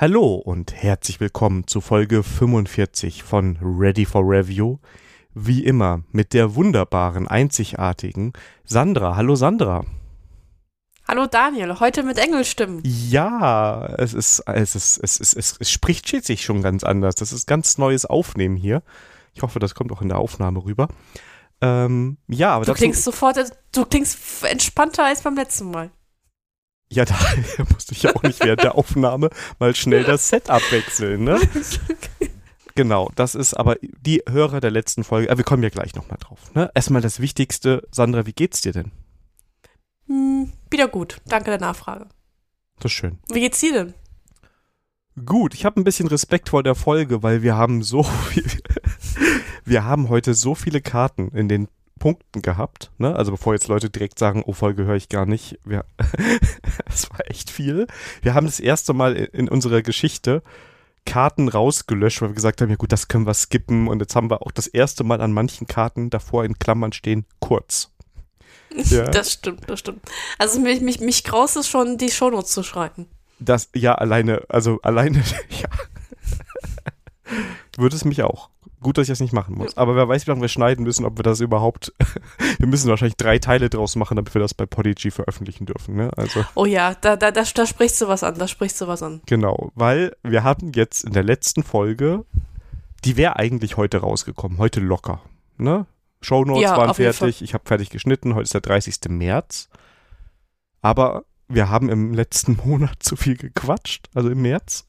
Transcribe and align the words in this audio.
Hallo 0.00 0.36
und 0.36 0.72
herzlich 0.74 1.18
willkommen 1.18 1.66
zu 1.66 1.80
Folge 1.80 2.22
45 2.22 3.24
von 3.24 3.58
Ready 3.60 4.04
for 4.04 4.22
Review. 4.22 4.76
Wie 5.34 5.64
immer 5.64 6.04
mit 6.12 6.34
der 6.34 6.54
wunderbaren, 6.54 7.26
einzigartigen 7.26 8.32
Sandra. 8.62 9.16
Hallo 9.16 9.34
Sandra. 9.34 9.84
Hallo 11.08 11.26
Daniel, 11.26 11.80
heute 11.80 12.04
mit 12.04 12.16
Engelstimmen. 12.16 12.80
Ja, 12.84 13.86
es 13.98 14.14
ist, 14.14 14.44
es 14.46 14.76
ist, 14.76 14.98
es 14.98 15.16
ist, 15.16 15.34
es, 15.36 15.56
es 15.58 15.68
spricht 15.68 16.06
sich 16.24 16.44
schon 16.44 16.62
ganz 16.62 16.84
anders. 16.84 17.16
Das 17.16 17.32
ist 17.32 17.48
ganz 17.48 17.76
neues 17.76 18.06
Aufnehmen 18.06 18.54
hier. 18.54 18.84
Ich 19.34 19.42
hoffe, 19.42 19.58
das 19.58 19.74
kommt 19.74 19.90
auch 19.90 20.00
in 20.00 20.10
der 20.10 20.18
Aufnahme 20.18 20.64
rüber. 20.64 20.86
Ähm, 21.60 22.18
ja, 22.28 22.50
aber 22.50 22.66
du 22.66 22.74
klingst 22.74 23.02
sofort, 23.02 23.36
du 23.72 23.84
klingst 23.84 24.44
entspannter 24.44 25.06
als 25.06 25.22
beim 25.22 25.34
letzten 25.34 25.72
Mal. 25.72 25.90
Ja, 26.90 27.04
da 27.04 27.16
musste 27.72 27.92
ich 27.92 28.02
ja 28.02 28.14
auch 28.14 28.22
nicht 28.22 28.42
während 28.42 28.62
der 28.62 28.74
Aufnahme 28.74 29.30
mal 29.58 29.74
schnell 29.74 30.04
das 30.04 30.28
Setup 30.28 30.62
wechseln, 30.72 31.24
ne? 31.24 31.40
Genau, 32.74 33.10
das 33.16 33.34
ist 33.34 33.54
aber 33.54 33.74
die 33.82 34.22
Hörer 34.28 34.60
der 34.60 34.70
letzten 34.70 35.02
Folge. 35.02 35.28
Aber 35.28 35.38
wir 35.38 35.44
kommen 35.44 35.64
ja 35.64 35.68
gleich 35.68 35.96
nochmal 35.96 36.18
drauf. 36.20 36.54
Ne? 36.54 36.70
Erstmal 36.76 37.02
das 37.02 37.18
Wichtigste. 37.18 37.82
Sandra, 37.90 38.24
wie 38.24 38.32
geht's 38.32 38.60
dir 38.60 38.70
denn? 38.70 38.92
Hm, 40.06 40.52
wieder 40.70 40.86
gut. 40.86 41.20
Danke 41.26 41.50
der 41.50 41.58
Nachfrage. 41.58 42.06
Das 42.76 42.92
ist 42.92 42.96
schön. 42.96 43.18
Wie 43.32 43.40
geht's 43.40 43.58
dir 43.58 43.72
denn? 43.72 43.94
Gut, 45.26 45.54
ich 45.54 45.64
habe 45.64 45.80
ein 45.80 45.82
bisschen 45.82 46.06
Respekt 46.06 46.50
vor 46.50 46.62
der 46.62 46.76
Folge, 46.76 47.24
weil 47.24 47.42
wir 47.42 47.56
haben 47.56 47.82
so 47.82 48.02
viel. 48.30 48.46
wir 49.64 49.82
haben 49.82 50.08
heute 50.08 50.34
so 50.34 50.54
viele 50.54 50.80
Karten 50.80 51.30
in 51.30 51.48
den 51.48 51.66
Punkten 51.98 52.42
gehabt. 52.42 52.90
Ne? 52.98 53.14
Also 53.14 53.32
bevor 53.32 53.54
jetzt 53.54 53.68
Leute 53.68 53.90
direkt 53.90 54.18
sagen, 54.18 54.42
oh, 54.46 54.52
Folge 54.52 54.84
höre 54.84 54.96
ich 54.96 55.08
gar 55.08 55.26
nicht. 55.26 55.58
Es 56.86 57.10
war 57.10 57.20
echt 57.30 57.50
viel. 57.50 57.86
Wir 58.22 58.34
haben 58.34 58.46
das 58.46 58.60
erste 58.60 58.92
Mal 58.92 59.14
in 59.14 59.48
unserer 59.48 59.82
Geschichte 59.82 60.42
Karten 61.04 61.48
rausgelöscht, 61.48 62.20
weil 62.20 62.30
wir 62.30 62.34
gesagt 62.34 62.60
haben, 62.60 62.68
ja 62.68 62.76
gut, 62.76 62.92
das 62.92 63.08
können 63.08 63.26
wir 63.26 63.34
skippen. 63.34 63.88
Und 63.88 64.00
jetzt 64.00 64.14
haben 64.14 64.30
wir 64.30 64.42
auch 64.42 64.50
das 64.50 64.66
erste 64.66 65.04
Mal 65.04 65.20
an 65.20 65.32
manchen 65.32 65.66
Karten 65.66 66.10
davor 66.10 66.44
in 66.44 66.58
Klammern 66.58 66.92
stehen, 66.92 67.24
kurz. 67.40 67.90
Ja. 68.70 69.04
Das 69.04 69.32
stimmt, 69.32 69.68
das 69.68 69.80
stimmt. 69.80 70.02
Also 70.36 70.60
mich, 70.60 70.82
mich, 70.82 71.00
mich 71.00 71.24
graust 71.24 71.56
es 71.56 71.66
schon, 71.66 71.96
die 71.96 72.10
Shownotes 72.10 72.52
zu 72.52 72.62
schreiben. 72.62 73.06
Das, 73.38 73.70
ja, 73.74 73.94
alleine, 73.94 74.42
also 74.50 74.78
alleine, 74.82 75.22
ja. 75.48 75.68
Würde 77.78 77.96
es 77.96 78.04
mich 78.04 78.22
auch. 78.22 78.50
Gut, 78.80 78.96
dass 78.96 79.02
ich 79.02 79.12
das 79.12 79.20
nicht 79.20 79.32
machen 79.32 79.56
muss. 79.56 79.76
Aber 79.76 79.96
wer 79.96 80.08
weiß, 80.08 80.26
wie 80.26 80.30
lange 80.30 80.40
wir 80.40 80.48
schneiden 80.48 80.84
müssen, 80.84 81.04
ob 81.04 81.18
wir 81.18 81.24
das 81.24 81.40
überhaupt. 81.40 81.92
wir 82.58 82.66
müssen 82.66 82.88
wahrscheinlich 82.88 83.16
drei 83.16 83.38
Teile 83.38 83.68
draus 83.70 83.96
machen, 83.96 84.16
damit 84.16 84.34
wir 84.34 84.40
das 84.40 84.54
bei 84.54 84.66
Podigy 84.66 85.10
veröffentlichen 85.10 85.66
dürfen. 85.66 85.96
Ne? 85.96 86.10
Also, 86.16 86.44
oh 86.54 86.64
ja, 86.64 86.94
da, 86.94 87.16
da, 87.16 87.32
da, 87.32 87.42
da 87.42 87.66
sprichst 87.66 88.00
du 88.00 88.08
was 88.08 88.22
an, 88.22 88.38
da 88.38 88.46
sprichst 88.46 88.80
du 88.80 88.86
was 88.86 89.02
an. 89.02 89.20
Genau, 89.26 89.72
weil 89.74 90.14
wir 90.22 90.44
hatten 90.44 90.72
jetzt 90.74 91.04
in 91.04 91.12
der 91.12 91.24
letzten 91.24 91.64
Folge, 91.64 92.24
die 93.04 93.16
wäre 93.16 93.36
eigentlich 93.36 93.76
heute 93.76 93.98
rausgekommen, 93.98 94.58
heute 94.58 94.80
locker. 94.80 95.22
Ne? 95.56 95.86
Shownotes 96.20 96.62
ja, 96.62 96.76
waren 96.76 96.94
fertig, 96.94 97.42
ich 97.42 97.54
habe 97.54 97.64
fertig 97.66 97.90
geschnitten, 97.90 98.34
heute 98.34 98.44
ist 98.44 98.54
der 98.54 98.60
30. 98.60 98.98
März. 99.08 99.68
Aber 100.82 101.24
wir 101.48 101.68
haben 101.68 101.88
im 101.88 102.12
letzten 102.12 102.56
Monat 102.64 102.96
zu 103.00 103.16
viel 103.16 103.36
gequatscht, 103.36 104.08
also 104.14 104.30
im 104.30 104.42
März. 104.42 104.87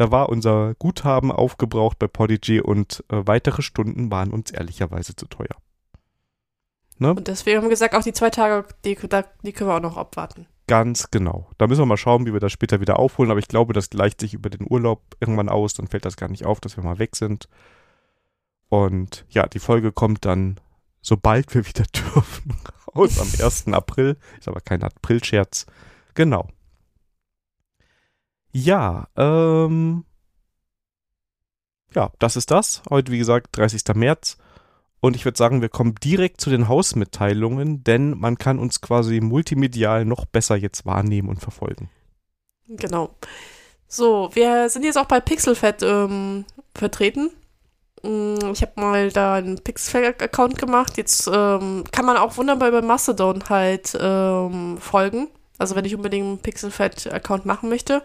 Da 0.00 0.10
war 0.10 0.30
unser 0.30 0.74
Guthaben 0.76 1.30
aufgebraucht 1.30 1.98
bei 1.98 2.08
Podigy 2.08 2.62
und 2.62 3.04
äh, 3.10 3.20
weitere 3.26 3.60
Stunden 3.60 4.10
waren 4.10 4.30
uns 4.30 4.50
ehrlicherweise 4.50 5.14
zu 5.14 5.26
teuer. 5.26 5.54
Ne? 6.96 7.10
Und 7.10 7.28
deswegen 7.28 7.58
haben 7.58 7.64
wir 7.64 7.68
gesagt, 7.68 7.94
auch 7.94 8.02
die 8.02 8.14
zwei 8.14 8.30
Tage, 8.30 8.66
die, 8.86 8.94
die 8.94 9.52
können 9.52 9.68
wir 9.68 9.74
auch 9.74 9.82
noch 9.82 9.98
abwarten. 9.98 10.46
Ganz 10.66 11.10
genau. 11.10 11.50
Da 11.58 11.66
müssen 11.66 11.82
wir 11.82 11.86
mal 11.86 11.98
schauen, 11.98 12.24
wie 12.24 12.32
wir 12.32 12.40
das 12.40 12.50
später 12.50 12.80
wieder 12.80 12.98
aufholen. 12.98 13.30
Aber 13.30 13.40
ich 13.40 13.48
glaube, 13.48 13.74
das 13.74 13.90
gleicht 13.90 14.22
sich 14.22 14.32
über 14.32 14.48
den 14.48 14.66
Urlaub 14.66 15.02
irgendwann 15.20 15.50
aus. 15.50 15.74
Dann 15.74 15.86
fällt 15.86 16.06
das 16.06 16.16
gar 16.16 16.30
nicht 16.30 16.46
auf, 16.46 16.60
dass 16.60 16.78
wir 16.78 16.82
mal 16.82 16.98
weg 16.98 17.14
sind. 17.14 17.50
Und 18.70 19.26
ja, 19.28 19.46
die 19.48 19.58
Folge 19.58 19.92
kommt 19.92 20.24
dann, 20.24 20.60
sobald 21.02 21.54
wir 21.54 21.66
wieder 21.66 21.84
dürfen, 21.84 22.56
raus 22.96 23.18
am 23.18 23.28
1. 23.28 23.66
April. 23.74 24.16
Ist 24.38 24.48
aber 24.48 24.62
kein 24.62 24.82
April-Scherz. 24.82 25.66
Genau. 26.14 26.48
Ja, 28.52 29.08
ähm, 29.16 30.04
ja, 31.94 32.10
das 32.18 32.36
ist 32.36 32.50
das. 32.50 32.82
Heute, 32.88 33.12
wie 33.12 33.18
gesagt, 33.18 33.56
30. 33.56 33.82
März. 33.94 34.36
Und 35.00 35.16
ich 35.16 35.24
würde 35.24 35.38
sagen, 35.38 35.62
wir 35.62 35.70
kommen 35.70 35.94
direkt 35.94 36.40
zu 36.40 36.50
den 36.50 36.68
Hausmitteilungen, 36.68 37.82
denn 37.84 38.18
man 38.18 38.36
kann 38.36 38.58
uns 38.58 38.80
quasi 38.80 39.20
multimedial 39.20 40.04
noch 40.04 40.26
besser 40.26 40.56
jetzt 40.56 40.84
wahrnehmen 40.84 41.28
und 41.28 41.40
verfolgen. 41.40 41.88
Genau. 42.68 43.14
So, 43.88 44.30
wir 44.34 44.68
sind 44.68 44.84
jetzt 44.84 44.98
auch 44.98 45.06
bei 45.06 45.20
Pixelfed 45.20 45.82
ähm, 45.82 46.44
vertreten. 46.74 47.30
Mm, 48.02 48.52
ich 48.52 48.62
habe 48.62 48.72
mal 48.76 49.10
da 49.10 49.34
einen 49.34 49.58
Pixelfed-Account 49.58 50.58
gemacht. 50.58 50.96
Jetzt 50.96 51.28
ähm, 51.32 51.84
kann 51.90 52.04
man 52.04 52.16
auch 52.16 52.36
wunderbar 52.36 52.68
über 52.68 52.82
Mastodon 52.82 53.48
halt 53.48 53.96
ähm, 53.98 54.78
folgen. 54.78 55.28
Also 55.58 55.74
wenn 55.76 55.84
ich 55.86 55.94
unbedingt 55.94 56.26
einen 56.26 56.38
Pixelfed-Account 56.38 57.46
machen 57.46 57.68
möchte. 57.70 58.02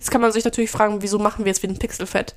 Jetzt 0.00 0.10
kann 0.10 0.22
man 0.22 0.32
sich 0.32 0.44
natürlich 0.44 0.70
fragen, 0.70 1.02
wieso 1.02 1.18
machen 1.18 1.44
wir 1.44 1.50
jetzt 1.50 1.62
wieder 1.62 1.74
ein 1.74 1.78
Pixelfett? 1.78 2.34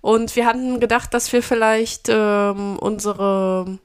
Und 0.00 0.36
wir 0.36 0.46
hatten 0.46 0.78
gedacht, 0.78 1.12
dass 1.12 1.32
wir 1.32 1.42
vielleicht 1.42 2.08
ähm, 2.08 2.78
unsere 2.78 3.80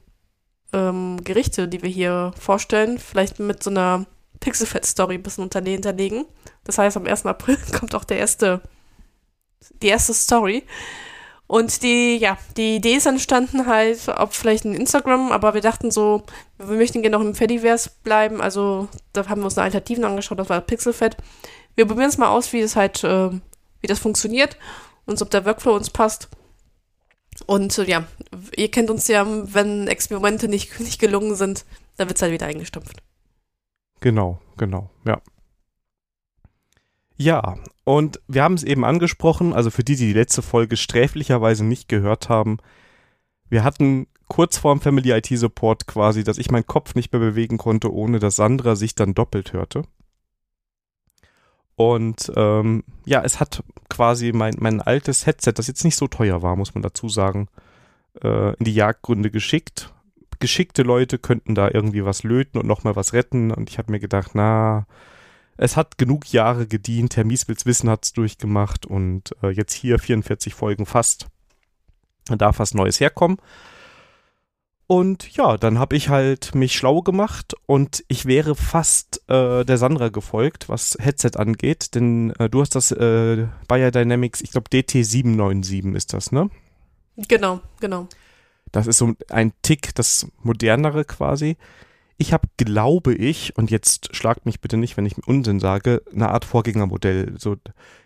ähm, 0.72 1.18
Gerichte, 1.24 1.66
die 1.66 1.82
wir 1.82 1.90
hier 1.90 2.30
vorstellen, 2.38 2.98
vielleicht 3.00 3.40
mit 3.40 3.60
so 3.60 3.70
einer 3.70 4.06
Pixelfett-Story 4.38 5.16
ein 5.16 5.24
bisschen 5.24 5.50
hinterlegen. 5.52 6.26
Das 6.62 6.78
heißt, 6.78 6.96
am 6.96 7.06
1. 7.06 7.26
April 7.26 7.58
kommt 7.76 7.96
auch 7.96 8.04
der 8.04 8.18
erste, 8.18 8.60
die 9.82 9.88
erste 9.88 10.14
Story. 10.14 10.62
Und 11.48 11.82
die, 11.82 12.18
ja, 12.18 12.38
die 12.56 12.76
Idee 12.76 12.94
ist 12.94 13.06
entstanden 13.06 13.66
halt, 13.66 13.98
ob 14.16 14.32
vielleicht 14.32 14.64
ein 14.64 14.74
Instagram, 14.74 15.32
aber 15.32 15.54
wir 15.54 15.60
dachten 15.60 15.90
so, 15.90 16.22
wir 16.56 16.76
möchten 16.76 17.02
gerne 17.02 17.18
noch 17.18 17.24
im 17.24 17.34
Fediverse 17.34 17.90
bleiben, 18.04 18.40
also 18.40 18.86
da 19.12 19.28
haben 19.28 19.40
wir 19.40 19.46
uns 19.46 19.58
eine 19.58 19.64
Alternativen 19.64 20.04
angeschaut, 20.04 20.38
das 20.38 20.48
war 20.48 20.60
Pixelfett 20.60 21.16
wir 21.74 21.86
probieren 21.86 22.08
es 22.08 22.18
mal 22.18 22.28
aus, 22.28 22.52
wie 22.52 22.60
es 22.60 22.76
halt, 22.76 23.02
äh, 23.04 23.30
wie 23.80 23.86
das 23.86 23.98
funktioniert 23.98 24.56
und 25.06 25.20
ob 25.22 25.30
der 25.30 25.44
Workflow 25.44 25.74
uns 25.74 25.90
passt. 25.90 26.28
Und 27.46 27.76
äh, 27.78 27.88
ja, 27.88 28.06
ihr 28.56 28.70
kennt 28.70 28.90
uns 28.90 29.08
ja, 29.08 29.26
wenn 29.26 29.88
Experimente 29.88 30.48
nicht, 30.48 30.78
nicht 30.80 31.00
gelungen 31.00 31.34
sind, 31.34 31.64
dann 31.96 32.08
wird 32.08 32.16
es 32.16 32.22
halt 32.22 32.32
wieder 32.32 32.46
eingestampft. 32.46 33.02
Genau, 34.00 34.40
genau, 34.56 34.90
ja. 35.04 35.20
Ja, 37.16 37.56
und 37.84 38.20
wir 38.26 38.42
haben 38.42 38.54
es 38.54 38.64
eben 38.64 38.84
angesprochen, 38.84 39.52
also 39.52 39.70
für 39.70 39.84
die, 39.84 39.94
die 39.94 40.06
die 40.06 40.12
letzte 40.12 40.42
Folge 40.42 40.76
sträflicherweise 40.76 41.64
nicht 41.64 41.88
gehört 41.88 42.28
haben, 42.28 42.58
wir 43.48 43.64
hatten 43.64 44.06
kurz 44.28 44.56
vorm 44.56 44.80
Family 44.80 45.10
IT 45.10 45.26
Support 45.26 45.86
quasi, 45.86 46.24
dass 46.24 46.38
ich 46.38 46.50
meinen 46.50 46.66
Kopf 46.66 46.94
nicht 46.94 47.12
mehr 47.12 47.20
bewegen 47.20 47.58
konnte, 47.58 47.92
ohne 47.92 48.18
dass 48.18 48.36
Sandra 48.36 48.76
sich 48.76 48.94
dann 48.94 49.14
doppelt 49.14 49.52
hörte. 49.52 49.82
Und 51.76 52.30
ähm, 52.36 52.84
ja, 53.06 53.22
es 53.22 53.40
hat 53.40 53.62
quasi 53.88 54.32
mein, 54.32 54.56
mein 54.58 54.80
altes 54.80 55.26
Headset, 55.26 55.52
das 55.54 55.66
jetzt 55.66 55.84
nicht 55.84 55.96
so 55.96 56.06
teuer 56.06 56.42
war, 56.42 56.56
muss 56.56 56.74
man 56.74 56.82
dazu 56.82 57.08
sagen, 57.08 57.48
äh, 58.22 58.54
in 58.56 58.64
die 58.64 58.74
Jagdgründe 58.74 59.30
geschickt. 59.30 59.92
Geschickte 60.38 60.82
Leute 60.82 61.18
könnten 61.18 61.54
da 61.54 61.70
irgendwie 61.72 62.04
was 62.04 62.24
löten 62.24 62.58
und 62.58 62.66
nochmal 62.66 62.96
was 62.96 63.12
retten. 63.12 63.50
Und 63.50 63.70
ich 63.70 63.78
habe 63.78 63.92
mir 63.92 64.00
gedacht, 64.00 64.32
na, 64.34 64.86
es 65.56 65.76
hat 65.76 65.98
genug 65.98 66.32
Jahre 66.32 66.66
gedient. 66.66 67.16
Herr 67.16 67.24
Mieswils 67.24 67.66
Wissen 67.66 67.88
hat 67.88 68.04
es 68.04 68.12
durchgemacht 68.12 68.86
und 68.86 69.34
äh, 69.42 69.50
jetzt 69.50 69.72
hier 69.72 69.98
44 69.98 70.54
Folgen 70.54 70.86
fast. 70.86 71.28
Da 72.26 72.36
darf 72.36 72.58
was 72.58 72.74
Neues 72.74 73.00
herkommen. 73.00 73.38
Und 74.92 75.34
ja, 75.34 75.56
dann 75.56 75.78
habe 75.78 75.96
ich 75.96 76.10
halt 76.10 76.54
mich 76.54 76.74
schlau 76.74 77.00
gemacht 77.00 77.54
und 77.64 78.04
ich 78.08 78.26
wäre 78.26 78.54
fast 78.54 79.22
äh, 79.26 79.64
der 79.64 79.78
Sandra 79.78 80.10
gefolgt, 80.10 80.68
was 80.68 80.98
Headset 81.00 81.30
angeht, 81.36 81.94
denn 81.94 82.32
äh, 82.32 82.50
du 82.50 82.60
hast 82.60 82.74
das 82.74 82.92
äh, 82.92 83.46
Bayer 83.68 83.90
Dynamics, 83.90 84.42
ich 84.42 84.50
glaube 84.50 84.68
DT797 84.70 85.96
ist 85.96 86.12
das, 86.12 86.30
ne? 86.30 86.50
Genau, 87.16 87.62
genau. 87.80 88.06
Das 88.70 88.86
ist 88.86 88.98
so 88.98 89.14
ein 89.30 89.54
Tick, 89.62 89.94
das 89.94 90.26
modernere 90.42 91.06
quasi. 91.06 91.56
Ich 92.18 92.34
habe, 92.34 92.48
glaube 92.58 93.14
ich, 93.14 93.56
und 93.56 93.70
jetzt 93.70 94.14
schlagt 94.14 94.44
mich 94.44 94.60
bitte 94.60 94.76
nicht, 94.76 94.98
wenn 94.98 95.06
ich 95.06 95.26
Unsinn 95.26 95.58
sage, 95.58 96.02
eine 96.14 96.28
Art 96.28 96.44
Vorgängermodell, 96.44 97.36
so 97.38 97.56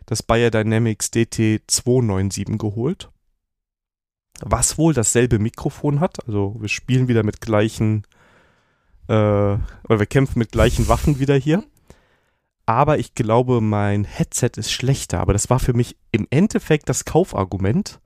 das 0.06 0.22
Bayer 0.22 0.52
Dynamics 0.52 1.10
DT297 1.12 2.58
geholt 2.58 3.10
was 4.42 4.78
wohl 4.78 4.94
dasselbe 4.94 5.38
Mikrofon 5.38 6.00
hat. 6.00 6.26
Also 6.26 6.56
wir 6.58 6.68
spielen 6.68 7.08
wieder 7.08 7.22
mit 7.22 7.40
gleichen, 7.40 8.04
äh, 9.08 9.12
oder 9.12 9.60
wir 9.88 10.06
kämpfen 10.06 10.38
mit 10.38 10.52
gleichen 10.52 10.88
Waffen 10.88 11.18
wieder 11.18 11.36
hier. 11.36 11.64
Aber 12.66 12.98
ich 12.98 13.14
glaube, 13.14 13.60
mein 13.60 14.04
Headset 14.04 14.50
ist 14.56 14.72
schlechter. 14.72 15.20
Aber 15.20 15.32
das 15.32 15.48
war 15.48 15.60
für 15.60 15.72
mich 15.72 15.96
im 16.10 16.26
Endeffekt 16.30 16.88
das 16.88 17.04
Kaufargument, 17.04 18.00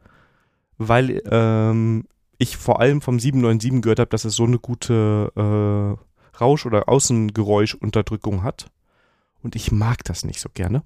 weil 0.76 1.22
ähm, 1.30 2.04
ich 2.38 2.56
vor 2.56 2.80
allem 2.80 3.00
vom 3.00 3.18
797 3.18 3.82
gehört 3.82 4.00
habe, 4.00 4.10
dass 4.10 4.24
es 4.24 4.34
so 4.34 4.44
eine 4.44 4.58
gute 4.58 5.32
äh, 5.34 6.36
Rausch- 6.38 6.66
oder 6.66 6.88
Außengeräuschunterdrückung 6.88 8.42
hat. 8.42 8.70
Und 9.42 9.56
ich 9.56 9.72
mag 9.72 10.04
das 10.04 10.24
nicht 10.24 10.40
so 10.40 10.48
gerne. 10.52 10.82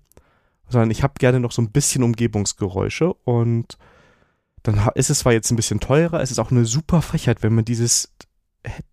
sondern 0.69 0.91
ich 0.91 1.03
habe 1.03 1.15
gerne 1.19 1.41
noch 1.41 1.53
so 1.53 1.61
ein 1.61 1.73
bisschen 1.73 2.03
Umgebungsgeräusche 2.03 3.13
und 3.13 3.77
dann 4.65 4.89
ist 4.95 5.11
es 5.11 5.21
zwar 5.21 5.33
jetzt 5.33 5.51
ein 5.53 5.57
bisschen 5.57 5.79
teurer, 5.79 6.21
es 6.21 6.31
ist 6.31 6.39
auch 6.39 6.51
eine 6.51 6.65
super 6.65 7.03
Frechheit, 7.03 7.43
wenn 7.43 7.55
man 7.55 7.65
dieses, 7.65 8.13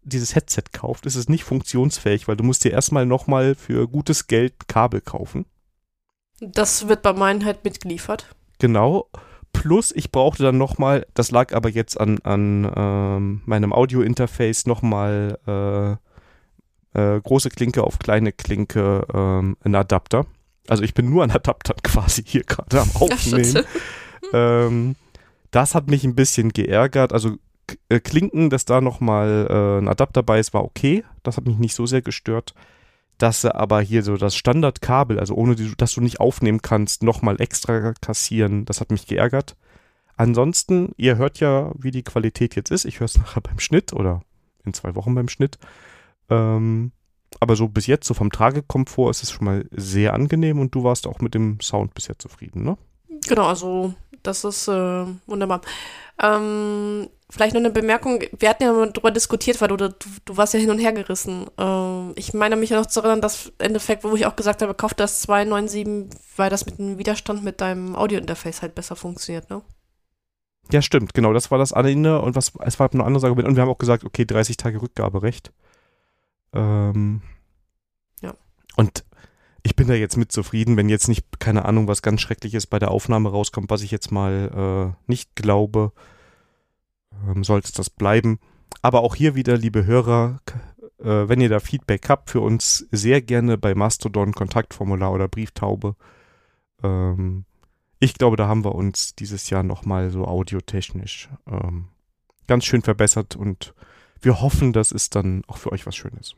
dieses 0.04 0.36
Headset 0.36 0.64
kauft. 0.74 1.06
Es 1.06 1.16
ist 1.16 1.30
nicht 1.30 1.46
funktionsfähig, 1.46 2.28
weil 2.28 2.36
du 2.36 2.44
musst 2.44 2.64
dir 2.64 2.72
erstmal 2.72 3.06
nochmal 3.06 3.56
für 3.56 3.88
gutes 3.88 4.28
Geld 4.28 4.68
Kabel 4.68 5.02
kaufen. 5.02 5.46
Das 6.42 6.88
wird 6.88 7.02
bei 7.02 7.14
meinen 7.14 7.46
halt 7.46 7.64
mitgeliefert. 7.64 8.36
Genau. 8.60 9.10
Plus, 9.54 9.92
ich 9.94 10.12
brauchte 10.12 10.44
dann 10.44 10.58
nochmal, 10.58 11.06
das 11.14 11.32
lag 11.32 11.54
aber 11.54 11.70
jetzt 11.70 12.00
an, 12.00 12.20
an 12.20 12.72
ähm, 12.76 13.42
meinem 13.46 13.74
Audio-Interface, 13.74 14.66
nochmal 14.66 16.00
äh, 16.94 17.00
äh, 17.00 17.22
große 17.22 17.50
Klinke 17.50 17.84
auf 17.84 18.00
kleine 18.00 18.34
Klinke, 18.34 19.06
ähm, 19.14 19.56
ein 19.64 19.76
Adapter. 19.76 20.26
Also 20.68 20.84
ich 20.84 20.94
bin 20.94 21.10
nur 21.10 21.24
an 21.24 21.32
Adaptern 21.32 21.78
quasi 21.84 22.24
hier 22.26 22.44
gerade 22.44 22.82
am 22.82 22.90
Aufnehmen. 22.96 23.64
ähm, 24.34 24.96
das 25.52 25.76
hat 25.76 25.90
mich 25.90 26.04
ein 26.04 26.16
bisschen 26.16 26.50
geärgert. 26.50 27.14
Also 27.14 27.38
äh, 27.90 28.00
Klinken, 28.00 28.50
dass 28.50 28.66
da 28.66 28.82
nochmal 28.82 29.48
äh, 29.50 29.82
ein 29.82 29.88
Adapter 29.88 30.24
bei 30.24 30.40
ist, 30.40 30.54
war 30.54 30.64
okay. 30.64 31.04
Das 31.24 31.38
hat 31.38 31.46
mich 31.46 31.58
nicht 31.58 31.76
so 31.76 31.86
sehr 31.86 32.02
gestört. 32.02 32.54
Dass 33.18 33.42
sie 33.42 33.54
aber 33.54 33.82
hier 33.82 34.02
so 34.04 34.18
das 34.18 34.36
Standardkabel, 34.36 35.20
also 35.20 35.36
ohne 35.36 35.56
die, 35.56 35.76
dass 35.78 35.94
du 35.94 36.02
nicht 36.02 36.20
aufnehmen 36.20 36.62
kannst, 36.62 37.04
nochmal 37.04 37.40
extra 37.40 37.94
kassieren, 38.02 38.66
das 38.66 38.82
hat 38.82 38.90
mich 38.90 39.06
geärgert. 39.06 39.56
Ansonsten, 40.18 40.94
ihr 40.98 41.18
hört 41.18 41.40
ja, 41.40 41.72
wie 41.78 41.92
die 41.92 42.04
Qualität 42.04 42.56
jetzt 42.56 42.72
ist. 42.72 42.86
Ich 42.86 43.00
höre 43.00 43.06
es 43.06 43.18
nachher 43.18 43.42
beim 43.42 43.60
Schnitt 43.60 43.94
oder 43.94 44.22
in 44.66 44.74
zwei 44.74 44.96
Wochen 44.96 45.14
beim 45.14 45.30
Schnitt. 45.30 45.60
Ähm, 46.30 46.92
aber 47.40 47.56
so 47.56 47.68
bis 47.68 47.88
jetzt, 47.88 48.08
so 48.08 48.14
vom 48.14 48.32
Tragekomfort, 48.32 49.12
ist 49.12 49.24
es 49.24 49.32
schon 49.32 49.46
mal 49.46 49.66
sehr 49.72 50.14
angenehm 50.14 50.60
und 50.60 50.76
du 50.76 50.84
warst 50.84 51.08
auch 51.08 51.20
mit 51.20 51.34
dem 51.34 51.60
Sound 51.60 51.94
bisher 51.94 52.18
zufrieden, 52.20 52.64
ne? 52.64 52.78
Genau, 53.28 53.46
also 53.46 53.94
das 54.24 54.44
ist 54.44 54.68
äh, 54.68 55.06
wunderbar. 55.28 55.62
Ähm, 56.22 57.10
vielleicht 57.30 57.54
noch 57.54 57.62
eine 57.62 57.72
Bemerkung. 57.72 58.22
Wir 58.38 58.50
hatten 58.50 58.64
ja 58.64 58.74
mal 58.74 58.92
darüber 58.92 59.12
diskutiert, 59.12 59.60
weil 59.62 59.70
du, 59.70 59.78
du, 59.78 59.90
du 60.26 60.38
warst 60.38 60.54
ja 60.54 60.60
hin 60.60 60.70
und 60.70 60.80
her 60.80 60.92
gerissen. 60.92 61.48
Ähm, 61.58 62.14
ich 62.16 62.34
meine 62.34 62.56
mich 62.56 62.70
ja 62.70 62.80
noch 62.80 62.86
zu 62.86 63.00
erinnern, 63.00 63.22
dass 63.22 63.48
im 63.48 63.54
Endeffekt, 63.60 64.04
wo 64.04 64.14
ich 64.16 64.26
auch 64.26 64.36
gesagt 64.36 64.62
habe, 64.62 64.74
kauf 64.74 64.94
das 64.94 65.22
297, 65.22 66.20
weil 66.36 66.50
das 66.50 66.66
mit 66.66 66.78
dem 66.78 66.98
Widerstand 66.98 67.44
mit 67.44 67.62
deinem 67.62 67.96
Audio-Interface 67.96 68.62
halt 68.62 68.76
besser 68.76 68.96
funktioniert, 68.96 69.50
ne? 69.50 69.62
Ja, 70.72 70.82
stimmt, 70.82 71.14
genau. 71.14 71.34
Das 71.34 71.52
war 71.52 71.58
das 71.58 71.74
eine 71.74 72.22
und 72.22 72.36
was, 72.36 72.54
es 72.60 72.80
war 72.80 72.88
noch 72.94 73.02
ein 73.02 73.08
anderes 73.08 73.24
Argument. 73.24 73.48
Und 73.48 73.56
wir 73.56 73.64
haben 73.64 73.70
auch 73.70 73.78
gesagt, 73.78 74.06
okay, 74.06 74.26
30 74.26 74.58
Tage 74.58 74.82
Rückgaberecht. 74.82 75.52
Ähm, 76.54 77.22
ja. 78.22 78.34
Und 78.78 79.04
ich 79.64 79.76
bin 79.76 79.88
da 79.88 79.94
jetzt 79.94 80.18
mit 80.18 80.32
zufrieden, 80.32 80.78
wenn 80.78 80.90
jetzt 80.90 81.08
nicht, 81.08 81.40
keine 81.40 81.66
Ahnung, 81.66 81.88
was 81.88 82.02
ganz 82.02 82.22
Schreckliches 82.22 82.68
bei 82.68 82.80
der 82.80 82.92
Aufnahme 82.92 83.30
rauskommt, 83.30 83.70
was 83.70 83.84
ich 83.84 83.92
jetzt 83.92 84.12
mal 84.12 84.96
äh, 84.98 85.10
nicht 85.10 85.36
glaube, 85.36 85.92
ähm, 87.28 87.44
soll 87.44 87.60
es 87.60 87.72
das 87.72 87.90
bleiben. 87.90 88.40
Aber 88.82 89.02
auch 89.02 89.16
hier 89.16 89.36
wieder, 89.36 89.58
liebe 89.58 89.86
Hörer, 89.86 90.40
äh, 91.00 91.28
wenn 91.30 91.42
ihr 91.42 91.50
da 91.50 91.60
Feedback 91.60 92.10
habt, 92.10 92.30
für 92.30 92.42
uns 92.42 92.88
sehr 92.92 93.22
gerne 93.22 93.58
bei 93.58 93.76
Mastodon, 93.76 94.34
Kontaktformular 94.34 95.12
oder 95.12 95.28
Brieftaube. 95.28 95.96
Ähm, 96.84 97.46
ich 98.00 98.16
glaube, 98.16 98.38
da 98.38 98.48
haben 98.48 98.66
wir 98.66 98.74
uns 98.74 99.16
dieses 99.16 99.50
Jahr 99.52 99.62
nochmal 99.62 100.10
so 100.10 100.26
audiotechnisch 100.26 101.30
ähm, 101.48 101.90
ganz 102.48 102.66
schön 102.66 102.82
verbessert 102.82 103.36
und 103.36 103.76
wir 104.22 104.42
hoffen, 104.42 104.74
dass 104.74 104.92
es 104.92 105.10
dann 105.10 105.44
auch 105.48 105.58
für 105.58 105.72
euch 105.72 105.86
was 105.86 105.96
Schönes. 105.96 106.36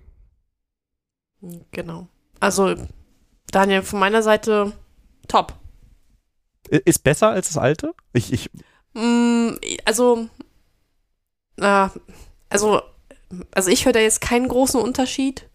Genau. 1.72 2.08
Also 2.40 2.76
Daniel, 3.54 3.84
von 3.84 4.00
meiner 4.00 4.24
Seite 4.24 4.74
top. 5.28 5.54
Ist 6.70 7.04
besser 7.04 7.30
als 7.30 7.48
das 7.48 7.58
alte? 7.58 7.94
Ich, 8.14 8.34
ich. 8.34 8.50
Mm, 8.94 9.52
also, 9.86 10.28
äh, 11.58 11.88
also, 12.50 12.82
also 13.52 13.70
ich 13.70 13.86
höre 13.86 13.94
da 13.94 14.00
jetzt 14.00 14.22
keinen 14.22 14.48
großen 14.48 14.80
Unterschied. 14.80 15.50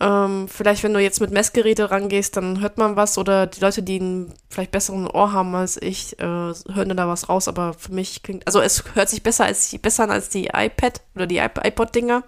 Ähm, 0.00 0.48
vielleicht, 0.48 0.82
wenn 0.82 0.94
du 0.94 1.00
jetzt 1.00 1.20
mit 1.20 1.30
Messgeräte 1.30 1.92
rangehst, 1.92 2.36
dann 2.36 2.60
hört 2.60 2.78
man 2.78 2.96
was 2.96 3.16
oder 3.18 3.46
die 3.46 3.60
Leute, 3.60 3.84
die 3.84 4.00
einen 4.00 4.34
vielleicht 4.50 4.72
besseren 4.72 5.06
Ohr 5.06 5.32
haben 5.32 5.54
als 5.54 5.80
ich, 5.80 6.18
äh, 6.18 6.24
hören 6.24 6.96
da 6.96 7.06
was 7.06 7.28
raus, 7.28 7.46
aber 7.46 7.74
für 7.74 7.92
mich 7.92 8.24
klingt, 8.24 8.44
also 8.48 8.60
es 8.60 8.82
hört 8.96 9.08
sich 9.08 9.22
besser, 9.22 9.44
als, 9.44 9.76
besser 9.78 10.02
an 10.04 10.10
als 10.10 10.28
die 10.28 10.46
iPad 10.52 11.02
oder 11.14 11.28
die 11.28 11.38
iPod-Dinger. 11.38 12.24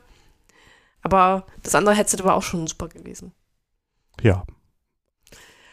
Aber 1.03 1.47
das 1.65 1.75
andere 1.75 1.97
Headset 1.97 2.23
war 2.23 2.37
auch 2.37 2.43
schon 2.43 2.67
super 2.69 2.89
gewesen. 2.89 3.33
Ja. 4.23 4.45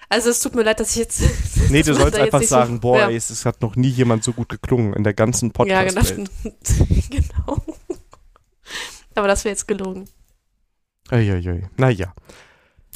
Also 0.10 0.30
es 0.30 0.42
tut 0.42 0.56
mir 0.56 0.64
leid, 0.64 0.80
dass 0.80 0.92
ich 0.92 0.98
jetzt. 0.98 1.22
Nee, 1.70 1.84
du 1.84 1.94
sollst 1.94 2.18
einfach 2.18 2.42
sagen, 2.44 2.76
so, 2.76 2.80
boah, 2.82 2.98
ja. 2.98 3.10
es, 3.10 3.30
es, 3.30 3.46
hat 3.46 3.62
noch 3.62 3.78
nie 3.78 3.88
jemand 3.88 4.26
so 4.26 4.34
gut 4.34 4.50
geklungen 4.50 4.94
in 4.94 5.06
der 5.06 5.14
ganzen 5.14 5.52
podcast 5.52 5.96
Ja, 5.96 6.02
genau. 6.02 6.30
genau. 7.10 7.58
Aber 9.16 9.28
das 9.30 9.46
wäre 9.46 9.54
jetzt 9.54 9.70
gelogen. 9.70 10.10
Eieiei. 11.10 11.70
Naja. 11.78 12.14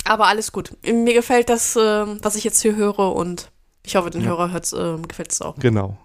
Aber 0.04 0.28
alles 0.28 0.52
gut. 0.52 0.76
Mir 0.84 1.14
gefällt 1.14 1.48
das, 1.48 1.78
äh, 1.78 1.80
was 1.80 2.36
ich 2.36 2.44
jetzt 2.44 2.62
hier 2.62 2.76
höre 2.76 3.16
und 3.16 3.50
ich 3.86 3.96
hoffe, 3.96 4.10
den 4.10 4.22
ja. 4.22 4.28
Hörer 4.28 4.54
äh, 4.54 5.02
gefällt 5.08 5.32
es 5.32 5.42
auch. 5.42 5.56
Genau. 5.56 5.98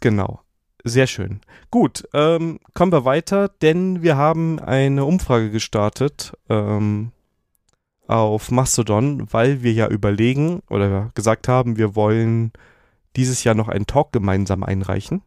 Genau. 0.00 0.42
Sehr 0.84 1.08
schön. 1.08 1.40
Gut, 1.70 2.08
ähm, 2.14 2.60
kommen 2.72 2.92
wir 2.92 3.04
weiter, 3.04 3.48
denn 3.48 4.02
wir 4.02 4.16
haben 4.16 4.60
eine 4.60 5.04
Umfrage 5.04 5.50
gestartet 5.50 6.34
ähm, 6.48 7.10
auf 8.08 8.50
Mastodon, 8.50 9.32
weil 9.32 9.62
wir 9.62 9.72
ja 9.72 9.86
überlegen 9.86 10.62
oder 10.68 11.10
gesagt 11.14 11.46
haben, 11.46 11.76
wir 11.76 11.94
wollen 11.94 12.52
dieses 13.16 13.44
Jahr 13.44 13.54
noch 13.54 13.68
einen 13.68 13.86
Talk 13.86 14.12
gemeinsam 14.12 14.64
einreichen. 14.64 15.22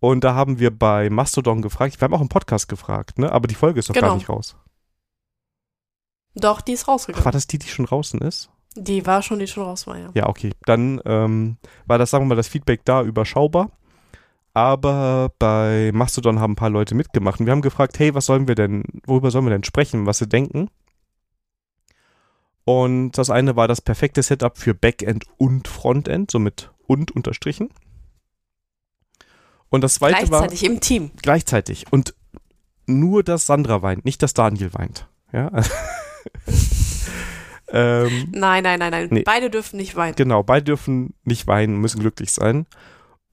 Und 0.00 0.22
da 0.22 0.34
haben 0.34 0.60
wir 0.60 0.70
bei 0.70 1.10
Mastodon 1.10 1.62
gefragt, 1.62 2.00
wir 2.00 2.04
haben 2.04 2.14
auch 2.14 2.20
im 2.20 2.28
Podcast 2.28 2.68
gefragt, 2.68 3.18
ne? 3.18 3.32
Aber 3.32 3.48
die 3.48 3.54
Folge 3.54 3.80
ist 3.80 3.88
doch 3.88 3.94
genau. 3.94 4.08
gar 4.08 4.14
nicht 4.14 4.28
raus. 4.28 4.56
Doch, 6.34 6.60
die 6.60 6.72
ist 6.72 6.86
rausgegangen. 6.86 7.22
Ach, 7.22 7.24
war 7.24 7.32
das 7.32 7.46
die, 7.48 7.58
die 7.58 7.68
schon 7.68 7.86
draußen 7.86 8.20
ist? 8.20 8.50
Die 8.76 9.06
war 9.06 9.22
schon, 9.22 9.40
die 9.40 9.48
schon 9.48 9.64
raus 9.64 9.86
war, 9.86 9.98
ja. 9.98 10.10
Ja, 10.14 10.28
okay. 10.28 10.52
Dann 10.66 11.00
ähm, 11.04 11.56
war 11.86 11.98
das, 11.98 12.10
sagen 12.10 12.24
wir 12.24 12.28
mal, 12.28 12.34
das 12.36 12.46
Feedback 12.46 12.84
da 12.84 13.02
überschaubar. 13.02 13.70
Aber 14.54 15.32
bei 15.38 15.90
Mastodon 15.94 16.40
haben 16.40 16.52
ein 16.52 16.56
paar 16.56 16.70
Leute 16.70 16.94
mitgemacht 16.94 17.40
und 17.40 17.46
wir 17.46 17.52
haben 17.52 17.62
gefragt, 17.62 17.98
hey, 17.98 18.14
was 18.14 18.26
sollen 18.26 18.48
wir 18.48 18.54
denn, 18.54 18.82
worüber 19.06 19.30
sollen 19.30 19.44
wir 19.44 19.50
denn 19.50 19.64
sprechen, 19.64 20.06
was 20.06 20.18
sie 20.18 20.28
denken? 20.28 20.68
Und 22.64 23.12
das 23.12 23.30
eine 23.30 23.56
war 23.56 23.66
das 23.66 23.80
perfekte 23.80 24.22
Setup 24.22 24.58
für 24.58 24.74
Backend 24.74 25.24
und 25.38 25.68
Frontend, 25.68 26.30
somit 26.30 26.70
und 26.86 27.12
unterstrichen. 27.12 27.70
Und 29.70 29.84
das 29.84 29.94
zweite 29.94 30.16
gleichzeitig 30.16 30.30
war. 30.32 30.40
Gleichzeitig 30.40 30.70
im 30.70 30.80
Team. 30.80 31.10
Gleichzeitig. 31.22 31.86
Und 31.90 32.14
nur, 32.86 33.22
dass 33.22 33.46
Sandra 33.46 33.82
weint, 33.82 34.04
nicht, 34.04 34.22
dass 34.22 34.34
Daniel 34.34 34.72
weint. 34.74 35.08
Ja. 35.32 35.50
ähm, 37.68 38.28
nein, 38.32 38.62
nein, 38.62 38.78
nein, 38.78 38.90
nein. 38.90 39.08
Nee. 39.10 39.22
Beide 39.22 39.50
dürfen 39.50 39.76
nicht 39.76 39.94
weinen. 39.96 40.16
Genau, 40.16 40.42
beide 40.42 40.64
dürfen 40.64 41.14
nicht 41.24 41.46
weinen, 41.46 41.78
müssen 41.78 42.00
glücklich 42.00 42.32
sein. 42.32 42.66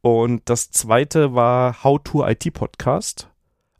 Und 0.06 0.44
das 0.46 0.70
zweite 0.70 1.34
war 1.34 1.84
How 1.84 2.00
to 2.04 2.24
IT 2.28 2.54
Podcast. 2.54 3.28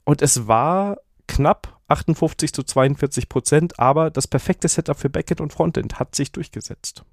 Und 0.02 0.22
es 0.22 0.48
war 0.48 0.96
knapp 1.28 1.78
58 1.86 2.52
zu 2.52 2.64
42 2.64 3.28
Prozent, 3.28 3.78
aber 3.78 4.10
das 4.10 4.26
perfekte 4.26 4.66
Setup 4.66 4.98
für 4.98 5.08
Backend 5.08 5.40
und 5.40 5.52
Frontend 5.52 6.00
hat 6.00 6.16
sich 6.16 6.32
durchgesetzt. 6.32 7.04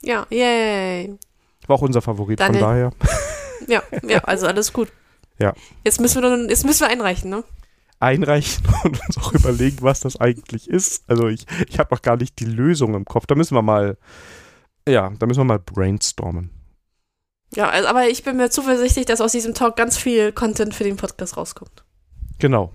Ja, 0.00 0.28
yay. 0.30 1.18
War 1.66 1.74
auch 1.74 1.82
unser 1.82 2.00
Favorit, 2.02 2.38
Daniel. 2.38 2.60
von 2.60 2.70
daher. 2.70 2.92
Ja, 3.66 3.82
ja, 4.06 4.18
also 4.22 4.46
alles 4.46 4.72
gut. 4.72 4.92
Ja. 5.40 5.52
Jetzt 5.82 5.98
müssen 5.98 6.22
wir, 6.22 6.30
dann, 6.30 6.48
jetzt 6.48 6.64
müssen 6.64 6.82
wir 6.82 6.88
einreichen, 6.88 7.30
ne? 7.30 7.42
Einreichen 7.98 8.64
und 8.84 9.00
uns 9.08 9.18
auch 9.18 9.32
überlegen, 9.32 9.78
was 9.80 9.98
das 9.98 10.20
eigentlich 10.20 10.70
ist. 10.70 11.02
Also 11.08 11.26
ich, 11.26 11.46
ich 11.68 11.80
habe 11.80 11.92
noch 11.92 12.02
gar 12.02 12.16
nicht 12.16 12.38
die 12.38 12.44
Lösung 12.44 12.94
im 12.94 13.06
Kopf. 13.06 13.26
Da 13.26 13.34
müssen 13.34 13.56
wir 13.56 13.62
mal, 13.62 13.96
ja, 14.86 15.10
da 15.18 15.26
müssen 15.26 15.40
wir 15.40 15.44
mal 15.44 15.58
brainstormen. 15.58 16.55
Ja, 17.54 17.68
also, 17.68 17.88
aber 17.88 18.08
ich 18.08 18.24
bin 18.24 18.36
mir 18.36 18.50
zuversichtlich, 18.50 19.06
dass 19.06 19.20
aus 19.20 19.32
diesem 19.32 19.54
Talk 19.54 19.76
ganz 19.76 19.96
viel 19.96 20.32
Content 20.32 20.74
für 20.74 20.84
den 20.84 20.96
Podcast 20.96 21.36
rauskommt. 21.36 21.84
Genau. 22.38 22.72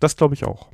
Das 0.00 0.16
glaube 0.16 0.34
ich 0.34 0.44
auch. 0.44 0.68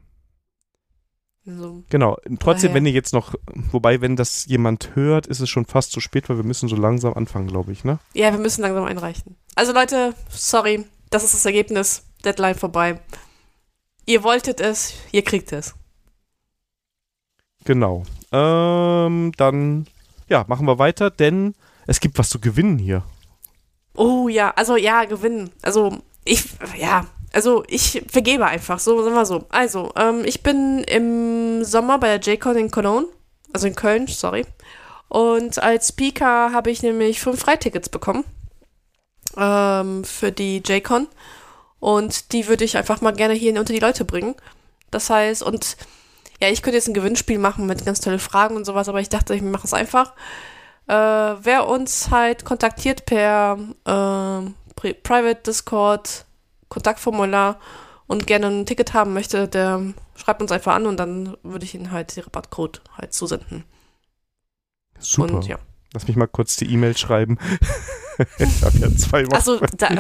So. 1.45 1.83
Genau. 1.89 2.19
Trotzdem, 2.39 2.75
wenn 2.75 2.87
ihr 2.87 2.93
jetzt 2.93 3.13
noch, 3.13 3.35
wobei, 3.73 4.01
wenn 4.01 4.15
das 4.15 4.45
jemand 4.47 4.95
hört, 4.95 5.27
ist 5.27 5.41
es 5.41 5.49
schon 5.49 5.65
fast 5.65 5.93
zu 5.93 6.01
spät, 6.01 6.29
weil 6.29 6.37
wir 6.37 6.45
müssen 6.45 6.69
so 6.69 6.77
langsam 6.77 7.15
anfangen, 7.15 7.49
glaube 7.49 7.73
ich, 7.73 7.83
ne? 7.83 7.99
Ja, 8.13 8.31
wir 8.33 8.39
müssen 8.39 8.63
langsam 8.63 8.85
einreichen. 8.85 9.37
Also 9.55 9.73
Leute, 9.73 10.15
sorry, 10.29 10.85
das 11.09 11.25
ist 11.25 11.35
das 11.35 11.47
Ergebnis. 11.47 12.05
Deadline 12.25 12.55
vorbei. 12.55 13.01
Ihr 14.05 14.23
wolltet 14.23 14.61
es, 14.61 14.95
ihr 15.13 15.25
kriegt 15.25 15.53
es. 15.53 15.75
Genau. 17.65 18.05
Ähm, 18.33 19.33
dann, 19.37 19.87
ja, 20.29 20.45
machen 20.47 20.67
wir 20.67 20.79
weiter, 20.79 21.11
denn 21.11 21.55
es 21.87 22.01
gibt 22.01 22.19
was 22.19 22.29
zu 22.29 22.39
gewinnen 22.39 22.79
hier. 22.79 23.05
Oh 23.95 24.29
ja, 24.29 24.53
also 24.57 24.77
ja, 24.77 25.05
gewinnen. 25.05 25.51
Also 25.63 25.99
ich, 26.25 26.45
ja, 26.77 27.07
also 27.33 27.65
ich 27.69 28.03
vergebe 28.09 28.47
einfach, 28.47 28.79
so 28.79 29.03
sagen 29.03 29.15
wir 29.15 29.27
so. 29.27 29.45
Also, 29.51 29.93
ähm, 29.97 30.23
ich 30.25 30.43
bin 30.43 30.85
im 30.85 31.65
Sommer 31.65 31.99
bei 31.99 32.19
der 32.19 32.35
J-Con 32.35 32.57
in 32.57 32.71
Cologne 32.71 33.07
Also 33.53 33.67
in 33.67 33.77
Köln, 33.77 34.07
sorry. 34.07 34.47
Und 35.09 35.61
als 35.63 35.89
Speaker 35.89 36.53
habe 36.53 36.71
ich 36.71 36.83
nämlich 36.83 37.21
fünf 37.21 37.41
Freitickets 37.41 37.89
bekommen 37.89 38.25
ähm, 39.37 40.05
für 40.05 40.33
die 40.33 40.63
JCon. 40.65 41.09
Und 41.81 42.33
die 42.33 42.47
würde 42.47 42.65
ich 42.65 42.77
einfach 42.77 43.01
mal 43.01 43.13
gerne 43.13 43.35
hier 43.35 43.59
unter 43.59 43.73
die 43.73 43.81
Leute 43.81 44.05
bringen. 44.05 44.35
Das 44.91 45.11
heißt, 45.11 45.43
und 45.43 45.77
ja, 46.41 46.49
ich 46.49 46.63
könnte 46.63 46.77
jetzt 46.77 46.89
ein 46.89 46.95
Gewinnspiel 46.95 47.39
machen 47.39 47.67
mit 47.67 47.85
ganz 47.85 48.01
tolle 48.01 48.19
Fragen 48.19 48.57
und 48.57 48.65
sowas, 48.65 48.89
aber 48.89 49.01
ich 49.01 49.09
dachte, 49.09 49.35
ich 49.35 49.43
mache 49.43 49.67
es 49.67 49.75
einfach. 49.75 50.15
Äh, 50.91 51.45
wer 51.45 51.69
uns 51.69 52.11
halt 52.11 52.45
kontaktiert 52.45 53.07
per 53.07 53.57
äh, 53.85 54.93
Private 54.93 55.41
Discord, 55.47 56.25
Kontaktformular 56.69 57.61
und 58.09 58.27
gerne 58.27 58.49
ein 58.49 58.67
Ticket 58.67 58.93
haben 58.93 59.15
möchte, 59.15 59.47
der 59.47 59.95
schreibt 60.17 60.43
uns 60.43 60.51
einfach 60.51 60.75
an 60.75 60.87
und 60.87 60.97
dann 60.97 61.37
würde 61.45 61.65
ich 61.65 61.77
Ihnen 61.77 61.93
halt 61.93 62.17
den 62.17 62.25
Rabattcode 62.25 62.83
halt 62.99 63.15
zusenden. 63.15 63.63
Super. 64.99 65.35
Und, 65.35 65.47
ja. 65.47 65.61
Lass 65.93 66.09
mich 66.09 66.17
mal 66.17 66.27
kurz 66.27 66.57
die 66.57 66.73
E-Mail 66.73 66.97
schreiben. 66.97 67.39
ich 68.39 68.63
habe 68.65 68.79
ja 68.79 68.97
zwei 68.97 69.25
Wochen. 69.27 69.35
Also, 69.37 69.61
da, 69.77 69.91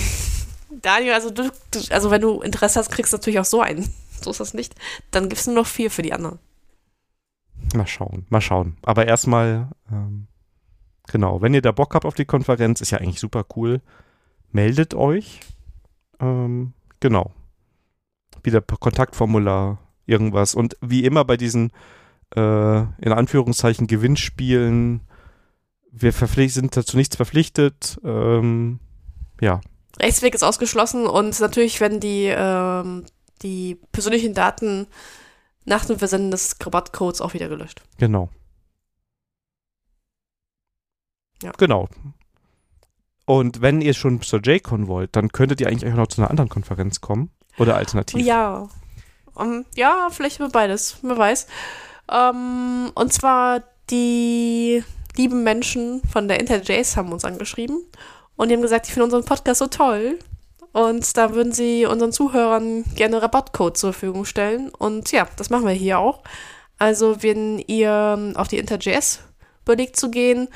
Daniel, 0.80 1.12
also, 1.12 1.28
du, 1.28 1.50
du, 1.72 1.80
also 1.90 2.10
wenn 2.10 2.22
du 2.22 2.40
Interesse 2.40 2.78
hast, 2.78 2.90
kriegst 2.90 3.12
du 3.12 3.18
natürlich 3.18 3.38
auch 3.38 3.44
so 3.44 3.60
einen. 3.60 3.92
So 4.22 4.30
ist 4.30 4.40
das 4.40 4.54
nicht. 4.54 4.74
Dann 5.10 5.28
gibt 5.28 5.42
es 5.42 5.46
nur 5.46 5.56
noch 5.56 5.66
vier 5.66 5.90
für 5.90 6.00
die 6.00 6.14
anderen. 6.14 6.38
Mal 7.74 7.86
schauen, 7.86 8.26
mal 8.28 8.40
schauen. 8.40 8.76
Aber 8.82 9.06
erstmal, 9.06 9.70
ähm, 9.90 10.28
genau, 11.08 11.42
wenn 11.42 11.54
ihr 11.54 11.62
da 11.62 11.72
Bock 11.72 11.94
habt 11.94 12.04
auf 12.04 12.14
die 12.14 12.24
Konferenz, 12.24 12.80
ist 12.80 12.90
ja 12.90 12.98
eigentlich 12.98 13.20
super 13.20 13.44
cool. 13.56 13.80
Meldet 14.52 14.94
euch. 14.94 15.40
Ähm, 16.20 16.72
genau. 17.00 17.32
Wieder 18.42 18.60
Kontaktformular, 18.60 19.78
irgendwas. 20.06 20.54
Und 20.54 20.76
wie 20.80 21.04
immer 21.04 21.24
bei 21.24 21.36
diesen, 21.36 21.72
äh, 22.34 22.78
in 22.80 23.12
Anführungszeichen, 23.12 23.86
Gewinnspielen, 23.86 25.00
wir 25.90 26.12
sind 26.12 26.76
dazu 26.76 26.96
nichts 26.96 27.16
verpflichtet. 27.16 27.98
Ähm, 28.04 28.80
ja. 29.40 29.60
Rechtsweg 29.98 30.34
ist 30.34 30.42
ausgeschlossen 30.42 31.06
und 31.06 31.40
natürlich 31.40 31.80
werden 31.80 32.00
die, 32.00 32.26
ähm, 32.26 33.04
die 33.42 33.78
persönlichen 33.92 34.34
Daten 34.34 34.86
nach 35.66 35.84
dem 35.84 35.98
Versenden 35.98 36.30
des 36.30 36.56
Rabattcodes 36.60 37.20
auch 37.20 37.34
wieder 37.34 37.48
gelöscht. 37.48 37.82
Genau. 37.98 38.30
Ja. 41.42 41.52
Genau. 41.58 41.88
Und 43.26 43.60
wenn 43.60 43.80
ihr 43.80 43.92
schon 43.92 44.22
zur 44.22 44.40
JCon 44.40 44.86
wollt, 44.86 45.14
dann 45.16 45.32
könntet 45.32 45.60
ihr 45.60 45.66
eigentlich 45.66 45.92
auch 45.92 45.96
noch 45.96 46.06
zu 46.06 46.20
einer 46.20 46.30
anderen 46.30 46.48
Konferenz 46.48 47.00
kommen. 47.00 47.30
Oder 47.58 47.76
alternativ. 47.76 48.24
Ja. 48.24 48.68
Um, 49.34 49.64
ja, 49.74 50.08
vielleicht 50.10 50.38
über 50.38 50.48
beides. 50.48 50.98
Wer 51.02 51.18
weiß. 51.18 51.46
Um, 52.08 52.92
und 52.94 53.12
zwar 53.12 53.62
die 53.90 54.82
lieben 55.16 55.42
Menschen 55.42 56.02
von 56.10 56.28
der 56.28 56.40
IntelJS 56.40 56.96
haben 56.96 57.12
uns 57.12 57.24
angeschrieben 57.24 57.82
und 58.36 58.48
die 58.48 58.54
haben 58.54 58.62
gesagt, 58.62 58.86
ich 58.86 58.92
finde 58.92 59.04
unseren 59.04 59.24
Podcast 59.24 59.58
so 59.58 59.66
toll. 59.66 60.18
Und 60.76 61.16
da 61.16 61.34
würden 61.34 61.52
sie 61.52 61.86
unseren 61.86 62.12
Zuhörern 62.12 62.84
gerne 62.96 63.22
Rabattcode 63.22 63.78
zur 63.78 63.94
Verfügung 63.94 64.26
stellen. 64.26 64.68
Und 64.68 65.10
ja, 65.10 65.26
das 65.38 65.48
machen 65.48 65.64
wir 65.64 65.72
hier 65.72 65.98
auch. 65.98 66.22
Also, 66.76 67.22
wenn 67.22 67.58
ihr 67.60 68.34
auf 68.34 68.48
die 68.48 68.58
InterJS 68.58 69.20
überlegt 69.62 69.96
zu 69.96 70.10
gehen 70.10 70.48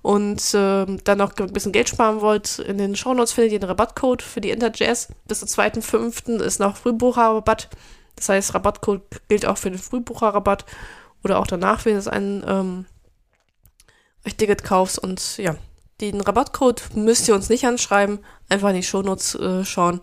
und 0.00 0.54
äh, 0.54 0.86
dann 1.02 1.18
noch 1.18 1.36
ein 1.36 1.52
bisschen 1.52 1.72
Geld 1.72 1.88
sparen 1.88 2.20
wollt, 2.20 2.60
in 2.60 2.78
den 2.78 2.94
Shownotes 2.94 3.32
findet 3.32 3.52
ihr 3.52 3.58
einen 3.58 3.68
Rabattcode 3.68 4.22
für 4.22 4.40
die 4.40 4.50
InterJS. 4.50 5.08
Bis 5.26 5.40
zum 5.40 5.48
2.5. 5.48 6.40
ist 6.40 6.60
noch 6.60 6.76
Frühbucherrabatt. 6.76 7.68
Das 8.14 8.28
heißt, 8.28 8.54
Rabattcode 8.54 9.02
gilt 9.28 9.44
auch 9.44 9.58
für 9.58 9.72
den 9.72 9.80
Frühbucherrabatt 9.80 10.66
oder 11.24 11.40
auch 11.40 11.48
danach, 11.48 11.84
wenn 11.84 11.96
es 11.96 12.06
ein 12.06 12.44
ähm, 12.46 12.86
Ticket 14.36 14.62
kaufst. 14.62 15.00
Und 15.00 15.36
ja, 15.38 15.56
den 16.12 16.20
Rabattcode 16.20 16.94
müsst 16.94 17.28
ihr 17.28 17.34
uns 17.34 17.48
nicht 17.48 17.66
anschreiben, 17.66 18.20
einfach 18.48 18.70
in 18.70 18.76
die 18.76 18.82
Shownotes 18.82 19.34
äh, 19.34 19.64
schauen. 19.64 20.00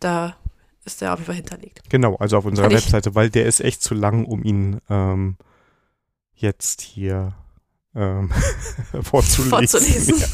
Da 0.00 0.36
ist 0.84 1.00
der 1.00 1.12
auf 1.12 1.18
jeden 1.18 1.26
Fall 1.26 1.36
hinterlegt. 1.36 1.82
Genau, 1.88 2.16
also 2.16 2.38
auf 2.38 2.44
unserer 2.44 2.68
Kann 2.68 2.76
Webseite, 2.76 3.14
weil 3.14 3.30
der 3.30 3.46
ist 3.46 3.60
echt 3.60 3.82
zu 3.82 3.94
lang, 3.94 4.24
um 4.24 4.42
ihn 4.44 4.80
ähm, 4.88 5.36
jetzt 6.34 6.80
hier 6.80 7.34
ähm, 7.96 8.30
vorzulesen. 9.02 9.50
vorzulesen. 9.50 10.14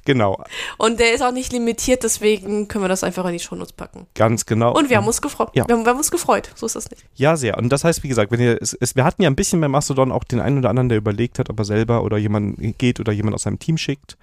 Ja, 0.00 0.14
genau. 0.14 0.42
Und 0.78 0.98
der 0.98 1.14
ist 1.14 1.22
auch 1.22 1.32
nicht 1.32 1.52
limitiert, 1.52 2.02
deswegen 2.02 2.66
können 2.66 2.82
wir 2.84 2.88
das 2.88 3.04
einfach 3.04 3.24
in 3.26 3.32
die 3.34 3.38
Shownotes 3.38 3.74
packen. 3.74 4.06
Ganz 4.14 4.46
genau. 4.46 4.76
Und 4.76 4.90
wir 4.90 4.96
haben 4.96 5.06
uns 5.06 5.20
gefreut. 5.20 5.50
Ja. 5.54 5.68
Wir, 5.68 5.76
haben, 5.76 5.84
wir 5.84 5.90
haben 5.90 5.98
uns 5.98 6.10
gefreut, 6.10 6.50
so 6.54 6.66
ist 6.66 6.74
das 6.74 6.90
nicht. 6.90 7.04
Ja, 7.14 7.36
sehr. 7.36 7.58
Und 7.58 7.68
das 7.68 7.84
heißt, 7.84 8.02
wie 8.02 8.08
gesagt, 8.08 8.32
wenn 8.32 8.40
ihr, 8.40 8.60
es, 8.60 8.74
es, 8.74 8.96
wir 8.96 9.04
hatten 9.04 9.22
ja 9.22 9.30
ein 9.30 9.36
bisschen 9.36 9.60
bei 9.60 9.68
Mastodon 9.68 10.10
auch 10.10 10.24
den 10.24 10.40
einen 10.40 10.58
oder 10.58 10.70
anderen, 10.70 10.88
der 10.88 10.98
überlegt 10.98 11.38
hat, 11.38 11.50
ob 11.50 11.58
er 11.58 11.64
selber 11.64 12.02
oder 12.02 12.16
jemand 12.16 12.78
geht 12.78 12.98
oder 12.98 13.12
jemand 13.12 13.34
aus 13.34 13.42
seinem 13.42 13.58
Team 13.58 13.76
schickt. 13.76 14.16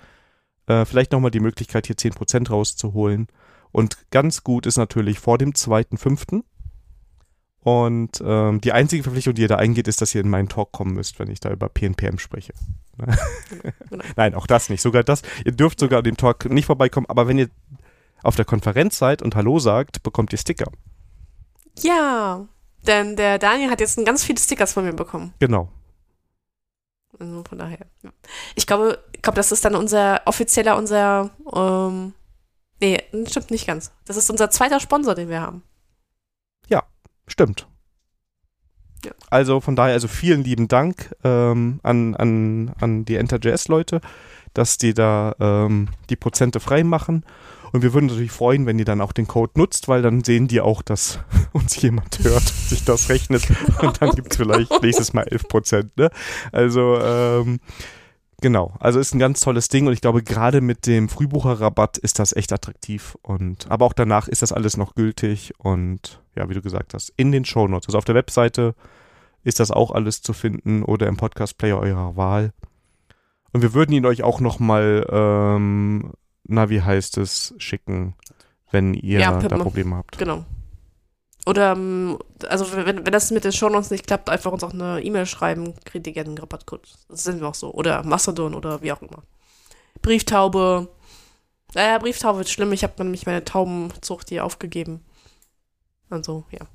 Äh, 0.67 0.85
vielleicht 0.85 1.11
nochmal 1.11 1.31
die 1.31 1.39
Möglichkeit, 1.39 1.87
hier 1.87 1.95
10% 1.95 2.49
rauszuholen. 2.49 3.27
Und 3.71 4.09
ganz 4.11 4.43
gut 4.43 4.65
ist 4.65 4.77
natürlich 4.77 5.19
vor 5.19 5.37
dem 5.37 5.53
2.5. 5.53 6.43
Und 7.59 8.23
ähm, 8.23 8.61
die 8.61 8.71
einzige 8.71 9.03
Verpflichtung, 9.03 9.33
die 9.33 9.41
ihr 9.41 9.47
da 9.47 9.57
eingeht, 9.57 9.87
ist, 9.87 10.01
dass 10.01 10.15
ihr 10.15 10.21
in 10.21 10.29
meinen 10.29 10.47
Talk 10.47 10.71
kommen 10.71 10.93
müsst, 10.93 11.19
wenn 11.19 11.29
ich 11.29 11.39
da 11.39 11.51
über 11.51 11.67
PNPM 11.67 12.17
spreche. 12.17 12.53
Genau. 12.97 14.03
Nein, 14.15 14.35
auch 14.35 14.47
das 14.47 14.69
nicht. 14.69 14.81
Sogar 14.81 15.03
das. 15.03 15.21
Ihr 15.43 15.51
dürft 15.51 15.79
sogar 15.79 15.99
an 15.99 16.03
dem 16.03 16.17
Talk 16.17 16.45
nicht 16.45 16.65
vorbeikommen, 16.65 17.07
aber 17.09 17.27
wenn 17.27 17.37
ihr 17.37 17.49
auf 18.23 18.35
der 18.35 18.45
Konferenz 18.45 18.97
seid 18.97 19.21
und 19.21 19.35
Hallo 19.35 19.59
sagt, 19.59 20.01
bekommt 20.03 20.31
ihr 20.31 20.39
Sticker. 20.39 20.71
Ja, 21.79 22.47
denn 22.85 23.15
der 23.15 23.37
Daniel 23.37 23.69
hat 23.69 23.79
jetzt 23.79 24.03
ganz 24.05 24.23
viele 24.23 24.39
Stickers 24.39 24.73
von 24.73 24.85
mir 24.85 24.93
bekommen. 24.93 25.33
Genau. 25.39 25.69
Also 27.19 27.43
von 27.47 27.57
daher. 27.57 27.79
Ich 28.55 28.67
glaube, 28.67 29.03
ich 29.13 29.21
glaube, 29.21 29.35
das 29.35 29.51
ist 29.51 29.65
dann 29.65 29.75
unser 29.75 30.21
offizieller, 30.25 30.77
unser, 30.77 31.31
ähm, 31.53 32.13
nee, 32.79 33.01
stimmt 33.27 33.51
nicht 33.51 33.67
ganz. 33.67 33.91
Das 34.05 34.17
ist 34.17 34.29
unser 34.29 34.49
zweiter 34.49 34.79
Sponsor, 34.79 35.15
den 35.15 35.29
wir 35.29 35.41
haben. 35.41 35.63
Ja, 36.67 36.83
stimmt. 37.27 37.67
Ja. 39.05 39.11
Also 39.29 39.61
von 39.61 39.75
daher, 39.75 39.93
also 39.93 40.07
vielen 40.07 40.43
lieben 40.43 40.67
Dank 40.67 41.15
ähm, 41.23 41.79
an, 41.83 42.15
an, 42.15 42.73
an 42.79 43.05
die 43.05 43.15
EnterJS-Leute, 43.15 44.01
dass 44.53 44.77
die 44.77 44.93
da 44.93 45.35
ähm, 45.39 45.89
die 46.09 46.15
Prozente 46.15 46.59
frei 46.59 46.83
machen. 46.83 47.23
Und 47.71 47.81
wir 47.81 47.93
würden 47.93 48.05
uns 48.05 48.13
natürlich 48.13 48.31
freuen, 48.31 48.65
wenn 48.65 48.79
ihr 48.79 48.85
dann 48.85 49.01
auch 49.01 49.11
den 49.11 49.27
Code 49.27 49.53
nutzt, 49.55 49.87
weil 49.87 50.01
dann 50.01 50.23
sehen 50.23 50.47
die 50.47 50.61
auch, 50.61 50.81
dass 50.81 51.19
uns 51.53 51.81
jemand 51.81 52.19
hört, 52.23 52.43
sich 52.43 52.83
das 52.85 53.09
rechnet. 53.09 53.47
Und 53.81 54.01
dann 54.01 54.11
gibt 54.11 54.31
es 54.31 54.37
vielleicht 54.37 54.81
nächstes 54.81 55.13
Mal 55.13 55.23
11 55.23 55.47
Prozent. 55.47 55.97
Ne? 55.97 56.09
Also, 56.51 56.97
ähm, 56.99 57.59
genau. 58.41 58.75
Also 58.79 58.99
ist 58.99 59.13
ein 59.13 59.19
ganz 59.19 59.41
tolles 59.41 59.67
Ding 59.69 59.87
und 59.87 59.93
ich 59.93 60.01
glaube, 60.01 60.23
gerade 60.23 60.61
mit 60.61 60.87
dem 60.87 61.09
Frühbucherrabatt 61.09 61.97
ist 61.97 62.19
das 62.19 62.33
echt 62.33 62.53
attraktiv. 62.53 63.17
Und, 63.21 63.69
aber 63.69 63.85
auch 63.85 63.93
danach 63.93 64.27
ist 64.27 64.41
das 64.41 64.53
alles 64.53 64.77
noch 64.77 64.95
gültig 64.95 65.53
und 65.57 66.21
ja, 66.35 66.49
wie 66.49 66.53
du 66.53 66.61
gesagt 66.61 66.93
hast, 66.93 67.11
in 67.17 67.31
den 67.31 67.45
Show 67.45 67.67
Notes. 67.67 67.87
Also 67.87 67.97
auf 67.97 68.05
der 68.05 68.15
Webseite 68.15 68.75
ist 69.43 69.59
das 69.59 69.71
auch 69.71 69.91
alles 69.91 70.21
zu 70.21 70.33
finden 70.33 70.83
oder 70.83 71.07
im 71.07 71.17
Podcast-Player 71.17 71.79
eurer 71.79 72.15
Wahl. 72.15 72.51
Und 73.53 73.61
wir 73.61 73.73
würden 73.73 73.93
ihn 73.93 74.05
euch 74.05 74.23
auch 74.23 74.39
nochmal 74.39 75.07
ähm, 75.09 76.11
na, 76.47 76.69
wie 76.69 76.81
heißt 76.81 77.17
es, 77.17 77.53
schicken, 77.57 78.15
wenn 78.71 78.93
ihr 78.93 79.19
ja, 79.19 79.39
da 79.39 79.57
Probleme 79.57 79.95
habt. 79.95 80.17
Genau. 80.17 80.45
Oder, 81.45 81.71
ähm, 81.71 82.17
also 82.49 82.65
wenn, 82.73 83.05
wenn 83.05 83.13
das 83.13 83.31
mit 83.31 83.45
den 83.45 83.53
Shownotes 83.53 83.89
nicht 83.89 84.05
klappt, 84.05 84.29
einfach 84.29 84.51
uns 84.51 84.63
auch 84.63 84.73
eine 84.73 85.01
E-Mail 85.01 85.25
schreiben, 85.25 85.73
kriegt 85.85 86.05
ihr 86.05 86.13
gerne 86.13 86.29
einen 86.29 86.37
Rabattcode. 86.37 86.89
Das 87.07 87.23
sind 87.23 87.39
wir 87.39 87.47
auch 87.47 87.55
so. 87.55 87.73
Oder 87.73 88.03
Mastodon 88.03 88.53
oder 88.53 88.81
wie 88.81 88.91
auch 88.91 89.01
immer. 89.01 89.23
Brieftaube. 90.01 90.89
Naja, 91.73 91.99
Brieftaube 91.99 92.39
wird 92.39 92.49
schlimm. 92.49 92.73
Ich 92.73 92.83
habe 92.83 93.01
nämlich 93.01 93.25
meine 93.25 93.45
Taubenzucht 93.45 94.27
hier 94.27 94.43
aufgegeben. 94.43 95.05
Also, 96.09 96.43
ja. 96.51 96.67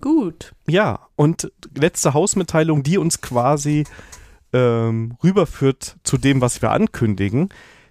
Gut. 0.00 0.54
Ja, 0.66 1.08
und 1.16 1.50
letzte 1.74 2.14
Hausmitteilung, 2.14 2.84
die 2.84 2.98
uns 2.98 3.20
quasi 3.20 3.84
ähm, 4.52 5.16
rüberführt 5.22 5.96
zu 6.02 6.18
dem, 6.18 6.40
was 6.40 6.62
wir 6.62 6.70
ankündigen. 6.70 7.48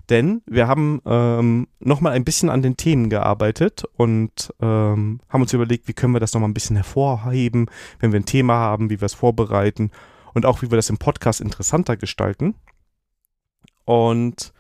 Denn 0.10 0.42
wir 0.48 0.68
haben 0.68 1.02
ähm, 1.06 1.68
nochmal 1.80 2.14
ein 2.14 2.26
bisschen 2.26 2.50
an 2.50 2.64
den 2.64 2.78
Themen 2.78 3.10
gearbeitet 3.10 3.84
und 3.96 4.54
ähm, 4.60 5.20
haben 5.30 5.42
uns 5.42 5.54
überlegt, 5.54 5.88
wie 5.88 5.94
können 5.94 6.14
wir 6.14 6.20
das 6.20 6.34
nochmal 6.34 6.50
ein 6.50 6.56
bisschen 6.56 6.76
hervorheben, 6.76 7.68
wenn 8.00 8.12
wir 8.12 8.20
ein 8.20 8.26
Thema 8.26 8.56
haben, 8.56 8.90
wie 8.90 9.02
wir 9.02 9.06
es 9.06 9.14
vorbereiten 9.14 9.92
und 10.34 10.48
auch 10.48 10.62
wie 10.62 10.72
wir 10.72 10.78
das 10.78 10.90
im 10.90 10.98
Podcast 10.98 11.42
interessanter 11.42 11.96
gestalten. 11.96 12.56
Und 13.86 14.52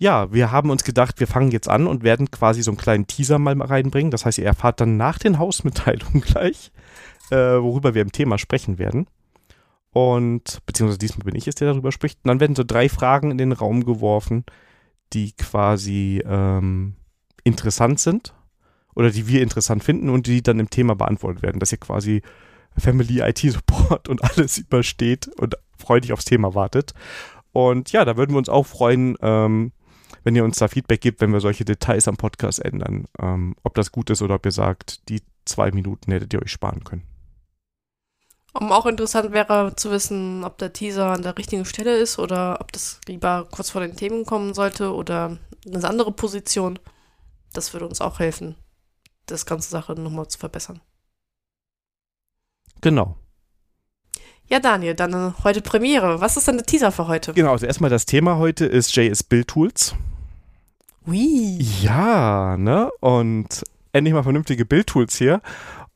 ja, 0.00 0.32
wir 0.32 0.50
haben 0.50 0.70
uns 0.70 0.84
gedacht, 0.84 1.20
wir 1.20 1.26
fangen 1.26 1.50
jetzt 1.50 1.68
an 1.68 1.86
und 1.86 2.02
werden 2.02 2.30
quasi 2.30 2.62
so 2.62 2.70
einen 2.70 2.78
kleinen 2.78 3.06
Teaser 3.06 3.38
mal 3.38 3.60
reinbringen. 3.60 4.10
Das 4.10 4.24
heißt, 4.24 4.38
ihr 4.38 4.46
erfahrt 4.46 4.80
dann 4.80 4.96
nach 4.96 5.18
den 5.18 5.38
Hausmitteilungen 5.38 6.20
gleich, 6.26 6.72
äh, 7.30 7.36
worüber 7.36 7.94
wir 7.94 8.02
im 8.02 8.12
Thema 8.12 8.38
sprechen 8.38 8.78
werden. 8.78 9.06
Und, 9.92 10.60
beziehungsweise 10.64 10.98
diesmal 10.98 11.26
bin 11.26 11.34
ich 11.34 11.46
es, 11.46 11.54
der 11.54 11.68
darüber 11.68 11.92
spricht. 11.92 12.18
Und 12.24 12.28
dann 12.28 12.40
werden 12.40 12.56
so 12.56 12.64
drei 12.64 12.88
Fragen 12.88 13.30
in 13.30 13.38
den 13.38 13.52
Raum 13.52 13.84
geworfen, 13.84 14.44
die 15.12 15.32
quasi 15.32 16.22
ähm, 16.26 16.94
interessant 17.44 18.00
sind 18.00 18.34
oder 18.94 19.10
die 19.10 19.28
wir 19.28 19.42
interessant 19.42 19.84
finden 19.84 20.08
und 20.08 20.26
die 20.26 20.42
dann 20.42 20.58
im 20.58 20.70
Thema 20.70 20.94
beantwortet 20.94 21.42
werden. 21.42 21.60
Dass 21.60 21.72
ihr 21.72 21.78
quasi 21.78 22.22
Family 22.78 23.20
IT 23.20 23.38
Support 23.38 24.08
und 24.08 24.24
alles 24.24 24.58
übersteht 24.58 25.28
und 25.38 25.56
freudig 25.78 26.14
aufs 26.14 26.24
Thema 26.24 26.54
wartet. 26.54 26.94
Und 27.52 27.92
ja, 27.92 28.06
da 28.06 28.16
würden 28.16 28.32
wir 28.32 28.38
uns 28.38 28.48
auch 28.48 28.66
freuen, 28.66 29.16
ähm, 29.20 29.72
wenn 30.24 30.36
ihr 30.36 30.44
uns 30.44 30.56
da 30.56 30.68
Feedback 30.68 31.02
gebt, 31.02 31.20
wenn 31.20 31.32
wir 31.32 31.40
solche 31.40 31.66
Details 31.66 32.08
am 32.08 32.16
Podcast 32.16 32.64
ändern. 32.64 33.06
Ähm, 33.20 33.56
ob 33.62 33.74
das 33.74 33.92
gut 33.92 34.08
ist 34.08 34.22
oder 34.22 34.36
ob 34.36 34.46
ihr 34.46 34.52
sagt, 34.52 35.08
die 35.10 35.20
zwei 35.44 35.70
Minuten 35.70 36.12
hättet 36.12 36.32
ihr 36.32 36.40
euch 36.40 36.52
sparen 36.52 36.84
können. 36.84 37.11
Um 38.54 38.70
auch 38.70 38.84
interessant 38.86 39.32
wäre 39.32 39.74
zu 39.76 39.90
wissen, 39.90 40.44
ob 40.44 40.58
der 40.58 40.72
Teaser 40.72 41.06
an 41.06 41.22
der 41.22 41.38
richtigen 41.38 41.64
Stelle 41.64 41.96
ist 41.96 42.18
oder 42.18 42.58
ob 42.60 42.70
das 42.72 43.00
lieber 43.06 43.48
kurz 43.50 43.70
vor 43.70 43.80
den 43.80 43.96
Themen 43.96 44.26
kommen 44.26 44.52
sollte 44.52 44.92
oder 44.92 45.38
eine 45.66 45.88
andere 45.88 46.12
Position. 46.12 46.78
Das 47.54 47.72
würde 47.72 47.86
uns 47.86 48.00
auch 48.00 48.18
helfen, 48.18 48.56
das 49.26 49.46
ganze 49.46 49.70
Sache 49.70 49.94
nochmal 49.94 50.28
zu 50.28 50.38
verbessern. 50.38 50.80
Genau. 52.82 53.16
Ja, 54.48 54.60
Daniel, 54.60 54.94
dann 54.94 55.12
äh, 55.14 55.32
heute 55.44 55.62
Premiere. 55.62 56.20
Was 56.20 56.36
ist 56.36 56.46
denn 56.46 56.56
der 56.56 56.66
Teaser 56.66 56.92
für 56.92 57.08
heute? 57.08 57.32
Genau, 57.32 57.52
also 57.52 57.64
erstmal 57.64 57.90
das 57.90 58.04
Thema 58.04 58.36
heute 58.36 58.66
ist 58.66 58.94
JS 58.94 59.22
Build 59.22 59.48
Tools. 59.48 59.94
Ui. 61.06 61.58
Ja, 61.80 62.56
ne? 62.58 62.90
Und 63.00 63.64
endlich 63.92 64.14
mal 64.14 64.22
vernünftige 64.22 64.64
Bildtools 64.64 65.16
hier. 65.16 65.40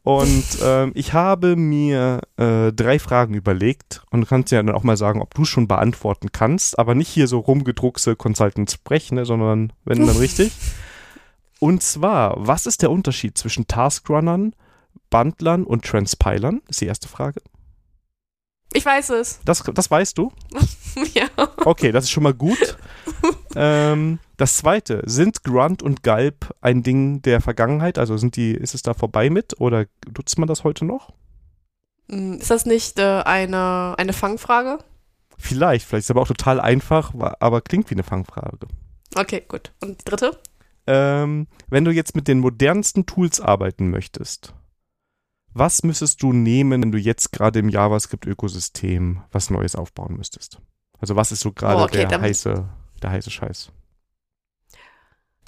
Und 0.07 0.45
ähm, 0.63 0.93
ich 0.95 1.15
habe 1.15 1.57
mir 1.57 2.21
äh, 2.37 2.73
drei 2.73 3.01
Fragen 3.01 3.35
überlegt 3.35 4.03
und 4.13 4.21
du 4.21 4.27
kannst 4.29 4.53
ja 4.53 4.63
dann 4.63 4.73
auch 4.73 4.85
mal 4.85 4.97
sagen, 4.97 5.21
ob 5.21 5.35
du 5.35 5.45
schon 5.45 5.67
beantworten 5.67 6.31
kannst, 6.31 6.79
aber 6.79 6.95
nicht 6.95 7.09
hier 7.09 7.27
so 7.27 7.41
rumgedruckse 7.41 8.15
Consultants 8.15 8.75
sprechen, 8.75 9.17
ne, 9.17 9.25
sondern 9.25 9.73
wenn 9.85 10.07
dann 10.07 10.17
richtig. 10.19 10.53
Und 11.59 11.83
zwar, 11.83 12.37
was 12.37 12.67
ist 12.67 12.83
der 12.83 12.93
Unterschied 12.93 13.37
zwischen 13.37 13.67
Taskrunnern, 13.67 14.55
Bundlern 15.11 15.65
und 15.65 15.85
Transpilern? 15.85 16.63
Ist 16.69 16.81
die 16.81 16.87
erste 16.87 17.09
Frage. 17.09 17.41
Ich 18.75 18.87
weiß 18.87 19.11
es. 19.11 19.41
Das, 19.45 19.65
das 19.75 19.91
weißt 19.91 20.17
du? 20.19 20.31
ja. 21.15 21.27
Okay, 21.65 21.91
das 21.91 22.05
ist 22.05 22.11
schon 22.11 22.23
mal 22.23 22.35
gut. 22.35 22.79
ähm, 23.57 24.19
das 24.37 24.57
zweite, 24.59 25.03
sind 25.07 25.43
Grunt 25.45 25.83
und 25.83 26.03
Galb 26.03 26.55
ein 26.61 26.83
Ding 26.83 27.23
der 27.23 27.41
Vergangenheit? 27.41 27.99
Also 27.99 28.17
sind 28.17 28.37
die, 28.37 28.53
ist 28.53 28.75
es 28.75 28.83
da 28.83 28.95
vorbei 28.95 29.31
mit 29.31 29.61
oder 29.61 29.87
nutzt 30.17 30.39
man 30.39 30.47
das 30.47 30.65
heute 30.65 30.85
noch? 30.85 31.13
Hm, 32.11 32.35
ist 32.35 32.51
das 32.51 32.67
nicht 32.67 32.99
äh, 32.99 33.23
eine, 33.25 33.95
eine 33.99 34.13
Fangfrage? 34.13 34.79
Vielleicht, 35.39 35.87
vielleicht 35.87 36.01
ist 36.01 36.07
es 36.07 36.11
aber 36.11 36.23
auch 36.23 36.29
total 36.29 36.61
einfach, 36.61 37.15
aber 37.41 37.61
klingt 37.61 37.91
wie 37.91 37.95
eine 37.95 38.03
Fangfrage. 38.03 38.69
Okay, 39.15 39.43
gut. 39.47 39.73
Und 39.81 40.01
die 40.01 40.05
dritte? 40.05 40.39
Ähm, 40.87 41.47
wenn 41.69 41.85
du 41.85 41.91
jetzt 41.91 42.15
mit 42.15 42.29
den 42.29 42.41
modernsten 42.41 43.07
Tools 43.07 43.41
arbeiten 43.41 43.91
möchtest, 43.91 44.55
was 45.53 45.83
müsstest 45.83 46.23
du 46.23 46.33
nehmen, 46.33 46.83
wenn 46.83 46.93
du 46.93 46.99
jetzt 46.99 47.33
gerade 47.33 47.59
im 47.59 47.71
JavaScript-Ökosystem 47.71 49.23
was 49.33 49.51
Neues 49.51 49.75
aufbauen 49.75 50.17
müsstest? 50.17 50.61
Also 50.99 51.17
was 51.17 51.33
ist 51.33 51.41
so 51.41 51.53
gerade 51.53 51.81
Oh, 51.81 51.85
okay, 51.85 52.07
der, 52.07 52.21
heiße, 52.21 52.69
der 53.03 53.11
heiße 53.11 53.31
Scheiß? 53.31 53.71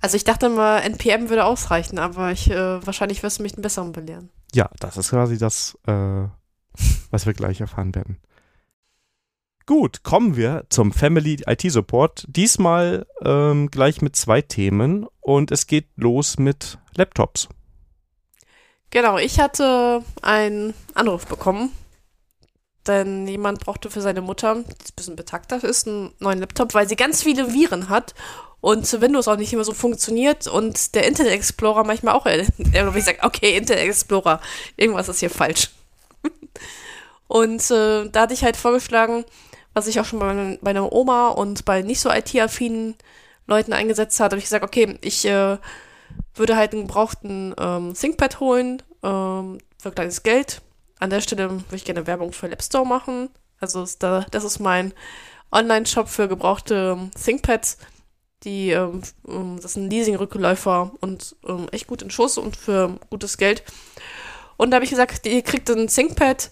Also 0.00 0.16
ich 0.16 0.24
dachte 0.24 0.48
mal, 0.48 0.78
NPM 0.80 1.28
würde 1.28 1.44
ausreichen, 1.44 1.98
aber 1.98 2.30
ich 2.30 2.50
äh, 2.50 2.86
wahrscheinlich 2.86 3.22
wirst 3.22 3.38
du 3.38 3.42
mich 3.42 3.54
einen 3.54 3.62
besseren 3.62 3.92
belehren. 3.92 4.30
Ja, 4.54 4.70
das 4.78 4.96
ist 4.96 5.10
quasi 5.10 5.38
das, 5.38 5.76
äh, 5.86 6.26
was 7.10 7.26
wir 7.26 7.34
gleich 7.34 7.60
erfahren 7.60 7.94
werden. 7.94 8.18
Gut, 9.66 10.02
kommen 10.02 10.36
wir 10.36 10.64
zum 10.70 10.92
Family 10.92 11.42
IT 11.46 11.70
Support. 11.70 12.24
Diesmal 12.28 13.06
ähm, 13.22 13.70
gleich 13.70 14.00
mit 14.00 14.16
zwei 14.16 14.40
Themen 14.40 15.06
und 15.20 15.50
es 15.50 15.66
geht 15.66 15.88
los 15.96 16.38
mit 16.38 16.78
Laptops. 16.96 17.48
Genau, 18.88 19.18
ich 19.18 19.38
hatte 19.38 20.02
einen 20.22 20.72
Anruf 20.94 21.26
bekommen, 21.26 21.70
denn 22.88 23.26
jemand 23.28 23.60
brauchte 23.60 23.90
für 23.90 24.00
seine 24.00 24.20
Mutter, 24.20 24.54
die 24.54 24.60
ein 24.60 24.96
bisschen 24.96 25.16
betagter 25.16 25.62
ist, 25.62 25.86
einen 25.86 26.12
neuen 26.18 26.40
Laptop, 26.40 26.74
weil 26.74 26.88
sie 26.88 26.96
ganz 26.96 27.22
viele 27.22 27.52
Viren 27.52 27.88
hat 27.88 28.14
und 28.60 29.00
Windows 29.00 29.28
auch 29.28 29.36
nicht 29.36 29.52
immer 29.52 29.64
so 29.64 29.72
funktioniert 29.72 30.46
und 30.46 30.94
der 30.94 31.06
Internet 31.06 31.32
Explorer 31.32 31.84
manchmal 31.84 32.14
auch, 32.14 32.26
äh, 32.26 32.44
ich 32.58 33.04
sage, 33.04 33.18
okay, 33.22 33.56
Internet 33.56 33.84
Explorer, 33.84 34.40
irgendwas 34.76 35.08
ist 35.08 35.20
hier 35.20 35.30
falsch. 35.30 35.70
und 37.28 37.70
äh, 37.70 38.08
da 38.08 38.22
hatte 38.22 38.34
ich 38.34 38.42
halt 38.42 38.56
vorgeschlagen, 38.56 39.24
was 39.74 39.86
ich 39.86 40.00
auch 40.00 40.04
schon 40.04 40.18
bei, 40.18 40.58
meiner- 40.60 40.92
Oma 40.92 41.28
und 41.28 41.64
bei 41.64 41.82
nicht 41.82 42.00
so 42.00 42.10
IT-affinen 42.10 42.96
Leuten 43.46 43.72
eingesetzt 43.72 44.18
habe, 44.18 44.32
habe 44.32 44.38
ich 44.38 44.44
gesagt, 44.44 44.64
okay, 44.64 44.98
ich 45.02 45.24
äh, 45.24 45.58
würde 46.34 46.56
halt 46.56 46.72
einen 46.72 46.86
gebrauchten 46.86 47.54
ähm, 47.58 47.94
ThinkPad 47.94 48.40
holen 48.40 48.82
ähm, 49.02 49.58
für 49.78 49.92
kleines 49.92 50.22
Geld. 50.22 50.60
An 50.98 51.10
der 51.10 51.20
Stelle 51.20 51.50
würde 51.50 51.76
ich 51.76 51.84
gerne 51.84 52.06
Werbung 52.06 52.32
für 52.32 52.48
Lapstore 52.48 52.86
machen. 52.86 53.30
Also 53.60 53.82
ist 53.82 54.02
da, 54.02 54.26
das 54.30 54.44
ist 54.44 54.58
mein 54.58 54.92
Online-Shop 55.50 56.08
für 56.08 56.28
gebrauchte 56.28 56.96
ähm, 56.98 57.10
ThinkPads. 57.12 57.78
Die, 58.44 58.70
ähm, 58.70 59.02
ähm, 59.26 59.58
das 59.60 59.74
sind 59.74 59.90
Leasing-Rückläufer 59.90 60.92
und 61.00 61.36
ähm, 61.46 61.66
echt 61.72 61.88
gut 61.88 62.02
in 62.02 62.10
Schuss 62.10 62.38
und 62.38 62.56
für 62.56 62.98
gutes 63.10 63.36
Geld. 63.36 63.64
Und 64.56 64.70
da 64.70 64.76
habe 64.76 64.84
ich 64.84 64.90
gesagt, 64.90 65.26
ihr 65.26 65.42
kriegt 65.42 65.70
ein 65.70 65.88
ThinkPad 65.88 66.50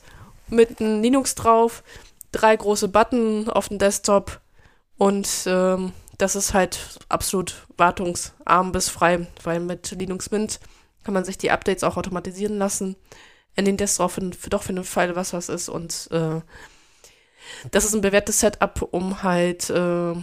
mit 0.49 0.81
einem 0.81 1.03
Linux 1.03 1.35
drauf, 1.35 1.83
drei 2.33 2.57
große 2.57 2.89
Button 2.89 3.49
auf 3.49 3.69
dem 3.69 3.79
Desktop 3.79 4.41
und 4.97 5.29
ähm, 5.47 5.93
das 6.19 6.37
ist 6.37 6.55
halt 6.55 6.99
absolut 7.09 7.67
wartungsarm 7.77 8.73
bis 8.73 8.89
frei, 8.89 9.27
weil 9.43 9.61
mit 9.61 9.91
Linux 9.91 10.31
Mint 10.31 10.61
kann 11.05 11.15
man 11.15 11.25
sich 11.25 11.39
die 11.39 11.51
Updates 11.51 11.85
auch 11.85 11.97
automatisieren 11.97 12.59
lassen. 12.59 12.97
In 13.57 13.64
den 13.64 13.77
Desktop 13.77 14.12
für, 14.12 14.51
doch 14.51 14.62
für 14.62 14.73
den 14.73 14.85
Fall, 14.85 15.16
was 15.16 15.33
was 15.33 15.49
ist. 15.49 15.69
Und 15.69 16.09
äh, 16.11 16.40
das 17.71 17.85
ist 17.85 17.95
ein 17.95 18.03
bewährtes 18.03 18.40
Setup, 18.40 18.88
um 18.92 19.23
halt 19.23 19.71
äh, 19.71 20.14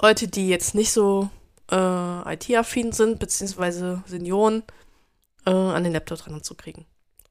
Leute, 0.00 0.28
die 0.28 0.48
jetzt 0.48 0.74
nicht 0.74 0.92
so 0.92 1.30
äh, 1.70 2.34
IT-affin 2.34 2.92
sind, 2.92 3.18
beziehungsweise 3.18 4.02
Senioren, 4.06 4.62
äh, 5.46 5.50
an 5.50 5.84
den 5.84 5.92
Laptop 5.92 6.18
dran 6.18 6.42
zu 6.42 6.54
kriegen. 6.54 6.86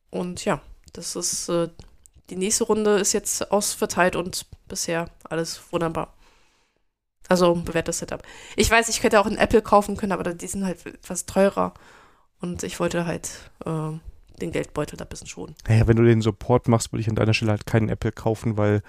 Und 0.09 0.45
ja, 0.45 0.61
das 0.93 1.15
ist 1.15 1.49
äh, 1.49 1.69
die 2.29 2.35
nächste 2.35 2.63
Runde 2.63 2.97
ist 2.99 3.13
jetzt 3.13 3.51
ausverteilt 3.51 4.15
und 4.15 4.45
bisher 4.67 5.09
alles 5.23 5.61
wunderbar. 5.71 6.13
Also 7.29 7.55
bewährtes 7.55 7.99
Setup. 7.99 8.21
Ich 8.55 8.69
weiß, 8.69 8.89
ich 8.89 9.03
hätte 9.03 9.19
auch 9.19 9.25
einen 9.25 9.37
Apple 9.37 9.61
kaufen 9.61 9.97
können, 9.97 10.11
aber 10.11 10.33
die 10.33 10.47
sind 10.47 10.65
halt 10.65 10.85
etwas 10.85 11.25
teurer. 11.25 11.73
Und 12.41 12.63
ich 12.63 12.79
wollte 12.79 13.05
halt 13.05 13.29
äh, 13.65 13.91
den 14.41 14.51
Geldbeutel 14.51 14.97
da 14.97 15.05
ein 15.05 15.09
bisschen 15.09 15.27
schonen. 15.27 15.55
Naja, 15.67 15.87
wenn 15.87 15.97
du 15.97 16.03
den 16.03 16.21
Support 16.21 16.67
machst, 16.67 16.91
würde 16.91 17.01
ich 17.01 17.09
an 17.09 17.15
deiner 17.15 17.33
Stelle 17.33 17.51
halt 17.51 17.65
keinen 17.65 17.89
Apple 17.89 18.11
kaufen, 18.11 18.57
weil 18.57 18.81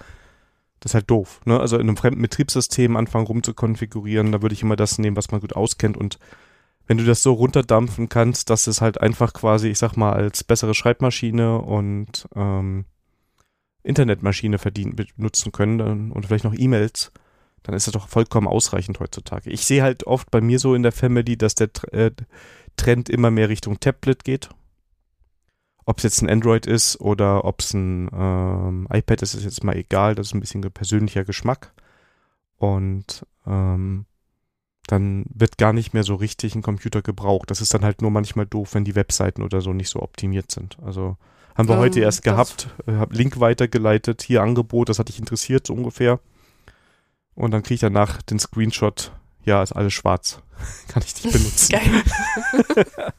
das 0.79 0.91
ist 0.91 0.95
halt 0.95 1.09
doof. 1.09 1.41
Ne? 1.45 1.59
Also 1.59 1.77
in 1.77 1.87
einem 1.87 1.97
fremden 1.97 2.21
Betriebssystem 2.21 2.95
anfangen 2.95 3.27
rumzukonfigurieren, 3.27 4.31
da 4.31 4.41
würde 4.41 4.53
ich 4.53 4.61
immer 4.61 4.75
das 4.75 4.97
nehmen, 4.97 5.15
was 5.15 5.31
man 5.31 5.41
gut 5.41 5.55
auskennt. 5.55 5.97
Und 5.97 6.19
wenn 6.87 6.97
du 6.97 7.05
das 7.05 7.23
so 7.23 7.33
runterdampfen 7.33 8.09
kannst, 8.09 8.49
dass 8.49 8.67
es 8.67 8.81
halt 8.81 9.01
einfach 9.01 9.33
quasi, 9.33 9.69
ich 9.69 9.79
sag 9.79 9.95
mal, 9.95 10.13
als 10.13 10.43
bessere 10.43 10.75
Schreibmaschine 10.75 11.59
und 11.59 12.27
ähm, 12.35 12.85
Internetmaschine 13.83 14.57
verdienen, 14.57 14.95
benutzen 14.95 15.51
können 15.51 15.77
dann, 15.77 16.11
und 16.11 16.25
vielleicht 16.25 16.43
noch 16.43 16.55
E-Mails, 16.55 17.11
dann 17.63 17.75
ist 17.75 17.87
das 17.87 17.93
doch 17.93 18.07
vollkommen 18.07 18.47
ausreichend 18.47 18.99
heutzutage. 18.99 19.49
Ich 19.49 19.65
sehe 19.65 19.81
halt 19.81 20.05
oft 20.05 20.29
bei 20.29 20.41
mir 20.41 20.59
so 20.59 20.75
in 20.75 20.83
der 20.83 20.91
Family, 20.91 21.37
dass 21.37 21.55
der 21.55 21.69
äh, 21.91 22.11
Trend 22.77 23.09
immer 23.09 23.31
mehr 23.31 23.49
Richtung 23.49 23.79
Tablet 23.79 24.23
geht. 24.23 24.49
Ob 25.85 25.97
es 25.97 26.03
jetzt 26.03 26.21
ein 26.21 26.29
Android 26.29 26.65
ist 26.65 26.99
oder 26.99 27.45
ob 27.45 27.61
es 27.61 27.73
ein 27.73 28.09
ähm, 28.13 28.87
iPad 28.91 29.21
ist, 29.21 29.35
ist 29.35 29.43
jetzt 29.43 29.63
mal 29.63 29.75
egal. 29.75 30.15
Das 30.15 30.27
ist 30.27 30.33
ein 30.33 30.39
bisschen 30.39 30.61
persönlicher 30.61 31.23
Geschmack. 31.23 31.73
Und 32.57 33.25
ähm, 33.45 34.05
dann 34.87 35.25
wird 35.33 35.57
gar 35.57 35.73
nicht 35.73 35.93
mehr 35.93 36.03
so 36.03 36.15
richtig 36.15 36.55
ein 36.55 36.61
Computer 36.61 37.01
gebraucht. 37.01 37.51
Das 37.51 37.61
ist 37.61 37.73
dann 37.73 37.83
halt 37.83 38.01
nur 38.01 38.11
manchmal 38.11 38.45
doof, 38.45 38.73
wenn 38.73 38.85
die 38.85 38.95
Webseiten 38.95 39.43
oder 39.43 39.61
so 39.61 39.73
nicht 39.73 39.89
so 39.89 40.01
optimiert 40.01 40.51
sind. 40.51 40.77
Also 40.83 41.17
haben 41.55 41.67
wir 41.67 41.75
Ähm, 41.75 41.81
heute 41.81 41.99
erst 42.01 42.23
gehabt, 42.23 42.69
äh, 42.85 42.93
hab 42.93 43.13
Link 43.13 43.39
weitergeleitet, 43.39 44.21
hier 44.21 44.41
Angebot, 44.41 44.89
das 44.89 44.99
hat 44.99 45.09
dich 45.09 45.19
interessiert, 45.19 45.67
so 45.67 45.73
ungefähr. 45.73 46.19
Und 47.33 47.51
dann 47.51 47.63
kriege 47.63 47.75
ich 47.75 47.81
danach 47.81 48.21
den 48.21 48.39
Screenshot, 48.39 49.11
ja, 49.43 49.61
ist 49.63 49.71
alles 49.73 49.93
schwarz. 49.93 50.41
Kann 50.87 51.03
ich 51.05 51.23
nicht 51.23 51.33
benutzen. 51.33 51.71
Geil. 51.71 52.03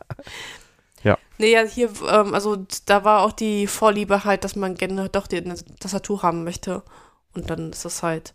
Ja. 1.07 1.19
Nee, 1.39 1.53
ja, 1.53 1.63
hier, 1.63 1.91
ähm, 2.09 2.35
also 2.35 2.67
da 2.87 3.05
war 3.05 3.23
auch 3.23 3.33
die 3.33 3.69
Vorliebe 3.69 4.25
halt, 4.25 4.43
dass 4.43 4.57
man 4.57 4.75
gerne 4.75 5.09
doch 5.09 5.29
die 5.29 5.37
eine 5.37 5.55
Tastatur 5.79 6.23
haben 6.23 6.43
möchte. 6.43 6.83
Und 7.33 7.49
dann 7.49 7.71
ist 7.71 7.85
das 7.85 8.03
halt. 8.03 8.35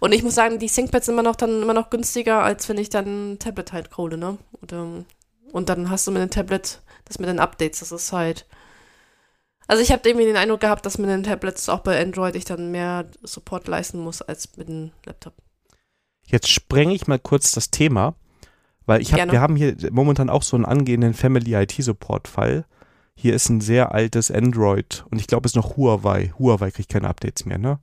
Und 0.00 0.12
ich 0.12 0.22
muss 0.22 0.34
sagen, 0.34 0.58
die 0.58 0.66
ThinkPads 0.66 1.06
sind 1.06 1.14
immer 1.14 1.22
noch 1.22 1.36
dann 1.36 1.62
immer 1.62 1.74
noch 1.74 1.90
günstiger, 1.90 2.42
als 2.42 2.68
wenn 2.68 2.78
ich 2.78 2.90
dann 2.90 3.34
ein 3.34 3.38
Tablet 3.38 3.72
halt 3.72 3.96
hole, 3.96 4.18
ne? 4.18 4.36
Und, 4.60 4.72
ähm, 4.72 5.04
und 5.52 5.68
dann 5.68 5.90
hast 5.90 6.06
du 6.06 6.10
mit 6.10 6.22
dem 6.22 6.30
Tablet 6.30 6.80
das 7.04 7.18
mit 7.18 7.28
den 7.28 7.38
Updates, 7.38 7.80
das 7.80 7.92
ist 7.92 8.12
halt. 8.12 8.46
Also 9.68 9.82
ich 9.82 9.92
habe 9.92 10.08
irgendwie 10.08 10.26
den 10.26 10.36
Eindruck 10.36 10.60
gehabt, 10.60 10.86
dass 10.86 10.98
mit 10.98 11.10
den 11.10 11.22
Tablets 11.22 11.68
auch 11.68 11.80
bei 11.80 12.00
Android 12.00 12.34
ich 12.34 12.44
dann 12.44 12.70
mehr 12.70 13.06
Support 13.22 13.68
leisten 13.68 13.98
muss 14.00 14.22
als 14.22 14.56
mit 14.56 14.68
dem 14.68 14.90
Laptop. 15.04 15.34
Jetzt 16.26 16.48
sprenge 16.48 16.94
ich 16.94 17.06
mal 17.06 17.18
kurz 17.18 17.52
das 17.52 17.70
Thema, 17.70 18.14
weil 18.88 19.02
ich 19.02 19.12
hab, 19.12 19.18
Gerne. 19.18 19.32
wir 19.32 19.40
haben 19.42 19.54
hier 19.54 19.76
momentan 19.90 20.30
auch 20.30 20.42
so 20.42 20.56
einen 20.56 20.64
angehenden 20.64 21.12
Family 21.12 21.54
IT 21.54 21.72
Support 21.72 22.26
Fall. 22.26 22.64
hier 23.14 23.34
ist 23.34 23.50
ein 23.50 23.60
sehr 23.60 23.92
altes 23.92 24.30
Android 24.30 25.04
und 25.10 25.20
ich 25.20 25.26
glaube, 25.26 25.44
es 25.44 25.52
ist 25.52 25.56
noch 25.56 25.76
Huawei. 25.76 26.32
Huawei 26.38 26.70
kriegt 26.70 26.88
keine 26.88 27.08
Updates 27.08 27.44
mehr, 27.44 27.58
ne? 27.58 27.80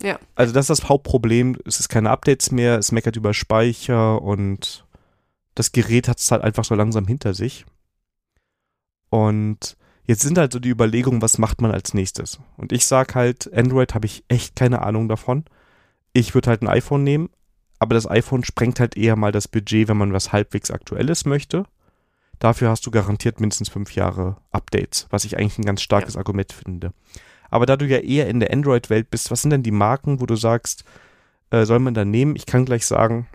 Ja. 0.00 0.20
Also 0.36 0.52
das 0.52 0.68
ist 0.70 0.80
das 0.80 0.88
Hauptproblem. 0.88 1.56
Es 1.64 1.80
ist 1.80 1.88
keine 1.88 2.10
Updates 2.10 2.52
mehr, 2.52 2.78
es 2.78 2.92
meckert 2.92 3.16
über 3.16 3.34
Speicher 3.34 4.22
und 4.22 4.86
das 5.56 5.72
Gerät 5.72 6.06
hat 6.06 6.20
es 6.20 6.30
halt 6.30 6.42
einfach 6.42 6.64
so 6.64 6.76
langsam 6.76 7.08
hinter 7.08 7.34
sich. 7.34 7.64
Und 9.08 9.76
jetzt 10.04 10.22
sind 10.22 10.38
halt 10.38 10.52
so 10.52 10.60
die 10.60 10.68
Überlegungen, 10.68 11.22
was 11.22 11.38
macht 11.38 11.60
man 11.60 11.72
als 11.72 11.92
nächstes? 11.92 12.38
Und 12.56 12.70
ich 12.70 12.86
sag 12.86 13.16
halt, 13.16 13.52
Android 13.52 13.94
habe 13.94 14.06
ich 14.06 14.22
echt 14.28 14.54
keine 14.54 14.82
Ahnung 14.82 15.08
davon. 15.08 15.44
Ich 16.12 16.34
würde 16.34 16.50
halt 16.50 16.62
ein 16.62 16.68
iPhone 16.68 17.02
nehmen, 17.02 17.30
aber 17.78 17.94
das 17.94 18.08
iPhone 18.08 18.44
sprengt 18.44 18.80
halt 18.80 18.96
eher 18.96 19.16
mal 19.16 19.32
das 19.32 19.48
Budget, 19.48 19.88
wenn 19.88 19.96
man 19.96 20.12
was 20.12 20.32
halbwegs 20.32 20.70
Aktuelles 20.70 21.24
möchte. 21.24 21.64
Dafür 22.38 22.70
hast 22.70 22.86
du 22.86 22.90
garantiert 22.90 23.40
mindestens 23.40 23.68
fünf 23.68 23.94
Jahre 23.94 24.36
Updates, 24.50 25.06
was 25.10 25.24
ich 25.24 25.38
eigentlich 25.38 25.58
ein 25.58 25.64
ganz 25.64 25.82
starkes 25.82 26.14
ja. 26.14 26.20
Argument 26.20 26.52
finde. 26.52 26.92
Aber 27.50 27.66
da 27.66 27.76
du 27.76 27.86
ja 27.86 27.98
eher 27.98 28.28
in 28.28 28.40
der 28.40 28.52
Android-Welt 28.52 29.10
bist, 29.10 29.30
was 29.30 29.42
sind 29.42 29.50
denn 29.50 29.62
die 29.62 29.70
Marken, 29.70 30.20
wo 30.20 30.26
du 30.26 30.36
sagst, 30.36 30.84
äh, 31.50 31.64
soll 31.64 31.78
man 31.78 31.94
da 31.94 32.04
nehmen? 32.04 32.36
Ich 32.36 32.46
kann 32.46 32.64
gleich 32.64 32.86
sagen, 32.86 33.26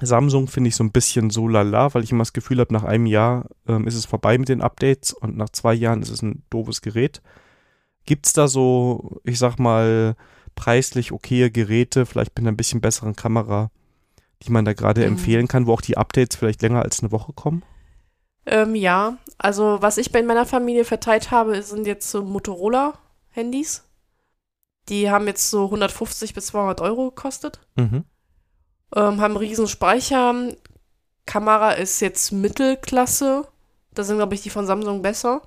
Samsung 0.00 0.48
finde 0.48 0.68
ich 0.68 0.76
so 0.76 0.84
ein 0.84 0.92
bisschen 0.92 1.30
so 1.30 1.48
lala, 1.48 1.94
weil 1.94 2.02
ich 2.02 2.10
immer 2.10 2.22
das 2.22 2.32
Gefühl 2.32 2.58
habe, 2.60 2.72
nach 2.72 2.84
einem 2.84 3.06
Jahr 3.06 3.46
ähm, 3.66 3.86
ist 3.86 3.94
es 3.94 4.06
vorbei 4.06 4.38
mit 4.38 4.48
den 4.48 4.60
Updates 4.60 5.12
und 5.12 5.36
nach 5.36 5.50
zwei 5.50 5.72
Jahren 5.72 6.02
ist 6.02 6.10
es 6.10 6.22
ein 6.22 6.42
doofes 6.50 6.82
Gerät. 6.82 7.22
Gibt 8.04 8.26
es 8.26 8.32
da 8.32 8.48
so, 8.48 9.20
ich 9.24 9.38
sag 9.38 9.58
mal, 9.58 10.16
preislich 10.54 11.12
okaye 11.12 11.50
Geräte, 11.50 12.06
vielleicht 12.06 12.32
mit 12.32 12.42
einer 12.42 12.52
ein 12.52 12.56
bisschen 12.56 12.80
besseren 12.80 13.16
Kamera, 13.16 13.70
die 14.42 14.50
man 14.50 14.64
da 14.64 14.72
gerade 14.72 15.02
mhm. 15.02 15.14
empfehlen 15.14 15.48
kann, 15.48 15.66
wo 15.66 15.72
auch 15.72 15.80
die 15.80 15.96
Updates 15.96 16.36
vielleicht 16.36 16.62
länger 16.62 16.82
als 16.82 17.00
eine 17.00 17.12
Woche 17.12 17.32
kommen? 17.32 17.62
Ähm, 18.46 18.74
ja, 18.74 19.16
also 19.38 19.78
was 19.80 19.96
ich 19.96 20.12
bei 20.12 20.22
meiner 20.22 20.46
Familie 20.46 20.84
verteilt 20.84 21.30
habe, 21.30 21.62
sind 21.62 21.86
jetzt 21.86 22.10
so 22.10 22.22
Motorola-Handys. 22.22 23.84
Die 24.88 25.10
haben 25.10 25.26
jetzt 25.26 25.48
so 25.50 25.64
150 25.64 26.34
bis 26.34 26.46
200 26.46 26.80
Euro 26.82 27.10
gekostet. 27.10 27.60
Mhm. 27.76 28.04
Ähm, 28.94 29.20
haben 29.20 29.36
riesen 29.36 29.66
Speicher. 29.66 30.34
Kamera 31.26 31.72
ist 31.72 32.00
jetzt 32.00 32.32
Mittelklasse. 32.32 33.48
Da 33.94 34.04
sind, 34.04 34.18
glaube 34.18 34.34
ich, 34.34 34.42
die 34.42 34.50
von 34.50 34.66
Samsung 34.66 35.00
besser. 35.00 35.42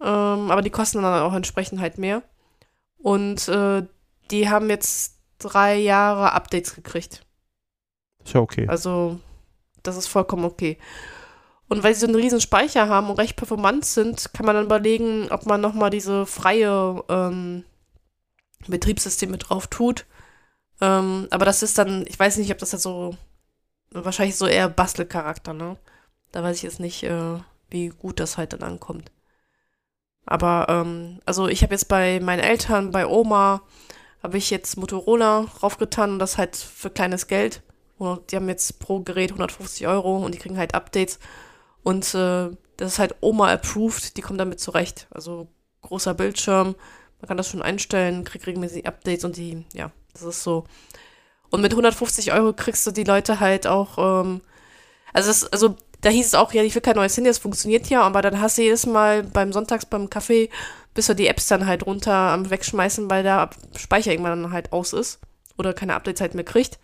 Ähm, 0.00 0.50
aber 0.50 0.62
die 0.62 0.70
kosten 0.70 1.02
dann 1.02 1.22
auch 1.22 1.34
entsprechend 1.34 1.80
halt 1.80 1.98
mehr. 1.98 2.22
Und 2.98 3.48
äh, 3.48 3.82
die 4.30 4.48
haben 4.48 4.70
jetzt 4.70 5.18
drei 5.38 5.76
Jahre 5.76 6.32
Updates 6.32 6.74
gekriegt. 6.74 7.24
Ist 8.24 8.34
ja 8.34 8.40
okay. 8.40 8.66
Also, 8.68 9.18
das 9.82 9.96
ist 9.96 10.06
vollkommen 10.06 10.44
okay. 10.44 10.78
Und 11.68 11.82
weil 11.82 11.94
sie 11.94 12.00
so 12.00 12.06
einen 12.06 12.16
riesen 12.16 12.40
Speicher 12.40 12.88
haben 12.88 13.08
und 13.08 13.18
recht 13.18 13.36
performant 13.36 13.84
sind, 13.84 14.32
kann 14.34 14.46
man 14.46 14.54
dann 14.54 14.66
überlegen, 14.66 15.28
ob 15.30 15.46
man 15.46 15.60
nochmal 15.60 15.90
diese 15.90 16.26
freie 16.26 17.02
ähm, 17.08 17.64
Betriebssysteme 18.68 19.38
drauf 19.38 19.66
tut. 19.68 20.06
Ähm, 20.80 21.28
aber 21.30 21.44
das 21.44 21.62
ist 21.62 21.78
dann, 21.78 22.04
ich 22.06 22.18
weiß 22.18 22.36
nicht, 22.36 22.52
ob 22.52 22.58
das 22.58 22.72
jetzt 22.72 22.82
so, 22.82 23.16
wahrscheinlich 23.90 24.36
so 24.36 24.46
eher 24.46 24.68
Bastelcharakter, 24.68 25.54
ne? 25.54 25.78
Da 26.30 26.42
weiß 26.42 26.56
ich 26.58 26.62
jetzt 26.62 26.80
nicht, 26.80 27.04
äh, 27.04 27.38
wie 27.70 27.88
gut 27.88 28.20
das 28.20 28.36
halt 28.36 28.52
dann 28.52 28.62
ankommt. 28.62 29.10
Aber, 30.26 30.66
ähm, 30.68 31.20
also 31.24 31.48
ich 31.48 31.62
habe 31.62 31.74
jetzt 31.74 31.88
bei 31.88 32.20
meinen 32.20 32.40
Eltern, 32.40 32.90
bei 32.90 33.06
Oma, 33.06 33.62
habe 34.22 34.38
ich 34.38 34.50
jetzt 34.50 34.76
Motorola 34.76 35.46
raufgetan 35.62 36.12
und 36.12 36.18
das 36.18 36.38
halt 36.38 36.56
für 36.56 36.90
kleines 36.90 37.26
Geld. 37.26 37.62
Und 37.98 38.30
die 38.30 38.36
haben 38.36 38.48
jetzt 38.48 38.78
pro 38.78 39.00
Gerät 39.00 39.30
150 39.30 39.86
Euro 39.86 40.18
und 40.18 40.34
die 40.34 40.38
kriegen 40.38 40.58
halt 40.58 40.74
Updates. 40.74 41.18
Und 41.82 42.14
äh, 42.14 42.50
das 42.76 42.92
ist 42.92 42.98
halt 42.98 43.16
Oma 43.20 43.52
approved, 43.52 44.16
die 44.16 44.22
kommen 44.22 44.38
damit 44.38 44.60
zurecht. 44.60 45.06
Also 45.10 45.48
großer 45.82 46.14
Bildschirm, 46.14 46.74
man 47.20 47.28
kann 47.28 47.36
das 47.36 47.48
schon 47.48 47.62
einstellen, 47.62 48.24
kriegt 48.24 48.46
regelmäßig 48.46 48.86
Updates 48.86 49.24
und 49.24 49.36
die, 49.36 49.64
ja, 49.72 49.90
das 50.12 50.22
ist 50.22 50.42
so. 50.42 50.64
Und 51.50 51.60
mit 51.60 51.72
150 51.72 52.32
Euro 52.32 52.52
kriegst 52.52 52.86
du 52.86 52.90
die 52.90 53.04
Leute 53.04 53.40
halt 53.40 53.66
auch, 53.66 53.98
ähm, 53.98 54.40
also 55.12 55.28
das, 55.28 55.44
also 55.52 55.76
da 56.00 56.10
hieß 56.10 56.26
es 56.26 56.34
auch, 56.34 56.52
ja, 56.52 56.62
ich 56.62 56.74
will 56.74 56.82
kein 56.82 56.96
neues 56.96 57.16
Handy, 57.16 57.30
das 57.30 57.38
funktioniert 57.38 57.88
ja, 57.88 58.02
aber 58.02 58.22
dann 58.22 58.40
hast 58.40 58.58
du 58.58 58.62
jedes 58.62 58.86
Mal 58.86 59.22
beim 59.22 59.52
Sonntags 59.52 59.86
beim 59.86 60.10
Kaffee, 60.10 60.50
bis 60.94 61.06
du 61.06 61.14
die 61.14 61.26
Apps 61.26 61.46
dann 61.46 61.66
halt 61.66 61.86
runter 61.86 62.12
am 62.12 62.50
Wegschmeißen, 62.50 63.10
weil 63.10 63.22
der 63.22 63.50
Speicher 63.76 64.12
irgendwann 64.12 64.42
dann 64.42 64.52
halt 64.52 64.72
aus 64.72 64.92
ist 64.92 65.20
oder 65.56 65.72
keine 65.72 65.94
Updates 65.94 66.20
halt 66.20 66.34
mehr 66.34 66.44
kriegt. 66.44 66.78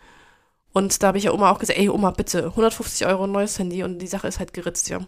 Und 0.72 1.02
da 1.02 1.08
habe 1.08 1.18
ich 1.18 1.24
ja 1.24 1.32
Oma 1.32 1.50
auch 1.50 1.58
gesagt, 1.58 1.78
ey 1.78 1.88
Oma, 1.88 2.10
bitte, 2.10 2.46
150 2.46 3.06
Euro 3.06 3.24
ein 3.24 3.32
neues 3.32 3.58
Handy 3.58 3.82
und 3.82 3.98
die 3.98 4.06
Sache 4.06 4.28
ist 4.28 4.38
halt 4.38 4.52
geritzt, 4.52 4.88
ja. 4.88 5.00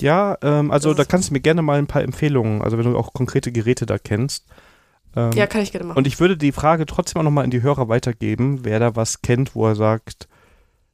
Ja, 0.00 0.38
ähm, 0.42 0.70
also 0.70 0.90
das 0.90 1.06
da 1.06 1.10
kannst 1.10 1.30
du 1.30 1.34
mir 1.34 1.40
gerne 1.40 1.62
mal 1.62 1.78
ein 1.78 1.86
paar 1.86 2.02
Empfehlungen, 2.02 2.62
also 2.62 2.78
wenn 2.78 2.90
du 2.90 2.96
auch 2.96 3.12
konkrete 3.12 3.52
Geräte 3.52 3.84
da 3.84 3.98
kennst. 3.98 4.46
Ähm, 5.16 5.32
ja, 5.32 5.46
kann 5.46 5.62
ich 5.62 5.72
gerne 5.72 5.86
machen. 5.86 5.98
Und 5.98 6.06
ich 6.06 6.20
würde 6.20 6.36
die 6.36 6.52
Frage 6.52 6.86
trotzdem 6.86 7.20
auch 7.20 7.24
nochmal 7.24 7.44
in 7.44 7.50
die 7.50 7.62
Hörer 7.62 7.88
weitergeben, 7.88 8.64
wer 8.64 8.78
da 8.78 8.96
was 8.96 9.22
kennt, 9.22 9.54
wo 9.54 9.66
er 9.66 9.74
sagt, 9.74 10.28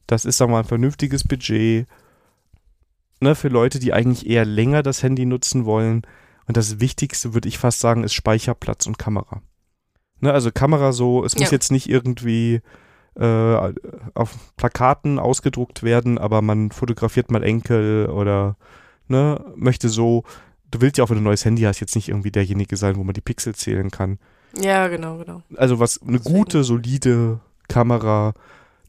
das 0.06 0.24
ist 0.24 0.40
doch 0.40 0.48
mal 0.48 0.60
ein 0.60 0.64
vernünftiges 0.64 1.24
Budget, 1.24 1.86
ne, 3.20 3.34
für 3.34 3.48
Leute, 3.48 3.78
die 3.78 3.92
eigentlich 3.92 4.26
eher 4.26 4.44
länger 4.44 4.82
das 4.82 5.02
Handy 5.02 5.26
nutzen 5.26 5.64
wollen. 5.64 6.02
Und 6.46 6.56
das 6.56 6.80
Wichtigste, 6.80 7.34
würde 7.34 7.48
ich 7.48 7.58
fast 7.58 7.80
sagen, 7.80 8.04
ist 8.04 8.14
Speicherplatz 8.14 8.86
und 8.86 8.98
Kamera. 8.98 9.42
Ne, 10.20 10.32
also 10.32 10.50
Kamera 10.50 10.92
so, 10.92 11.24
es 11.24 11.36
muss 11.38 11.50
jetzt 11.50 11.72
nicht 11.72 11.88
irgendwie 11.88 12.60
äh, 13.16 13.72
auf 14.14 14.36
Plakaten 14.56 15.18
ausgedruckt 15.18 15.82
werden, 15.82 16.18
aber 16.18 16.42
man 16.42 16.70
fotografiert 16.70 17.30
mal 17.30 17.42
Enkel 17.42 18.08
oder 18.08 18.56
ne, 19.08 19.44
möchte 19.56 19.88
so, 19.88 20.24
du 20.70 20.80
willst 20.80 20.98
ja 20.98 21.04
auch, 21.04 21.10
wenn 21.10 21.16
du 21.16 21.20
ein 21.20 21.24
neues 21.24 21.44
Handy 21.44 21.62
hast, 21.62 21.80
jetzt 21.80 21.94
nicht 21.94 22.08
irgendwie 22.08 22.30
derjenige 22.30 22.76
sein, 22.76 22.96
wo 22.96 23.04
man 23.04 23.14
die 23.14 23.20
Pixel 23.20 23.54
zählen 23.54 23.90
kann. 23.90 24.18
Ja, 24.60 24.88
genau, 24.88 25.18
genau. 25.18 25.42
Also 25.56 25.80
was, 25.80 26.00
eine 26.02 26.18
Deswegen. 26.18 26.36
gute, 26.36 26.64
solide 26.64 27.40
Kamera, 27.68 28.34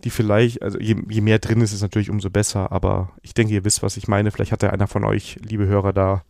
die 0.04 0.10
vielleicht, 0.10 0.62
also 0.62 0.80
je, 0.80 0.96
je, 1.10 1.22
mehr 1.22 1.40
drin 1.40 1.62
ist, 1.62 1.74
ist 1.74 1.82
natürlich 1.82 2.10
umso 2.10 2.30
besser, 2.30 2.72
aber 2.72 3.12
ich 3.22 3.34
denke, 3.34 3.54
ihr 3.54 3.66
wisst, 3.66 3.82
was 3.82 3.98
ich 3.98 4.08
meine. 4.08 4.32
Vielleicht 4.32 4.52
hat 4.52 4.64
ja 4.64 4.70
einer 4.70 4.88
von 4.88 5.04
euch, 5.04 5.38
liebe 5.42 5.66
Hörer, 5.66 5.94
da 5.94 6.24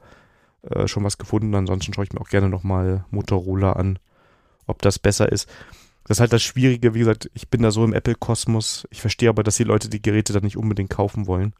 äh, 0.69 0.87
schon 0.87 1.03
was 1.03 1.17
gefunden. 1.17 1.55
Ansonsten 1.55 1.93
schaue 1.93 2.05
ich 2.05 2.13
mir 2.13 2.21
auch 2.21 2.29
gerne 2.29 2.49
nochmal 2.49 3.05
Motorola 3.11 3.73
an, 3.73 3.99
ob 4.67 4.81
das 4.81 4.99
besser 4.99 5.31
ist. 5.31 5.49
Das 6.07 6.17
ist 6.17 6.21
halt 6.21 6.33
das 6.33 6.43
Schwierige, 6.43 6.93
wie 6.93 6.99
gesagt, 6.99 7.31
ich 7.33 7.49
bin 7.49 7.63
da 7.63 7.71
so 7.71 7.83
im 7.83 7.93
Apple-Kosmos. 7.93 8.87
Ich 8.91 9.01
verstehe 9.01 9.29
aber, 9.29 9.43
dass 9.43 9.57
die 9.57 9.63
Leute 9.63 9.89
die 9.89 10.01
Geräte 10.01 10.33
dann 10.33 10.43
nicht 10.43 10.57
unbedingt 10.57 10.91
kaufen 10.91 11.25
wollen. 11.25 11.53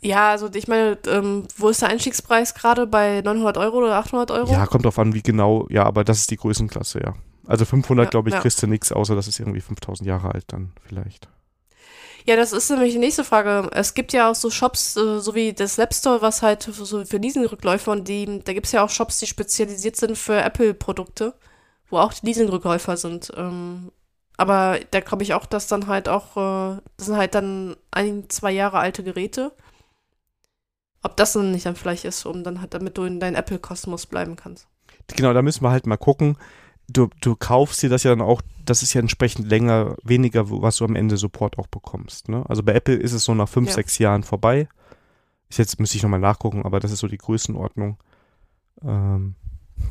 Ja, 0.00 0.30
also 0.30 0.48
ich 0.52 0.68
meine, 0.68 0.98
ähm, 1.08 1.44
wo 1.56 1.68
ist 1.68 1.82
der 1.82 1.88
Einstiegspreis 1.88 2.54
gerade? 2.54 2.86
Bei 2.86 3.22
900 3.22 3.56
Euro 3.58 3.78
oder 3.78 3.96
800 3.96 4.30
Euro? 4.32 4.52
Ja, 4.52 4.66
kommt 4.66 4.84
drauf 4.84 4.98
an, 4.98 5.14
wie 5.14 5.22
genau. 5.22 5.66
Ja, 5.70 5.84
aber 5.84 6.04
das 6.04 6.18
ist 6.18 6.30
die 6.30 6.36
Größenklasse, 6.36 7.00
ja. 7.00 7.14
Also 7.46 7.64
500, 7.64 8.06
ja, 8.06 8.10
glaube 8.10 8.28
ich, 8.28 8.34
ja. 8.34 8.40
kriegst 8.40 8.62
du 8.62 8.66
nichts, 8.66 8.92
außer 8.92 9.14
das 9.14 9.28
ist 9.28 9.38
irgendwie 9.38 9.60
5000 9.60 10.06
Jahre 10.06 10.34
alt 10.34 10.44
dann 10.48 10.72
vielleicht. 10.86 11.28
Ja, 12.26 12.34
das 12.34 12.52
ist 12.52 12.70
nämlich 12.70 12.92
die 12.92 12.98
nächste 12.98 13.22
Frage. 13.22 13.70
Es 13.72 13.94
gibt 13.94 14.12
ja 14.12 14.28
auch 14.30 14.34
so 14.34 14.50
Shops, 14.50 14.96
äh, 14.96 15.20
so 15.20 15.34
wie 15.36 15.52
das 15.52 15.78
App 15.78 15.94
Store, 15.94 16.20
was 16.22 16.42
halt 16.42 16.62
so 16.62 17.04
für 17.04 17.18
Leasingrückläufer 17.18 17.92
und 17.92 18.08
die, 18.08 18.40
da 18.44 18.52
gibt 18.52 18.66
es 18.66 18.72
ja 18.72 18.82
auch 18.82 18.90
Shops, 18.90 19.18
die 19.20 19.26
spezialisiert 19.26 19.94
sind 19.94 20.18
für 20.18 20.42
Apple-Produkte, 20.42 21.34
wo 21.88 21.98
auch 21.98 22.12
die 22.12 22.26
Leasingrückläufer 22.26 22.96
sind. 22.96 23.32
Ähm, 23.36 23.92
aber 24.36 24.80
da 24.90 25.00
glaube 25.00 25.22
ich 25.22 25.34
auch, 25.34 25.46
dass 25.46 25.68
dann 25.68 25.86
halt 25.86 26.08
auch, 26.08 26.36
äh, 26.36 26.80
das 26.96 27.06
sind 27.06 27.16
halt 27.16 27.36
dann 27.36 27.76
ein, 27.92 28.28
zwei 28.28 28.50
Jahre 28.50 28.78
alte 28.78 29.04
Geräte. 29.04 29.52
Ob 31.02 31.16
das 31.16 31.34
dann 31.34 31.52
nicht 31.52 31.66
dann 31.66 31.76
vielleicht 31.76 32.04
ist, 32.04 32.26
um 32.26 32.42
dann 32.42 32.60
halt, 32.60 32.74
damit 32.74 32.98
du 32.98 33.04
in 33.04 33.20
deinem 33.20 33.36
Apple-Kosmos 33.36 34.06
bleiben 34.06 34.34
kannst. 34.34 34.66
Genau, 35.14 35.32
da 35.32 35.42
müssen 35.42 35.62
wir 35.62 35.70
halt 35.70 35.86
mal 35.86 35.96
gucken 35.96 36.36
du, 36.88 37.08
du 37.20 37.36
kaufst 37.36 37.82
dir 37.82 37.90
das 37.90 38.02
ja 38.02 38.10
dann 38.10 38.20
auch, 38.20 38.42
das 38.64 38.82
ist 38.82 38.94
ja 38.94 39.00
entsprechend 39.00 39.48
länger, 39.48 39.96
weniger, 40.02 40.50
was 40.50 40.76
du 40.76 40.84
am 40.84 40.96
Ende 40.96 41.16
Support 41.16 41.58
auch 41.58 41.66
bekommst. 41.66 42.28
Ne? 42.28 42.44
Also 42.48 42.62
bei 42.62 42.74
Apple 42.74 42.94
ist 42.94 43.12
es 43.12 43.24
so 43.24 43.34
nach 43.34 43.48
fünf, 43.48 43.68
ja. 43.68 43.74
sechs 43.74 43.98
Jahren 43.98 44.22
vorbei. 44.22 44.68
Ist 45.48 45.58
jetzt 45.58 45.78
müsste 45.78 45.96
ich 45.96 46.02
nochmal 46.02 46.20
nachgucken, 46.20 46.64
aber 46.64 46.80
das 46.80 46.90
ist 46.90 47.00
so 47.00 47.08
die 47.08 47.18
Größenordnung. 47.18 47.98
Ähm, 48.82 49.34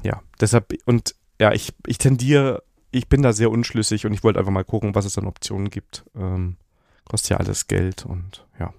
ja, 0.04 0.22
deshalb, 0.40 0.74
und 0.86 1.16
ja, 1.40 1.54
ich, 1.54 1.74
ich 1.88 1.98
tendiere, 1.98 2.64
ich 2.92 3.08
bin 3.08 3.22
da 3.22 3.34
sehr 3.34 3.52
unschlüssig 3.52 4.06
und 4.06 4.14
ich 4.14 4.24
wollte 4.24 4.40
einfach 4.40 4.52
mal 4.52 4.66
gucken, 4.66 4.96
was 4.96 5.06
es 5.06 5.18
an 5.18 5.28
Optionen 5.28 5.70
gibt. 5.70 6.06
Ähm, 6.16 6.58
kostet 7.06 7.32
ja 7.32 7.38
alles 7.38 7.68
Geld 7.68 8.06
und 8.06 8.46
ja. 8.60 8.74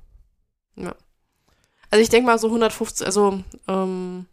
Ja. 0.76 0.94
Also 1.90 2.02
ich 2.02 2.08
denke 2.08 2.26
mal 2.26 2.38
so 2.38 2.48
150, 2.48 3.06
also 3.06 3.42
ähm, 3.68 4.26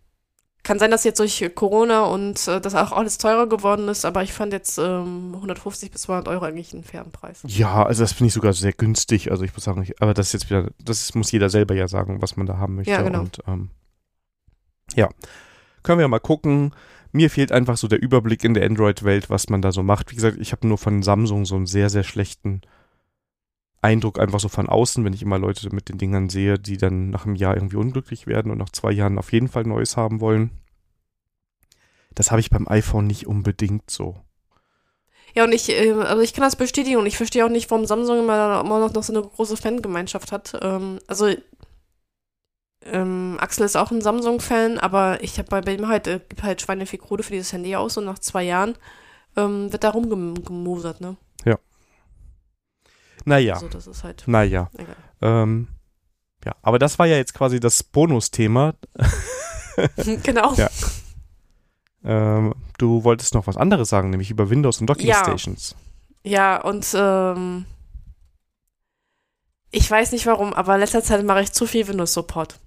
kann 0.63 0.79
sein, 0.79 0.91
dass 0.91 1.03
jetzt 1.03 1.19
durch 1.19 1.51
Corona 1.55 2.05
und 2.05 2.47
äh, 2.47 2.61
das 2.61 2.73
auch 2.73 2.93
alles 2.93 3.17
teurer 3.17 3.47
geworden 3.47 3.89
ist, 3.89 4.05
aber 4.05 4.23
ich 4.23 4.31
fand 4.31 4.53
jetzt 4.53 4.77
ähm, 4.77 5.31
150 5.35 5.91
bis 5.91 6.03
200 6.03 6.29
Euro 6.29 6.45
eigentlich 6.45 6.73
einen 6.73 6.83
fairen 6.83 7.11
Preis. 7.11 7.41
Ja, 7.45 7.85
also 7.85 8.01
das 8.03 8.13
finde 8.13 8.29
ich 8.29 8.33
sogar 8.33 8.53
sehr 8.53 8.71
günstig. 8.71 9.29
Also 9.29 9.43
ich 9.43 9.53
muss 9.53 9.65
sagen, 9.65 9.83
ich, 9.83 10.01
aber 10.01 10.13
das 10.13 10.27
ist 10.27 10.33
jetzt 10.33 10.49
wieder, 10.49 10.69
das 10.81 11.13
muss 11.15 11.31
jeder 11.31 11.49
selber 11.49 11.75
ja 11.75 11.87
sagen, 11.89 12.21
was 12.21 12.37
man 12.37 12.47
da 12.47 12.57
haben 12.57 12.75
möchte. 12.75 12.91
Ja, 12.91 13.01
genau. 13.01 13.19
Und 13.19 13.39
ähm, 13.45 13.69
ja, 14.95 15.09
können 15.83 15.99
wir 15.99 16.03
ja 16.03 16.07
mal 16.07 16.19
gucken. 16.19 16.73
Mir 17.11 17.29
fehlt 17.29 17.51
einfach 17.51 17.77
so 17.77 17.87
der 17.87 18.01
Überblick 18.01 18.43
in 18.43 18.53
der 18.53 18.65
Android-Welt, 18.65 19.29
was 19.29 19.49
man 19.49 19.61
da 19.61 19.71
so 19.71 19.83
macht. 19.83 20.11
Wie 20.11 20.15
gesagt, 20.15 20.37
ich 20.39 20.51
habe 20.51 20.67
nur 20.67 20.77
von 20.77 21.03
Samsung 21.03 21.45
so 21.45 21.55
einen 21.55 21.67
sehr, 21.67 21.89
sehr 21.89 22.03
schlechten 22.03 22.61
Eindruck 23.83 24.19
einfach 24.19 24.39
so 24.39 24.49
von 24.49 24.69
außen, 24.69 25.03
wenn 25.03 25.13
ich 25.13 25.21
immer 25.21 25.39
Leute 25.39 25.73
mit 25.73 25.89
den 25.89 25.97
Dingern 25.97 26.29
sehe, 26.29 26.57
die 26.57 26.77
dann 26.77 27.09
nach 27.09 27.25
einem 27.25 27.35
Jahr 27.35 27.55
irgendwie 27.55 27.77
unglücklich 27.77 28.27
werden 28.27 28.51
und 28.51 28.57
nach 28.57 28.69
zwei 28.69 28.91
Jahren 28.91 29.17
auf 29.17 29.31
jeden 29.31 29.47
Fall 29.47 29.63
Neues 29.63 29.97
haben 29.97 30.19
wollen. 30.21 30.51
Das 32.15 32.31
habe 32.31 32.41
ich 32.41 32.49
beim 32.49 32.67
iPhone 32.67 33.07
nicht 33.07 33.27
unbedingt 33.27 33.89
so. 33.89 34.15
Ja, 35.35 35.43
und 35.45 35.51
ich, 35.51 35.69
äh, 35.69 35.91
also 35.93 36.21
ich 36.21 36.33
kann 36.33 36.43
das 36.43 36.55
bestätigen 36.55 36.97
und 36.97 37.07
ich 37.07 37.17
verstehe 37.17 37.45
auch 37.45 37.49
nicht, 37.49 37.69
warum 37.71 37.85
Samsung 37.85 38.19
immer, 38.19 38.63
noch, 38.63 38.93
noch 38.93 39.03
so 39.03 39.13
eine 39.13 39.23
große 39.23 39.57
Fangemeinschaft 39.57 40.31
hat. 40.31 40.59
Ähm, 40.61 40.99
also 41.07 41.33
ähm, 42.85 43.37
Axel 43.39 43.65
ist 43.65 43.75
auch 43.75 43.91
ein 43.91 44.01
Samsung-Fan, 44.01 44.77
aber 44.77 45.23
ich 45.23 45.39
habe 45.39 45.61
bei 45.61 45.73
ihm 45.73 45.87
halt, 45.87 46.07
äh, 46.07 46.19
gibt 46.27 46.43
halt 46.43 46.61
Schweine 46.61 46.85
viel 46.85 46.99
Kohle 46.99 47.23
für 47.23 47.31
dieses 47.31 47.53
Handy 47.53 47.75
aus 47.75 47.97
und 47.97 48.05
nach 48.05 48.19
zwei 48.19 48.43
Jahren 48.43 48.75
ähm, 49.35 49.71
wird 49.71 49.83
da 49.83 49.89
rumgemosert, 49.89 51.01
ne? 51.01 51.17
Ja. 53.17 53.23
Naja. 53.25 53.53
Also 53.55 53.67
das 53.69 53.87
ist 53.87 54.03
halt. 54.03 54.23
Naja. 54.27 54.69
Egal. 54.77 54.95
Ähm, 55.21 55.67
ja, 56.45 56.53
aber 56.61 56.79
das 56.79 56.99
war 56.99 57.05
ja 57.05 57.15
jetzt 57.15 57.33
quasi 57.33 57.59
das 57.59 57.83
Bonusthema. 57.83 58.73
genau. 60.23 60.53
Ja. 60.55 60.69
Ähm, 62.03 62.53
du 62.77 63.03
wolltest 63.03 63.33
noch 63.33 63.47
was 63.47 63.57
anderes 63.57 63.89
sagen, 63.89 64.09
nämlich 64.09 64.29
über 64.29 64.49
Windows 64.49 64.81
und 64.81 64.87
Docking 64.87 65.07
Ja. 65.07 65.23
Stations. 65.23 65.75
Ja, 66.23 66.61
und 66.61 66.85
ähm, 66.95 67.65
ich 69.71 69.89
weiß 69.89 70.11
nicht 70.11 70.25
warum, 70.25 70.53
aber 70.53 70.75
in 70.75 70.81
letzter 70.81 71.03
Zeit 71.03 71.23
mache 71.25 71.41
ich 71.41 71.51
zu 71.51 71.65
viel 71.65 71.87
Windows-Support. 71.87 72.59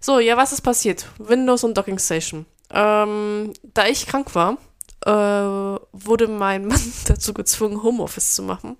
So, 0.00 0.18
ja, 0.20 0.36
was 0.36 0.52
ist 0.52 0.60
passiert? 0.60 1.06
Windows 1.18 1.64
und 1.64 1.76
Docking 1.76 1.98
Station. 1.98 2.46
Ähm, 2.70 3.52
da 3.62 3.86
ich 3.86 4.06
krank 4.06 4.34
war, 4.34 4.58
äh, 5.06 5.80
wurde 5.92 6.28
mein 6.28 6.66
Mann 6.66 6.80
dazu 7.06 7.32
gezwungen, 7.34 7.82
Homeoffice 7.82 8.34
zu 8.34 8.42
machen. 8.42 8.76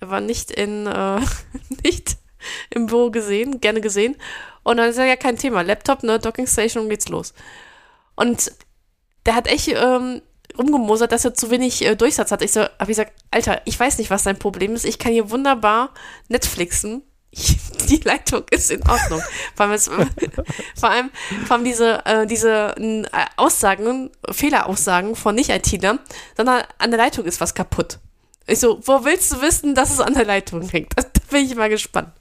Er 0.00 0.10
war 0.10 0.20
nicht 0.20 0.50
in, 0.50 0.86
äh, 0.86 1.20
nicht 1.84 2.16
im 2.70 2.86
Büro 2.86 3.10
gesehen, 3.10 3.60
gerne 3.60 3.80
gesehen. 3.80 4.16
Und 4.62 4.78
dann 4.78 4.90
ist 4.90 4.98
ja 4.98 5.16
kein 5.16 5.36
Thema. 5.36 5.62
Laptop, 5.62 6.02
ne, 6.02 6.18
Docking 6.18 6.46
Station 6.46 6.84
und 6.84 6.90
geht's 6.90 7.08
los. 7.08 7.34
Und 8.16 8.52
der 9.24 9.34
hat 9.34 9.46
echt 9.46 9.68
ähm, 9.68 10.22
rumgemosert, 10.58 11.12
dass 11.12 11.24
er 11.24 11.34
zu 11.34 11.50
wenig 11.50 11.84
äh, 11.84 11.96
Durchsatz 11.96 12.30
hat. 12.30 12.42
Ich 12.42 12.52
so, 12.52 12.62
hab 12.62 12.82
ich 12.82 12.88
gesagt, 12.88 13.12
Alter, 13.30 13.60
ich 13.64 13.78
weiß 13.78 13.98
nicht, 13.98 14.10
was 14.10 14.24
dein 14.24 14.38
Problem 14.38 14.74
ist. 14.74 14.84
Ich 14.84 14.98
kann 14.98 15.12
hier 15.12 15.30
wunderbar 15.30 15.90
Netflixen. 16.28 17.02
Ich, 17.30 17.56
die 17.88 17.98
Leitung 17.98 18.44
ist 18.50 18.70
in 18.70 18.82
Ordnung. 18.88 19.22
vor 19.54 19.66
allem, 19.66 19.72
es, 19.72 19.84
vor 20.76 20.90
allem, 20.90 21.10
vor 21.46 21.56
allem 21.56 21.64
diese, 21.64 22.04
äh, 22.06 22.26
diese 22.26 22.74
äh, 22.76 23.04
Aussagen, 23.36 24.10
Fehleraussagen 24.30 25.14
von 25.14 25.34
Nicht-ITlern, 25.34 25.98
sondern 26.36 26.64
an 26.78 26.90
der 26.90 26.98
Leitung 26.98 27.24
ist 27.24 27.40
was 27.40 27.54
kaputt. 27.54 27.98
Ich 28.46 28.60
so, 28.60 28.80
wo 28.86 29.04
willst 29.04 29.32
du 29.32 29.42
wissen, 29.42 29.74
dass 29.74 29.92
es 29.92 30.00
an 30.00 30.14
der 30.14 30.24
Leitung 30.24 30.68
hängt? 30.68 30.92
Da 30.96 31.38
bin 31.38 31.44
ich 31.44 31.56
mal 31.56 31.68
gespannt. 31.68 32.12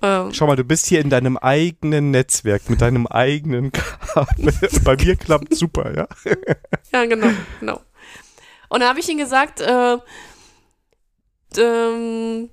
Ähm, 0.00 0.32
Schau 0.32 0.46
mal, 0.46 0.56
du 0.56 0.64
bist 0.64 0.86
hier 0.86 1.00
in 1.00 1.10
deinem 1.10 1.36
eigenen 1.36 2.10
Netzwerk 2.10 2.70
mit 2.70 2.80
deinem 2.80 3.06
eigenen 3.06 3.72
Kabel. 3.72 4.52
Bei 4.84 4.96
mir 4.96 5.16
klappt 5.16 5.54
super, 5.54 5.94
ja. 5.94 6.08
Ja, 6.92 7.04
genau, 7.04 7.28
genau. 7.60 7.80
Und 8.68 8.80
dann 8.80 8.88
habe 8.88 9.00
ich 9.00 9.08
ihm 9.08 9.18
gesagt, 9.18 9.60
äh, 9.60 9.98
ähm, 11.58 12.48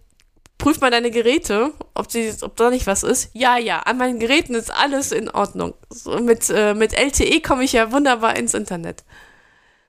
prüf 0.58 0.80
mal 0.82 0.92
deine 0.92 1.12
Geräte, 1.12 1.72
ob, 1.94 2.12
sie, 2.12 2.32
ob 2.42 2.56
da 2.58 2.70
nicht 2.70 2.88
was 2.88 3.04
ist. 3.04 3.32
Ja, 3.34 3.58
ja, 3.58 3.80
an 3.80 3.98
meinen 3.98 4.20
Geräten 4.20 4.54
ist 4.54 4.72
alles 4.72 5.12
in 5.12 5.30
Ordnung. 5.30 5.74
So, 5.90 6.20
mit, 6.20 6.50
äh, 6.50 6.74
mit 6.74 6.94
LTE 6.94 7.42
komme 7.42 7.64
ich 7.64 7.74
ja 7.74 7.92
wunderbar 7.92 8.36
ins 8.36 8.54
Internet. 8.54 9.04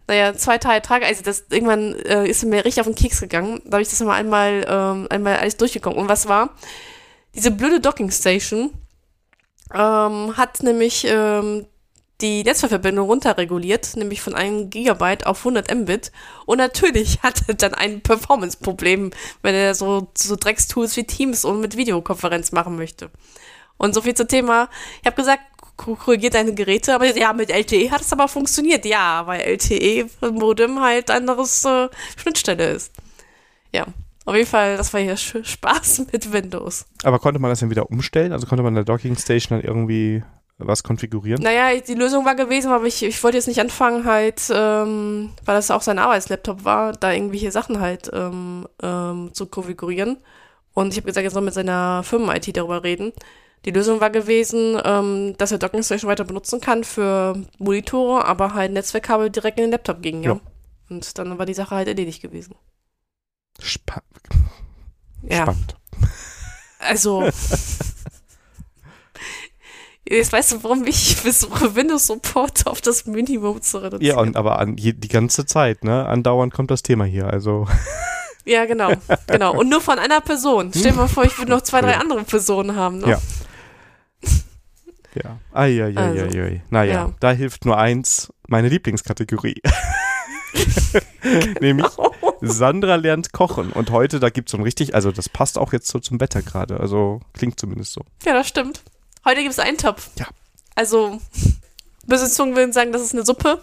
Naja, 0.06 0.34
zwei 0.34 0.58
drei 0.58 0.80
Tage, 0.80 1.06
also 1.06 1.22
das 1.22 1.44
irgendwann 1.50 1.94
äh, 2.00 2.28
ist 2.28 2.44
mir 2.44 2.64
richtig 2.64 2.80
auf 2.80 2.86
den 2.86 2.94
Keks 2.94 3.20
gegangen. 3.20 3.62
Da 3.64 3.72
habe 3.76 3.82
ich 3.82 3.88
das 3.88 4.00
mal 4.00 4.14
einmal, 4.14 4.66
ähm, 4.68 5.06
einmal 5.10 5.36
alles 5.36 5.56
durchgekommen. 5.56 5.98
Und 5.98 6.08
was 6.08 6.28
war? 6.28 6.50
Diese 7.34 7.50
blöde 7.50 7.80
Docking 7.80 8.10
Station 8.10 8.72
ähm, 9.72 10.36
hat 10.36 10.62
nämlich 10.62 11.06
ähm, 11.08 11.66
die 12.20 12.44
Netzwerkverbindung 12.44 13.06
runterreguliert, 13.06 13.96
nämlich 13.96 14.20
von 14.20 14.34
1 14.34 14.70
Gigabyte 14.70 15.26
auf 15.26 15.38
100 15.38 15.74
Mbit. 15.74 16.12
Und 16.46 16.58
natürlich 16.58 17.18
hat 17.22 17.42
er 17.48 17.54
dann 17.54 17.74
ein 17.74 18.02
Performance-Problem, 18.02 19.10
wenn 19.42 19.54
er 19.54 19.74
so, 19.74 20.08
so 20.16 20.36
Dreckstools 20.36 20.96
wie 20.96 21.04
Teams 21.04 21.44
und 21.44 21.60
mit 21.60 21.76
Videokonferenz 21.76 22.52
machen 22.52 22.76
möchte. 22.76 23.10
Und 23.76 23.94
so 23.94 24.02
viel 24.02 24.14
zum 24.14 24.28
Thema. 24.28 24.68
Ich 25.00 25.06
habe 25.06 25.16
gesagt, 25.16 25.42
korrigiert 25.76 26.34
deine 26.34 26.54
Geräte, 26.54 26.94
aber 26.94 27.16
ja, 27.16 27.32
mit 27.32 27.50
LTE 27.50 27.90
hat 27.90 28.02
es 28.02 28.12
aber 28.12 28.28
funktioniert. 28.28 28.84
Ja, 28.84 29.26
weil 29.26 29.40
LTE-Modem 29.40 30.80
halt 30.80 31.10
anderes 31.10 31.64
äh, 31.64 31.88
Schnittstelle 32.16 32.72
ist. 32.72 32.92
Ja, 33.72 33.87
auf 34.24 34.34
jeden 34.34 34.48
Fall, 34.48 34.76
das 34.76 34.92
war 34.92 35.00
hier 35.00 35.16
Spaß 35.16 36.06
mit 36.12 36.32
Windows. 36.32 36.87
Aber 37.02 37.18
konnte 37.18 37.40
man 37.40 37.50
das 37.50 37.60
dann 37.60 37.70
wieder 37.70 37.90
umstellen? 37.90 38.32
Also 38.32 38.46
konnte 38.46 38.62
man 38.62 38.72
in 38.72 38.76
der 38.76 38.84
Docking 38.84 39.16
Station 39.16 39.58
dann 39.58 39.66
irgendwie 39.66 40.22
was 40.58 40.82
konfigurieren? 40.82 41.42
Naja, 41.42 41.80
die 41.80 41.94
Lösung 41.94 42.24
war 42.24 42.37
gewesen, 42.37 42.70
aber 42.70 42.87
ich, 42.87 43.02
ich 43.02 43.22
wollte 43.24 43.37
jetzt 43.37 43.48
nicht 43.48 43.60
anfangen, 43.60 44.04
halt, 44.04 44.40
ähm, 44.54 45.30
weil 45.44 45.56
das 45.56 45.70
auch 45.70 45.82
sein 45.82 45.98
Arbeitslaptop 45.98 46.64
war, 46.64 46.92
da 46.92 47.12
irgendwelche 47.12 47.50
Sachen 47.50 47.80
halt 47.80 48.10
ähm, 48.12 48.68
ähm, 48.82 49.30
zu 49.32 49.46
konfigurieren. 49.46 50.18
Und 50.72 50.92
ich 50.92 50.98
habe 50.98 51.06
gesagt, 51.06 51.24
er 51.24 51.30
soll 51.30 51.42
mit 51.42 51.54
seiner 51.54 52.02
Firmen-IT 52.04 52.56
darüber 52.56 52.82
reden. 52.82 53.12
Die 53.64 53.70
Lösung 53.70 54.00
war 54.00 54.11
gewesen, 54.11 54.79
ähm, 54.85 55.35
dass 55.38 55.53
er 55.53 55.59
Docking 55.59 55.83
Station 55.83 56.11
weiter 56.11 56.24
benutzen 56.24 56.61
kann 56.61 56.85
für 56.85 57.35
Monitore, 57.59 58.24
aber 58.24 58.55
halt 58.55 58.72
Netzwerkkabel 58.72 59.31
direkt 59.31 59.59
in 59.59 59.64
den 59.64 59.70
Laptop 59.70 60.03
ging, 60.03 60.22
ja. 60.22 60.33
Ja. 60.33 60.40
Und 60.90 61.18
dann 61.18 61.38
war 61.38 61.46
die 61.46 61.55
Sache 61.55 61.74
halt 61.74 61.88
erledigt 61.88 62.20
gewesen. 62.20 62.55
Spa 63.61 64.03
Ja, 65.22 65.42
Spannend. 65.42 65.77
also. 66.79 67.29
Jetzt 70.07 70.35
weißt 70.35 70.53
du, 70.53 70.62
warum 70.62 70.87
ich 70.87 71.16
versuche, 71.16 71.74
Windows 71.74 72.07
Support 72.09 72.66
auf 72.66 72.83
das 72.83 73.07
Minimum 73.07 73.62
zu 73.62 73.79
reduzieren. 73.79 74.16
Ja, 74.16 74.20
und 74.20 74.37
aber 74.37 74.59
an, 74.59 74.77
die 74.77 75.09
ganze 75.09 75.46
Zeit, 75.46 75.83
ne? 75.83 76.07
Andauernd 76.07 76.53
kommt 76.53 76.70
das 76.70 76.83
Thema 76.83 77.07
hier. 77.07 77.29
Also 77.29 77.66
Ja, 78.44 78.66
genau, 78.66 78.92
genau. 79.27 79.59
Und 79.59 79.70
nur 79.70 79.81
von 79.81 79.98
einer 79.98 80.20
Person. 80.20 80.70
Stell 80.74 80.92
dir 80.92 80.96
mal 80.98 81.09
vor, 81.09 81.24
ich 81.24 81.38
würde 81.38 81.50
noch 81.50 81.62
zwei, 81.62 81.81
drei 81.81 81.96
andere 81.96 82.22
Personen 82.24 82.77
haben. 82.77 82.98
Ne? 82.98 83.09
Ja. 83.09 83.20
Ja. 85.14 85.38
Eieieiei. 85.53 86.22
Also, 86.22 86.61
naja, 86.70 86.92
ja. 86.92 87.12
da 87.20 87.31
hilft 87.33 87.64
nur 87.64 87.79
eins, 87.79 88.33
meine 88.48 88.68
Lieblingskategorie. 88.68 89.61
Nämlich 91.61 91.87
Sandra 92.40 92.96
lernt 92.96 93.33
kochen. 93.33 93.72
Und 93.72 93.90
heute, 93.90 94.20
da 94.20 94.31
gibt 94.31 94.48
es 94.48 94.53
so 94.53 94.59
ein 94.59 94.62
richtig, 94.64 94.94
also 94.94 95.11
das 95.12 95.29
passt 95.29 95.59
auch 95.59 95.72
jetzt 95.72 95.88
so 95.88 95.98
zum 95.98 96.20
Wetter 96.20 96.42
gerade. 96.42 96.79
Also 96.81 97.20
klingt 97.33 97.59
zumindest 97.59 97.92
so. 97.92 98.03
Ja, 98.24 98.35
das 98.35 98.48
stimmt. 98.48 98.83
Heute 99.24 99.40
gibt 99.40 99.53
es 99.53 99.59
einen 99.59 99.79
Topf. 99.79 100.11
Ja. 100.18 100.27
Also, 100.74 101.20
böse 102.07 102.29
Zungen 102.31 102.57
würden 102.57 102.72
sagen, 102.72 102.92
das 102.92 103.03
ist 103.03 103.14
eine 103.14 103.24
Suppe. 103.24 103.61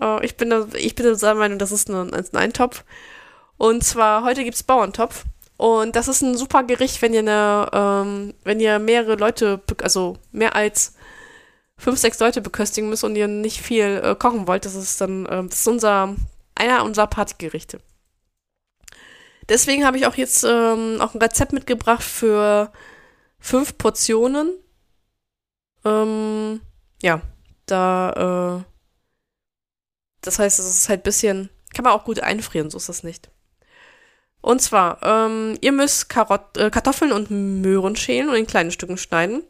Äh, 0.00 0.24
ich, 0.24 0.36
bin, 0.36 0.50
da- 0.50 0.68
ich 0.74 0.94
bin 0.94 1.16
der 1.16 1.34
Meinung, 1.34 1.58
das 1.58 1.72
ist 1.72 1.88
ein, 1.90 2.14
ein 2.14 2.24
Eintopf. 2.34 2.84
Und 3.56 3.82
zwar, 3.82 4.22
heute 4.24 4.44
gibt 4.44 4.54
es 4.56 4.62
Bauerntopf. 4.62 5.24
Und 5.58 5.96
das 5.96 6.06
ist 6.06 6.22
ein 6.22 6.36
super 6.36 6.62
Gericht, 6.62 7.02
wenn 7.02 7.12
ihr 7.12 7.20
eine, 7.20 7.68
ähm, 7.72 8.34
wenn 8.44 8.60
ihr 8.60 8.78
mehrere 8.78 9.16
Leute, 9.16 9.60
also 9.82 10.16
mehr 10.30 10.54
als 10.54 10.94
fünf, 11.76 11.98
sechs 11.98 12.20
Leute 12.20 12.40
beköstigen 12.40 12.88
müsst 12.88 13.02
und 13.02 13.16
ihr 13.16 13.26
nicht 13.26 13.60
viel 13.60 14.00
äh, 14.04 14.14
kochen 14.14 14.46
wollt. 14.46 14.64
Das 14.64 14.76
ist 14.76 15.00
dann, 15.00 15.26
ähm, 15.28 15.48
das 15.48 15.58
ist 15.58 15.66
unser, 15.66 16.14
einer 16.54 16.84
unserer 16.84 17.08
Partygerichte. 17.08 17.80
Deswegen 19.48 19.84
habe 19.84 19.96
ich 19.96 20.06
auch 20.06 20.14
jetzt 20.14 20.44
ähm, 20.44 20.98
auch 21.00 21.14
ein 21.14 21.20
Rezept 21.20 21.52
mitgebracht 21.52 22.04
für 22.04 22.70
fünf 23.40 23.76
Portionen. 23.78 24.52
Ähm, 25.84 26.60
ja, 27.02 27.20
da, 27.66 28.62
äh, 28.62 28.72
das 30.20 30.38
heißt, 30.38 30.60
es 30.60 30.66
ist 30.66 30.88
halt 30.88 31.00
ein 31.00 31.02
bisschen, 31.02 31.50
kann 31.74 31.84
man 31.84 31.94
auch 31.94 32.04
gut 32.04 32.20
einfrieren, 32.20 32.70
so 32.70 32.76
ist 32.76 32.88
das 32.88 33.02
nicht. 33.02 33.28
Und 34.40 34.62
zwar, 34.62 35.02
ähm, 35.02 35.58
ihr 35.60 35.72
müsst 35.72 36.08
Karot 36.08 36.56
äh, 36.56 36.70
Kartoffeln 36.70 37.12
und 37.12 37.30
Möhren 37.30 37.96
schälen 37.96 38.28
und 38.28 38.36
in 38.36 38.46
kleinen 38.46 38.70
Stücken 38.70 38.96
schneiden. 38.96 39.42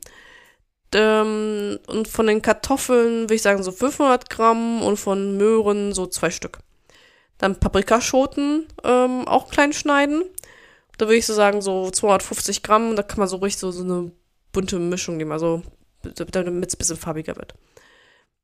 Ähm, 0.95 1.79
und 1.87 2.09
von 2.09 2.27
den 2.27 2.41
Kartoffeln 2.41 3.23
würde 3.23 3.35
ich 3.35 3.43
sagen 3.43 3.63
so 3.63 3.73
500 3.73 4.31
Gramm 4.31 4.83
und 4.83 4.97
von 4.97 5.37
Möhren 5.37 5.93
so 5.93 6.07
zwei 6.07 6.31
Stück. 6.31 6.61
Dann 7.37 7.61
Paprikaschoten 7.61 8.67
ähm, 8.85 9.29
auch 9.29 9.51
klein 9.51 9.73
schneiden. 9.73 10.25
Da 10.97 11.07
würde 11.07 11.17
ich 11.17 11.27
so 11.27 11.35
sagen, 11.35 11.61
so 11.63 11.91
250 11.91 12.63
Gramm. 12.63 12.97
Da 12.97 13.03
kann 13.03 13.19
man 13.19 13.29
so 13.29 13.37
ruhig 13.37 13.57
so, 13.57 13.71
so 13.71 13.85
eine 13.85 14.11
bunte 14.53 14.79
Mischung 14.79 15.19
nehmen, 15.19 15.33
also 15.33 15.63
damit 16.03 16.69
es 16.69 16.75
ein 16.75 16.79
bisschen 16.79 16.97
farbiger 16.97 17.37
wird. 17.37 17.55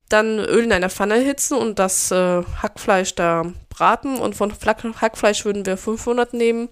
Dann 0.08 0.38
Öl 0.38 0.64
in 0.64 0.72
einer 0.72 0.90
Pfanne 0.90 1.16
erhitzen 1.16 1.56
und 1.56 1.78
das 1.78 2.10
äh, 2.10 2.42
Hackfleisch 2.62 3.14
da 3.14 3.44
braten. 3.70 4.18
Und 4.18 4.34
von 4.34 4.52
Hackfleisch 4.52 5.44
würden 5.44 5.66
wir 5.66 5.76
500 5.76 6.34
nehmen. 6.34 6.68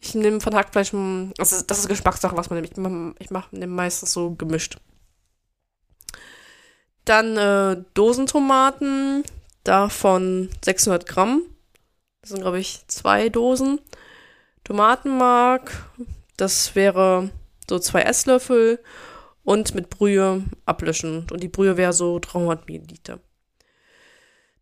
Ich 0.00 0.14
nehme 0.14 0.40
von 0.40 0.54
Hackfleisch, 0.54 0.92
mm, 0.92 1.32
das 1.36 1.52
ist, 1.52 1.88
Geschmackssache, 1.88 2.36
was 2.36 2.50
man 2.50 2.60
nimmt. 2.60 2.70
Ich 2.70 2.76
mache 2.76 3.14
ich 3.18 3.30
mach, 3.30 3.52
nehme 3.52 3.74
meistens 3.74 4.12
so 4.12 4.34
gemischt. 4.34 4.78
Dann 7.04 7.36
äh, 7.36 7.82
Dosentomaten, 7.94 9.24
davon 9.64 10.50
600 10.64 11.06
Gramm. 11.06 11.42
Das 12.20 12.30
sind, 12.30 12.40
glaube 12.40 12.60
ich, 12.60 12.84
zwei 12.86 13.28
Dosen. 13.28 13.80
Tomatenmark, 14.64 15.72
das 16.36 16.74
wäre 16.74 17.30
so 17.68 17.78
zwei 17.78 18.02
Esslöffel 18.02 18.80
und 19.48 19.74
mit 19.74 19.88
Brühe 19.88 20.44
ablöschen. 20.66 21.26
Und 21.32 21.42
die 21.42 21.48
Brühe 21.48 21.78
wäre 21.78 21.94
so 21.94 22.18
300 22.18 22.68
Milliliter. 22.68 23.18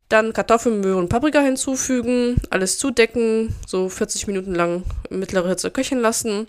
Dann 0.09 0.33
Kartoffeln, 0.33 0.81
Möhren 0.81 1.01
und 1.01 1.09
Paprika 1.09 1.41
hinzufügen, 1.41 2.37
alles 2.51 2.79
zudecken, 2.79 3.53
so 3.67 3.89
40 3.89 4.29
Minuten 4.29 4.55
lang 4.55 4.85
mittlere 5.11 5.49
Hitze 5.49 5.73
köcheln 5.73 6.01
lassen 6.01 6.47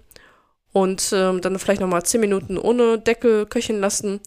und 0.72 1.10
ähm, 1.14 1.42
dann 1.42 1.58
vielleicht 1.58 1.82
nochmal 1.82 2.04
10 2.04 2.22
Minuten 2.22 2.60
ohne 2.60 3.00
Deckel 3.00 3.48
köcheln 3.48 3.80
lassen 3.80 4.20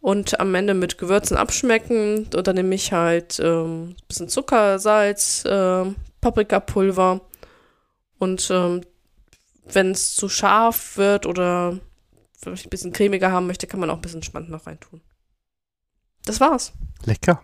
und 0.00 0.38
am 0.38 0.54
Ende 0.54 0.74
mit 0.74 0.96
Gewürzen 0.96 1.36
abschmecken. 1.36 2.28
Und 2.32 2.46
dann 2.46 2.54
nehme 2.54 2.76
ich 2.76 2.92
halt 2.92 3.40
ähm, 3.40 3.96
bisschen 4.06 4.28
Zucker, 4.28 4.78
Salz, 4.78 5.44
äh, 5.46 5.84
Paprikapulver 6.20 7.20
und 8.20 8.48
ähm, 8.52 8.82
wenn 9.64 9.90
es 9.90 10.14
zu 10.14 10.28
scharf 10.28 10.96
wird 10.96 11.26
oder 11.26 11.80
wenn 12.42 12.54
ich 12.54 12.66
ein 12.66 12.70
bisschen 12.70 12.92
cremiger 12.92 13.30
haben 13.32 13.46
möchte, 13.46 13.66
kann 13.66 13.80
man 13.80 13.90
auch 13.90 13.96
ein 13.96 14.02
bisschen 14.02 14.22
Spand 14.22 14.50
noch 14.50 14.66
reintun. 14.66 15.00
Das 16.24 16.40
war's. 16.40 16.72
Lecker. 17.04 17.42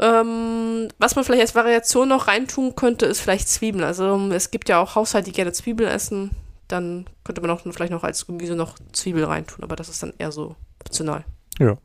Ähm, 0.00 0.88
was 0.98 1.16
man 1.16 1.24
vielleicht 1.24 1.42
als 1.42 1.54
Variation 1.54 2.08
noch 2.08 2.28
reintun 2.28 2.76
könnte, 2.76 3.06
ist 3.06 3.20
vielleicht 3.20 3.48
Zwiebeln. 3.48 3.84
Also 3.84 4.16
es 4.30 4.50
gibt 4.50 4.68
ja 4.68 4.80
auch 4.80 4.94
Haushalte, 4.94 5.30
die 5.30 5.36
gerne 5.36 5.52
Zwiebeln 5.52 5.90
essen. 5.90 6.30
Dann 6.68 7.08
könnte 7.24 7.40
man 7.40 7.50
auch 7.50 7.60
vielleicht 7.60 7.92
noch 7.92 8.04
als 8.04 8.26
Gemüse 8.26 8.54
noch 8.54 8.76
Zwiebel 8.92 9.24
reintun, 9.24 9.64
aber 9.64 9.74
das 9.74 9.88
ist 9.88 10.02
dann 10.02 10.12
eher 10.18 10.30
so 10.30 10.54
optional. 10.80 11.24
Ja. 11.58 11.76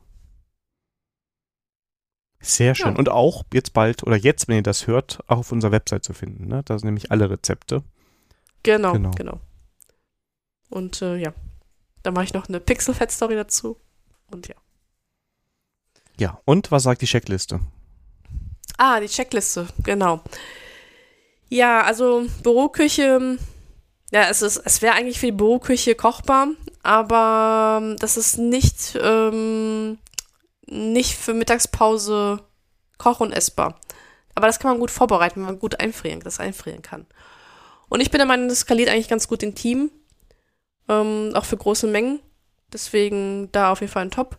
Sehr 2.40 2.74
schön. 2.74 2.92
Ja. 2.92 2.98
Und 2.98 3.08
auch 3.08 3.44
jetzt 3.52 3.72
bald, 3.72 4.02
oder 4.04 4.16
jetzt, 4.16 4.46
wenn 4.48 4.56
ihr 4.56 4.62
das 4.62 4.86
hört, 4.86 5.20
auch 5.26 5.38
auf 5.38 5.52
unserer 5.52 5.72
Website 5.72 6.04
zu 6.04 6.12
finden. 6.12 6.46
Ne? 6.46 6.62
Da 6.64 6.78
sind 6.78 6.86
nämlich 6.86 7.10
alle 7.10 7.30
Rezepte. 7.30 7.82
Genau, 8.62 8.92
Genau. 8.92 9.10
genau. 9.12 9.40
Und 10.74 11.02
äh, 11.02 11.16
ja, 11.18 11.32
dann 12.02 12.14
mache 12.14 12.24
ich 12.24 12.34
noch 12.34 12.48
eine 12.48 12.58
Pixel-Fett-Story 12.58 13.36
dazu. 13.36 13.78
Und 14.32 14.48
ja. 14.48 14.56
Ja. 16.18 16.40
Und 16.44 16.72
was 16.72 16.82
sagt 16.82 17.00
die 17.00 17.06
Checkliste? 17.06 17.60
Ah, 18.76 18.98
die 18.98 19.06
Checkliste, 19.06 19.68
genau. 19.84 20.20
Ja, 21.48 21.82
also 21.82 22.26
Büroküche, 22.42 23.38
ja, 24.10 24.28
es 24.28 24.42
ist, 24.42 24.56
es 24.64 24.82
wäre 24.82 24.94
eigentlich 24.94 25.20
für 25.20 25.26
die 25.26 25.32
Büroküche 25.32 25.94
kochbar, 25.94 26.48
aber 26.82 27.78
ähm, 27.80 27.96
das 27.98 28.16
ist 28.16 28.38
nicht, 28.38 28.98
ähm, 29.00 29.98
nicht 30.66 31.14
für 31.14 31.34
Mittagspause 31.34 32.40
koch- 32.98 33.20
und 33.20 33.30
essbar. 33.30 33.78
Aber 34.34 34.48
das 34.48 34.58
kann 34.58 34.72
man 34.72 34.80
gut 34.80 34.90
vorbereiten, 34.90 35.36
wenn 35.36 35.46
man 35.46 35.60
gut 35.60 35.78
einfrieren, 35.78 36.18
das 36.18 36.40
einfrieren 36.40 36.82
kann. 36.82 37.06
Und 37.88 38.00
ich 38.00 38.10
bin 38.10 38.18
der 38.18 38.26
Meinung, 38.26 38.48
das 38.48 38.60
skaliert 38.60 38.88
eigentlich 38.88 39.08
ganz 39.08 39.28
gut 39.28 39.44
im 39.44 39.54
Team. 39.54 39.92
Ähm, 40.88 41.30
auch 41.34 41.44
für 41.44 41.56
große 41.56 41.86
Mengen. 41.86 42.20
Deswegen 42.72 43.50
da 43.52 43.72
auf 43.72 43.80
jeden 43.80 43.92
Fall 43.92 44.02
ein 44.02 44.10
Top. 44.10 44.38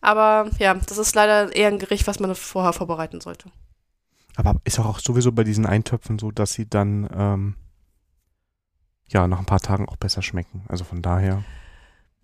Aber 0.00 0.50
ja, 0.58 0.74
das 0.74 0.98
ist 0.98 1.14
leider 1.14 1.54
eher 1.54 1.68
ein 1.68 1.78
Gericht, 1.78 2.06
was 2.06 2.20
man 2.20 2.34
vorher 2.34 2.72
vorbereiten 2.72 3.20
sollte. 3.20 3.50
Aber 4.36 4.56
ist 4.64 4.78
auch 4.78 4.98
sowieso 4.98 5.32
bei 5.32 5.44
diesen 5.44 5.66
Eintöpfen 5.66 6.18
so, 6.18 6.30
dass 6.30 6.52
sie 6.52 6.68
dann 6.68 7.08
ähm, 7.14 7.54
ja 9.08 9.26
nach 9.26 9.38
ein 9.38 9.46
paar 9.46 9.60
Tagen 9.60 9.88
auch 9.88 9.96
besser 9.96 10.22
schmecken. 10.22 10.64
Also 10.68 10.84
von 10.84 11.02
daher. 11.02 11.44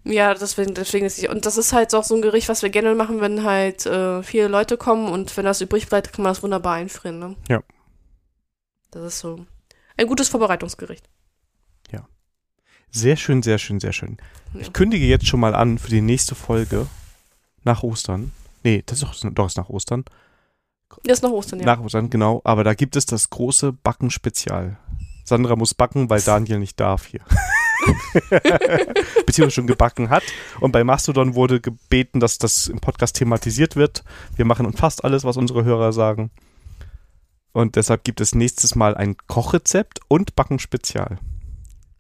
Ja, 0.04 0.34
deswegen, 0.34 0.72
deswegen 0.74 1.04
ist 1.04 1.18
ich. 1.18 1.28
Und 1.28 1.46
das 1.46 1.56
ist 1.56 1.72
halt 1.72 1.94
auch 1.94 2.04
so 2.04 2.14
ein 2.14 2.22
Gericht, 2.22 2.48
was 2.48 2.62
wir 2.62 2.70
gerne 2.70 2.94
machen, 2.94 3.20
wenn 3.20 3.42
halt 3.42 3.86
äh, 3.86 4.22
viele 4.22 4.48
Leute 4.48 4.76
kommen 4.76 5.08
und 5.08 5.36
wenn 5.36 5.44
das 5.44 5.60
übrig 5.60 5.88
bleibt, 5.88 6.12
kann 6.12 6.22
man 6.22 6.30
das 6.30 6.42
wunderbar 6.42 6.74
einfrieren. 6.74 7.18
Ne? 7.18 7.36
Ja. 7.48 7.60
Das 8.92 9.02
ist 9.02 9.18
so 9.18 9.44
ein 9.96 10.06
gutes 10.06 10.28
Vorbereitungsgericht. 10.28 11.08
Sehr 12.96 13.16
schön, 13.16 13.42
sehr 13.42 13.58
schön, 13.58 13.78
sehr 13.78 13.92
schön. 13.92 14.16
Ja. 14.54 14.60
Ich 14.60 14.72
kündige 14.72 15.04
jetzt 15.04 15.26
schon 15.26 15.38
mal 15.38 15.54
an 15.54 15.76
für 15.76 15.90
die 15.90 16.00
nächste 16.00 16.34
Folge 16.34 16.86
nach 17.62 17.82
Ostern. 17.82 18.32
Nee, 18.64 18.82
das 18.86 19.02
ist 19.02 19.22
doch, 19.22 19.30
doch 19.32 19.46
ist 19.46 19.58
nach 19.58 19.68
Ostern. 19.68 20.04
Das 21.04 21.18
ist 21.18 21.22
noch 21.22 21.32
Ostern, 21.32 21.60
ja. 21.60 21.66
Nach 21.66 21.80
Ostern, 21.80 22.08
genau. 22.08 22.40
Aber 22.44 22.64
da 22.64 22.72
gibt 22.72 22.96
es 22.96 23.04
das 23.04 23.28
große 23.28 23.72
Backen-Spezial. 23.72 24.78
Sandra 25.24 25.56
muss 25.56 25.74
backen, 25.74 26.08
weil 26.08 26.22
Daniel 26.22 26.58
nicht 26.58 26.80
darf 26.80 27.04
hier. 27.04 27.20
Beziehungsweise 29.26 29.50
schon 29.50 29.66
gebacken 29.66 30.08
hat. 30.08 30.22
Und 30.60 30.72
bei 30.72 30.82
Mastodon 30.82 31.34
wurde 31.34 31.60
gebeten, 31.60 32.18
dass 32.18 32.38
das 32.38 32.66
im 32.66 32.78
Podcast 32.78 33.16
thematisiert 33.16 33.76
wird. 33.76 34.04
Wir 34.36 34.46
machen 34.46 34.72
fast 34.72 35.04
alles, 35.04 35.22
was 35.22 35.36
unsere 35.36 35.64
Hörer 35.64 35.92
sagen. 35.92 36.30
Und 37.52 37.76
deshalb 37.76 38.04
gibt 38.04 38.22
es 38.22 38.34
nächstes 38.34 38.74
Mal 38.74 38.94
ein 38.94 39.18
Kochrezept 39.26 40.00
und 40.08 40.34
Backen-Spezial. 40.34 41.18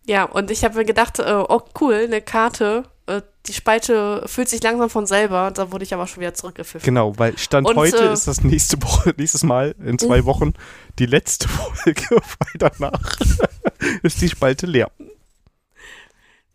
Ja, 0.06 0.24
und 0.24 0.50
ich 0.50 0.64
habe 0.64 0.76
mir 0.76 0.84
gedacht, 0.84 1.18
äh, 1.18 1.44
oh 1.48 1.62
cool, 1.80 1.94
eine 1.94 2.22
Karte. 2.22 2.84
Äh, 3.06 3.22
die 3.46 3.52
Spalte 3.52 4.22
füllt 4.26 4.48
sich 4.48 4.62
langsam 4.62 4.88
von 4.88 5.06
selber. 5.06 5.50
Da 5.50 5.72
wurde 5.72 5.84
ich 5.84 5.92
aber 5.92 6.06
schon 6.06 6.20
wieder 6.20 6.34
zurückgepfiffen. 6.34 6.84
Genau, 6.84 7.18
weil 7.18 7.36
Stand 7.38 7.68
Und, 7.68 7.76
heute 7.76 8.08
äh, 8.08 8.12
ist 8.12 8.28
das 8.28 8.42
nächste 8.42 8.80
Woche, 8.82 9.14
nächstes 9.16 9.42
Mal 9.42 9.74
in 9.84 9.98
zwei 9.98 10.24
Wochen 10.24 10.54
die 10.98 11.06
letzte 11.06 11.48
Folge, 11.48 12.04
weil 12.10 12.70
danach 12.70 13.18
ist 14.02 14.20
die 14.20 14.28
Spalte 14.28 14.66
leer. 14.66 14.90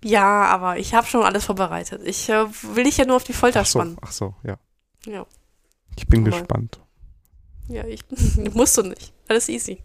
Ja, 0.03 0.45
aber 0.45 0.77
ich 0.77 0.93
habe 0.93 1.05
schon 1.05 1.23
alles 1.23 1.45
vorbereitet. 1.45 2.01
Ich 2.05 2.29
äh, 2.29 2.45
will 2.73 2.85
dich 2.85 2.97
ja 2.97 3.05
nur 3.05 3.17
auf 3.17 3.23
die 3.23 3.33
Folter 3.33 3.61
Ach 3.61 3.65
so, 3.65 3.79
spannen. 3.79 3.97
ach 4.01 4.11
so, 4.11 4.33
ja. 4.43 4.57
Ja. 5.05 5.25
Ich 5.97 6.07
bin 6.07 6.23
Mal. 6.23 6.31
gespannt. 6.31 6.79
Ja, 7.67 7.85
ich 7.85 8.03
musst 8.53 8.77
du 8.77 8.83
nicht. 8.83 9.13
Alles 9.27 9.49
easy. 9.49 9.83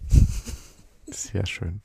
Sehr 1.07 1.46
schön. 1.46 1.83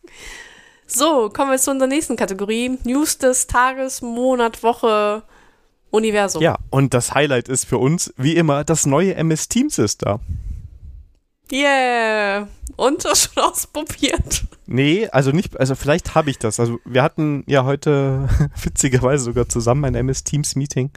So, 0.94 1.30
kommen 1.30 1.52
wir 1.52 1.58
zu 1.58 1.72
unserer 1.72 1.88
nächsten 1.88 2.18
Kategorie. 2.18 2.78
News 2.84 3.18
des 3.18 3.48
Tages, 3.48 4.02
Monat, 4.02 4.62
Woche, 4.62 5.24
Universum. 5.90 6.42
Ja, 6.42 6.58
und 6.70 6.94
das 6.94 7.14
Highlight 7.14 7.48
ist 7.48 7.66
für 7.66 7.78
uns, 7.78 8.14
wie 8.18 8.36
immer, 8.36 8.66
das 8.66 8.86
neue 8.86 9.16
MS 9.16 9.48
Teams 9.48 9.78
ist 9.78 10.02
da. 10.04 10.20
Yeah. 11.52 12.48
Und 12.76 13.06
das 13.06 13.24
schon 13.34 13.44
ausprobiert. 13.44 14.44
Nee, 14.66 15.08
also 15.12 15.32
nicht, 15.32 15.58
also 15.60 15.76
vielleicht 15.76 16.14
habe 16.16 16.30
ich 16.30 16.40
das. 16.40 16.60
Also 16.60 16.80
wir 16.86 17.04
hatten 17.04 17.44
ja 17.48 17.64
heute 17.64 18.28
witzigerweise 18.62 19.24
sogar 19.24 19.48
zusammen 19.48 19.86
ein 19.86 19.96
MS 19.96 20.26
Teams 20.26 20.56
Meeting. 20.56 20.92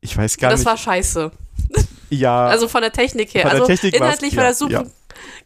Ich 0.00 0.16
weiß 0.16 0.36
gar 0.36 0.50
das 0.50 0.60
nicht. 0.60 0.66
war 0.66 0.76
scheiße. 0.76 1.30
ja, 2.10 2.46
Also 2.46 2.68
von 2.68 2.82
der 2.82 2.92
Technik 2.92 3.32
her. 3.34 3.42
Von 3.42 3.50
der 3.52 3.60
also 3.60 3.66
Technik 3.72 3.94
inhaltlich 3.94 4.36
war 4.36 4.44
das 4.44 4.58
super. 4.58 4.72
ja. 4.72 4.84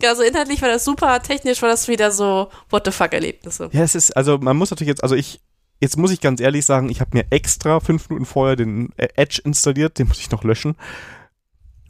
Also 0.04 0.22
inhaltlich 0.22 0.62
war 0.62 0.68
das 0.68 0.84
super, 0.84 1.22
technisch 1.22 1.62
war 1.62 1.68
das 1.68 1.88
wieder 1.88 2.10
so 2.10 2.50
What 2.70 2.84
the 2.84 2.92
fuck 2.92 3.12
Erlebnisse. 3.12 3.68
Ja, 3.72 3.82
es 3.82 3.94
ist, 3.94 4.16
also 4.16 4.38
man 4.38 4.56
muss 4.56 4.70
natürlich 4.70 4.88
jetzt, 4.88 5.02
also 5.02 5.14
ich, 5.14 5.40
jetzt 5.80 5.96
muss 5.96 6.10
ich 6.10 6.20
ganz 6.20 6.40
ehrlich 6.40 6.64
sagen, 6.64 6.88
ich 6.88 7.00
habe 7.00 7.10
mir 7.14 7.26
extra 7.30 7.80
fünf 7.80 8.08
Minuten 8.08 8.26
vorher 8.26 8.56
den 8.56 8.92
äh, 8.96 9.08
Edge 9.16 9.40
installiert, 9.44 9.98
den 9.98 10.08
muss 10.08 10.20
ich 10.20 10.30
noch 10.30 10.44
löschen, 10.44 10.76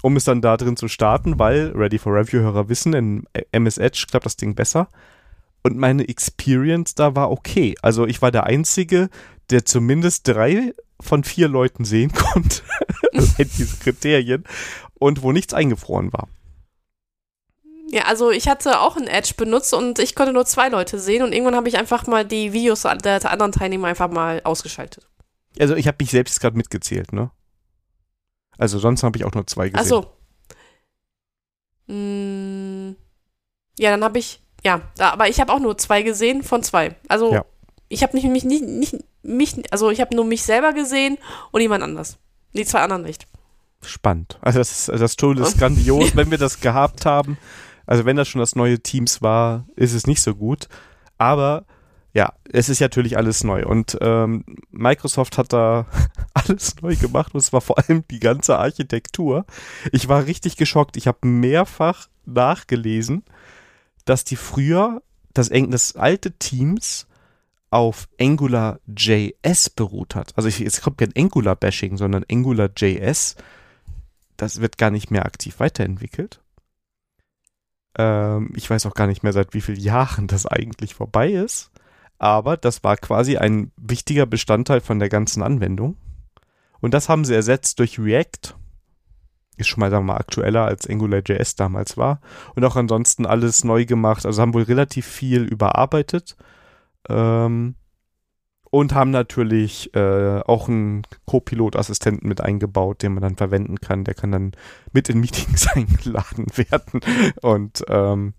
um 0.02 0.16
es 0.16 0.24
dann 0.24 0.42
da 0.42 0.56
drin 0.56 0.76
zu 0.76 0.88
starten, 0.88 1.38
weil 1.38 1.72
Ready 1.74 1.98
for 1.98 2.14
Review-Hörer 2.14 2.68
wissen, 2.68 2.94
in 2.94 3.24
äh, 3.32 3.42
MS 3.52 3.78
Edge 3.78 4.06
klappt 4.10 4.26
das 4.26 4.36
Ding 4.36 4.54
besser. 4.54 4.88
Und 5.62 5.76
meine 5.76 6.08
Experience 6.08 6.94
da 6.94 7.16
war 7.16 7.30
okay. 7.30 7.74
Also 7.82 8.06
ich 8.06 8.22
war 8.22 8.30
der 8.30 8.44
Einzige, 8.44 9.08
der 9.50 9.64
zumindest 9.64 10.28
drei 10.28 10.72
von 11.00 11.24
vier 11.24 11.48
Leuten 11.48 11.84
sehen 11.84 12.12
konnte, 12.14 12.62
diese 13.38 13.76
Kriterien, 13.78 14.44
und 14.98 15.22
wo 15.22 15.32
nichts 15.32 15.54
eingefroren 15.54 16.12
war. 16.12 16.28
Ja, 17.88 18.02
also 18.06 18.30
ich 18.30 18.48
hatte 18.48 18.80
auch 18.80 18.96
ein 18.96 19.06
Edge 19.06 19.34
benutzt 19.36 19.72
und 19.72 19.98
ich 20.00 20.14
konnte 20.16 20.32
nur 20.32 20.44
zwei 20.44 20.68
Leute 20.68 20.98
sehen 20.98 21.22
und 21.22 21.32
irgendwann 21.32 21.54
habe 21.54 21.68
ich 21.68 21.76
einfach 21.76 22.06
mal 22.06 22.24
die 22.24 22.52
Videos 22.52 22.82
der 22.82 23.30
anderen 23.30 23.52
Teilnehmer 23.52 23.88
einfach 23.88 24.10
mal 24.10 24.40
ausgeschaltet. 24.42 25.08
Also 25.58 25.76
ich 25.76 25.86
habe 25.86 25.96
mich 26.00 26.10
selbst 26.10 26.40
gerade 26.40 26.56
mitgezählt, 26.56 27.12
ne? 27.12 27.30
Also 28.58 28.78
sonst 28.78 29.02
habe 29.02 29.16
ich 29.18 29.24
auch 29.24 29.32
nur 29.32 29.46
zwei 29.46 29.68
gesehen. 29.68 29.80
Ach 29.80 29.86
so. 29.88 30.12
Mm, 31.92 32.96
ja, 33.78 33.90
dann 33.90 34.02
habe 34.02 34.18
ich, 34.18 34.42
ja, 34.64 34.80
aber 34.98 35.28
ich 35.28 35.40
habe 35.40 35.52
auch 35.52 35.60
nur 35.60 35.78
zwei 35.78 36.02
gesehen 36.02 36.42
von 36.42 36.62
zwei. 36.62 36.96
Also 37.08 37.32
Ja. 37.32 37.44
ich 37.88 38.02
habe 38.02 38.16
nicht, 38.16 38.26
mich 38.28 38.44
nicht, 38.44 38.64
nicht, 38.64 38.96
mich, 39.22 39.72
also 39.72 39.90
ich 39.90 40.00
habe 40.00 40.14
nur 40.16 40.24
mich 40.24 40.42
selber 40.42 40.72
gesehen 40.72 41.18
und 41.52 41.60
jemand 41.60 41.84
anders. 41.84 42.18
Die 42.52 42.64
zwei 42.64 42.80
anderen 42.80 43.02
nicht. 43.02 43.26
Spannend. 43.82 44.38
Also 44.40 44.58
das, 44.58 44.72
ist, 44.72 44.90
also 44.90 45.04
das 45.04 45.16
Tool 45.16 45.38
ist 45.38 45.58
grandios, 45.58 46.10
wenn 46.16 46.30
wir 46.30 46.38
das 46.38 46.60
gehabt 46.60 47.06
haben. 47.06 47.38
Also 47.86 48.04
wenn 48.04 48.16
das 48.16 48.28
schon 48.28 48.40
das 48.40 48.56
neue 48.56 48.80
Teams 48.80 49.22
war, 49.22 49.66
ist 49.76 49.94
es 49.94 50.06
nicht 50.06 50.20
so 50.20 50.34
gut. 50.34 50.68
Aber 51.18 51.64
ja, 52.12 52.32
es 52.50 52.68
ist 52.68 52.80
natürlich 52.80 53.16
alles 53.18 53.44
neu. 53.44 53.66
Und 53.66 53.98
ähm, 54.00 54.44
Microsoft 54.70 55.36
hat 55.38 55.52
da 55.52 55.86
alles 56.34 56.76
neu 56.80 56.96
gemacht 56.96 57.34
und 57.34 57.42
zwar 57.42 57.60
vor 57.60 57.78
allem 57.78 58.04
die 58.10 58.20
ganze 58.20 58.58
Architektur. 58.58 59.44
Ich 59.92 60.08
war 60.08 60.24
richtig 60.26 60.56
geschockt. 60.56 60.96
Ich 60.96 61.06
habe 61.06 61.26
mehrfach 61.26 62.08
nachgelesen, 62.24 63.22
dass 64.06 64.24
die 64.24 64.36
früher 64.36 65.02
das, 65.34 65.50
das 65.50 65.96
alte 65.96 66.32
Teams 66.32 67.06
auf 67.70 68.08
Angular 68.18 68.80
JS 68.86 69.68
beruht 69.70 70.14
hat. 70.14 70.32
Also 70.36 70.48
ich, 70.48 70.60
jetzt 70.60 70.80
kommt 70.80 70.96
kein 70.96 71.12
Angular-Bashing, 71.14 71.98
sondern 71.98 72.24
Angular 72.30 72.70
JS. 72.74 73.36
Das 74.38 74.62
wird 74.62 74.78
gar 74.78 74.90
nicht 74.90 75.10
mehr 75.10 75.26
aktiv 75.26 75.60
weiterentwickelt. 75.60 76.40
Ähm, 77.98 78.52
ich 78.54 78.68
weiß 78.68 78.86
auch 78.86 78.94
gar 78.94 79.06
nicht 79.06 79.22
mehr, 79.22 79.32
seit 79.32 79.54
wie 79.54 79.60
vielen 79.60 79.80
Jahren 79.80 80.26
das 80.26 80.46
eigentlich 80.46 80.94
vorbei 80.94 81.30
ist. 81.30 81.70
Aber 82.18 82.56
das 82.56 82.82
war 82.82 82.96
quasi 82.96 83.36
ein 83.36 83.72
wichtiger 83.76 84.26
Bestandteil 84.26 84.80
von 84.80 84.98
der 84.98 85.08
ganzen 85.08 85.42
Anwendung. 85.42 85.96
Und 86.80 86.94
das 86.94 87.08
haben 87.08 87.24
sie 87.24 87.34
ersetzt 87.34 87.78
durch 87.78 87.98
React. 87.98 88.54
Ist 89.56 89.68
schon 89.68 89.80
mal, 89.80 89.90
sagen 89.90 90.06
wir 90.06 90.12
mal, 90.12 90.20
aktueller 90.20 90.66
als 90.66 90.88
AngularJS 90.88 91.56
damals 91.56 91.96
war. 91.96 92.20
Und 92.54 92.64
auch 92.64 92.76
ansonsten 92.76 93.26
alles 93.26 93.64
neu 93.64 93.86
gemacht. 93.86 94.26
Also 94.26 94.40
haben 94.40 94.54
wohl 94.54 94.62
relativ 94.62 95.06
viel 95.06 95.42
überarbeitet. 95.42 96.36
Ähm, 97.08 97.74
und 98.70 98.94
haben 98.94 99.10
natürlich 99.10 99.94
äh, 99.94 100.40
auch 100.40 100.68
einen 100.68 101.02
Co-Pilot-Assistenten 101.24 102.28
mit 102.28 102.40
eingebaut, 102.40 103.02
den 103.02 103.14
man 103.14 103.22
dann 103.22 103.36
verwenden 103.36 103.80
kann. 103.80 104.04
Der 104.04 104.14
kann 104.14 104.32
dann 104.32 104.52
mit 104.92 105.08
in 105.08 105.20
Meetings 105.20 105.68
eingeladen 105.74 106.46
werden. 106.54 107.00
Und 107.42 107.84
ähm, 107.88 108.34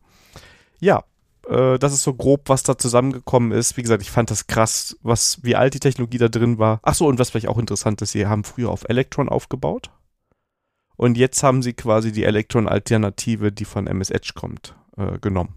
ja, 0.80 1.04
äh, 1.48 1.80
das 1.80 1.94
ist 1.94 2.04
so 2.04 2.14
grob, 2.14 2.50
was 2.50 2.64
da 2.64 2.78
zusammengekommen 2.78 3.52
ist. 3.52 3.78
Wie 3.78 3.82
gesagt, 3.82 4.02
ich 4.02 4.12
fand 4.12 4.30
das 4.30 4.48
krass, 4.48 4.98
was, 5.02 5.44
wie 5.44 5.56
alt 5.56 5.74
die 5.74 5.80
Technologie 5.80 6.18
da 6.18 6.28
drin 6.28 6.60
war. 6.60 6.80
Ach 6.84 6.94
so, 6.94 7.08
und 7.08 7.20
was 7.20 7.30
vielleicht 7.30 7.48
auch 7.48 7.58
interessant 7.58 8.02
ist, 8.02 8.12
sie 8.12 8.28
haben 8.28 8.44
früher 8.44 8.70
auf 8.70 8.88
Electron 8.90 9.30
aufgebaut. 9.30 9.92
Und 10.98 11.18
jetzt 11.18 11.44
haben 11.44 11.62
sie 11.62 11.74
quasi 11.74 12.12
die 12.12 12.24
Electron-Alternative, 12.24 13.52
die 13.52 13.66
von 13.66 13.88
MS 13.88 14.10
Edge 14.10 14.32
kommt, 14.36 14.76
äh, 14.98 15.20
genommen. 15.20 15.54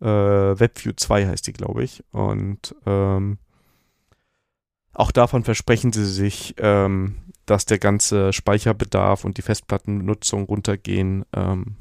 Äh, 0.00 0.06
WebView 0.06 0.92
2 0.96 1.26
heißt 1.26 1.46
die, 1.46 1.52
glaube 1.52 1.82
ich. 1.82 2.04
Und 2.12 2.74
ähm, 2.86 3.38
auch 4.96 5.12
davon 5.12 5.44
versprechen 5.44 5.92
sie 5.92 6.06
sich, 6.06 6.54
ähm, 6.58 7.16
dass 7.44 7.66
der 7.66 7.78
ganze 7.78 8.32
Speicherbedarf 8.32 9.24
und 9.24 9.36
die 9.36 9.42
Festplattennutzung 9.42 10.44
runtergehen. 10.44 11.24
Ähm, 11.34 11.76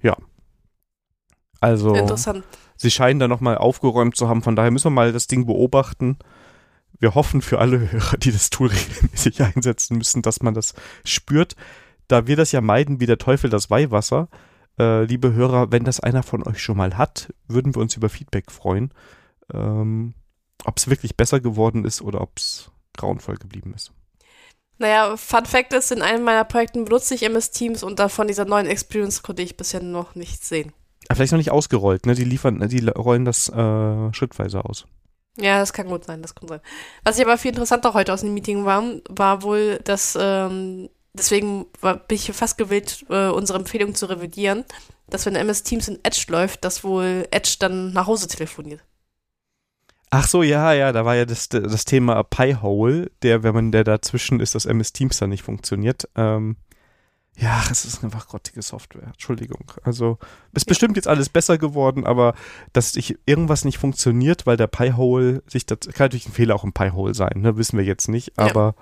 ja, 0.00 0.16
also 1.60 1.94
Interessant. 1.94 2.44
sie 2.76 2.90
scheinen 2.90 3.20
da 3.20 3.28
nochmal 3.28 3.58
aufgeräumt 3.58 4.16
zu 4.16 4.28
haben. 4.28 4.42
Von 4.42 4.56
daher 4.56 4.70
müssen 4.70 4.86
wir 4.86 4.90
mal 4.90 5.12
das 5.12 5.26
Ding 5.26 5.46
beobachten. 5.46 6.18
Wir 6.98 7.14
hoffen 7.14 7.42
für 7.42 7.58
alle 7.58 7.92
Hörer, 7.92 8.16
die 8.16 8.32
das 8.32 8.50
Tool 8.50 8.68
regelmäßig 8.72 9.42
einsetzen 9.42 9.98
müssen, 9.98 10.22
dass 10.22 10.42
man 10.42 10.54
das 10.54 10.74
spürt. 11.04 11.56
Da 12.08 12.26
wir 12.26 12.36
das 12.36 12.52
ja 12.52 12.62
meiden 12.62 13.00
wie 13.00 13.06
der 13.06 13.18
Teufel 13.18 13.50
das 13.50 13.70
Weihwasser, 13.70 14.28
äh, 14.78 15.04
liebe 15.04 15.34
Hörer, 15.34 15.72
wenn 15.72 15.84
das 15.84 16.00
einer 16.00 16.22
von 16.22 16.42
euch 16.46 16.62
schon 16.62 16.78
mal 16.78 16.96
hat, 16.96 17.34
würden 17.48 17.74
wir 17.74 17.82
uns 17.82 17.96
über 17.96 18.08
Feedback 18.08 18.50
freuen. 18.50 18.92
Ähm, 19.52 20.14
ob 20.64 20.76
es 20.76 20.88
wirklich 20.88 21.16
besser 21.16 21.40
geworden 21.40 21.84
ist 21.84 22.02
oder 22.02 22.20
ob 22.20 22.38
es 22.38 22.70
grauenvoll 22.96 23.36
geblieben 23.36 23.72
ist. 23.74 23.92
Naja, 24.78 25.16
Fun 25.16 25.44
Fact 25.44 25.72
ist, 25.72 25.90
in 25.90 26.02
einem 26.02 26.24
meiner 26.24 26.44
Projekten 26.44 26.84
benutze 26.84 27.14
ich 27.14 27.24
MS 27.24 27.50
Teams 27.50 27.82
und 27.82 27.98
davon 27.98 28.28
dieser 28.28 28.44
neuen 28.44 28.66
Experience 28.66 29.22
konnte 29.22 29.42
ich 29.42 29.56
bisher 29.56 29.82
noch 29.82 30.14
nichts 30.14 30.48
sehen. 30.48 30.72
Ah, 31.08 31.14
vielleicht 31.14 31.32
noch 31.32 31.38
nicht 31.38 31.50
ausgerollt, 31.50 32.06
ne? 32.06 32.14
Die 32.14 32.24
liefern, 32.24 32.68
die 32.68 32.86
rollen 32.88 33.24
das 33.24 33.48
äh, 33.48 34.12
schrittweise 34.12 34.64
aus. 34.64 34.86
Ja, 35.36 35.58
das 35.58 35.72
kann 35.72 35.88
gut 35.88 36.04
sein, 36.04 36.22
das 36.22 36.34
kann 36.34 36.48
sein. 36.48 36.60
Was 37.04 37.18
ich 37.18 37.24
aber 37.24 37.38
viel 37.38 37.50
interessanter 37.50 37.94
heute 37.94 38.12
aus 38.12 38.20
dem 38.20 38.34
Meeting 38.34 38.64
war, 38.64 38.82
war 39.08 39.42
wohl, 39.42 39.78
dass, 39.84 40.18
ähm, 40.20 40.90
deswegen 41.12 41.66
war, 41.80 41.96
bin 41.96 42.16
ich 42.16 42.30
fast 42.32 42.58
gewillt, 42.58 43.06
äh, 43.08 43.28
unsere 43.28 43.58
Empfehlung 43.58 43.94
zu 43.94 44.06
revidieren, 44.06 44.64
dass 45.08 45.26
wenn 45.26 45.36
MS 45.36 45.62
Teams 45.62 45.88
in 45.88 45.98
Edge 46.04 46.26
läuft, 46.28 46.64
dass 46.64 46.84
wohl 46.84 47.26
Edge 47.30 47.56
dann 47.58 47.92
nach 47.92 48.06
Hause 48.06 48.28
telefoniert. 48.28 48.82
Ach 50.10 50.26
so, 50.26 50.42
ja, 50.42 50.72
ja, 50.72 50.92
da 50.92 51.04
war 51.04 51.16
ja 51.16 51.26
das, 51.26 51.48
das 51.48 51.84
Thema 51.84 52.22
Pi-Hole, 52.22 53.10
der, 53.22 53.42
wenn 53.42 53.54
man 53.54 53.72
der 53.72 53.84
dazwischen 53.84 54.40
ist, 54.40 54.54
dass 54.54 54.64
MS 54.64 54.92
Teams 54.92 55.18
dann 55.18 55.30
nicht 55.30 55.42
funktioniert. 55.42 56.08
Ähm, 56.16 56.56
ja, 57.36 57.62
es 57.70 57.84
ist 57.84 58.02
einfach 58.02 58.26
grottige 58.26 58.62
Software. 58.62 59.08
Entschuldigung. 59.08 59.70
Also, 59.84 60.18
ist 60.54 60.66
ja. 60.66 60.70
bestimmt 60.70 60.96
jetzt 60.96 61.06
alles 61.06 61.28
besser 61.28 61.58
geworden, 61.58 62.04
aber 62.04 62.34
dass 62.72 62.96
ich 62.96 63.16
irgendwas 63.26 63.64
nicht 63.64 63.78
funktioniert, 63.78 64.46
weil 64.46 64.56
der 64.56 64.66
Pi-Hole 64.66 65.42
sich 65.46 65.66
das, 65.66 65.80
kann 65.80 66.06
natürlich 66.06 66.26
ein 66.26 66.32
Fehler 66.32 66.54
auch 66.54 66.64
im 66.64 66.72
Pi-Hole 66.72 67.14
sein, 67.14 67.42
ne? 67.42 67.56
Wissen 67.56 67.78
wir 67.78 67.84
jetzt 67.84 68.08
nicht, 68.08 68.38
aber 68.38 68.74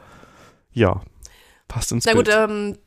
ja, 0.73 0.89
ja 0.89 1.03
passt 1.69 1.93
ins 1.93 2.07
Na 2.07 2.13
Bild. 2.13 2.27
gut, 2.27 2.35
ähm, 2.35 2.79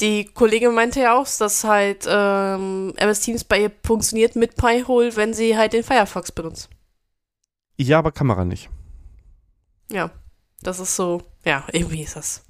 die 0.00 0.26
Kollegin 0.26 0.74
meinte 0.74 1.00
ja 1.00 1.18
auch, 1.18 1.26
dass 1.38 1.64
halt 1.64 2.06
ähm, 2.08 2.92
MS 2.96 3.20
Teams 3.20 3.44
bei 3.44 3.62
ihr 3.62 3.72
funktioniert 3.82 4.36
mit 4.36 4.56
Pi-Hole, 4.56 5.16
wenn 5.16 5.34
sie 5.34 5.56
halt 5.56 5.72
den 5.72 5.82
Firefox 5.82 6.30
benutzt. 6.30 6.68
Ja, 7.76 7.98
aber 7.98 8.12
Kamera 8.12 8.44
nicht. 8.44 8.70
Ja, 9.90 10.10
das 10.62 10.80
ist 10.80 10.96
so, 10.96 11.22
ja, 11.44 11.64
irgendwie 11.72 12.02
ist 12.02 12.16
das 12.16 12.42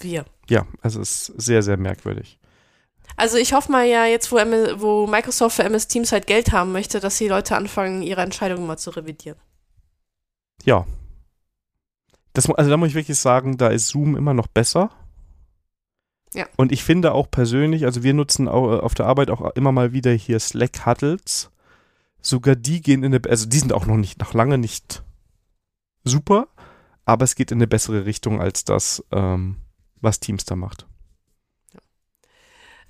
wir. 0.00 0.24
Ja, 0.48 0.66
also 0.80 1.00
es 1.00 1.28
ist 1.28 1.40
sehr, 1.40 1.62
sehr 1.62 1.76
merkwürdig. 1.76 2.38
Also 3.16 3.36
ich 3.36 3.52
hoffe 3.52 3.72
mal 3.72 3.86
ja 3.86 4.06
jetzt, 4.06 4.30
wo, 4.30 4.36
wo 4.36 5.06
Microsoft 5.06 5.56
für 5.56 5.64
MS 5.64 5.88
Teams 5.88 6.12
halt 6.12 6.26
Geld 6.26 6.52
haben 6.52 6.72
möchte, 6.72 7.00
dass 7.00 7.18
die 7.18 7.28
Leute 7.28 7.56
anfangen, 7.56 8.02
ihre 8.02 8.22
Entscheidungen 8.22 8.66
mal 8.66 8.76
zu 8.76 8.90
revidieren. 8.90 9.38
Ja. 10.64 10.86
Das, 12.32 12.48
also 12.48 12.70
da 12.70 12.76
muss 12.76 12.90
ich 12.90 12.94
wirklich 12.94 13.18
sagen, 13.18 13.56
da 13.56 13.68
ist 13.68 13.88
Zoom 13.88 14.16
immer 14.16 14.34
noch 14.34 14.46
besser. 14.46 14.90
Ja. 16.34 16.46
Und 16.56 16.72
ich 16.72 16.84
finde 16.84 17.12
auch 17.12 17.30
persönlich, 17.30 17.86
also 17.86 18.02
wir 18.02 18.14
nutzen 18.14 18.48
auch 18.48 18.82
auf 18.82 18.94
der 18.94 19.06
Arbeit 19.06 19.30
auch 19.30 19.54
immer 19.56 19.72
mal 19.72 19.92
wieder 19.92 20.12
hier 20.12 20.38
Slack 20.38 20.86
Huddles. 20.86 21.50
Sogar 22.20 22.56
die 22.56 22.80
gehen 22.80 23.02
in 23.02 23.14
eine, 23.14 23.22
also 23.28 23.46
die 23.46 23.58
sind 23.58 23.72
auch 23.72 23.86
noch 23.86 23.96
nicht, 23.96 24.18
noch 24.18 24.34
lange 24.34 24.58
nicht 24.58 25.02
super, 26.04 26.48
aber 27.04 27.24
es 27.24 27.34
geht 27.34 27.50
in 27.50 27.58
eine 27.58 27.66
bessere 27.66 28.04
Richtung 28.04 28.40
als 28.40 28.64
das, 28.64 29.04
ähm, 29.12 29.56
was 30.00 30.20
Teams 30.20 30.44
da 30.44 30.56
macht. 30.56 30.86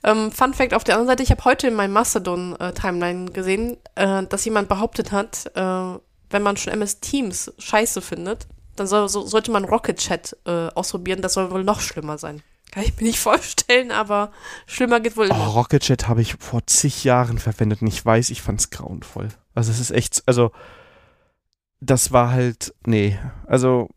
Ähm, 0.04 0.30
Fun 0.30 0.54
Fact 0.54 0.74
auf 0.74 0.84
der 0.84 0.94
anderen 0.94 1.08
Seite, 1.08 1.22
ich 1.22 1.30
habe 1.30 1.44
heute 1.44 1.68
in 1.68 1.74
meinem 1.74 1.92
Mastodon-Timeline 1.92 3.32
gesehen, 3.32 3.76
äh, 3.96 4.24
dass 4.26 4.44
jemand 4.44 4.68
behauptet 4.68 5.12
hat, 5.12 5.50
äh, 5.54 5.98
wenn 6.30 6.42
man 6.42 6.56
schon 6.56 6.72
MS 6.72 7.00
Teams 7.00 7.52
scheiße 7.58 8.00
findet, 8.00 8.46
dann 8.76 8.86
soll, 8.86 9.08
so, 9.08 9.26
sollte 9.26 9.50
man 9.50 9.64
Rocket 9.64 9.98
Chat 9.98 10.36
äh, 10.46 10.68
ausprobieren. 10.68 11.22
Das 11.22 11.34
soll 11.34 11.50
wohl 11.50 11.64
noch 11.64 11.80
schlimmer 11.80 12.18
sein. 12.18 12.42
Kann 12.70 12.82
ich 12.82 12.96
mir 12.96 13.06
nicht 13.06 13.18
vorstellen, 13.18 13.90
aber 13.90 14.32
schlimmer 14.66 15.00
geht 15.00 15.16
wohl. 15.16 15.30
Oh, 15.30 15.50
Rocket 15.50 15.82
Chat 15.82 16.08
habe 16.08 16.20
ich 16.22 16.34
vor 16.34 16.66
zig 16.66 17.04
Jahren 17.04 17.38
verwendet 17.38 17.82
und 17.82 17.88
ich 17.88 18.04
weiß, 18.04 18.30
ich 18.30 18.42
fand 18.42 18.60
es 18.60 18.70
grauenvoll. 18.70 19.28
Also 19.54 19.70
es 19.70 19.80
ist 19.80 19.90
echt, 19.90 20.22
also 20.26 20.52
das 21.80 22.12
war 22.12 22.30
halt, 22.30 22.74
nee, 22.84 23.18
also, 23.46 23.88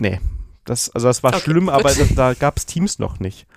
nee, 0.00 0.20
das, 0.64 0.90
also 0.90 1.06
das 1.06 1.22
war 1.22 1.34
okay, 1.34 1.42
schlimm, 1.42 1.68
aber 1.68 1.94
das, 1.94 2.14
da 2.14 2.34
gab 2.34 2.56
es 2.56 2.66
Teams 2.66 2.98
noch 2.98 3.20
nicht. 3.20 3.46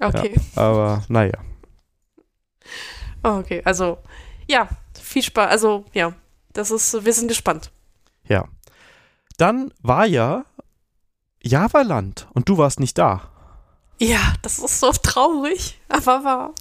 Okay. 0.00 0.40
Ja, 0.54 0.62
aber 0.62 1.04
naja. 1.08 1.32
Oh, 3.24 3.38
okay, 3.38 3.62
also 3.64 3.98
ja, 4.48 4.68
viel 4.94 5.22
Spaß. 5.22 5.50
Also 5.50 5.86
ja, 5.92 6.12
das 6.52 6.70
ist, 6.70 7.04
wir 7.04 7.12
sind 7.12 7.26
gespannt. 7.26 7.72
Ja. 8.22 8.46
Dann 9.38 9.72
war 9.82 10.06
ja 10.06 10.44
Javaland 11.42 12.28
und 12.32 12.48
du 12.48 12.58
warst 12.58 12.78
nicht 12.78 12.96
da. 12.96 13.28
Ja, 14.00 14.34
das 14.42 14.58
ist 14.58 14.80
so 14.80 14.92
traurig, 14.92 15.78
aber 15.88 16.24
war. 16.24 16.54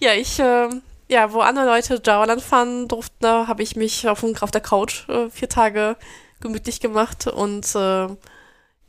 Ja, 0.00 0.14
ich, 0.14 0.38
äh, 0.40 0.68
ja, 1.08 1.32
wo 1.32 1.40
andere 1.40 1.66
Leute 1.66 2.00
Javaland 2.04 2.42
fahren 2.42 2.88
durften, 2.88 3.16
da 3.20 3.46
habe 3.46 3.62
ich 3.62 3.76
mich 3.76 4.08
auf, 4.08 4.24
auf 4.42 4.50
der 4.50 4.60
Couch 4.60 5.08
äh, 5.08 5.30
vier 5.30 5.48
Tage 5.48 5.96
gemütlich 6.40 6.80
gemacht 6.80 7.26
und 7.28 7.74
äh, 7.74 8.08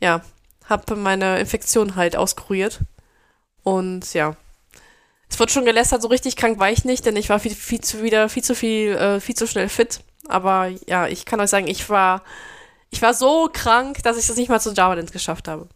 ja, 0.00 0.22
habe 0.68 0.96
meine 0.96 1.38
Infektion 1.38 1.96
halt 1.96 2.16
auskuriert. 2.16 2.80
Und 3.62 4.14
ja, 4.14 4.36
es 5.28 5.38
wird 5.38 5.50
schon 5.50 5.64
gelästert, 5.64 6.02
so 6.02 6.08
richtig 6.08 6.36
krank 6.36 6.58
war 6.58 6.70
ich 6.70 6.84
nicht, 6.84 7.06
denn 7.06 7.16
ich 7.16 7.28
war 7.28 7.40
viel, 7.40 7.54
viel 7.54 7.80
zu 7.80 8.02
wieder 8.02 8.28
viel 8.28 8.44
zu 8.44 8.54
viel, 8.54 8.92
äh, 8.96 9.20
viel 9.20 9.34
zu 9.36 9.46
schnell 9.46 9.68
fit. 9.68 10.00
Aber 10.28 10.68
ja, 10.86 11.06
ich 11.06 11.24
kann 11.24 11.40
euch 11.40 11.50
sagen, 11.50 11.68
ich 11.68 11.88
war, 11.88 12.22
ich 12.90 13.02
war 13.02 13.14
so 13.14 13.48
krank, 13.52 14.02
dass 14.02 14.18
ich 14.18 14.26
das 14.26 14.36
nicht 14.36 14.48
mal 14.48 14.60
zu 14.60 14.72
Java 14.72 14.96
Dance 14.96 15.12
geschafft 15.12 15.48
habe. 15.48 15.68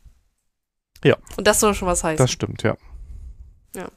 Ja. 1.04 1.16
Und 1.36 1.46
das 1.46 1.60
soll 1.60 1.74
schon 1.74 1.88
was 1.88 2.04
heißen. 2.04 2.22
Das 2.22 2.30
stimmt, 2.30 2.62
ja. 2.62 2.76
Ja. 3.74 3.88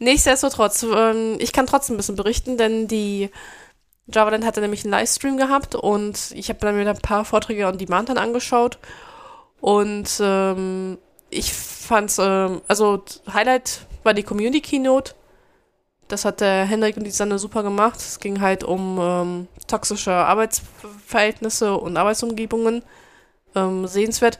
Nichtsdestotrotz, 0.00 0.82
ähm, 0.82 1.36
ich 1.38 1.52
kann 1.52 1.66
trotzdem 1.66 1.94
ein 1.94 1.98
bisschen 1.98 2.16
berichten, 2.16 2.56
denn 2.56 2.88
die 2.88 3.30
Java 4.06 4.30
Dance 4.30 4.46
hatte 4.46 4.60
nämlich 4.60 4.84
einen 4.84 4.92
Livestream 4.92 5.36
gehabt 5.36 5.74
und 5.74 6.30
ich 6.34 6.48
habe 6.48 6.60
dann 6.60 6.76
mir 6.76 6.88
ein 6.88 6.98
paar 6.98 7.24
Vorträge 7.24 7.66
on 7.66 7.78
Demand 7.78 8.08
dann 8.08 8.18
angeschaut 8.18 8.78
und 9.60 10.20
ähm, 10.20 10.98
ich 11.30 11.52
fand's, 11.52 12.18
ähm, 12.18 12.62
also 12.68 13.04
Highlight 13.32 13.86
war 14.04 14.14
die 14.14 14.22
Community 14.22 14.60
Keynote. 14.60 15.14
Das 16.08 16.24
hat 16.24 16.40
der 16.40 16.64
Henrik 16.64 16.96
und 16.96 17.04
die 17.04 17.10
Sanne 17.10 17.38
super 17.38 17.64
gemacht. 17.64 17.98
Es 17.98 18.20
ging 18.20 18.40
halt 18.40 18.62
um 18.62 18.98
ähm, 19.00 19.48
toxische 19.66 20.12
Arbeitsverhältnisse 20.12 21.76
und 21.76 21.96
Arbeitsumgebungen. 21.96 22.84
Ähm, 23.56 23.88
sehenswert. 23.88 24.38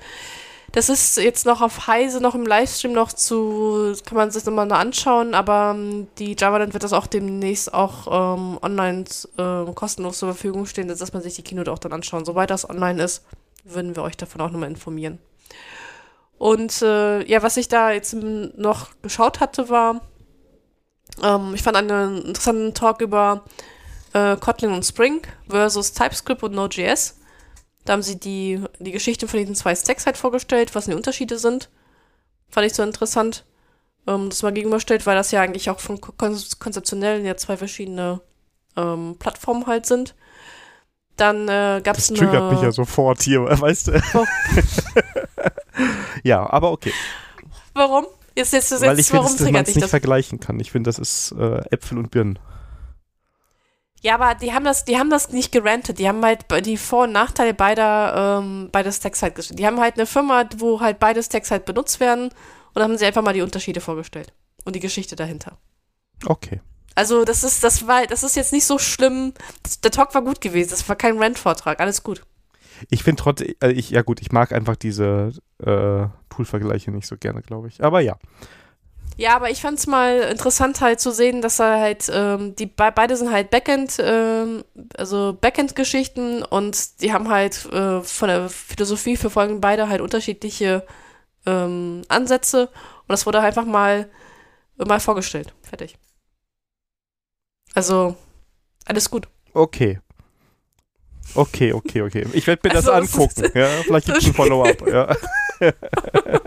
Das 0.77 0.91
ist 0.91 1.17
jetzt 1.17 1.47
noch 1.47 1.63
auf 1.63 1.87
Heise, 1.87 2.21
noch 2.21 2.35
im 2.35 2.45
Livestream 2.45 2.93
noch 2.93 3.11
zu, 3.11 3.95
kann 4.05 4.19
man 4.19 4.31
sich 4.31 4.45
nochmal 4.45 4.71
anschauen, 4.73 5.33
aber 5.33 5.73
ähm, 5.75 6.07
die 6.19 6.37
JavaLand 6.39 6.75
wird 6.75 6.85
das 6.85 6.93
auch 6.93 7.07
demnächst 7.07 7.73
auch 7.73 8.37
ähm, 8.37 8.59
online 8.61 9.05
äh, 9.39 9.73
kostenlos 9.73 10.19
zur 10.19 10.35
Verfügung 10.35 10.67
stehen, 10.67 10.87
dass 10.87 11.13
man 11.15 11.23
sich 11.23 11.35
die 11.35 11.43
Keynote 11.43 11.73
auch 11.73 11.79
dann 11.79 11.95
anschauen. 11.95 12.27
Sobald 12.27 12.51
das 12.51 12.69
online 12.69 13.03
ist, 13.03 13.25
würden 13.65 13.97
wir 13.97 14.03
euch 14.03 14.19
davon 14.19 14.43
auch 14.43 14.51
nochmal 14.51 14.69
informieren. 14.69 15.19
Und 16.37 16.83
äh, 16.83 17.25
ja, 17.25 17.43
was 17.43 17.57
ich 17.57 17.69
da 17.69 17.93
jetzt 17.93 18.13
noch 18.13 18.91
geschaut 19.01 19.41
hatte, 19.41 19.71
war 19.71 20.03
Ähm, 21.23 21.55
ich 21.55 21.63
fand 21.63 21.79
einen 21.79 22.21
interessanten 22.23 22.75
Talk 22.75 23.01
über 23.01 23.45
äh, 24.13 24.37
Kotlin 24.37 24.73
und 24.73 24.85
Spring 24.85 25.23
versus 25.49 25.95
TypeScript 25.95 26.43
und 26.43 26.55
Node.js. 26.55 27.16
Da 27.87 27.93
haben 27.93 28.03
sie 28.03 28.19
die, 28.19 28.61
die 28.81 28.91
Geschichte 28.91 29.29
von 29.29 29.39
diesen 29.39 29.55
zwei 29.55 29.75
Stacks 29.75 30.07
halt 30.07 30.17
vorgestellt, 30.17 30.75
was 30.75 30.87
die 30.87 30.95
Unterschiede 30.95 31.39
sind. 31.39 31.71
Fand 32.51 32.67
ich 32.67 32.75
so 32.75 32.83
interessant, 32.83 33.45
ähm, 34.07 34.29
das 34.29 34.43
mal 34.43 34.53
gegenüberstellt, 34.53 35.07
weil 35.07 35.17
das 35.17 35.31
ja 35.31 35.41
eigentlich 35.41 35.71
auch 35.71 35.81
von 35.81 36.01
kon 36.01 36.37
konzeptionell 36.59 37.25
ja 37.25 37.37
zwei 37.37 37.57
verschiedene 37.57 38.21
ähm, 38.77 39.17
Plattformen 39.19 39.67
halt 39.67 39.87
sind. 39.87 40.17
Dann 41.17 41.49
äh, 41.49 41.81
gab 41.83 41.97
es 41.97 42.11
eine... 42.11 42.19
Das 42.19 42.29
triggert 42.29 42.53
mich 42.53 42.61
ja 42.61 42.73
sofort 42.73 43.23
hier, 43.23 43.41
weißt 43.61 43.89
du. 43.89 44.03
Oh. 44.15 44.25
ja, 46.25 46.49
aber 46.51 46.73
okay. 46.73 46.93
Warum? 47.73 48.07
Jetzt, 48.35 48.53
jetzt, 48.53 48.71
jetzt, 48.71 48.83
Weil 48.83 48.99
ich 48.99 49.07
finde, 49.07 49.23
dass 49.23 49.41
man 49.41 49.55
es 49.55 49.69
nicht 49.69 49.83
das? 49.83 49.91
vergleichen 49.91 50.41
kann. 50.41 50.61
Ich 50.61 50.73
finde, 50.73 50.89
das 50.89 50.99
ist 50.99 51.33
äh, 51.39 51.63
Äpfel 51.71 51.99
und 51.99 52.11
Birnen. 52.11 52.39
Ja, 54.07 54.15
aber 54.15 54.37
die 54.37 54.53
haben 54.53 54.63
das, 54.63 54.85
die 54.85 54.99
haben 54.99 55.11
das 55.11 55.33
nicht 55.33 55.51
gerantet. 55.51 55.99
Die 55.99 56.07
haben 56.07 56.25
halt 56.25 56.45
die 56.65 56.77
Vor- 56.77 57.05
und 57.05 57.13
Nachteile 57.13 57.55
beider, 57.55 58.39
ähm, 58.39 58.69
beider 58.71 58.93
Stacks 58.93 59.21
halt 59.21 59.35
gestellt. 59.35 59.59
Die 59.59 59.67
haben 59.67 59.81
halt 59.81 59.97
eine 59.97 60.07
Firma, 60.07 60.49
wo 60.59 60.81
halt 60.81 61.01
beide 61.01 61.21
Stacks 61.25 61.51
halt 61.51 61.65
benutzt 61.65 61.99
werden 61.99 62.31
und 62.73 62.83
haben 62.85 62.97
sie 62.97 63.05
einfach 63.05 63.23
mal 63.23 63.33
die 63.33 63.43
Unterschiede 63.43 63.81
vorgestellt 63.81 64.33
und 64.65 64.77
die 64.77 64.81
Geschichte 64.81 65.17
dahinter. 65.17 65.59
Okay. 66.25 66.61
Also 66.95 67.25
das 67.25 67.43
ist, 67.43 67.65
das 67.65 67.89
war, 67.89 68.07
das 68.07 68.23
ist 68.23 68.37
jetzt 68.37 68.53
nicht 68.53 68.65
so 68.65 68.79
schlimm. 68.79 69.35
Der 69.83 69.91
Talk 69.91 70.15
war 70.15 70.23
gut 70.23 70.41
gewesen. 70.41 70.71
Das 70.71 70.89
war 70.89 70.95
kein 70.95 71.21
Rant-Vortrag. 71.21 71.81
Alles 71.81 72.05
gut. 72.05 72.23
Ich 72.91 73.03
finde 73.03 73.21
trotzdem, 73.21 73.57
äh, 73.61 73.73
ich, 73.73 73.91
ja 73.91 74.03
gut, 74.03 74.21
ich 74.21 74.31
mag 74.31 74.53
einfach 74.53 74.77
diese 74.77 75.33
äh, 75.59 76.07
Tool-Vergleiche 76.31 76.93
nicht 76.93 77.09
so 77.09 77.17
gerne, 77.17 77.43
glaube 77.43 77.67
ich. 77.67 77.83
Aber 77.83 77.99
ja. 77.99 78.17
Ja, 79.19 79.35
aber 79.35 79.51
ich 79.51 79.63
fand 79.63 79.79
es 79.79 79.87
mal 79.87 80.21
interessant 80.21 80.83
halt 80.83 81.01
zu 81.01 81.11
sehen, 81.11 81.41
dass 81.41 81.59
er 81.59 81.81
halt, 81.81 82.11
ähm, 82.13 82.55
die 82.55 82.67
be 82.67 82.93
beide 82.95 83.17
sind 83.17 83.33
halt 83.33 83.51
Backend, 83.51 83.97
ähm, 83.99 84.63
also 84.97 85.37
Backend-Geschichten 85.41 86.43
und 86.43 87.01
die 87.01 87.15
haben 87.15 87.31
halt 87.31 87.65
äh, 87.73 88.03
von 88.03 88.29
der 88.29 88.51
Philosophie 88.51 89.17
verfolgen 89.17 89.63
beide 89.63 89.89
halt 89.89 90.03
unterschiedliche 90.03 90.87
ähm, 91.47 92.03
Ansätze 92.09 92.67
und 92.67 93.09
das 93.09 93.25
wurde 93.25 93.41
einfach 93.41 93.65
mal, 93.65 94.11
mal 94.77 95.01
vorgestellt. 95.01 95.55
Fertig. 95.63 95.97
Also, 97.73 98.17
alles 98.85 99.11
gut. 99.11 99.29
Okay. 99.55 99.99
Okay, 101.35 101.73
okay, 101.73 102.03
okay. 102.03 102.27
Ich 102.35 102.47
werde 102.47 102.69
mir 102.69 102.75
also, 102.75 102.91
das 102.91 103.13
angucken. 103.13 103.51
Ja, 103.55 103.69
vielleicht 103.83 104.07
gibt 104.07 104.19
es 104.19 104.27
ein 104.27 104.35
Follow-up. 104.35 104.87
Ja. 104.87 105.17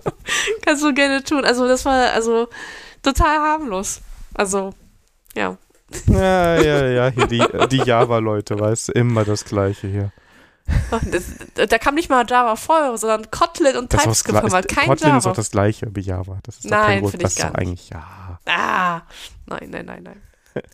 Kannst 0.65 0.83
du 0.83 0.93
gerne 0.93 1.23
tun. 1.23 1.45
Also, 1.45 1.67
das 1.67 1.85
war 1.85 2.11
also 2.11 2.47
total 3.03 3.39
harmlos. 3.39 4.01
Also, 4.33 4.73
ja. 5.35 5.57
Ja, 6.07 6.61
ja, 6.61 6.85
ja. 6.87 7.09
Hier 7.09 7.27
die, 7.27 7.43
die 7.69 7.83
Java-Leute, 7.83 8.59
weißt 8.59 8.89
du, 8.89 8.91
immer 8.93 9.25
das 9.25 9.45
Gleiche 9.45 9.87
hier. 9.87 10.11
Das, 11.11 11.23
da 11.67 11.77
kam 11.77 11.95
nicht 11.95 12.09
mal 12.09 12.25
Java 12.27 12.55
vor, 12.55 12.97
sondern 12.97 13.29
Kotlin 13.31 13.75
und 13.75 13.93
das 13.93 14.03
TypeScript 14.03 14.37
haben 14.37 14.53
halt 14.53 14.67
kein 14.67 14.87
Kotlin 14.87 15.09
Java. 15.09 15.17
ist 15.17 15.27
auch 15.27 15.35
das 15.35 15.51
gleiche 15.51 15.87
wie 15.95 16.01
Java. 16.01 16.39
Das 16.43 16.57
ist 16.57 16.65
nein, 16.65 17.07
finde 17.07 17.27
ich 17.27 17.35
gar 17.35 17.47
nicht. 17.47 17.57
eigentlich 17.59 17.89
ja. 17.89 18.39
Ah, 18.45 19.01
nein, 19.47 19.69
nein, 19.69 19.85
nein, 19.85 20.03
nein. 20.03 20.21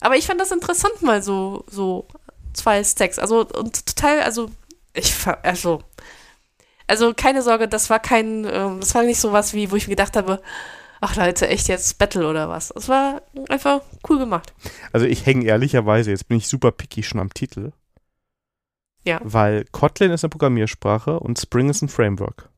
Aber 0.01 0.15
ich 0.15 0.26
fand 0.26 0.39
das 0.41 0.51
interessant 0.51 1.01
mal 1.01 1.21
so, 1.21 1.63
so 1.69 2.07
zwei 2.53 2.84
Stacks. 2.84 3.19
Also 3.19 3.45
und 3.45 3.86
total, 3.86 4.21
also 4.21 4.49
ich 4.93 5.13
also 5.43 5.84
also 6.88 7.13
keine 7.15 7.41
Sorge, 7.41 7.67
das 7.67 7.89
war 7.89 7.99
kein, 7.99 8.45
ähm, 8.45 8.79
das 8.79 8.93
war 8.95 9.03
nicht 9.03 9.19
so 9.19 9.31
was 9.31 9.53
wie, 9.53 9.71
wo 9.71 9.75
ich 9.75 9.88
mir 9.88 9.95
gedacht 9.95 10.15
habe, 10.15 10.41
ach 11.01 11.15
Leute, 11.15 11.47
echt 11.47 11.67
jetzt 11.67 11.97
Battle 11.97 12.27
oder 12.27 12.49
was. 12.49 12.71
Es 12.71 12.89
war 12.89 13.21
einfach 13.49 13.81
cool 14.09 14.19
gemacht. 14.19 14.53
Also 14.91 15.05
ich 15.05 15.25
hänge 15.25 15.45
ehrlicherweise, 15.45 16.11
jetzt 16.11 16.27
bin 16.27 16.38
ich 16.38 16.47
super 16.47 16.71
picky 16.71 17.03
schon 17.03 17.19
am 17.19 17.33
Titel. 17.33 17.71
Ja. 19.03 19.19
Weil 19.23 19.65
Kotlin 19.71 20.11
ist 20.11 20.23
eine 20.23 20.29
Programmiersprache 20.29 21.19
und 21.19 21.39
Spring 21.39 21.69
ist 21.69 21.81
ein 21.81 21.89
Framework. 21.89 22.49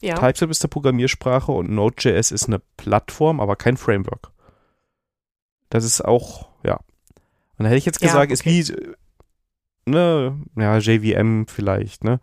Ja. 0.00 0.14
TypeScript 0.14 0.50
ist 0.50 0.62
eine 0.62 0.68
Programmiersprache 0.68 1.52
und 1.52 1.70
Node.js 1.70 2.30
ist 2.30 2.46
eine 2.46 2.60
Plattform, 2.76 3.40
aber 3.40 3.56
kein 3.56 3.76
Framework. 3.76 4.30
Das 5.70 5.84
ist 5.84 6.04
auch, 6.04 6.48
ja. 6.64 6.80
Und 7.58 7.64
da 7.64 7.66
hätte 7.66 7.78
ich 7.78 7.86
jetzt 7.86 8.00
gesagt, 8.00 8.30
ja, 8.30 8.36
okay. 8.36 8.60
ist 8.60 8.74
wie, 8.74 8.86
ne, 9.86 10.38
ja, 10.56 10.78
JVM 10.78 11.46
vielleicht, 11.46 12.04
ne? 12.04 12.20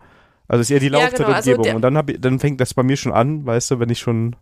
Also 0.47 0.61
ist 0.61 0.71
eher 0.71 0.79
die 0.79 0.89
laufende 0.89 1.21
ja, 1.21 1.27
genau. 1.27 1.35
also 1.35 1.75
und 1.75 1.81
dann, 1.81 1.97
hab, 1.97 2.11
dann 2.19 2.39
fängt 2.39 2.59
das 2.59 2.73
bei 2.73 2.83
mir 2.83 2.97
schon 2.97 3.13
an, 3.13 3.45
weißt 3.45 3.71
du, 3.71 3.79
wenn 3.79 3.89
ich 3.89 3.99
schon, 3.99 4.35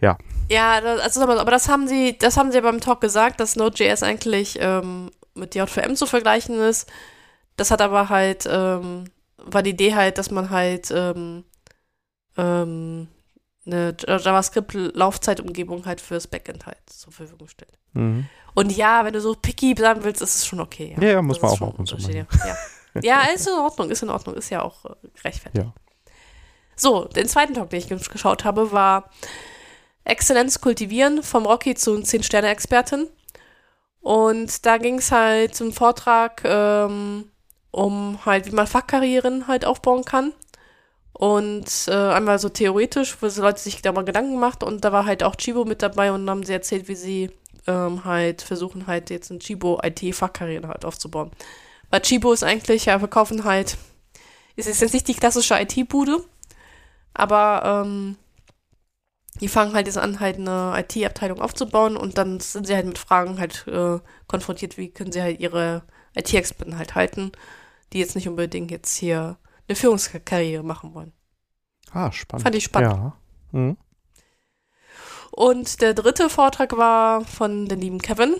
ja. 0.00 0.16
Ja, 0.50 0.78
also, 0.78 1.22
aber 1.22 1.50
das 1.50 1.68
haben 1.68 1.88
sie, 1.88 2.16
das 2.18 2.36
haben 2.36 2.50
sie 2.50 2.58
ja 2.58 2.62
beim 2.62 2.80
Talk 2.80 3.00
gesagt, 3.00 3.40
dass 3.40 3.56
Node.js 3.56 4.02
eigentlich 4.02 4.58
ähm, 4.60 5.10
mit 5.34 5.54
JVM 5.54 5.94
zu 5.94 6.06
vergleichen 6.06 6.58
ist. 6.58 6.90
Das 7.56 7.70
hat 7.70 7.80
aber 7.80 8.08
halt, 8.08 8.48
ähm, 8.50 9.04
war 9.36 9.62
die 9.62 9.70
Idee 9.70 9.94
halt, 9.94 10.18
dass 10.18 10.30
man 10.30 10.50
halt 10.50 10.90
ähm, 10.90 11.44
ähm, 12.36 13.08
eine 13.66 13.96
JavaScript-Laufzeitumgebung 14.06 15.86
halt 15.86 16.00
fürs 16.00 16.26
Backend 16.26 16.66
halt 16.66 16.78
zur 16.86 17.12
Verfügung 17.12 17.48
stellt. 17.48 17.78
Mhm. 17.92 18.26
Und 18.54 18.72
ja, 18.74 19.04
wenn 19.04 19.12
du 19.12 19.20
so 19.20 19.34
picky 19.34 19.74
bleiben 19.74 20.02
willst, 20.04 20.22
ist 20.22 20.36
es 20.36 20.46
schon 20.46 20.60
okay. 20.60 20.96
Ja, 20.98 21.08
ja 21.08 21.22
muss 21.22 21.40
man 21.42 21.50
auch 21.50 21.60
ab 21.60 21.78
und 21.78 21.86
zu 21.86 21.96
machen. 21.96 22.14
Ja. 22.14 22.26
Ja, 23.02 23.22
ist 23.34 23.46
in 23.46 23.54
Ordnung, 23.54 23.90
ist 23.90 24.02
in 24.02 24.10
Ordnung, 24.10 24.34
ist 24.36 24.50
ja 24.50 24.62
auch 24.62 24.84
äh, 24.84 24.94
gerechtfertigt. 25.14 25.64
Ja. 25.64 25.72
So, 26.76 27.04
den 27.04 27.28
zweiten 27.28 27.54
Talk, 27.54 27.70
den 27.70 27.80
ich 27.80 28.10
geschaut 28.10 28.44
habe, 28.44 28.70
war 28.72 29.10
Exzellenz 30.04 30.60
kultivieren 30.60 31.22
vom 31.22 31.46
Rocky 31.46 31.74
zu 31.74 31.94
10-Sterne-Expertin. 31.94 33.08
Und 34.00 34.66
da 34.66 34.78
ging 34.78 34.98
es 34.98 35.10
halt 35.10 35.54
zum 35.56 35.72
Vortrag 35.72 36.42
ähm, 36.44 37.30
um 37.72 38.24
halt, 38.24 38.46
wie 38.46 38.54
man 38.54 38.66
Fachkarrieren 38.66 39.48
halt 39.48 39.64
aufbauen 39.64 40.04
kann. 40.04 40.32
Und 41.12 41.88
äh, 41.88 41.92
einmal 41.92 42.38
so 42.38 42.48
theoretisch, 42.48 43.16
wo 43.20 43.26
Leute 43.26 43.58
sich 43.58 43.80
da 43.80 43.92
mal 43.92 44.04
Gedanken 44.04 44.32
gemacht 44.32 44.62
und 44.62 44.84
da 44.84 44.92
war 44.92 45.06
halt 45.06 45.22
auch 45.22 45.34
Chibo 45.36 45.64
mit 45.64 45.82
dabei 45.82 46.12
und 46.12 46.28
haben 46.28 46.42
sie 46.44 46.52
erzählt, 46.52 46.88
wie 46.88 46.94
sie 46.94 47.30
ähm, 47.66 48.04
halt 48.04 48.42
versuchen 48.42 48.86
halt 48.86 49.08
jetzt 49.10 49.30
ein 49.30 49.40
Chibo 49.40 49.80
IT-Fachkarriere 49.82 50.68
halt 50.68 50.84
aufzubauen. 50.84 51.30
Weil 51.96 52.02
Chibo 52.02 52.30
ist 52.34 52.44
eigentlich, 52.44 52.84
ja, 52.84 52.98
verkaufen 52.98 53.44
halt, 53.44 53.78
ist 54.54 54.66
jetzt 54.66 54.92
nicht 54.92 55.08
die 55.08 55.14
klassische 55.14 55.58
IT-Bude, 55.58 56.22
aber 57.14 57.84
ähm, 57.86 58.18
die 59.40 59.48
fangen 59.48 59.72
halt 59.72 59.86
jetzt 59.86 59.96
an, 59.96 60.20
halt 60.20 60.36
eine 60.36 60.74
IT-Abteilung 60.76 61.40
aufzubauen 61.40 61.96
und 61.96 62.18
dann 62.18 62.38
sind 62.38 62.66
sie 62.66 62.74
halt 62.74 62.84
mit 62.84 62.98
Fragen 62.98 63.38
halt 63.38 63.66
äh, 63.66 63.98
konfrontiert, 64.26 64.76
wie 64.76 64.90
können 64.90 65.10
sie 65.10 65.22
halt 65.22 65.40
ihre 65.40 65.84
IT-Experten 66.14 66.76
halt 66.76 66.94
halten, 66.94 67.32
die 67.94 67.98
jetzt 67.98 68.14
nicht 68.14 68.28
unbedingt 68.28 68.70
jetzt 68.70 68.94
hier 68.94 69.38
eine 69.66 69.74
Führungskarriere 69.74 70.62
machen 70.62 70.92
wollen. 70.92 71.14
Ah, 71.92 72.12
spannend. 72.12 72.42
Fand 72.42 72.56
ich 72.56 72.64
spannend. 72.64 72.92
Ja. 72.92 73.16
Mhm. 73.52 73.78
Und 75.30 75.80
der 75.80 75.94
dritte 75.94 76.28
Vortrag 76.28 76.76
war 76.76 77.24
von 77.24 77.68
dem 77.68 77.80
lieben 77.80 78.02
Kevin. 78.02 78.34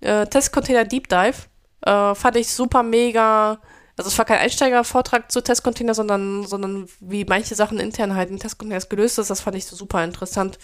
Äh, 0.00 0.26
Testcontainer 0.28 0.86
Deep 0.86 1.08
Dive. 1.08 1.51
Äh, 1.82 2.14
fand 2.14 2.36
ich 2.36 2.48
super 2.52 2.82
mega. 2.82 3.60
Also 3.96 4.08
es 4.08 4.18
war 4.18 4.24
kein 4.24 4.38
Einsteiger-Vortrag 4.38 5.30
zu 5.30 5.42
Testcontainer, 5.42 5.94
sondern, 5.94 6.46
sondern 6.46 6.88
wie 7.00 7.24
manche 7.24 7.54
Sachen 7.54 7.78
intern 7.78 8.14
halt 8.14 8.30
in 8.30 8.38
Testcontainers 8.38 8.88
gelöst 8.88 9.18
ist. 9.18 9.30
Das 9.30 9.40
fand 9.40 9.56
ich 9.56 9.66
so 9.66 9.76
super 9.76 10.02
interessant. 10.02 10.58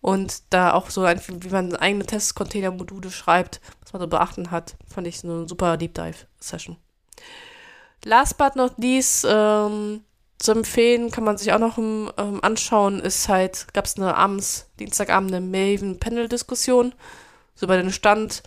Und 0.00 0.42
da 0.50 0.72
auch 0.72 0.88
so, 0.88 1.02
wie 1.02 1.48
man 1.50 1.76
eigene 1.76 2.06
Testcontainer-Module 2.06 3.10
schreibt, 3.10 3.60
was 3.82 3.92
man 3.92 4.00
da 4.00 4.06
beachten 4.06 4.50
hat, 4.50 4.76
fand 4.86 5.06
ich 5.06 5.20
so 5.20 5.28
eine 5.28 5.48
super 5.48 5.76
Deep 5.76 5.94
Dive-Session. 5.94 6.76
Last 8.04 8.38
but 8.38 8.56
not 8.56 8.78
least, 8.78 9.26
ähm, 9.28 10.02
zu 10.40 10.52
empfehlen, 10.52 11.10
kann 11.10 11.24
man 11.24 11.36
sich 11.36 11.52
auch 11.52 11.58
noch 11.58 11.76
ähm, 11.76 12.40
anschauen, 12.42 13.00
ist 13.00 13.28
halt, 13.28 13.66
gab 13.74 13.84
es 13.84 13.96
eine 13.98 14.16
abends, 14.16 14.70
Dienstagabend 14.78 15.34
eine 15.34 15.46
Maven-Panel-Diskussion, 15.46 16.94
so 17.54 17.66
über 17.66 17.76
den 17.76 17.92
Stand 17.92 18.42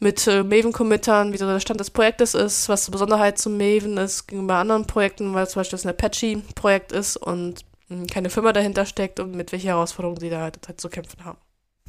mit 0.00 0.26
äh, 0.26 0.42
Maven-Committern, 0.42 1.32
wie 1.32 1.38
so 1.38 1.46
der 1.46 1.60
Stand 1.60 1.80
des 1.80 1.90
Projektes 1.90 2.34
ist, 2.34 2.68
was 2.68 2.84
die 2.84 2.90
Besonderheit 2.90 3.38
zum 3.38 3.56
Maven 3.56 3.96
ist 3.96 4.26
gegenüber 4.26 4.56
anderen 4.56 4.86
Projekten, 4.86 5.34
weil 5.34 5.48
zum 5.48 5.60
Beispiel 5.60 5.76
das 5.76 5.86
ein 5.86 5.90
Apache-Projekt 5.90 6.92
ist 6.92 7.16
und 7.16 7.64
mh, 7.88 8.00
hm, 8.00 8.06
keine 8.06 8.30
Firma 8.30 8.52
dahinter 8.52 8.86
steckt 8.86 9.18
und 9.20 9.34
mit 9.34 9.50
welchen 9.52 9.68
Herausforderungen 9.68 10.20
sie 10.20 10.30
da 10.30 10.40
halt, 10.40 10.58
halt 10.68 10.80
zu 10.80 10.88
kämpfen 10.88 11.24
haben. 11.24 11.38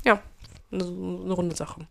Ja, 0.03 0.21
eine, 0.71 0.83
eine 0.83 1.33
runde 1.33 1.55
Sache. 1.55 1.87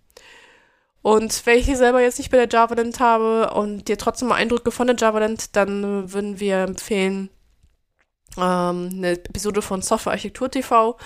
Und 1.03 1.47
wenn 1.47 1.59
ich 1.59 1.67
hier 1.67 1.77
selber 1.77 2.01
jetzt 2.01 2.19
nicht 2.19 2.31
bei 2.31 2.37
der 2.37 2.49
JavaLand 2.49 2.99
habe 2.99 3.53
und 3.55 3.87
dir 3.89 3.97
trotzdem 3.97 4.29
mal 4.29 4.35
Eindrücke 4.35 4.71
von 4.71 4.89
der 4.89 4.97
JavaLand, 4.97 5.55
dann 5.57 6.13
würden 6.13 6.41
wir 6.41 6.59
empfehlen 6.59 7.31
ähm, 8.37 8.91
eine 8.93 9.13
Episode 9.13 9.63
von 9.63 9.83
Software 9.83 10.13
Architektur 10.13 10.51
TV. 10.51 10.99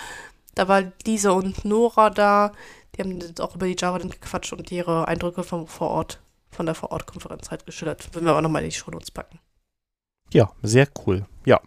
Da 0.55 0.69
war 0.69 0.85
Lisa 1.07 1.31
und 1.31 1.65
Nora 1.65 2.11
da. 2.11 2.53
Die 2.95 3.03
haben 3.03 3.19
auch 3.41 3.55
über 3.55 3.67
die 3.67 3.77
JavaLand 3.79 4.21
gequatscht 4.21 4.53
und 4.53 4.71
ihre 4.71 5.09
Eindrücke 5.09 5.43
vom 5.43 5.67
vor 5.67 5.89
Ort, 5.89 6.21
von 6.51 6.67
der 6.67 6.75
Vor-Ort-Konferenz 6.75 7.51
halt 7.51 7.65
geschildert. 7.65 8.15
Würden 8.15 8.27
wir 8.27 8.33
aber 8.33 8.43
nochmal 8.43 8.63
in 8.63 8.71
die 8.71 8.77
Show 8.77 8.91
Notes 8.91 9.11
packen. 9.11 9.39
Ja, 10.33 10.53
sehr 10.63 10.89
cool. 11.07 11.27
Ja. 11.45 11.61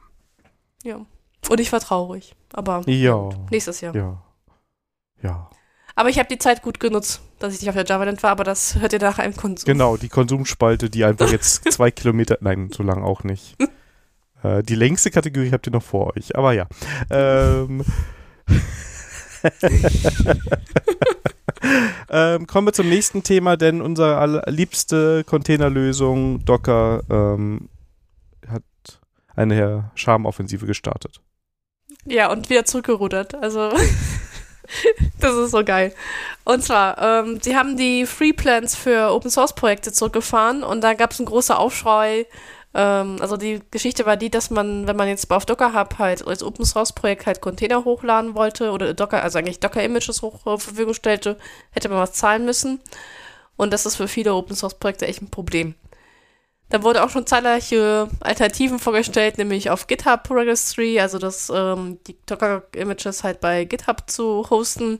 Ja. 0.83 1.05
Und 1.49 1.59
ich 1.59 1.71
war 1.71 1.79
traurig. 1.79 2.35
Aber 2.53 2.87
ja. 2.87 3.29
nächstes 3.49 3.81
Jahr. 3.81 3.95
Ja. 3.95 4.21
Ja. 5.21 5.49
Aber 5.95 6.09
ich 6.09 6.19
habe 6.19 6.27
die 6.27 6.37
Zeit 6.37 6.61
gut 6.61 6.79
genutzt, 6.79 7.21
dass 7.39 7.53
ich 7.53 7.61
nicht 7.61 7.69
auf 7.69 7.75
der 7.75 7.85
JavaLand 7.85 8.21
war, 8.21 8.31
aber 8.31 8.43
das 8.43 8.75
hört 8.75 8.93
ihr 8.93 8.99
nach 8.99 9.17
einem 9.17 9.35
Konsum. 9.35 9.65
Genau, 9.65 9.95
die 9.95 10.09
Konsumspalte, 10.09 10.89
die 10.89 11.05
einfach 11.05 11.31
jetzt 11.31 11.63
zwei 11.71 11.89
Kilometer, 11.89 12.37
nein, 12.41 12.69
so 12.71 12.83
lang 12.83 13.03
auch 13.03 13.23
nicht. 13.23 13.55
äh, 14.43 14.61
die 14.61 14.75
längste 14.75 15.09
Kategorie 15.09 15.51
habt 15.51 15.67
ihr 15.67 15.71
noch 15.71 15.83
vor 15.83 16.15
euch, 16.15 16.35
aber 16.35 16.51
ja. 16.53 16.67
Ähm, 17.09 17.85
ähm, 22.09 22.47
kommen 22.47 22.67
wir 22.67 22.73
zum 22.73 22.89
nächsten 22.89 23.23
Thema, 23.23 23.57
denn 23.57 23.81
unsere 23.81 24.43
liebste 24.47 25.23
Containerlösung 25.23 26.43
Docker 26.45 27.03
ähm, 27.09 27.69
hat 28.47 28.63
eine 29.35 29.91
Charmoffensive 29.95 30.65
gestartet. 30.65 31.21
Ja, 32.05 32.31
und 32.31 32.49
wieder 32.49 32.65
zurückgerudert. 32.65 33.35
Also, 33.35 33.71
das 35.19 35.35
ist 35.35 35.51
so 35.51 35.63
geil. 35.63 35.93
Und 36.43 36.63
zwar, 36.63 37.01
ähm, 37.01 37.39
sie 37.41 37.55
haben 37.55 37.77
die 37.77 38.05
Free 38.05 38.33
Plans 38.33 38.75
für 38.75 39.11
Open 39.11 39.31
Source 39.31 39.55
Projekte 39.55 39.91
zurückgefahren 39.91 40.63
und 40.63 40.81
da 40.81 40.93
gab 40.93 41.11
es 41.11 41.19
einen 41.19 41.27
großen 41.27 41.55
Aufschrei. 41.55 42.27
Ähm, 42.75 43.17
also 43.21 43.37
die 43.37 43.61
Geschichte 43.71 44.05
war 44.05 44.17
die, 44.17 44.29
dass 44.29 44.49
man, 44.49 44.85
wenn 44.85 44.97
man 44.97 45.07
jetzt 45.07 45.31
auf 45.31 45.45
Docker 45.45 45.73
Hub 45.73 45.97
halt 45.97 46.27
als 46.27 46.43
Open 46.43 46.65
Source 46.65 46.93
Projekt 46.93 47.25
halt 47.25 47.39
Container 47.39 47.85
hochladen 47.85 48.35
wollte 48.35 48.71
oder 48.71 48.93
Docker, 48.93 49.23
also 49.23 49.39
eigentlich 49.39 49.61
Docker 49.61 49.81
Images 49.81 50.21
hoch 50.21 50.43
zur 50.43 50.59
Verfügung 50.59 50.93
stellte, 50.93 51.37
hätte 51.71 51.87
man 51.89 51.99
was 51.99 52.13
zahlen 52.13 52.45
müssen. 52.45 52.81
Und 53.55 53.71
das 53.71 53.85
ist 53.85 53.95
für 53.95 54.09
viele 54.09 54.33
Open 54.35 54.55
Source 54.57 54.75
Projekte 54.77 55.07
echt 55.07 55.21
ein 55.21 55.31
Problem. 55.31 55.75
Da 56.69 56.83
wurde 56.83 57.03
auch 57.03 57.09
schon 57.09 57.27
zahlreiche 57.27 58.09
Alternativen 58.19 58.79
vorgestellt, 58.79 59.37
nämlich 59.37 59.69
auf 59.69 59.87
GitHub 59.87 60.29
Registry, 60.29 60.99
also 60.99 61.19
das, 61.19 61.49
ähm, 61.53 61.99
die 62.07 62.17
Docker-Images 62.25 63.23
halt 63.23 63.39
bei 63.39 63.63
GitHub 63.65 64.03
zu 64.07 64.49
hosten. 64.49 64.99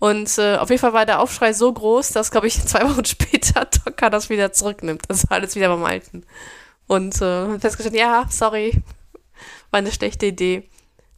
Und 0.00 0.38
äh, 0.38 0.56
auf 0.56 0.70
jeden 0.70 0.80
Fall 0.80 0.94
war 0.94 1.06
der 1.06 1.20
Aufschrei 1.20 1.52
so 1.52 1.72
groß, 1.72 2.12
dass, 2.12 2.30
glaube 2.32 2.48
ich, 2.48 2.60
zwei 2.66 2.82
Wochen 2.88 3.04
später 3.04 3.66
Docker 3.84 4.10
das 4.10 4.30
wieder 4.30 4.52
zurücknimmt. 4.52 5.02
Das 5.08 5.28
war 5.30 5.36
alles 5.36 5.54
wieder 5.54 5.68
beim 5.68 5.84
Alten. 5.84 6.24
Und 6.90 7.22
äh, 7.22 7.56
festgestellt, 7.60 7.94
ja, 7.94 8.26
sorry, 8.30 8.72
war 9.70 9.78
eine 9.78 9.92
schlechte 9.92 10.26
Idee. 10.26 10.68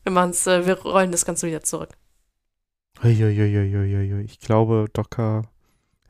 Wir 0.03 0.13
machen's, 0.13 0.47
äh, 0.47 0.67
wir 0.67 0.79
rollen 0.83 1.13
das 1.13 1.25
Ganze 1.25 1.47
wieder 1.47 1.63
zurück. 1.63 1.89
Uiuiuiuiui. 3.03 4.23
Ich 4.25 4.39
glaube, 4.39 4.87
Docker 4.93 5.43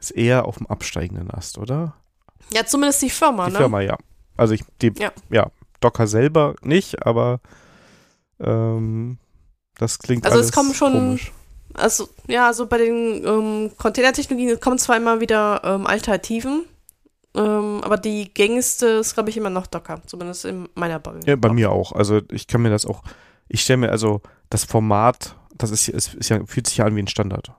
ist 0.00 0.10
eher 0.10 0.46
auf 0.46 0.58
dem 0.58 0.66
absteigenden 0.66 1.30
Ast, 1.30 1.58
oder? 1.58 1.94
Ja, 2.52 2.66
zumindest 2.66 3.02
die 3.02 3.10
Firma, 3.10 3.46
die 3.46 3.52
ne? 3.52 3.58
Firma, 3.58 3.80
ja. 3.80 3.96
Also 4.36 4.54
ich, 4.54 4.64
die, 4.80 4.92
Ja. 4.98 5.12
ja, 5.30 5.50
Docker 5.80 6.08
selber 6.08 6.56
nicht, 6.62 7.06
aber 7.06 7.40
ähm, 8.40 9.18
das 9.78 10.00
klingt 10.00 10.26
Also 10.26 10.40
es 10.40 10.50
kommen 10.50 10.74
schon- 10.74 10.92
komisch. 10.92 11.32
Also, 11.74 12.08
ja, 12.26 12.48
also 12.48 12.66
bei 12.66 12.78
den 12.78 13.24
ähm, 13.24 13.70
Containertechnologien 13.78 14.58
kommen 14.60 14.78
zwar 14.78 14.96
immer 14.96 15.20
wieder 15.20 15.62
ähm, 15.64 15.86
Alternativen, 15.86 16.64
ähm, 17.34 17.80
aber 17.82 17.96
die 17.96 18.32
gängigste 18.32 18.86
ist, 18.86 19.14
glaube 19.14 19.30
ich, 19.30 19.36
immer 19.36 19.50
noch 19.50 19.66
Docker, 19.66 20.02
zumindest 20.06 20.44
in 20.44 20.68
meiner 20.74 20.98
Bubble. 20.98 21.20
Ja, 21.26 21.36
bei 21.36 21.52
mir 21.52 21.70
auch. 21.70 21.92
Also 21.92 22.20
ich 22.30 22.46
kann 22.46 22.62
mir 22.62 22.70
das 22.70 22.84
auch, 22.84 23.02
ich 23.48 23.62
stelle 23.62 23.78
mir, 23.78 23.90
also 23.90 24.20
das 24.50 24.64
Format, 24.64 25.36
das 25.54 25.70
ist, 25.70 25.88
ist, 25.88 26.14
ist 26.14 26.28
ja, 26.28 26.44
fühlt 26.44 26.66
sich 26.66 26.78
ja 26.78 26.84
an 26.84 26.94
wie 26.96 27.02
ein 27.02 27.08
Standard. 27.08 27.52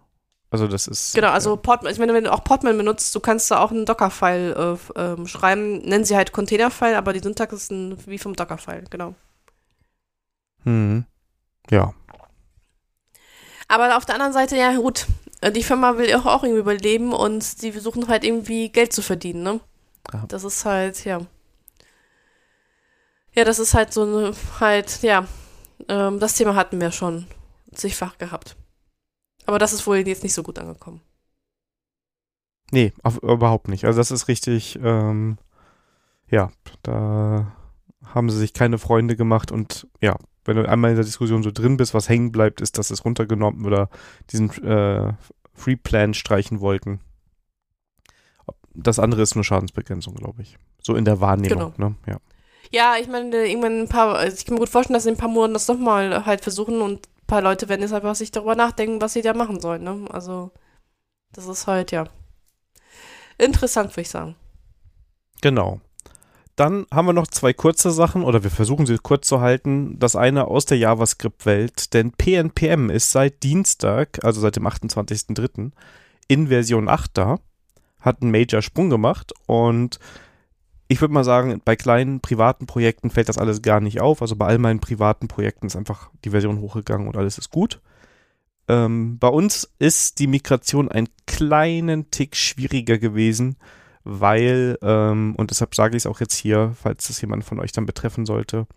Also 0.51 0.67
das 0.67 0.85
ist. 0.85 1.15
Genau, 1.15 1.29
also 1.29 1.57
Portman, 1.57 1.91
ich 1.91 1.97
meine, 1.97 2.13
wenn 2.13 2.25
du 2.25 2.31
auch 2.31 2.43
Portman 2.43 2.77
benutzt, 2.77 3.15
du 3.15 3.19
kannst 3.19 3.49
da 3.49 3.59
auch 3.59 3.71
einen 3.71 3.87
Docker-File 3.87 4.77
äh, 4.95 4.99
ähm, 4.99 5.25
schreiben, 5.25 5.79
nennen 5.79 6.05
sie 6.05 6.15
halt 6.15 6.31
Container-File, 6.31 6.95
aber 6.95 7.11
die 7.11 7.21
Syntax 7.21 7.53
ist 7.53 7.71
ein, 7.71 7.97
wie 8.05 8.19
vom 8.19 8.35
Docker-File, 8.35 8.83
genau. 8.91 9.15
Mhm. 10.63 11.05
Ja. 11.71 11.95
Aber 13.67 13.97
auf 13.97 14.05
der 14.05 14.13
anderen 14.13 14.33
Seite, 14.33 14.55
ja 14.55 14.75
gut, 14.75 15.07
die 15.49 15.63
Firma 15.63 15.97
will 15.97 16.13
auch, 16.15 16.25
auch 16.25 16.43
irgendwie 16.43 16.61
überleben 16.61 17.13
und 17.13 17.61
die 17.61 17.71
versuchen 17.71 18.07
halt 18.07 18.23
irgendwie 18.23 18.69
Geld 18.69 18.93
zu 18.93 19.01
verdienen, 19.01 19.43
ne? 19.43 19.59
Ja. 20.11 20.25
Das 20.27 20.43
ist 20.43 20.65
halt, 20.65 21.03
ja. 21.05 21.21
Ja, 23.33 23.43
das 23.43 23.59
ist 23.59 23.73
halt 23.73 23.93
so 23.93 24.03
eine, 24.03 24.33
halt, 24.59 25.01
ja, 25.01 25.25
ähm, 25.87 26.19
das 26.19 26.35
Thema 26.35 26.55
hatten 26.55 26.79
wir 26.79 26.91
schon 26.91 27.27
zigfach 27.73 28.17
gehabt. 28.17 28.55
Aber 29.45 29.59
das 29.59 29.73
ist 29.73 29.87
wohl 29.87 29.97
jetzt 30.07 30.23
nicht 30.23 30.33
so 30.33 30.43
gut 30.43 30.59
angekommen. 30.59 31.01
Nee, 32.71 32.93
auf, 33.03 33.21
überhaupt 33.21 33.67
nicht. 33.67 33.85
Also 33.85 33.99
das 33.99 34.11
ist 34.11 34.27
richtig, 34.27 34.79
ähm, 34.81 35.37
ja, 36.29 36.51
da 36.81 37.55
haben 38.05 38.29
sie 38.29 38.37
sich 38.37 38.53
keine 38.53 38.77
Freunde 38.77 39.15
gemacht 39.15 39.51
und 39.51 39.87
ja, 40.01 40.17
wenn 40.45 40.57
du 40.57 40.67
einmal 40.67 40.91
in 40.91 40.95
der 40.97 41.05
Diskussion 41.05 41.43
so 41.43 41.51
drin 41.51 41.77
bist, 41.77 41.93
was 41.93 42.09
hängen 42.09 42.31
bleibt, 42.31 42.61
ist, 42.61 42.77
dass 42.77 42.91
es 42.91 43.05
runtergenommen 43.05 43.65
oder 43.65 43.89
diesen 44.31 44.49
äh, 44.63 45.13
Free 45.53 45.75
Plan 45.75 46.13
streichen 46.13 46.59
wollten. 46.59 46.99
Das 48.73 48.99
andere 48.99 49.21
ist 49.21 49.35
nur 49.35 49.43
Schadensbegrenzung, 49.43 50.15
glaube 50.15 50.41
ich. 50.41 50.57
So 50.81 50.95
in 50.95 51.05
der 51.05 51.21
Wahrnehmung, 51.21 51.73
ne? 51.77 51.95
Ja. 52.07 52.17
Ja, 52.71 52.95
ich 52.99 53.07
meine, 53.07 53.45
irgendwann 53.45 53.81
ein 53.81 53.87
paar, 53.87 54.15
also 54.15 54.35
ich 54.35 54.45
kann 54.45 54.55
mir 54.55 54.59
gut 54.59 54.69
vorstellen, 54.69 54.95
dass 54.95 55.05
in 55.05 55.13
ein 55.13 55.17
paar 55.17 55.29
Monaten 55.29 55.53
das 55.53 55.67
nochmal 55.67 56.25
halt 56.25 56.41
versuchen 56.41 56.81
und 56.81 57.05
ein 57.05 57.27
paar 57.27 57.41
Leute 57.41 57.69
werden 57.69 57.81
jetzt 57.81 57.93
einfach 57.93 58.15
sich 58.15 58.31
darüber 58.31 58.55
nachdenken, 58.55 58.99
was 58.99 59.13
sie 59.13 59.21
da 59.21 59.33
machen 59.33 59.59
sollen, 59.59 59.83
ne? 59.83 60.05
Also, 60.09 60.51
das 61.33 61.45
ist 61.45 61.67
halt, 61.67 61.91
ja. 61.91 62.07
Interessant, 63.37 63.91
würde 63.91 64.01
ich 64.01 64.09
sagen. 64.09 64.35
Genau. 65.41 65.81
Dann 66.55 66.85
haben 66.91 67.07
wir 67.07 67.13
noch 67.13 67.27
zwei 67.27 67.51
kurze 67.53 67.91
Sachen, 67.91 68.23
oder 68.23 68.43
wir 68.43 68.51
versuchen 68.51 68.85
sie 68.85 68.97
kurz 68.97 69.27
zu 69.27 69.41
halten. 69.41 69.97
Das 69.97 70.15
eine 70.15 70.45
aus 70.45 70.65
der 70.65 70.77
JavaScript-Welt, 70.77 71.93
denn 71.93 72.11
PNPM 72.11 72.89
ist 72.89 73.11
seit 73.11 73.41
Dienstag, 73.43 74.23
also 74.23 74.39
seit 74.39 74.55
dem 74.55 74.67
28.03., 74.67 75.71
in 76.27 76.47
Version 76.47 76.87
8 76.87 77.17
da, 77.17 77.39
hat 77.99 78.21
einen 78.21 78.31
Major-Sprung 78.31 78.89
gemacht 78.89 79.33
und 79.47 79.99
ich 80.87 81.01
würde 81.01 81.13
mal 81.13 81.23
sagen, 81.23 81.61
bei 81.63 81.75
kleinen 81.75 82.19
privaten 82.19 82.67
Projekten 82.67 83.09
fällt 83.09 83.29
das 83.29 83.37
alles 83.37 83.61
gar 83.61 83.79
nicht 83.79 83.99
auf. 83.99 84.21
Also 84.21 84.35
bei 84.35 84.45
all 84.45 84.59
meinen 84.59 84.79
privaten 84.79 85.27
Projekten 85.27 85.65
ist 85.67 85.75
einfach 85.75 86.11
die 86.23 86.29
Version 86.29 86.59
hochgegangen 86.59 87.07
und 87.07 87.17
alles 87.17 87.37
ist 87.37 87.49
gut. 87.49 87.81
Ähm, 88.67 89.17
bei 89.17 89.27
uns 89.27 89.71
ist 89.79 90.19
die 90.19 90.27
Migration 90.27 90.89
einen 90.89 91.09
kleinen 91.25 92.11
Tick 92.11 92.35
schwieriger 92.35 92.97
gewesen, 92.97 93.57
weil, 94.03 94.77
ähm, 94.81 95.35
und 95.35 95.49
deshalb 95.49 95.75
sage 95.75 95.95
ich 95.95 96.03
es 96.03 96.07
auch 96.07 96.19
jetzt 96.19 96.35
hier, 96.35 96.75
falls 96.81 97.07
das 97.07 97.21
jemand 97.21 97.43
von 97.43 97.59
euch 97.59 97.71
dann 97.71 97.85
betreffen 97.85 98.25
sollte, 98.25 98.67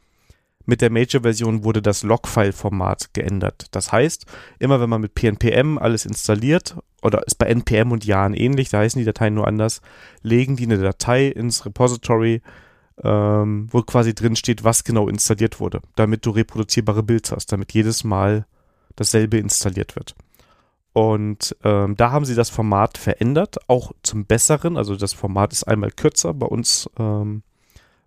mit 0.66 0.81
der 0.81 0.91
Major-Version 0.91 1.64
wurde 1.64 1.81
das 1.81 2.03
Logfile-Format 2.03 3.14
geändert. 3.14 3.66
Das 3.70 3.93
heißt, 3.93 4.27
immer 4.59 4.81
wenn 4.81 4.91
man 4.91 5.01
mit 5.01 5.14
PNPM 5.14 5.79
alles 5.79 6.05
installiert, 6.05 6.77
oder 7.03 7.24
ist 7.24 7.37
bei 7.37 7.47
NPM 7.47 7.93
und 7.93 8.05
Jan 8.05 8.35
ähnlich, 8.35 8.68
da 8.68 8.79
heißen 8.79 8.99
die 8.99 9.05
Dateien 9.05 9.35
nur 9.35 9.47
anders, 9.47 9.81
legen 10.22 10.57
die 10.57 10.64
eine 10.64 10.79
Datei 10.79 11.29
ins 11.29 11.64
Repository, 11.64 12.43
ähm, 13.03 13.68
wo 13.70 13.83
quasi 13.83 14.14
drin 14.14 14.35
steht, 14.35 14.64
was 14.64 14.83
genau 14.83 15.09
installiert 15.09 15.61
wurde, 15.61 15.81
damit 15.95 16.27
du 16.27 16.31
reproduzierbare 16.31 17.05
Builds 17.05 17.31
hast, 17.31 17.53
damit 17.53 17.72
jedes 17.72 18.03
Mal 18.03 18.47
dasselbe 18.97 19.39
installiert 19.39 19.95
wird. 19.95 20.16
Und 20.97 21.55
ähm, 21.62 21.94
da 21.94 22.11
haben 22.11 22.24
sie 22.24 22.34
das 22.34 22.49
Format 22.49 22.97
verändert, 22.97 23.59
auch 23.68 23.92
zum 24.03 24.24
Besseren. 24.24 24.78
Also 24.78 24.97
das 24.97 25.12
Format 25.12 25.53
ist 25.53 25.64
einmal 25.64 25.90
kürzer. 25.90 26.32
Bei 26.32 26.47
uns 26.47 26.88
ähm, 26.99 27.42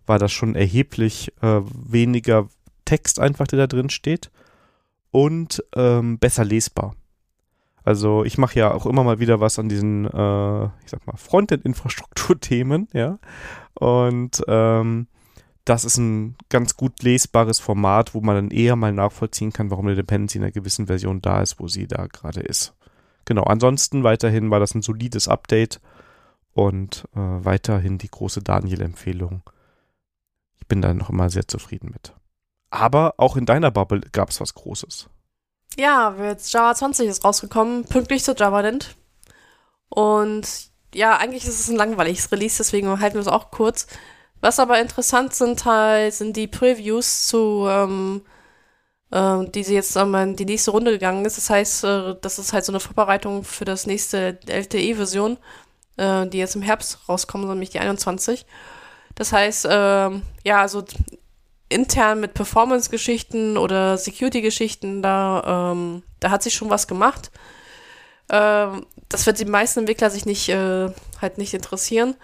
war 0.06 0.18
das 0.18 0.32
schon 0.32 0.56
erheblich 0.56 1.32
äh, 1.40 1.60
weniger 1.72 2.48
Text 2.86 3.20
einfach, 3.20 3.46
der 3.46 3.60
da 3.60 3.66
drin 3.68 3.90
steht. 3.90 4.32
Und 5.12 5.62
ähm, 5.76 6.18
besser 6.18 6.44
lesbar. 6.44 6.96
Also 7.84 8.24
ich 8.24 8.38
mache 8.38 8.58
ja 8.58 8.74
auch 8.74 8.86
immer 8.86 9.04
mal 9.04 9.20
wieder 9.20 9.38
was 9.38 9.60
an 9.60 9.68
diesen, 9.68 10.06
äh, 10.06 10.64
ich 10.64 10.90
sag 10.90 11.06
mal, 11.06 11.16
Frontend-Infrastruktur-Themen, 11.16 12.88
ja. 12.92 13.20
Und 13.74 14.42
ähm, 14.48 15.06
das 15.64 15.84
ist 15.84 15.98
ein 15.98 16.34
ganz 16.48 16.76
gut 16.76 17.04
lesbares 17.04 17.60
Format, 17.60 18.14
wo 18.16 18.20
man 18.20 18.34
dann 18.34 18.50
eher 18.50 18.74
mal 18.74 18.92
nachvollziehen 18.92 19.52
kann, 19.52 19.70
warum 19.70 19.86
eine 19.86 19.94
Dependency 19.94 20.38
in 20.38 20.42
einer 20.42 20.50
gewissen 20.50 20.88
Version 20.88 21.22
da 21.22 21.40
ist, 21.40 21.60
wo 21.60 21.68
sie 21.68 21.86
da 21.86 22.08
gerade 22.08 22.40
ist. 22.40 22.74
Genau, 23.24 23.42
ansonsten 23.44 24.04
weiterhin 24.04 24.50
war 24.50 24.60
das 24.60 24.74
ein 24.74 24.82
solides 24.82 25.28
Update 25.28 25.80
und 26.52 27.04
äh, 27.14 27.18
weiterhin 27.18 27.98
die 27.98 28.10
große 28.10 28.42
Daniel-Empfehlung. 28.42 29.42
Ich 30.58 30.66
bin 30.66 30.82
da 30.82 30.92
noch 30.94 31.10
immer 31.10 31.30
sehr 31.30 31.46
zufrieden 31.46 31.90
mit. 31.92 32.14
Aber 32.70 33.14
auch 33.16 33.36
in 33.36 33.46
deiner 33.46 33.70
Bubble 33.70 34.00
gab 34.12 34.30
es 34.30 34.40
was 34.40 34.54
Großes. 34.54 35.08
Ja, 35.78 36.14
jetzt 36.20 36.52
Java 36.52 36.74
20 36.74 37.08
ist 37.08 37.24
rausgekommen, 37.24 37.84
pünktlich 37.84 38.24
zur 38.24 38.36
JavaLint. 38.36 38.96
Und 39.88 40.70
ja, 40.94 41.16
eigentlich 41.16 41.44
ist 41.44 41.60
es 41.60 41.68
ein 41.68 41.76
langweiliges 41.76 42.30
Release, 42.32 42.58
deswegen 42.58 43.00
halten 43.00 43.14
wir 43.14 43.20
es 43.20 43.28
auch 43.28 43.50
kurz. 43.50 43.86
Was 44.40 44.58
aber 44.58 44.80
interessant 44.80 45.34
sind 45.34 45.64
halt, 45.64 46.14
sind 46.14 46.36
die 46.36 46.46
Previews 46.46 47.26
zu, 47.26 47.66
ähm, 47.68 48.22
äh, 49.10 49.44
die 49.50 49.64
sie 49.64 49.74
jetzt 49.74 49.96
einmal 49.96 50.28
in 50.28 50.36
die 50.36 50.44
nächste 50.44 50.70
Runde 50.70 50.92
gegangen 50.92 51.24
ist. 51.24 51.36
Das 51.36 51.50
heißt, 51.50 51.84
äh, 51.84 52.16
das 52.20 52.38
ist 52.38 52.52
halt 52.52 52.64
so 52.64 52.72
eine 52.72 52.80
Vorbereitung 52.80 53.44
für 53.44 53.64
das 53.64 53.86
nächste 53.86 54.38
LTE-Version, 54.46 55.38
äh, 55.96 56.26
die 56.26 56.38
jetzt 56.38 56.56
im 56.56 56.62
Herbst 56.62 56.98
rauskommt, 57.08 57.46
nämlich 57.46 57.70
die 57.70 57.80
21. 57.80 58.46
Das 59.14 59.32
heißt, 59.32 59.66
ähm, 59.70 60.22
ja, 60.44 60.60
also 60.60 60.84
intern 61.68 62.20
mit 62.20 62.34
Performance-Geschichten 62.34 63.56
oder 63.56 63.96
Security-Geschichten, 63.96 65.02
da, 65.02 65.72
ähm, 65.72 66.02
da 66.18 66.30
hat 66.30 66.42
sich 66.42 66.54
schon 66.54 66.70
was 66.70 66.88
gemacht. 66.88 67.30
Ähm, 68.28 68.86
das 69.08 69.26
wird 69.26 69.40
die 69.40 69.44
meisten 69.44 69.80
Entwickler 69.80 70.10
sich 70.10 70.26
nicht, 70.26 70.48
äh, 70.48 70.90
halt 71.20 71.38
nicht 71.38 71.54
interessieren. 71.54 72.16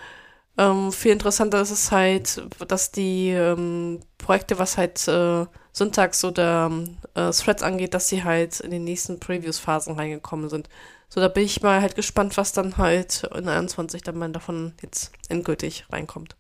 Ähm, 0.59 0.93
viel 0.93 1.13
interessanter 1.13 1.61
ist 1.61 1.71
es 1.71 1.93
halt, 1.93 2.43
dass 2.69 2.93
die 2.93 3.31
ähm, 3.31 4.01
Projekte, 4.19 4.59
was 4.59 4.79
halt 4.79 5.07
äh, 5.09 5.47
Syntax 5.77 6.25
oder 6.25 6.73
äh, 7.15 7.31
Threads 7.33 7.63
angeht, 7.63 7.93
dass 7.93 8.09
sie 8.09 8.25
halt 8.25 8.61
in 8.61 8.71
den 8.71 8.85
nächsten 8.85 9.21
Previews-Phasen 9.21 9.95
reingekommen 9.95 10.49
sind. 10.49 10.71
So, 11.11 11.21
da 11.21 11.29
bin 11.29 11.45
ich 11.45 11.61
mal 11.61 11.83
halt 11.83 11.95
gespannt, 11.95 12.39
was 12.39 12.53
dann 12.53 12.79
halt 12.79 13.29
in 13.35 13.47
21 13.47 14.03
dann 14.03 14.17
mal 14.17 14.33
davon 14.33 14.73
jetzt 14.81 15.13
endgültig 15.29 15.85
reinkommt. 15.91 16.35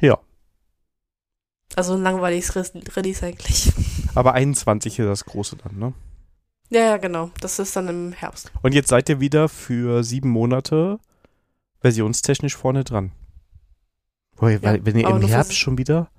Ja. 0.00 0.18
Also 1.76 1.94
ein 1.94 2.02
langweiliges 2.02 2.56
Release 2.56 3.24
eigentlich. 3.24 3.72
Aber 4.16 4.32
21 4.32 4.98
ist 4.98 5.06
das 5.06 5.24
große 5.24 5.56
dann, 5.56 5.78
ne? 5.78 5.94
Ja, 6.70 6.80
ja, 6.80 6.96
genau. 6.96 7.30
Das 7.40 7.60
ist 7.60 7.76
dann 7.76 7.86
im 7.86 8.12
Herbst. 8.12 8.50
Und 8.62 8.74
jetzt 8.74 8.88
seid 8.88 9.08
ihr 9.08 9.20
wieder 9.20 9.48
für 9.48 10.02
sieben 10.02 10.30
Monate 10.30 10.98
versionstechnisch 11.80 12.56
vorne 12.56 12.82
dran. 12.82 13.12
Boah, 14.34 14.50
ja, 14.50 14.84
wenn 14.84 14.98
ihr 14.98 15.08
im 15.08 15.22
Herbst 15.22 15.56
schon 15.56 15.78
wieder. 15.78 16.10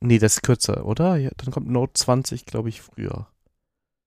Nee, 0.00 0.18
das 0.18 0.36
ist 0.36 0.42
kürzer, 0.42 0.86
oder? 0.86 1.16
Ja, 1.16 1.30
dann 1.36 1.52
kommt 1.52 1.68
Node 1.68 1.92
20, 1.92 2.46
glaube 2.46 2.70
ich, 2.70 2.80
früher. 2.80 3.26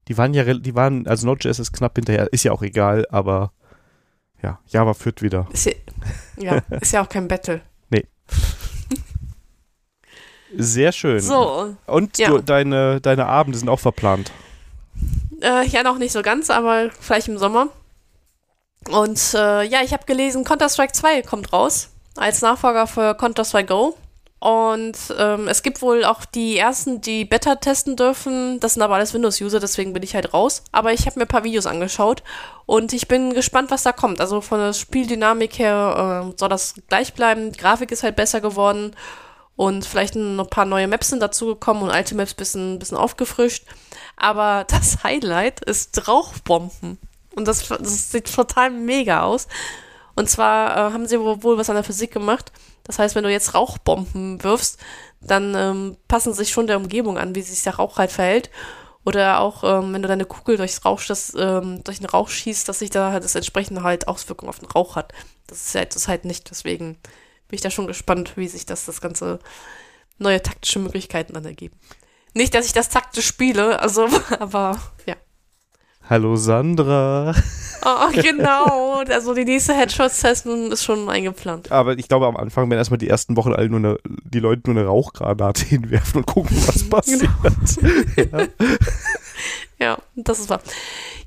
Die 0.08 0.18
waren 0.18 0.34
ja, 0.34 0.44
die 0.54 0.76
waren, 0.76 1.08
also 1.08 1.26
Node.js 1.28 1.60
ist 1.60 1.72
knapp 1.72 1.96
hinterher, 1.96 2.32
ist 2.34 2.44
ja 2.44 2.52
auch 2.52 2.62
egal, 2.62 3.06
aber 3.10 3.54
ja, 4.42 4.60
Java 4.68 4.94
führt 4.94 5.22
wieder. 5.22 5.48
Ist 5.54 5.66
ja, 5.66 5.74
ja, 6.38 6.62
ist 6.82 6.92
ja 6.92 7.04
auch 7.04 7.10
kein 7.10 7.28
Battle. 7.28 7.62
Nee. 7.90 8.06
Sehr 10.56 10.92
schön. 10.92 11.22
So. 11.22 11.76
Und 11.86 12.18
ja. 12.18 12.30
du, 12.30 12.40
deine, 12.40 13.00
deine 13.00 13.28
Abende 13.28 13.58
sind 13.58 13.70
auch 13.70 13.80
verplant. 13.80 14.32
Äh, 15.42 15.68
ja, 15.68 15.84
noch 15.84 15.98
nicht 15.98 16.12
so 16.12 16.22
ganz, 16.22 16.50
aber 16.50 16.90
vielleicht 16.92 17.28
im 17.28 17.38
Sommer. 17.38 17.70
Und 18.90 19.34
äh, 19.34 19.64
ja, 19.64 19.82
ich 19.84 19.94
habe 19.94 20.06
gelesen, 20.06 20.44
Counter-Strike 20.44 20.94
2 20.94 21.22
kommt 21.22 21.54
raus 21.54 21.90
als 22.18 22.42
Nachfolger 22.42 22.86
für 22.88 23.16
Counter-Strike 23.16 23.68
Go. 23.68 23.98
Und 24.44 24.98
ähm, 25.18 25.48
es 25.48 25.64
gibt 25.64 25.82
wohl 25.82 26.04
auch 26.04 26.26
die 26.26 26.58
ersten, 26.58 27.00
die 27.00 27.24
Beta 27.24 27.56
testen 27.56 27.96
dürfen. 27.96 28.60
Das 28.60 28.74
sind 28.74 28.84
aber 28.84 28.96
alles 28.96 29.14
Windows-User, 29.14 29.62
deswegen 29.62 29.94
bin 29.94 30.04
ich 30.04 30.16
halt 30.16 30.34
raus. 30.34 30.66
Aber 30.74 30.92
ich 30.92 31.06
habe 31.06 31.18
mir 31.18 31.24
ein 31.24 31.30
paar 31.30 31.46
Videos 31.46 31.66
angeschaut 31.66 32.24
und 32.66 32.92
ich 32.92 33.08
bin 33.08 33.34
gespannt, 33.34 33.72
was 33.72 33.84
da 33.84 33.94
kommt. 33.94 34.20
Also 34.20 34.42
von 34.42 34.60
der 34.60 34.74
Spieldynamik 34.74 35.60
her 35.60 36.26
äh, 36.28 36.38
soll 36.38 36.50
das 36.50 36.74
gleich 36.90 37.14
bleiben. 37.14 37.54
Die 37.54 37.58
Grafik 37.58 37.90
ist 37.94 38.04
halt 38.04 38.18
besser 38.18 38.42
geworden 38.42 38.94
und 39.56 39.86
vielleicht 39.86 40.16
ein 40.16 40.46
paar 40.50 40.66
neue 40.66 40.90
Maps 40.90 41.08
sind 41.08 41.22
dazugekommen 41.22 41.82
und 41.82 41.90
alte 41.90 42.14
Maps 42.14 42.34
ein 42.34 42.36
bisschen, 42.36 42.80
bisschen 42.80 42.98
aufgefrischt. 42.98 43.64
Aber 44.18 44.66
das 44.68 45.06
Highlight 45.06 45.62
ist 45.62 46.06
Rauchbomben. 46.10 46.98
Und 47.34 47.48
das, 47.48 47.70
das 47.70 48.12
sieht 48.12 48.36
total 48.36 48.72
mega 48.72 49.24
aus. 49.24 49.48
Und 50.16 50.30
zwar 50.30 50.72
äh, 50.72 50.94
haben 50.94 51.08
sie 51.08 51.20
wohl 51.20 51.58
was 51.58 51.70
an 51.70 51.76
der 51.76 51.84
Physik 51.84 52.12
gemacht. 52.12 52.52
Das 52.84 53.00
heißt, 53.00 53.16
wenn 53.16 53.24
du 53.24 53.32
jetzt 53.32 53.54
Rauchbomben 53.54 54.44
wirfst, 54.44 54.80
dann 55.22 55.56
ähm, 55.56 55.98
passen 56.08 56.34
sie 56.34 56.44
sich 56.44 56.52
schon 56.52 56.68
der 56.68 56.78
Umgebung 56.78 57.18
an, 57.18 57.36
wie 57.36 57.42
sich 57.42 57.64
der 57.64 57.76
Rauch 57.76 57.98
halt 57.98 58.12
verhält. 58.12 58.50
Oder 59.06 59.42
auch, 59.42 59.64
ähm, 59.64 59.94
wenn 59.94 60.02
du 60.02 60.08
deine 60.08 60.26
Kugel 60.26 60.58
durchs 60.58 60.86
Rauch, 60.86 61.02
das, 61.06 61.34
ähm, 61.38 61.84
durch 61.84 62.00
den 62.00 62.08
Rauch 62.08 62.30
schießt, 62.30 62.70
dass 62.70 62.80
sich 62.80 62.90
da 62.90 63.12
halt 63.12 63.24
das 63.24 63.36
entsprechende 63.36 63.84
halt 63.84 64.08
Auswirkungen 64.08 64.50
auf 64.50 64.60
den 64.60 64.70
Rauch 64.70 64.96
hat. 64.96 65.14
Das 65.48 65.66
ist 65.66 65.76
halt, 65.76 65.96
das 65.96 66.08
halt 66.08 66.26
nicht. 66.26 66.50
Deswegen 66.50 66.98
bin 67.48 67.56
ich 67.56 67.62
da 67.62 67.70
schon 67.70 67.88
gespannt, 67.88 68.38
wie 68.38 68.48
sich 68.48 68.66
das, 68.66 68.86
das 68.86 69.02
ganze 69.02 69.40
neue 70.20 70.42
taktische 70.42 70.80
Möglichkeiten 70.80 71.34
dann 71.34 71.46
ergeben. 71.46 71.78
Nicht, 72.34 72.54
dass 72.54 72.66
ich 72.66 72.74
das 72.74 72.90
taktisch 72.90 73.28
spiele, 73.28 73.80
also, 73.80 74.08
aber 74.40 74.80
ja. 75.06 75.16
Hallo 76.10 76.36
Sandra. 76.36 77.34
Oh, 77.86 78.10
genau. 78.14 79.04
Also 79.10 79.34
die 79.34 79.46
nächste 79.46 79.74
Headshot-Session 79.74 80.72
ist 80.72 80.84
schon 80.84 81.10
eingeplant. 81.10 81.72
Aber 81.72 81.98
ich 81.98 82.08
glaube, 82.08 82.28
am 82.28 82.38
Anfang 82.38 82.70
werden 82.70 82.80
erstmal 82.80 82.98
die 82.98 83.10
ersten 83.10 83.38
Wochen 83.38 83.54
alle 83.54 83.70
nur 83.70 83.80
eine, 83.80 83.98
die 84.06 84.40
Leute 84.40 84.70
nur 84.70 84.80
eine 84.80 84.88
Rauchgranate 84.88 85.66
hinwerfen 85.70 86.22
und 86.22 86.26
gucken, 86.26 86.58
was 86.66 86.90
passiert. 86.90 87.30
Genau. 88.16 88.38
ja. 88.38 88.48
ja, 89.80 89.98
das 90.16 90.40
ist 90.40 90.50
wahr. 90.50 90.62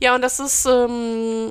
Ja, 0.00 0.14
und 0.14 0.22
das 0.22 0.40
ist, 0.40 0.66
ähm, 0.66 1.50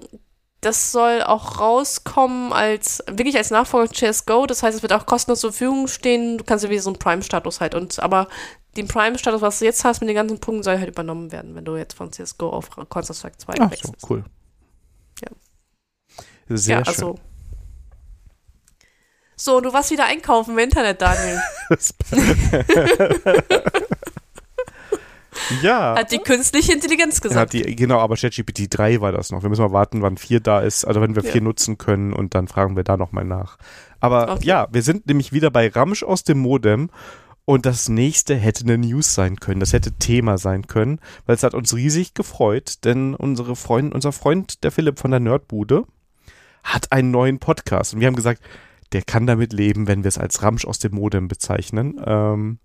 das 0.62 0.92
soll 0.92 1.22
auch 1.24 1.60
rauskommen 1.60 2.54
als, 2.54 3.04
wirklich 3.08 3.38
als 3.38 3.52
Nachfolger 3.52 3.92
CSGO. 3.92 4.46
Das 4.46 4.64
heißt, 4.64 4.78
es 4.78 4.82
wird 4.82 4.94
auch 4.94 5.06
kostenlos 5.06 5.42
zur 5.42 5.52
Verfügung 5.52 5.88
stehen. 5.88 6.38
Du 6.38 6.44
kannst 6.44 6.64
ja 6.64 6.70
wie 6.70 6.80
so 6.80 6.90
einen 6.90 7.00
Prime-Status 7.00 7.60
halt. 7.60 7.76
Und, 7.76 8.00
aber 8.00 8.28
den 8.76 8.88
Prime-Status, 8.88 9.42
was 9.42 9.60
du 9.60 9.66
jetzt 9.66 9.84
hast 9.84 10.02
mit 10.02 10.10
den 10.10 10.16
ganzen 10.16 10.40
Punkten, 10.40 10.64
soll 10.64 10.78
halt 10.78 10.90
übernommen 10.90 11.32
werden, 11.32 11.56
wenn 11.56 11.66
du 11.66 11.78
jetzt 11.78 11.94
von 11.94 12.12
CSGO 12.12 12.50
auf 12.50 12.70
Counter-Strike 12.70 13.38
2 13.38 13.54
Ach 13.60 13.72
wechselst. 13.72 14.02
So, 14.02 14.08
cool. 14.10 14.24
Ja. 15.22 15.30
Sehr 16.50 16.80
ja, 16.80 16.84
also, 16.84 17.16
schön. 17.16 17.26
So, 19.38 19.60
du 19.60 19.74
warst 19.74 19.92
wieder 19.92 20.06
einkaufen 20.06 20.52
im 20.52 20.60
Internet, 20.60 21.02
Daniel. 21.02 21.42
ja. 25.62 25.96
Hat 25.98 26.12
die 26.12 26.20
künstliche 26.20 26.74
Intelligenz 26.74 27.20
gesagt. 27.20 27.54
Ja, 27.54 27.64
die, 27.64 27.76
genau, 27.76 28.00
aber 28.00 28.16
ChatGPT 28.16 28.68
3 28.70 29.02
war 29.02 29.12
das 29.12 29.32
noch. 29.32 29.42
Wir 29.42 29.50
müssen 29.50 29.64
mal 29.64 29.74
warten, 29.74 30.02
wann 30.02 30.18
4 30.18 30.40
da 30.40 30.62
ist, 30.62 30.86
also 30.86 31.02
wenn 31.02 31.16
wir 31.16 31.24
4 31.24 31.36
ja. 31.36 31.42
nutzen 31.42 31.78
können 31.78 32.14
und 32.14 32.34
dann 32.34 32.48
fragen 32.48 32.76
wir 32.76 32.84
da 32.84 32.96
nochmal 32.96 33.26
nach. 33.26 33.58
Aber 34.00 34.34
okay. 34.34 34.46
ja, 34.46 34.68
wir 34.72 34.84
sind 34.84 35.08
nämlich 35.08 35.34
wieder 35.34 35.52
bei 35.52 35.68
Ramsch 35.68 36.04
aus 36.04 36.24
dem 36.24 36.40
Modem 36.40 36.90
und 37.46 37.66
das 37.66 37.90
nächste 37.90 38.36
hätte 38.36 38.64
eine 38.64 38.78
News 38.78 39.14
sein 39.14 39.40
können. 39.40 39.60
Das 39.60 39.74
hätte 39.74 39.94
Thema 39.94 40.38
sein 40.38 40.68
können, 40.68 41.00
weil 41.26 41.36
es 41.36 41.44
hat 41.44 41.54
uns 41.54 41.76
riesig 41.76 42.14
gefreut, 42.16 42.84
denn 42.84 43.14
unsere 43.14 43.56
Freund, 43.56 43.94
unser 43.94 44.12
Freund, 44.12 44.64
der 44.64 44.72
Philipp 44.72 45.00
von 45.00 45.12
der 45.12 45.20
Nerdbude, 45.20 45.86
hat 46.64 46.92
einen 46.92 47.12
neuen 47.12 47.40
Podcast. 47.40 47.94
Und 47.94 48.00
wir 48.00 48.08
haben 48.08 48.16
gesagt, 48.16 48.42
der 48.94 49.04
kann 49.04 49.28
damit 49.28 49.54
leben, 49.54 49.88
wenn 49.88 50.04
wir 50.04 50.10
es 50.10 50.18
als 50.18 50.42
Ramsch 50.42 50.66
aus 50.66 50.80
dem 50.80 50.96
Modem 50.96 51.28
bezeichnen. 51.28 52.02
Ähm, 52.06 52.60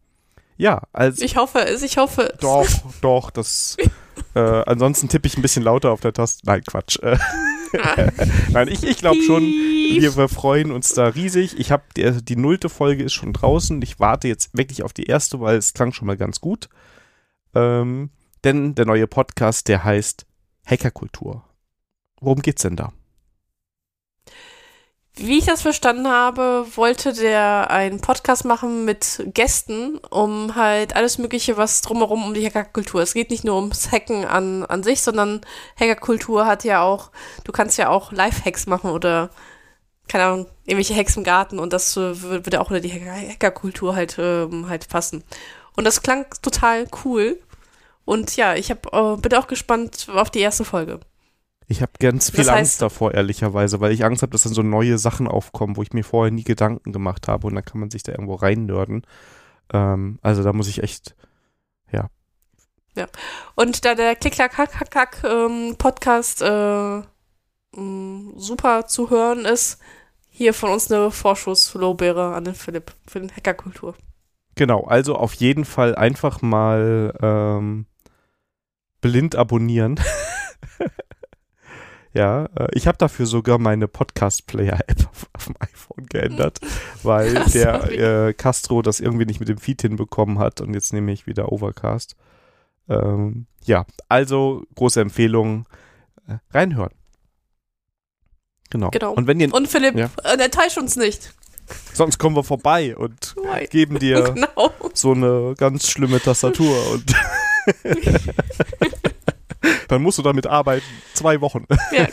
ja, 0.56 0.82
also. 0.92 1.24
Ich 1.24 1.36
hoffe 1.36 1.60
es, 1.60 1.82
ich 1.82 1.98
hoffe 1.98 2.32
es. 2.34 2.40
Doch, 2.40 2.66
doch, 3.00 3.30
das. 3.30 3.76
äh, 4.34 4.40
ansonsten 4.40 5.08
tippe 5.08 5.26
ich 5.26 5.36
ein 5.36 5.42
bisschen 5.42 5.62
lauter 5.62 5.90
auf 5.90 6.00
der 6.00 6.12
Taste. 6.12 6.46
Nein, 6.46 6.62
Quatsch. 6.64 6.98
Äh, 7.02 7.18
Nein, 8.50 8.68
ich, 8.68 8.84
ich 8.84 8.98
glaube 8.98 9.22
schon, 9.22 9.42
wir, 9.42 10.16
wir, 10.16 10.28
freuen 10.28 10.70
uns 10.70 10.92
da 10.94 11.08
riesig. 11.08 11.58
Ich 11.58 11.70
habe 11.70 11.84
die, 11.96 12.22
die 12.22 12.36
nullte 12.36 12.68
Folge 12.68 13.04
ist 13.04 13.14
schon 13.14 13.32
draußen. 13.32 13.80
Ich 13.82 14.00
warte 14.00 14.28
jetzt 14.28 14.56
wirklich 14.56 14.82
auf 14.82 14.92
die 14.92 15.04
erste, 15.04 15.40
weil 15.40 15.56
es 15.56 15.74
klang 15.74 15.92
schon 15.92 16.06
mal 16.06 16.16
ganz 16.16 16.40
gut. 16.40 16.68
Ähm, 17.54 18.10
denn 18.44 18.74
der 18.74 18.86
neue 18.86 19.06
Podcast, 19.06 19.68
der 19.68 19.84
heißt 19.84 20.26
Hackerkultur. 20.64 21.44
Worum 22.20 22.42
geht's 22.42 22.62
denn 22.62 22.76
da? 22.76 22.92
Wie 25.22 25.36
ich 25.36 25.44
das 25.44 25.60
verstanden 25.60 26.08
habe, 26.08 26.66
wollte 26.76 27.12
der 27.12 27.70
einen 27.70 28.00
Podcast 28.00 28.46
machen 28.46 28.86
mit 28.86 29.22
Gästen, 29.34 29.98
um 30.08 30.54
halt 30.54 30.96
alles 30.96 31.18
Mögliche, 31.18 31.58
was 31.58 31.82
drumherum 31.82 32.24
um 32.24 32.32
die 32.32 32.46
Hackerkultur. 32.46 33.02
Es 33.02 33.12
geht 33.12 33.28
nicht 33.28 33.44
nur 33.44 33.56
ums 33.56 33.92
Hacken 33.92 34.24
an, 34.24 34.64
an 34.64 34.82
sich, 34.82 35.02
sondern 35.02 35.42
Hackerkultur 35.78 36.46
hat 36.46 36.64
ja 36.64 36.80
auch, 36.80 37.10
du 37.44 37.52
kannst 37.52 37.76
ja 37.76 37.90
auch 37.90 38.12
Live-Hacks 38.12 38.64
machen 38.64 38.92
oder, 38.92 39.28
keine 40.08 40.24
Ahnung, 40.24 40.46
irgendwelche 40.64 40.96
Hacks 40.96 41.18
im 41.18 41.24
Garten 41.24 41.58
und 41.58 41.74
das 41.74 41.98
äh, 41.98 42.22
würde 42.22 42.58
auch 42.58 42.70
unter 42.70 42.80
die 42.80 42.90
Hackerkultur 42.90 43.94
halt, 43.94 44.16
ähm, 44.18 44.70
halt 44.70 44.88
passen. 44.88 45.22
Und 45.76 45.84
das 45.84 46.00
klang 46.00 46.24
total 46.40 46.86
cool. 47.04 47.38
Und 48.06 48.36
ja, 48.36 48.54
ich 48.54 48.70
hab, 48.70 48.86
äh, 48.94 49.16
bin 49.20 49.34
auch 49.34 49.48
gespannt 49.48 50.06
auf 50.14 50.30
die 50.30 50.40
erste 50.40 50.64
Folge. 50.64 51.00
Ich 51.70 51.82
habe 51.82 51.92
ganz 52.00 52.30
viel 52.30 52.38
das 52.38 52.48
heißt, 52.48 52.58
Angst 52.58 52.82
davor, 52.82 53.14
ehrlicherweise, 53.14 53.78
weil 53.78 53.92
ich 53.92 54.04
Angst 54.04 54.22
habe, 54.22 54.32
dass 54.32 54.42
dann 54.42 54.52
so 54.52 54.62
neue 54.62 54.98
Sachen 54.98 55.28
aufkommen, 55.28 55.76
wo 55.76 55.82
ich 55.82 55.92
mir 55.92 56.02
vorher 56.02 56.32
nie 56.32 56.42
Gedanken 56.42 56.90
gemacht 56.90 57.28
habe 57.28 57.46
und 57.46 57.54
dann 57.54 57.64
kann 57.64 57.78
man 57.78 57.90
sich 57.90 58.02
da 58.02 58.10
irgendwo 58.10 58.34
reinnörden. 58.34 59.06
Ähm, 59.72 60.18
also 60.20 60.42
da 60.42 60.52
muss 60.52 60.66
ich 60.66 60.82
echt, 60.82 61.14
ja. 61.92 62.08
Ja. 62.96 63.06
Und 63.54 63.84
da 63.84 63.94
der 63.94 64.16
Klick-Klack-Hack-Hack 64.16 65.22
ähm, 65.22 65.76
Podcast 65.78 66.42
äh, 66.42 67.02
super 68.36 68.86
zu 68.88 69.10
hören 69.10 69.44
ist, 69.44 69.78
hier 70.28 70.54
von 70.54 70.70
uns 70.70 70.90
eine 70.90 71.12
Vorschusslowbeere 71.12 72.34
an 72.34 72.46
den 72.46 72.56
Philipp 72.56 72.92
für 73.06 73.20
den 73.20 73.30
Hackerkultur. 73.30 73.94
Genau, 74.56 74.82
also 74.82 75.14
auf 75.14 75.34
jeden 75.34 75.64
Fall 75.64 75.94
einfach 75.94 76.42
mal 76.42 77.16
ähm, 77.22 77.86
blind 79.00 79.36
abonnieren. 79.36 80.00
Ja, 82.12 82.46
äh, 82.56 82.68
ich 82.72 82.86
habe 82.86 82.98
dafür 82.98 83.26
sogar 83.26 83.58
meine 83.58 83.86
Podcast-Player-App 83.86 85.08
auf, 85.10 85.30
auf, 85.32 85.44
dem 85.46 85.54
iPhone 85.60 86.06
geändert, 86.06 86.58
weil 87.02 87.34
der 87.54 88.28
äh, 88.28 88.32
Castro 88.34 88.82
das 88.82 89.00
irgendwie 89.00 89.26
nicht 89.26 89.40
mit 89.40 89.48
dem 89.48 89.58
Feed 89.58 89.82
hinbekommen 89.82 90.38
hat 90.38 90.60
und 90.60 90.74
jetzt 90.74 90.92
nehme 90.92 91.12
ich 91.12 91.26
wieder 91.26 91.52
Overcast. 91.52 92.16
Ähm, 92.88 93.46
ja, 93.64 93.86
also 94.08 94.64
große 94.74 95.00
Empfehlung, 95.00 95.66
äh, 96.26 96.38
reinhören. 96.50 96.92
Genau. 98.70 98.90
genau. 98.90 99.12
Und, 99.12 99.26
wenn 99.26 99.40
ihr, 99.40 99.52
und 99.52 99.68
Philipp, 99.68 99.96
ja. 99.96 100.10
äh, 100.24 100.42
enttäusch 100.42 100.78
uns 100.78 100.96
nicht. 100.96 101.34
Sonst 101.92 102.18
kommen 102.18 102.34
wir 102.34 102.44
vorbei 102.44 102.96
und 102.96 103.36
geben 103.70 103.98
dir 103.98 104.22
genau. 104.34 104.72
so 104.94 105.12
eine 105.12 105.54
ganz 105.56 105.88
schlimme 105.88 106.20
Tastatur 106.20 106.92
und 106.92 107.14
Dann 109.88 110.02
musst 110.02 110.18
du 110.18 110.22
damit 110.22 110.46
arbeiten. 110.46 110.86
Zwei 111.14 111.40
Wochen. 111.40 111.66
Ja, 111.92 112.06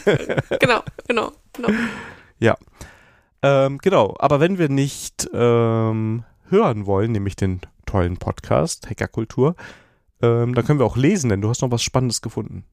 genau, 0.60 0.84
genau, 1.08 1.32
genau. 1.54 1.70
Ja. 2.40 2.58
Ähm, 3.42 3.78
genau, 3.78 4.16
aber 4.20 4.40
wenn 4.40 4.58
wir 4.58 4.70
nicht 4.70 5.30
ähm, 5.34 6.24
hören 6.50 6.86
wollen, 6.86 7.12
nämlich 7.12 7.36
den 7.36 7.62
tollen 7.86 8.18
Podcast 8.18 8.90
Hackerkultur, 8.90 9.56
ähm, 10.22 10.56
dann 10.56 10.66
können 10.66 10.80
wir 10.80 10.86
auch 10.86 10.98
lesen, 10.98 11.30
denn 11.30 11.42
du 11.42 11.50
hast 11.50 11.62
noch 11.62 11.72
was 11.72 11.84
Spannendes 11.84 12.22
gefunden. 12.22 12.66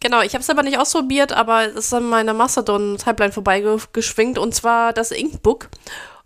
Genau, 0.00 0.22
ich 0.22 0.34
habe 0.34 0.42
es 0.42 0.50
aber 0.50 0.62
nicht 0.62 0.78
ausprobiert, 0.78 1.32
aber 1.32 1.66
es 1.66 1.74
ist 1.74 1.94
an 1.94 2.08
meiner 2.08 2.34
Mastodon-Timeline 2.34 3.32
vorbeigeschwingt 3.32 4.38
und 4.38 4.54
zwar 4.54 4.92
das 4.92 5.10
Inkbook. 5.10 5.70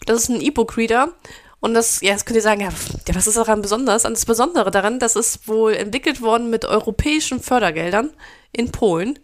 Das 0.06 0.22
ist 0.22 0.28
ein 0.30 0.40
E-Book-Reader. 0.40 1.12
Und 1.60 1.74
das, 1.74 2.00
ja, 2.02 2.12
das 2.12 2.24
könnt 2.24 2.36
ihr 2.36 2.42
sagen, 2.42 2.60
ja, 2.60 2.68
ja, 2.68 3.14
was 3.14 3.26
ist 3.26 3.36
daran 3.36 3.62
besonders? 3.62 4.04
Und 4.04 4.16
das 4.16 4.26
Besondere 4.26 4.70
daran, 4.70 4.98
das 5.00 5.16
ist 5.16 5.48
wohl 5.48 5.74
entwickelt 5.74 6.20
worden 6.20 6.50
mit 6.50 6.64
europäischen 6.64 7.40
Fördergeldern 7.40 8.10
in 8.52 8.70
Polen. 8.70 9.18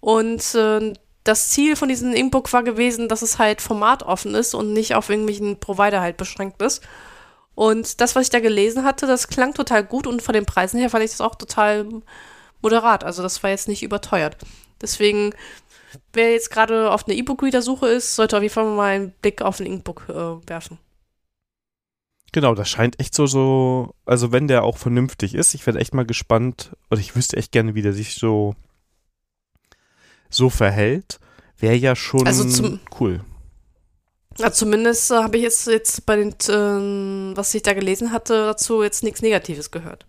Und 0.00 0.54
äh, 0.54 0.92
das 1.24 1.48
Ziel 1.48 1.76
von 1.76 1.88
diesem 1.88 2.12
Inkbook 2.12 2.52
war 2.52 2.62
gewesen, 2.62 3.08
dass 3.08 3.22
es 3.22 3.38
halt 3.38 3.60
formatoffen 3.60 4.34
ist 4.34 4.54
und 4.54 4.72
nicht 4.72 4.94
auf 4.94 5.08
irgendwelchen 5.08 5.58
Provider 5.58 6.00
halt 6.00 6.16
beschränkt 6.16 6.62
ist. 6.62 6.82
Und 7.54 8.00
das, 8.00 8.16
was 8.16 8.24
ich 8.24 8.30
da 8.30 8.40
gelesen 8.40 8.84
hatte, 8.84 9.06
das 9.06 9.28
klang 9.28 9.54
total 9.54 9.84
gut 9.84 10.06
und 10.06 10.22
von 10.22 10.32
den 10.34 10.46
Preisen 10.46 10.80
her 10.80 10.90
fand 10.90 11.04
ich 11.04 11.10
das 11.10 11.20
auch 11.20 11.34
total 11.34 11.86
moderat. 12.62 13.04
Also 13.04 13.22
das 13.22 13.42
war 13.42 13.50
jetzt 13.50 13.68
nicht 13.68 13.82
überteuert. 13.82 14.36
Deswegen, 14.80 15.34
wer 16.12 16.32
jetzt 16.32 16.50
gerade 16.50 16.90
auf 16.90 17.06
eine 17.06 17.14
E-Book-Reader-Suche 17.14 17.88
ist, 17.88 18.14
sollte 18.16 18.36
auf 18.36 18.42
jeden 18.42 18.54
Fall 18.54 18.64
mal 18.64 18.94
einen 18.94 19.10
Blick 19.20 19.42
auf 19.42 19.60
ein 19.60 19.66
Inkbook 19.66 20.06
äh, 20.08 20.48
werfen. 20.48 20.78
Genau, 22.32 22.54
das 22.54 22.68
scheint 22.70 22.98
echt 22.98 23.14
so, 23.14 23.26
so, 23.26 23.94
also 24.06 24.32
wenn 24.32 24.48
der 24.48 24.64
auch 24.64 24.78
vernünftig 24.78 25.34
ist, 25.34 25.54
ich 25.54 25.66
werde 25.66 25.80
echt 25.80 25.92
mal 25.92 26.06
gespannt, 26.06 26.72
oder 26.90 27.00
ich 27.00 27.14
wüsste 27.14 27.36
echt 27.36 27.52
gerne, 27.52 27.74
wie 27.74 27.82
der 27.82 27.92
sich 27.92 28.14
so, 28.14 28.54
so 30.30 30.48
verhält, 30.48 31.20
wäre 31.58 31.74
ja 31.74 31.94
schon 31.94 32.26
also 32.26 32.48
zum, 32.48 32.80
cool. 32.98 33.20
Ja, 34.38 34.50
zumindest 34.50 35.10
äh, 35.10 35.16
habe 35.16 35.36
ich 35.36 35.42
jetzt, 35.42 35.66
jetzt 35.66 36.06
bei 36.06 36.16
den, 36.16 36.30
äh, 36.30 37.36
was 37.36 37.54
ich 37.54 37.62
da 37.62 37.74
gelesen 37.74 38.12
hatte, 38.12 38.46
dazu 38.46 38.82
jetzt 38.82 39.02
nichts 39.02 39.20
Negatives 39.20 39.70
gehört. 39.70 40.06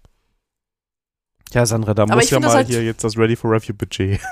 Ja, 1.51 1.65
Sandra, 1.65 1.93
da 1.93 2.03
Aber 2.03 2.15
muss 2.15 2.29
ja 2.29 2.39
mal 2.39 2.51
halt- 2.51 2.67
hier 2.67 2.83
jetzt 2.83 3.03
das 3.03 3.17
Ready 3.17 3.35
for 3.35 3.51
Review 3.51 3.75
Budget. 3.75 4.19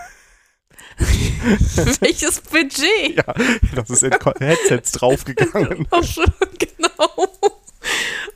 Welches 1.99 2.41
Budget? 2.41 3.15
ja, 3.15 3.33
das 3.75 3.89
ist 3.89 4.03
in 4.03 4.13
Headsets 4.39 4.91
draufgegangen. 4.93 5.87
Ach 5.91 6.03
so, 6.03 6.23
genau. 6.57 7.60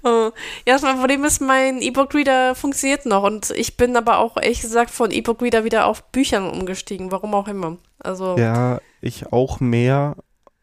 Äh, 0.03 0.31
Ja, 0.67 0.77
das 0.77 0.81
Problem 0.81 1.23
ist, 1.23 1.41
mein 1.41 1.81
E-Book-Reader 1.81 2.55
funktioniert 2.55 3.05
noch 3.05 3.23
und 3.23 3.51
ich 3.51 3.77
bin 3.77 3.95
aber 3.95 4.19
auch 4.19 4.37
ehrlich 4.37 4.61
gesagt 4.61 4.91
von 4.91 5.11
E-Book-Reader 5.11 5.63
wieder 5.63 5.85
auf 5.85 6.03
Büchern 6.11 6.49
umgestiegen, 6.49 7.11
warum 7.11 7.33
auch 7.33 7.47
immer. 7.47 7.77
Also, 7.99 8.37
Ja, 8.37 8.79
ich 9.01 9.31
auch 9.31 9.59
mehr. 9.59 10.15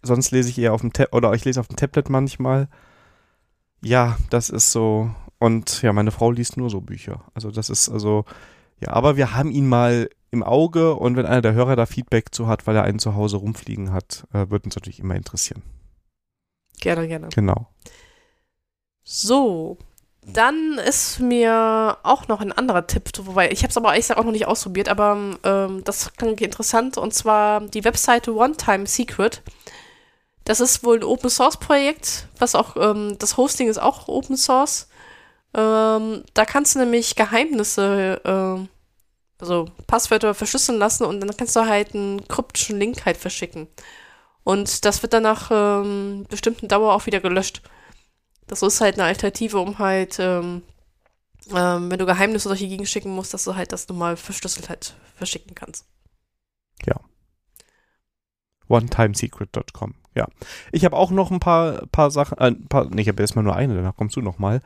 Sonst 0.02 0.32
lese 0.32 0.48
ich 0.50 0.58
eher 0.58 0.72
auf 0.74 0.80
dem 0.80 0.92
Tablet 0.92 1.14
oder 1.14 1.32
ich 1.32 1.44
lese 1.44 1.60
auf 1.60 1.68
dem 1.68 1.76
Tablet 1.76 2.10
manchmal. 2.10 2.68
Ja, 3.84 4.16
das 4.30 4.50
ist 4.50 4.72
so. 4.72 5.10
Und 5.38 5.82
ja, 5.82 5.92
meine 5.92 6.10
Frau 6.12 6.30
liest 6.30 6.56
nur 6.56 6.70
so 6.70 6.80
Bücher. 6.80 7.24
Also 7.34 7.50
das 7.50 7.68
ist 7.68 7.88
also, 7.88 8.24
ja, 8.80 8.92
aber 8.92 9.16
wir 9.16 9.34
haben 9.34 9.50
ihn 9.50 9.68
mal 9.68 10.08
im 10.30 10.42
Auge 10.42 10.94
und 10.94 11.16
wenn 11.16 11.26
einer 11.26 11.42
der 11.42 11.52
Hörer 11.54 11.76
da 11.76 11.84
Feedback 11.86 12.34
zu 12.34 12.46
hat, 12.46 12.66
weil 12.66 12.76
er 12.76 12.84
einen 12.84 12.98
zu 12.98 13.14
Hause 13.14 13.36
rumfliegen 13.36 13.92
hat, 13.92 14.24
äh, 14.32 14.48
wird 14.50 14.64
uns 14.64 14.76
natürlich 14.76 15.00
immer 15.00 15.14
interessieren. 15.14 15.62
gerne, 16.80 17.06
gerne. 17.06 17.28
Genau. 17.34 17.68
So, 19.05 19.78
dann 20.24 20.78
ist 20.78 21.18
mir 21.18 21.98
auch 22.05 22.28
noch 22.28 22.40
ein 22.40 22.53
anderer 22.53 22.86
Tipp, 22.86 23.11
wobei 23.22 23.50
ich 23.50 23.62
habe 23.62 23.70
es 23.70 23.76
aber 23.76 23.88
ehrlich 23.90 24.05
gesagt 24.05 24.20
auch 24.20 24.24
noch 24.24 24.32
nicht 24.32 24.46
ausprobiert, 24.46 24.88
aber 24.88 25.36
ähm, 25.42 25.82
das 25.84 26.12
klingt 26.14 26.40
interessant 26.40 26.96
und 26.96 27.12
zwar 27.12 27.61
die 27.61 27.84
Webseite 27.84 28.34
One 28.34 28.57
Time 28.57 28.86
Secret. 28.86 29.42
Das 30.44 30.61
ist 30.61 30.84
wohl 30.84 30.98
ein 30.98 31.05
Open 31.05 31.30
Source 31.30 31.57
Projekt, 31.57 32.28
was 32.38 32.55
auch 32.55 32.76
ähm, 32.76 33.16
das 33.18 33.36
Hosting 33.36 33.68
ist 33.68 33.78
auch 33.78 34.09
Open 34.09 34.36
Source. 34.36 34.88
Ähm, 35.55 36.24
da 36.34 36.44
kannst 36.44 36.74
du 36.74 36.78
nämlich 36.80 37.16
Geheimnisse, 37.16 38.20
äh, 38.24 38.68
also 39.40 39.66
Passwörter 39.88 40.34
verschlüsseln 40.34 40.78
lassen 40.78 41.05
und 41.05 41.20
dann 41.20 41.36
kannst 41.36 41.57
du 41.57 41.66
halt 41.66 41.94
einen 41.94 42.26
kryptischen 42.28 42.78
Link 42.78 43.05
halt 43.05 43.16
verschicken. 43.16 43.68
Und 44.44 44.84
das 44.84 45.03
wird 45.03 45.12
dann 45.12 45.24
nach 45.24 45.50
ähm, 45.53 46.26
bestimmten 46.28 46.68
Dauer 46.68 46.94
auch 46.94 47.07
wieder 47.07 47.20
gelöscht. 47.20 47.62
Das 48.53 48.61
ist 48.74 48.82
halt 48.82 48.94
eine 48.94 49.05
Alternative, 49.05 49.59
um 49.59 49.78
halt, 49.78 50.18
ähm, 50.18 50.61
ähm, 51.55 51.90
wenn 51.90 51.98
du 51.98 52.05
Geheimnisse 52.05 52.55
die 52.55 52.68
Gegend 52.68 52.86
schicken 52.86 53.14
musst, 53.14 53.32
dass 53.32 53.44
du 53.44 53.57
halt 53.57 53.72
das 53.72 53.88
normal 53.88 54.16
verschlüsselt 54.18 54.68
halt 54.68 54.94
verschicken 55.16 55.55
kannst. 55.55 55.86
OneTimeSecret.com. 58.68 59.94
Ja. 60.14 60.26
Ich 60.72 60.84
habe 60.84 60.96
auch 60.96 61.11
noch 61.11 61.30
ein 61.30 61.40
paar, 61.40 61.86
paar 61.92 62.11
Sachen, 62.11 62.38
äh, 62.38 62.48
ein 62.48 62.66
paar, 62.68 62.88
nee, 62.90 63.03
ich 63.03 63.09
habe 63.09 63.22
erstmal 63.22 63.44
nur 63.44 63.57
eine, 63.57 63.74
danach 63.74 63.96
kommst 63.96 64.16
du 64.16 64.20
noch 64.20 64.38
mal. 64.38 64.61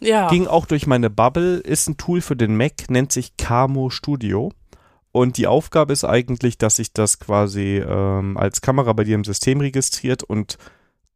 Ja. 0.00 0.28
Ging 0.28 0.46
auch 0.46 0.66
durch 0.66 0.86
meine 0.86 1.10
Bubble, 1.10 1.58
ist 1.58 1.88
ein 1.88 1.96
Tool 1.96 2.20
für 2.20 2.36
den 2.36 2.56
Mac, 2.56 2.90
nennt 2.90 3.12
sich 3.12 3.36
Camo 3.36 3.90
Studio. 3.90 4.52
Und 5.12 5.36
die 5.38 5.46
Aufgabe 5.46 5.92
ist 5.92 6.04
eigentlich, 6.04 6.58
dass 6.58 6.76
sich 6.76 6.92
das 6.92 7.20
quasi 7.20 7.78
ähm, 7.78 8.36
als 8.36 8.60
Kamera 8.60 8.92
bei 8.92 9.04
dir 9.04 9.14
im 9.14 9.24
System 9.24 9.60
registriert 9.60 10.24
und 10.24 10.58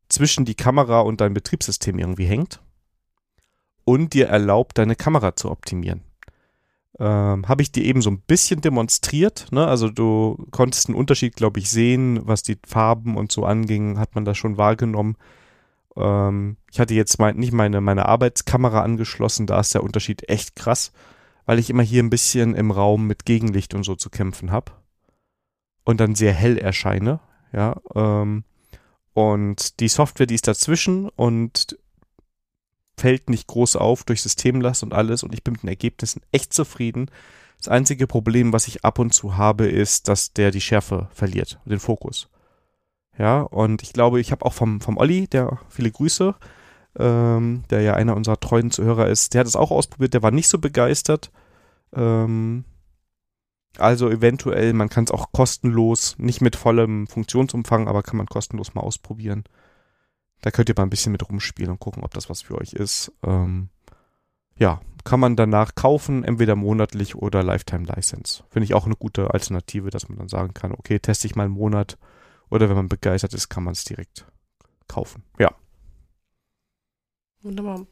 zwischen 0.08 0.44
die 0.44 0.54
Kamera 0.54 1.00
und 1.00 1.20
dein 1.20 1.34
Betriebssystem 1.34 1.98
irgendwie 1.98 2.26
hängt 2.26 2.60
und 3.84 4.12
dir 4.12 4.28
erlaubt, 4.28 4.78
deine 4.78 4.96
Kamera 4.96 5.36
zu 5.36 5.50
optimieren. 5.50 6.02
Ähm, 6.98 7.48
Habe 7.48 7.62
ich 7.62 7.70
dir 7.72 7.84
eben 7.84 8.02
so 8.02 8.10
ein 8.10 8.20
bisschen 8.20 8.60
demonstriert. 8.60 9.46
Ne? 9.50 9.66
Also 9.66 9.88
du 9.88 10.46
konntest 10.50 10.88
einen 10.88 10.98
Unterschied, 10.98 11.36
glaube 11.36 11.60
ich, 11.60 11.70
sehen, 11.70 12.20
was 12.26 12.42
die 12.42 12.58
Farben 12.66 13.16
und 13.16 13.30
so 13.30 13.44
anging, 13.44 13.98
hat 13.98 14.14
man 14.14 14.24
das 14.24 14.36
schon 14.36 14.58
wahrgenommen. 14.58 15.16
Ähm, 15.96 16.56
ich 16.72 16.80
hatte 16.80 16.94
jetzt 16.94 17.18
mein, 17.18 17.36
nicht 17.36 17.52
meine, 17.52 17.80
meine 17.80 18.06
Arbeitskamera 18.06 18.82
angeschlossen, 18.82 19.46
da 19.46 19.60
ist 19.60 19.74
der 19.74 19.84
Unterschied 19.84 20.28
echt 20.28 20.56
krass, 20.56 20.92
weil 21.46 21.58
ich 21.58 21.70
immer 21.70 21.82
hier 21.82 22.02
ein 22.02 22.10
bisschen 22.10 22.54
im 22.54 22.70
Raum 22.70 23.06
mit 23.06 23.24
Gegenlicht 23.24 23.74
und 23.74 23.84
so 23.84 23.94
zu 23.94 24.10
kämpfen 24.10 24.50
habe 24.50 24.72
und 25.84 26.00
dann 26.00 26.14
sehr 26.14 26.32
hell 26.32 26.58
erscheine. 26.58 27.20
Ja, 27.52 27.80
ähm, 27.94 28.44
und 29.18 29.80
die 29.80 29.88
Software, 29.88 30.26
die 30.26 30.36
ist 30.36 30.46
dazwischen 30.46 31.08
und 31.08 31.76
fällt 32.96 33.28
nicht 33.28 33.48
groß 33.48 33.74
auf 33.74 34.04
durch 34.04 34.22
Systemlast 34.22 34.84
und 34.84 34.94
alles 34.94 35.24
und 35.24 35.34
ich 35.34 35.42
bin 35.42 35.54
mit 35.54 35.64
den 35.64 35.70
Ergebnissen 35.70 36.22
echt 36.30 36.52
zufrieden. 36.52 37.10
Das 37.56 37.66
einzige 37.66 38.06
Problem, 38.06 38.52
was 38.52 38.68
ich 38.68 38.84
ab 38.84 39.00
und 39.00 39.12
zu 39.12 39.36
habe, 39.36 39.66
ist, 39.66 40.06
dass 40.06 40.34
der 40.34 40.52
die 40.52 40.60
Schärfe 40.60 41.08
verliert, 41.12 41.58
den 41.64 41.80
Fokus. 41.80 42.28
Ja, 43.18 43.40
und 43.40 43.82
ich 43.82 43.92
glaube, 43.92 44.20
ich 44.20 44.30
habe 44.30 44.46
auch 44.46 44.52
vom, 44.52 44.80
vom 44.80 44.98
Olli, 44.98 45.26
der 45.26 45.58
viele 45.68 45.90
Grüße, 45.90 46.36
ähm, 46.96 47.64
der 47.70 47.80
ja 47.80 47.94
einer 47.94 48.14
unserer 48.14 48.38
treuen 48.38 48.70
Zuhörer 48.70 49.08
ist, 49.08 49.34
der 49.34 49.40
hat 49.40 49.48
es 49.48 49.56
auch 49.56 49.72
ausprobiert, 49.72 50.14
der 50.14 50.22
war 50.22 50.30
nicht 50.30 50.48
so 50.48 50.60
begeistert. 50.60 51.32
Ähm, 51.92 52.64
also 53.78 54.10
eventuell, 54.10 54.72
man 54.72 54.88
kann 54.88 55.04
es 55.04 55.10
auch 55.10 55.32
kostenlos, 55.32 56.16
nicht 56.18 56.40
mit 56.40 56.56
vollem 56.56 57.06
Funktionsumfang, 57.06 57.88
aber 57.88 58.02
kann 58.02 58.16
man 58.16 58.26
kostenlos 58.26 58.74
mal 58.74 58.82
ausprobieren. 58.82 59.44
Da 60.40 60.50
könnt 60.50 60.68
ihr 60.68 60.74
mal 60.76 60.84
ein 60.84 60.90
bisschen 60.90 61.12
mit 61.12 61.28
rumspielen 61.28 61.72
und 61.72 61.80
gucken, 61.80 62.04
ob 62.04 62.14
das 62.14 62.30
was 62.30 62.42
für 62.42 62.56
euch 62.58 62.72
ist. 62.72 63.12
Ähm, 63.24 63.70
ja, 64.56 64.80
kann 65.04 65.20
man 65.20 65.36
danach 65.36 65.74
kaufen, 65.74 66.24
entweder 66.24 66.54
monatlich 66.54 67.16
oder 67.16 67.42
Lifetime 67.42 67.84
License. 67.84 68.44
Finde 68.50 68.64
ich 68.64 68.74
auch 68.74 68.86
eine 68.86 68.96
gute 68.96 69.32
Alternative, 69.32 69.90
dass 69.90 70.08
man 70.08 70.18
dann 70.18 70.28
sagen 70.28 70.54
kann, 70.54 70.72
okay, 70.72 70.98
teste 70.98 71.26
ich 71.26 71.34
mal 71.34 71.44
einen 71.44 71.54
Monat 71.54 71.96
oder 72.50 72.68
wenn 72.68 72.76
man 72.76 72.88
begeistert 72.88 73.34
ist, 73.34 73.48
kann 73.48 73.64
man 73.64 73.72
es 73.72 73.84
direkt 73.84 74.26
kaufen. 74.86 75.22
Ja. 75.38 75.52
Wunderbar. 77.42 77.86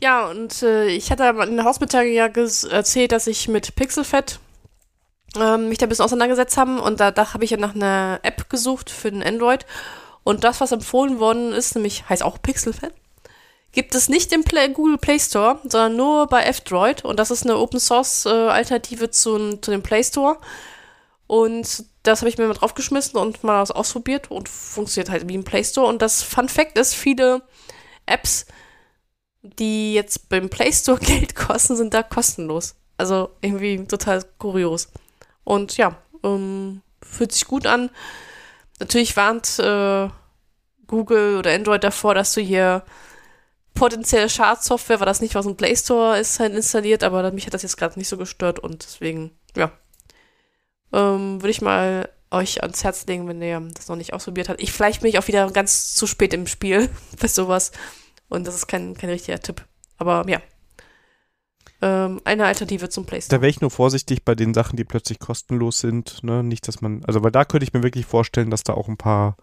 Ja, 0.00 0.28
und 0.28 0.62
äh, 0.62 0.86
ich 0.88 1.10
hatte 1.10 1.24
in 1.24 1.56
der 1.56 1.64
Hausmitteilung 1.64 2.12
ja 2.12 2.26
erzählt, 2.26 3.12
dass 3.12 3.26
ich 3.26 3.48
mit 3.48 3.74
Pixelfed 3.74 4.38
ähm, 5.36 5.68
mich 5.68 5.78
da 5.78 5.86
ein 5.86 5.88
bisschen 5.88 6.04
auseinandergesetzt 6.04 6.56
habe 6.56 6.80
und 6.80 7.00
da, 7.00 7.10
da 7.10 7.34
habe 7.34 7.44
ich 7.44 7.50
ja 7.50 7.56
nach 7.56 7.74
einer 7.74 8.20
App 8.22 8.48
gesucht 8.48 8.90
für 8.90 9.10
den 9.10 9.22
Android 9.22 9.66
und 10.24 10.44
das, 10.44 10.60
was 10.60 10.72
empfohlen 10.72 11.20
worden 11.20 11.52
ist, 11.52 11.74
nämlich 11.74 12.08
heißt 12.08 12.22
auch 12.22 12.40
Pixelfed, 12.40 12.92
gibt 13.72 13.94
es 13.94 14.08
nicht 14.08 14.32
im 14.32 14.44
Play 14.44 14.68
Google 14.70 14.98
Play 14.98 15.18
Store, 15.18 15.58
sondern 15.62 15.96
nur 15.96 16.26
bei 16.26 16.42
F-Droid 16.44 17.04
und 17.04 17.18
das 17.18 17.30
ist 17.30 17.44
eine 17.44 17.58
Open 17.58 17.80
Source 17.80 18.26
äh, 18.26 18.30
Alternative 18.30 19.10
zu, 19.10 19.56
zu 19.58 19.70
dem 19.70 19.82
Play 19.82 20.02
Store 20.02 20.38
und 21.26 21.84
das 22.02 22.20
habe 22.20 22.30
ich 22.30 22.38
mir 22.38 22.48
mal 22.48 22.54
draufgeschmissen 22.54 23.18
und 23.18 23.44
mal 23.44 23.62
ausprobiert 23.62 24.30
und 24.30 24.48
funktioniert 24.48 25.10
halt 25.10 25.28
wie 25.28 25.34
im 25.34 25.44
Play 25.44 25.62
Store 25.62 25.86
und 25.86 26.00
das 26.00 26.22
Fun 26.22 26.48
Fact 26.48 26.78
ist, 26.78 26.94
viele 26.94 27.42
Apps, 28.06 28.46
die 29.42 29.94
jetzt 29.94 30.28
beim 30.30 30.48
Play 30.48 30.72
Store 30.72 30.98
Geld 31.02 31.36
kosten, 31.36 31.76
sind 31.76 31.94
da 31.94 32.02
kostenlos. 32.02 32.74
Also 32.96 33.30
irgendwie 33.42 33.86
total 33.86 34.24
kurios. 34.38 34.88
Und 35.48 35.78
ja, 35.78 35.96
ähm, 36.22 36.82
fühlt 37.00 37.32
sich 37.32 37.46
gut 37.46 37.66
an. 37.66 37.88
Natürlich 38.80 39.16
warnt 39.16 39.58
äh, 39.58 40.10
Google 40.86 41.38
oder 41.38 41.54
Android 41.54 41.82
davor, 41.82 42.14
dass 42.14 42.34
du 42.34 42.42
hier 42.42 42.84
potenzielle 43.72 44.28
Schadsoftware, 44.28 45.00
weil 45.00 45.06
das 45.06 45.22
nicht 45.22 45.34
aus 45.36 45.46
dem 45.46 45.56
Play 45.56 45.74
Store 45.74 46.18
ist 46.18 46.38
halt 46.38 46.52
installiert, 46.54 47.02
aber 47.02 47.32
mich 47.32 47.46
hat 47.46 47.54
das 47.54 47.62
jetzt 47.62 47.78
gerade 47.78 47.98
nicht 47.98 48.08
so 48.08 48.18
gestört 48.18 48.58
und 48.58 48.84
deswegen, 48.84 49.30
ja. 49.56 49.72
Ähm, 50.92 51.40
Würde 51.40 51.50
ich 51.50 51.62
mal 51.62 52.10
euch 52.30 52.60
ans 52.62 52.84
Herz 52.84 53.06
legen, 53.06 53.26
wenn 53.26 53.40
ihr 53.40 53.58
das 53.72 53.88
noch 53.88 53.96
nicht 53.96 54.12
ausprobiert 54.12 54.50
habt. 54.50 54.60
Ich, 54.60 54.70
vielleicht 54.70 55.00
bin 55.00 55.08
ich 55.08 55.18
auch 55.18 55.28
wieder 55.28 55.50
ganz 55.50 55.94
zu 55.94 56.06
spät 56.06 56.34
im 56.34 56.46
Spiel 56.46 56.90
bei 57.22 57.26
sowas. 57.26 57.72
Und 58.28 58.46
das 58.46 58.54
ist 58.54 58.66
kein, 58.66 58.98
kein 58.98 59.08
richtiger 59.08 59.40
Tipp. 59.40 59.64
Aber 59.96 60.28
ja. 60.28 60.42
Ähm, 61.80 62.20
eine 62.24 62.46
Alternative 62.46 62.88
zum 62.88 63.06
Play 63.06 63.20
Store. 63.20 63.38
Da 63.38 63.42
wäre 63.42 63.50
ich 63.50 63.60
nur 63.60 63.70
vorsichtig 63.70 64.24
bei 64.24 64.34
den 64.34 64.52
Sachen, 64.52 64.76
die 64.76 64.84
plötzlich 64.84 65.20
kostenlos 65.20 65.78
sind. 65.78 66.24
Ne? 66.24 66.42
Nicht, 66.42 66.66
dass 66.66 66.80
man, 66.80 67.04
also 67.04 67.22
weil 67.22 67.30
da 67.30 67.44
könnte 67.44 67.64
ich 67.64 67.72
mir 67.72 67.82
wirklich 67.82 68.06
vorstellen, 68.06 68.50
dass 68.50 68.64
da 68.64 68.74
auch 68.74 68.88
ein 68.88 68.96
paar 68.96 69.36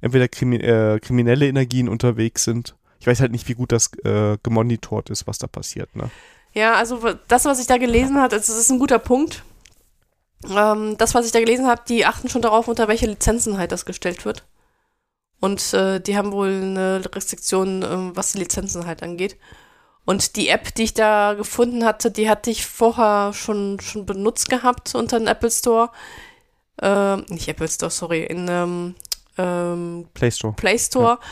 entweder 0.00 0.28
krimi 0.28 0.56
äh, 0.56 0.98
kriminelle 1.00 1.46
Energien 1.46 1.88
unterwegs 1.88 2.44
sind. 2.44 2.76
Ich 2.98 3.06
weiß 3.06 3.20
halt 3.20 3.32
nicht, 3.32 3.46
wie 3.48 3.54
gut 3.54 3.72
das 3.72 3.90
äh, 4.04 4.38
gemonitort 4.42 5.10
ist, 5.10 5.26
was 5.26 5.38
da 5.38 5.46
passiert. 5.46 5.94
Ne? 5.94 6.10
Ja, 6.54 6.74
also 6.74 7.00
das, 7.28 7.44
was 7.44 7.60
ich 7.60 7.66
da 7.66 7.76
gelesen 7.76 8.18
habe, 8.18 8.34
das 8.34 8.48
ist 8.48 8.70
ein 8.70 8.78
guter 8.78 8.98
Punkt. 8.98 9.42
Ähm, 10.48 10.96
das, 10.96 11.14
was 11.14 11.26
ich 11.26 11.32
da 11.32 11.40
gelesen 11.40 11.66
habe, 11.66 11.82
die 11.86 12.06
achten 12.06 12.30
schon 12.30 12.42
darauf, 12.42 12.68
unter 12.68 12.88
welche 12.88 13.06
Lizenzen 13.06 13.58
halt 13.58 13.72
das 13.72 13.84
gestellt 13.84 14.24
wird. 14.24 14.44
Und 15.40 15.74
äh, 15.74 16.00
die 16.00 16.16
haben 16.16 16.32
wohl 16.32 16.48
eine 16.48 17.02
Restriktion, 17.14 17.82
äh, 17.82 18.16
was 18.16 18.32
die 18.32 18.38
Lizenzen 18.38 18.86
halt 18.86 19.02
angeht. 19.02 19.36
Und 20.06 20.36
die 20.36 20.48
App, 20.48 20.74
die 20.74 20.84
ich 20.84 20.94
da 20.94 21.34
gefunden 21.34 21.84
hatte, 21.84 22.10
die 22.10 22.30
hatte 22.30 22.50
ich 22.50 22.64
vorher 22.64 23.32
schon, 23.34 23.80
schon 23.80 24.06
benutzt 24.06 24.48
gehabt 24.48 24.94
unter 24.94 25.18
den 25.18 25.26
Apple 25.26 25.50
Store. 25.50 25.90
Äh, 26.80 27.16
nicht 27.32 27.48
Apple 27.48 27.68
Store, 27.68 27.90
sorry, 27.90 28.24
in 28.24 28.46
ähm, 28.48 28.94
ähm, 29.36 30.06
Play 30.14 30.30
Store. 30.30 30.54
Play 30.54 30.78
Store. 30.78 31.18
Ja. 31.20 31.28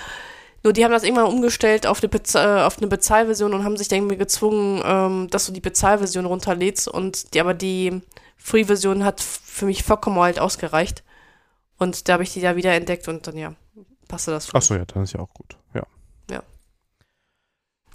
Nur 0.65 0.73
die 0.73 0.85
haben 0.85 0.93
das 0.93 1.05
irgendwann 1.05 1.27
umgestellt 1.27 1.87
auf 1.87 2.03
eine, 2.03 2.09
Bezahl 2.09 2.59
äh, 2.59 2.63
auf 2.63 2.79
eine 2.79 2.89
Bezahlversion 2.89 3.55
und 3.55 3.65
haben 3.65 3.77
sich 3.77 3.89
dann 3.89 3.99
irgendwie 3.99 4.17
gezwungen, 4.17 4.83
ähm, 4.85 5.29
dass 5.31 5.47
du 5.47 5.53
die 5.53 5.61
Bezahlversion 5.61 6.25
runterlädst. 6.25 6.89
Und 6.89 7.35
die, 7.35 7.41
aber 7.41 7.55
die 7.55 8.01
Free-Version 8.39 9.05
hat 9.05 9.21
für 9.21 9.67
mich 9.67 9.85
vollkommen 9.85 10.19
halt 10.19 10.41
ausgereicht. 10.41 11.05
Und 11.79 12.09
da 12.09 12.15
habe 12.15 12.25
ich 12.25 12.33
die 12.33 12.41
da 12.41 12.57
wieder 12.57 12.73
entdeckt 12.73 13.07
und 13.09 13.27
dann 13.27 13.37
ja, 13.37 13.55
passte 14.09 14.33
das. 14.33 14.53
Achso, 14.55 14.75
ja, 14.75 14.85
dann 14.85 15.05
ist 15.05 15.13
ja 15.13 15.21
auch 15.21 15.33
gut. 15.33 15.57
Ja. 15.75 15.83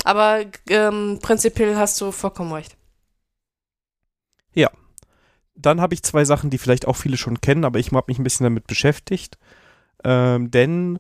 Aber 0.06 0.46
ähm, 0.70 1.20
prinzipiell 1.22 1.76
hast 1.76 2.00
du 2.02 2.12
vollkommen 2.12 2.54
recht. 2.54 2.78
Ja. 4.54 4.70
Dann 5.56 5.82
habe 5.82 5.94
ich 5.94 6.04
zwei 6.04 6.24
Sachen, 6.24 6.50
die 6.50 6.58
vielleicht 6.58 6.88
auch 6.88 6.96
viele 6.96 7.18
schon 7.18 7.42
kennen, 7.42 7.66
aber 7.66 7.80
ich 7.80 7.92
habe 7.92 8.06
mich 8.08 8.20
ein 8.20 8.24
bisschen 8.24 8.46
damit 8.46 8.68
beschäftigt. 8.68 9.38
Ähm, 10.04 10.52
denn 10.52 11.00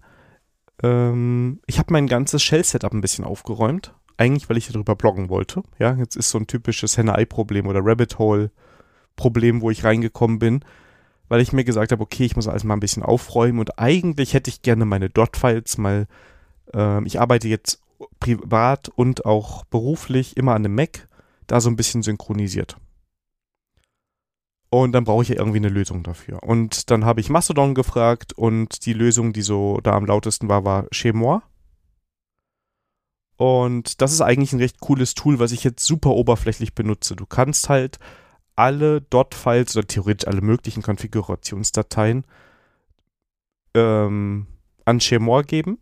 ähm, 0.83 1.61
ich 1.65 1.79
habe 1.79 1.93
mein 1.93 2.07
ganzes 2.07 2.43
Shell-Setup 2.43 2.93
ein 2.93 3.01
bisschen 3.01 3.25
aufgeräumt. 3.25 3.93
Eigentlich, 4.17 4.49
weil 4.49 4.57
ich 4.57 4.67
darüber 4.67 4.95
bloggen 4.95 5.29
wollte. 5.29 5.63
Ja, 5.77 5.93
jetzt 5.93 6.17
ist 6.17 6.29
so 6.29 6.37
ein 6.37 6.47
typisches 6.47 6.97
Henne-Ei-Problem 6.97 7.67
oder 7.67 7.79
Rabbit-Hole-Problem, 7.81 9.61
wo 9.61 9.71
ich 9.71 9.85
reingekommen 9.85 10.39
bin 10.39 10.65
weil 11.29 11.41
ich 11.41 11.53
mir 11.53 11.63
gesagt 11.63 11.91
habe, 11.91 12.01
okay, 12.03 12.25
ich 12.25 12.35
muss 12.35 12.47
alles 12.47 12.63
mal 12.63 12.73
ein 12.73 12.81
bisschen 12.81 13.03
aufräumen 13.03 13.59
und 13.59 13.79
eigentlich 13.79 14.33
hätte 14.33 14.49
ich 14.49 14.63
gerne 14.63 14.83
meine 14.83 15.09
Dot-Files 15.09 15.77
mal, 15.77 16.07
äh, 16.73 17.03
ich 17.05 17.21
arbeite 17.21 17.47
jetzt 17.47 17.81
privat 18.19 18.89
und 18.89 19.25
auch 19.25 19.65
beruflich 19.65 20.37
immer 20.37 20.53
an 20.53 20.65
einem 20.65 20.75
Mac, 20.75 21.07
da 21.47 21.61
so 21.61 21.69
ein 21.69 21.75
bisschen 21.75 22.03
synchronisiert. 22.03 22.77
Und 24.69 24.91
dann 24.91 25.03
brauche 25.03 25.23
ich 25.23 25.29
ja 25.29 25.35
irgendwie 25.35 25.57
eine 25.57 25.69
Lösung 25.69 26.03
dafür. 26.03 26.43
Und 26.43 26.91
dann 26.91 27.03
habe 27.03 27.21
ich 27.21 27.29
Mastodon 27.29 27.73
gefragt 27.73 28.33
und 28.33 28.85
die 28.85 28.93
Lösung, 28.93 29.33
die 29.33 29.41
so 29.41 29.79
da 29.81 29.93
am 29.93 30.05
lautesten 30.05 30.47
war, 30.47 30.63
war 30.63 30.85
Chemois. 30.91 31.41
Und 33.35 34.01
das 34.01 34.11
ist 34.11 34.21
eigentlich 34.21 34.53
ein 34.53 34.59
recht 34.59 34.79
cooles 34.79 35.15
Tool, 35.15 35.39
was 35.39 35.53
ich 35.53 35.63
jetzt 35.63 35.83
super 35.83 36.11
oberflächlich 36.11 36.75
benutze. 36.75 37.15
Du 37.15 37.25
kannst 37.25 37.69
halt 37.69 37.97
alle 38.55 39.01
Dot-Files 39.01 39.75
oder 39.77 39.87
theoretisch 39.87 40.27
alle 40.27 40.41
möglichen 40.41 40.83
Konfigurationsdateien 40.83 42.25
ähm, 43.73 44.45
an 44.85 44.99
Shemore 44.99 45.45
geben 45.45 45.79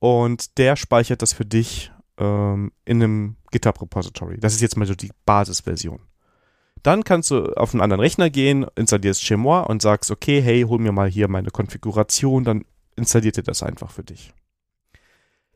und 0.00 0.58
der 0.58 0.74
speichert 0.74 1.22
das 1.22 1.32
für 1.32 1.44
dich 1.44 1.92
ähm, 2.18 2.72
in 2.84 3.02
einem 3.02 3.36
GitHub-Repository. 3.52 4.38
Das 4.38 4.54
ist 4.54 4.62
jetzt 4.62 4.76
mal 4.76 4.86
so 4.86 4.94
die 4.94 5.12
Basisversion. 5.24 6.00
Dann 6.82 7.04
kannst 7.04 7.30
du 7.30 7.44
auf 7.54 7.74
einen 7.74 7.82
anderen 7.82 8.00
Rechner 8.00 8.30
gehen, 8.30 8.66
installierst 8.74 9.22
Chemois 9.22 9.62
und 9.62 9.82
sagst, 9.82 10.10
okay, 10.10 10.40
hey, 10.40 10.62
hol 10.62 10.78
mir 10.78 10.92
mal 10.92 11.08
hier 11.08 11.28
meine 11.28 11.50
Konfiguration, 11.50 12.42
dann 12.42 12.64
installiert 12.96 13.36
er 13.36 13.42
das 13.42 13.62
einfach 13.62 13.90
für 13.90 14.02
dich. 14.02 14.32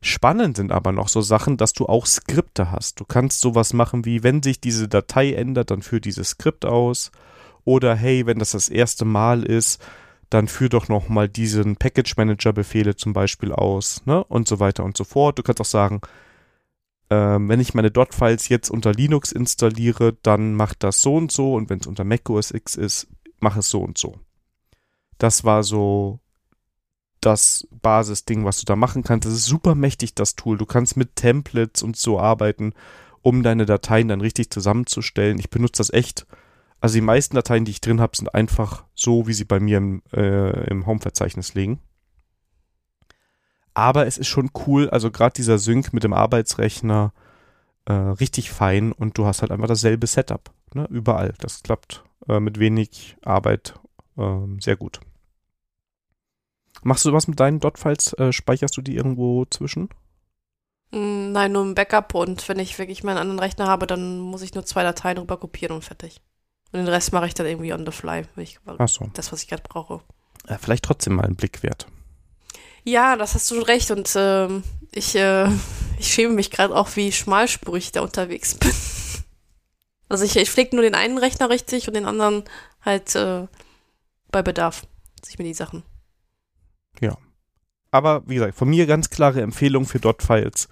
Spannend 0.02 0.58
sind 0.58 0.70
aber 0.70 0.92
noch 0.92 1.08
so 1.08 1.22
Sachen, 1.22 1.56
dass 1.56 1.72
du 1.72 1.86
auch 1.86 2.04
Skripte 2.04 2.70
hast. 2.70 3.00
Du 3.00 3.06
kannst 3.06 3.40
sowas 3.40 3.72
machen 3.72 4.04
wie, 4.04 4.22
wenn 4.22 4.42
sich 4.42 4.60
diese 4.60 4.86
Datei 4.86 5.32
ändert, 5.32 5.70
dann 5.70 5.80
führ 5.80 6.00
dieses 6.00 6.30
Skript 6.30 6.66
aus. 6.66 7.10
Oder 7.64 7.94
hey, 7.94 8.26
wenn 8.26 8.38
das 8.38 8.50
das 8.50 8.68
erste 8.68 9.06
Mal 9.06 9.44
ist, 9.44 9.82
dann 10.30 10.48
führ 10.48 10.68
doch 10.68 10.88
nochmal 10.88 11.28
diesen 11.28 11.76
Package 11.76 12.16
Manager 12.16 12.52
Befehle 12.52 12.96
zum 12.96 13.12
Beispiel 13.12 13.52
aus, 13.52 14.02
ne? 14.06 14.24
Und 14.24 14.48
so 14.48 14.60
weiter 14.60 14.84
und 14.84 14.96
so 14.96 15.04
fort. 15.04 15.38
Du 15.38 15.42
kannst 15.42 15.60
auch 15.60 15.64
sagen, 15.66 16.00
ähm, 17.10 17.48
wenn 17.48 17.60
ich 17.60 17.74
meine 17.74 17.90
Dot-Files 17.90 18.48
jetzt 18.48 18.70
unter 18.70 18.92
Linux 18.92 19.32
installiere, 19.32 20.16
dann 20.22 20.54
macht 20.54 20.82
das 20.82 21.00
so 21.00 21.16
und 21.16 21.30
so 21.30 21.54
und 21.54 21.70
wenn 21.70 21.80
es 21.80 21.86
unter 21.86 22.04
Mac 22.04 22.28
OS 22.30 22.50
X 22.50 22.74
ist, 22.74 23.08
mach 23.40 23.56
es 23.56 23.70
so 23.70 23.82
und 23.82 23.98
so. 23.98 24.18
Das 25.18 25.44
war 25.44 25.62
so 25.62 26.20
das 27.20 27.66
Basisding, 27.70 28.44
was 28.44 28.60
du 28.60 28.64
da 28.66 28.76
machen 28.76 29.02
kannst. 29.02 29.26
Das 29.26 29.34
ist 29.34 29.46
super 29.46 29.74
mächtig, 29.74 30.14
das 30.14 30.34
Tool. 30.34 30.58
Du 30.58 30.66
kannst 30.66 30.96
mit 30.96 31.16
Templates 31.16 31.82
und 31.82 31.96
so 31.96 32.18
arbeiten, 32.18 32.74
um 33.22 33.42
deine 33.42 33.66
Dateien 33.66 34.08
dann 34.08 34.20
richtig 34.20 34.50
zusammenzustellen. 34.50 35.38
Ich 35.38 35.50
benutze 35.50 35.78
das 35.78 35.92
echt. 35.92 36.26
Also 36.84 36.96
die 36.96 37.00
meisten 37.00 37.34
Dateien, 37.34 37.64
die 37.64 37.70
ich 37.70 37.80
drin 37.80 37.98
habe, 37.98 38.14
sind 38.14 38.34
einfach 38.34 38.84
so, 38.94 39.26
wie 39.26 39.32
sie 39.32 39.46
bei 39.46 39.58
mir 39.58 39.78
im, 39.78 40.02
äh, 40.12 40.68
im 40.68 40.84
Home-Verzeichnis 40.84 41.54
liegen. 41.54 41.80
Aber 43.72 44.06
es 44.06 44.18
ist 44.18 44.26
schon 44.26 44.50
cool, 44.66 44.90
also 44.90 45.10
gerade 45.10 45.32
dieser 45.32 45.56
Sync 45.56 45.94
mit 45.94 46.04
dem 46.04 46.12
Arbeitsrechner, 46.12 47.14
äh, 47.86 47.94
richtig 47.94 48.50
fein 48.50 48.92
und 48.92 49.16
du 49.16 49.24
hast 49.24 49.40
halt 49.40 49.50
einfach 49.50 49.66
dasselbe 49.66 50.06
Setup, 50.06 50.52
ne, 50.74 50.86
überall. 50.90 51.32
Das 51.38 51.62
klappt 51.62 52.04
äh, 52.28 52.38
mit 52.38 52.58
wenig 52.58 53.16
Arbeit 53.24 53.80
ähm, 54.18 54.60
sehr 54.60 54.76
gut. 54.76 55.00
Machst 56.82 57.06
du 57.06 57.14
was 57.14 57.28
mit 57.28 57.40
deinen 57.40 57.60
Dot-Files? 57.60 58.12
Äh, 58.12 58.30
speicherst 58.30 58.76
du 58.76 58.82
die 58.82 58.94
irgendwo 58.94 59.46
zwischen? 59.46 59.88
Mm, 60.90 61.32
nein, 61.32 61.50
nur 61.50 61.62
im 61.62 61.74
Backup 61.74 62.14
und 62.14 62.46
wenn 62.50 62.58
ich 62.58 62.78
wirklich 62.78 63.02
meinen 63.04 63.16
anderen 63.16 63.40
Rechner 63.40 63.68
habe, 63.68 63.86
dann 63.86 64.18
muss 64.18 64.42
ich 64.42 64.52
nur 64.52 64.66
zwei 64.66 64.82
Dateien 64.82 65.16
rüber 65.16 65.38
kopieren 65.38 65.74
und 65.74 65.82
fertig. 65.82 66.20
Und 66.74 66.80
den 66.80 66.88
Rest 66.88 67.12
mache 67.12 67.26
ich 67.26 67.34
dann 67.34 67.46
irgendwie 67.46 67.72
on 67.72 67.86
the 67.86 67.92
fly, 67.92 68.24
ich, 68.36 68.58
Ach 68.66 68.88
so. 68.88 69.08
das, 69.14 69.32
was 69.32 69.42
ich 69.42 69.48
gerade 69.48 69.62
brauche. 69.62 70.00
Ja, 70.48 70.58
vielleicht 70.58 70.84
trotzdem 70.84 71.14
mal 71.14 71.24
einen 71.24 71.36
Blick 71.36 71.62
wert. 71.62 71.86
Ja, 72.82 73.16
das 73.16 73.34
hast 73.34 73.50
du 73.50 73.54
schon 73.54 73.64
recht 73.64 73.90
und 73.90 74.12
ähm, 74.16 74.62
ich, 74.92 75.14
äh, 75.14 75.48
ich 75.98 76.08
schäme 76.12 76.34
mich 76.34 76.50
gerade 76.50 76.74
auch, 76.74 76.96
wie 76.96 77.12
schmalspurig 77.12 77.84
ich 77.84 77.92
da 77.92 78.02
unterwegs 78.02 78.54
bin. 78.58 78.72
Also 80.08 80.24
ich, 80.24 80.36
ich 80.36 80.50
pflege 80.50 80.76
nur 80.76 80.84
den 80.84 80.94
einen 80.94 81.16
Rechner 81.16 81.48
richtig 81.48 81.88
und 81.88 81.94
den 81.94 82.04
anderen 82.04 82.44
halt 82.84 83.14
äh, 83.14 83.46
bei 84.30 84.42
Bedarf. 84.42 84.82
Sich 85.24 85.38
mir 85.38 85.44
die 85.44 85.54
Sachen 85.54 85.84
ja. 87.00 87.16
Aber 87.90 88.22
wie 88.26 88.34
gesagt, 88.34 88.56
von 88.56 88.68
mir 88.68 88.86
ganz 88.86 89.10
klare 89.10 89.40
Empfehlung 89.42 89.86
für 89.86 90.00
Dot-Files. 90.00 90.68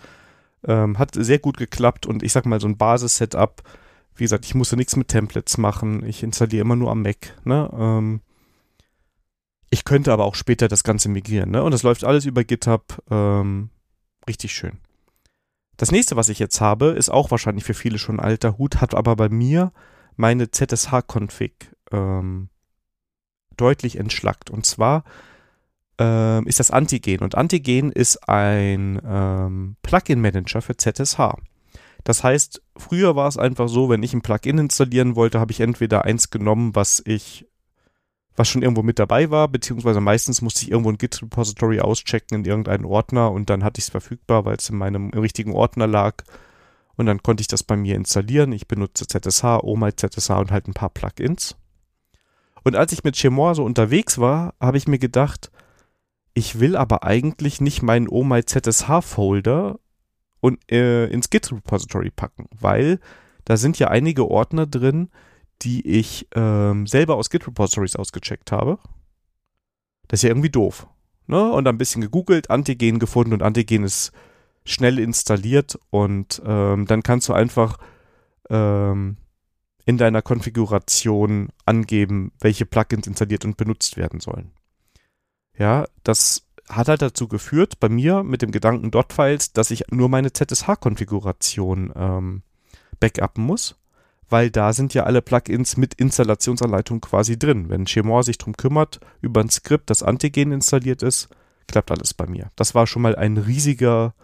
Ähm, 0.65 0.99
hat 0.99 1.15
sehr 1.15 1.39
gut 1.39 1.57
geklappt 1.57 2.07
und 2.07 2.23
ich 2.23 2.33
sag 2.33 2.47
mal 2.47 2.61
so 2.61 2.69
ein 2.69 2.77
Basis-Setup. 2.77 3.63
Wie 4.15 4.25
gesagt, 4.25 4.45
ich 4.45 4.55
musste 4.55 4.77
nichts 4.77 4.97
mit 4.97 5.09
Templates 5.09 5.59
machen. 5.59 6.05
Ich 6.05 6.23
installiere 6.23 6.63
immer 6.63 6.77
nur 6.77 6.91
am 6.91 7.03
Mac. 7.03 7.35
Ne? 7.45 7.71
Ähm, 7.73 8.21
ich 9.71 9.85
könnte 9.85 10.13
aber 10.13 10.25
auch 10.25 10.35
später 10.35 10.69
das 10.69 10.85
Ganze 10.85 11.09
migrieren. 11.09 11.51
Ne? 11.51 11.63
Und 11.63 11.73
das 11.73 11.83
läuft 11.83 12.05
alles 12.05 12.27
über 12.27 12.45
GitHub. 12.45 13.03
Ähm, 13.11 13.71
richtig 14.29 14.53
schön. 14.53 14.79
Das 15.79 15.91
nächste, 15.91 16.15
was 16.17 16.29
ich 16.29 16.39
jetzt 16.39 16.61
habe, 16.61 16.89
ist 16.89 17.09
auch 17.09 17.31
wahrscheinlich 17.31 17.65
für 17.65 17.75
viele 17.75 17.99
schon 17.99 18.21
alter 18.21 18.59
Hut, 18.59 18.81
hat 18.81 18.95
aber 18.95 19.17
bei 19.17 19.29
mir 19.29 19.73
meine 20.17 20.51
ZSH-Config 20.51 21.53
ähm, 21.91 22.51
deutlich 23.57 23.97
entschlackt. 23.97 24.51
Und 24.51 24.67
zwar 24.67 25.05
ähm, 25.99 26.47
ist 26.47 26.61
das 26.61 26.71
Antigen. 26.71 27.25
Und 27.25 27.35
Antigen 27.35 27.93
ist 27.93 28.29
ein 28.29 29.01
ähm, 29.05 29.77
Plugin-Manager 29.83 30.61
für 30.61 30.77
ZSH. 30.77 31.37
Das 32.05 32.25
heißt, 32.25 32.63
früher 32.77 33.15
war 33.17 33.29
es 33.29 33.37
einfach 33.37 33.69
so, 33.69 33.89
wenn 33.89 34.03
ich 34.03 34.13
ein 34.13 34.23
Plugin 34.23 34.59
installieren 34.59 35.15
wollte, 35.17 35.41
habe 35.41 35.53
ich 35.53 35.61
entweder 35.61 36.05
eins 36.05 36.31
genommen, 36.31 36.75
was 36.75 37.03
ich, 37.05 37.47
was 38.35 38.49
schon 38.49 38.63
irgendwo 38.63 38.83
mit 38.83 38.99
dabei 38.99 39.31
war, 39.31 39.49
beziehungsweise 39.49 40.01
meistens 40.01 40.43
musste 40.43 40.65
ich 40.65 40.71
irgendwo 40.71 40.91
ein 40.91 40.99
Git-Repository 40.99 41.81
auschecken 41.81 42.39
in 42.39 42.45
irgendeinen 42.45 42.85
Ordner 42.85 43.31
und 43.31 43.51
dann 43.51 43.63
hatte 43.63 43.79
ich 43.79 43.85
es 43.85 43.91
verfügbar, 43.91 44.45
weil 44.45 44.57
es 44.57 44.71
in 44.71 44.79
meinem 44.79 45.11
richtigen 45.11 45.53
Ordner 45.53 45.87
lag. 45.87 46.25
Und 46.95 47.07
dann 47.07 47.23
konnte 47.23 47.41
ich 47.41 47.49
das 47.49 47.63
bei 47.63 47.77
mir 47.77 47.97
installieren. 47.97 48.53
Ich 48.53 48.69
benutze 48.69 49.07
ZSH, 49.07 49.45
OMI 49.63 49.97
ZSH 49.97 50.31
und 50.31 50.51
halt 50.51 50.69
ein 50.69 50.75
paar 50.75 50.91
Plugins. 50.91 51.57
Und 52.65 52.77
als 52.77 52.93
ich 52.93 53.03
mit 53.03 53.17
Chemois 53.17 53.55
so 53.55 53.65
unterwegs 53.65 54.19
war, 54.19 54.55
habe 54.61 54.77
ich 54.77 54.87
mir 54.87 54.99
gedacht, 54.99 55.51
ich 56.35 56.61
will 56.61 56.77
aber 56.77 57.03
eigentlich 57.03 57.61
nicht 57.61 57.83
meinen 57.83 58.09
Oh 58.09 58.25
My 58.25 58.45
ZSH 58.45 59.03
Folder 59.03 59.79
und 60.43 60.59
äh, 60.71 61.07
ins 61.07 61.31
Git 61.31 61.51
Repository 61.53 62.11
packen, 62.11 62.49
weil 62.51 62.99
da 63.45 63.57
sind 63.57 63.79
ja 63.79 63.89
einige 63.89 64.29
Ordner 64.29 64.67
drin, 64.67 65.09
die 65.63 65.87
ich 65.87 66.27
ähm, 66.35 66.87
selber 66.87 67.15
aus 67.15 67.31
Git 67.31 67.47
Repositories 67.47 67.97
ausgecheckt 67.97 68.51
habe. 68.51 68.79
Das 70.09 70.19
ist 70.19 70.25
ja 70.25 70.31
irgendwie 70.31 70.51
doof. 70.51 70.89
Ne? 71.29 71.51
Und 71.53 71.69
ein 71.69 71.79
bisschen 71.79 72.03
gegoogelt, 72.03 72.51
Antigen 72.51 72.99
gefunden 72.99 73.33
und 73.33 73.43
Antigen 73.43 73.85
ist 73.85 74.13
schnell 74.65 74.99
installiert 74.99 75.79
und 75.91 76.43
ähm, 76.45 76.87
dann 76.87 77.05
kannst 77.05 77.29
du 77.29 77.33
einfach 77.33 77.79
ähm, 78.51 79.17
in 79.85 79.99
deiner 79.99 80.23
Konfiguration 80.23 81.51
angeben, 81.65 82.33
welche 82.41 82.67
Plugins 82.67 83.07
installiert 83.07 83.45
und 83.45 83.57
benutzt 83.57 83.97
werden 83.97 84.19
sollen. 84.19 84.51
Ja, 85.57 85.87
das 86.03 86.49
hat 86.69 86.89
halt 86.89 87.03
dazu 87.03 87.29
geführt, 87.29 87.81
bei 87.81 87.89
mir 87.89 88.23
mit 88.23 88.43
dem 88.43 88.51
Gedanken 88.51 88.91
Dot-Files, 88.91 89.53
dass 89.53 89.71
ich 89.71 89.85
nur 89.91 90.09
meine 90.09 90.33
ZSH-Konfiguration 90.33 91.93
ähm, 91.95 92.43
backuppen 93.01 93.45
muss, 93.45 93.77
weil 94.29 94.51
da 94.51 94.73
sind 94.73 94.95
ja 94.95 95.05
alle 95.05 95.23
Plugins 95.23 95.77
mit 95.77 95.95
Installationsanleitung 95.95 97.01
quasi 97.01 97.39
drin. 97.39 97.69
Wenn 97.69 97.87
Chemor 97.87 98.23
sich 98.23 98.39
darum 98.39 98.57
kümmert, 98.57 99.01
über 99.21 99.41
ein 99.41 99.51
Skript, 99.51 99.91
das 99.91 100.03
Antigen 100.03 100.53
installiert 100.53 101.03
ist, 101.03 101.29
klappt 101.67 101.91
alles 101.91 102.15
bei 102.15 102.27
mir. 102.27 102.51
Das 102.57 102.75
war 102.75 102.87
schon 102.87 103.03
mal 103.03 103.17
ein 103.17 103.37
riesiger, 103.37 104.15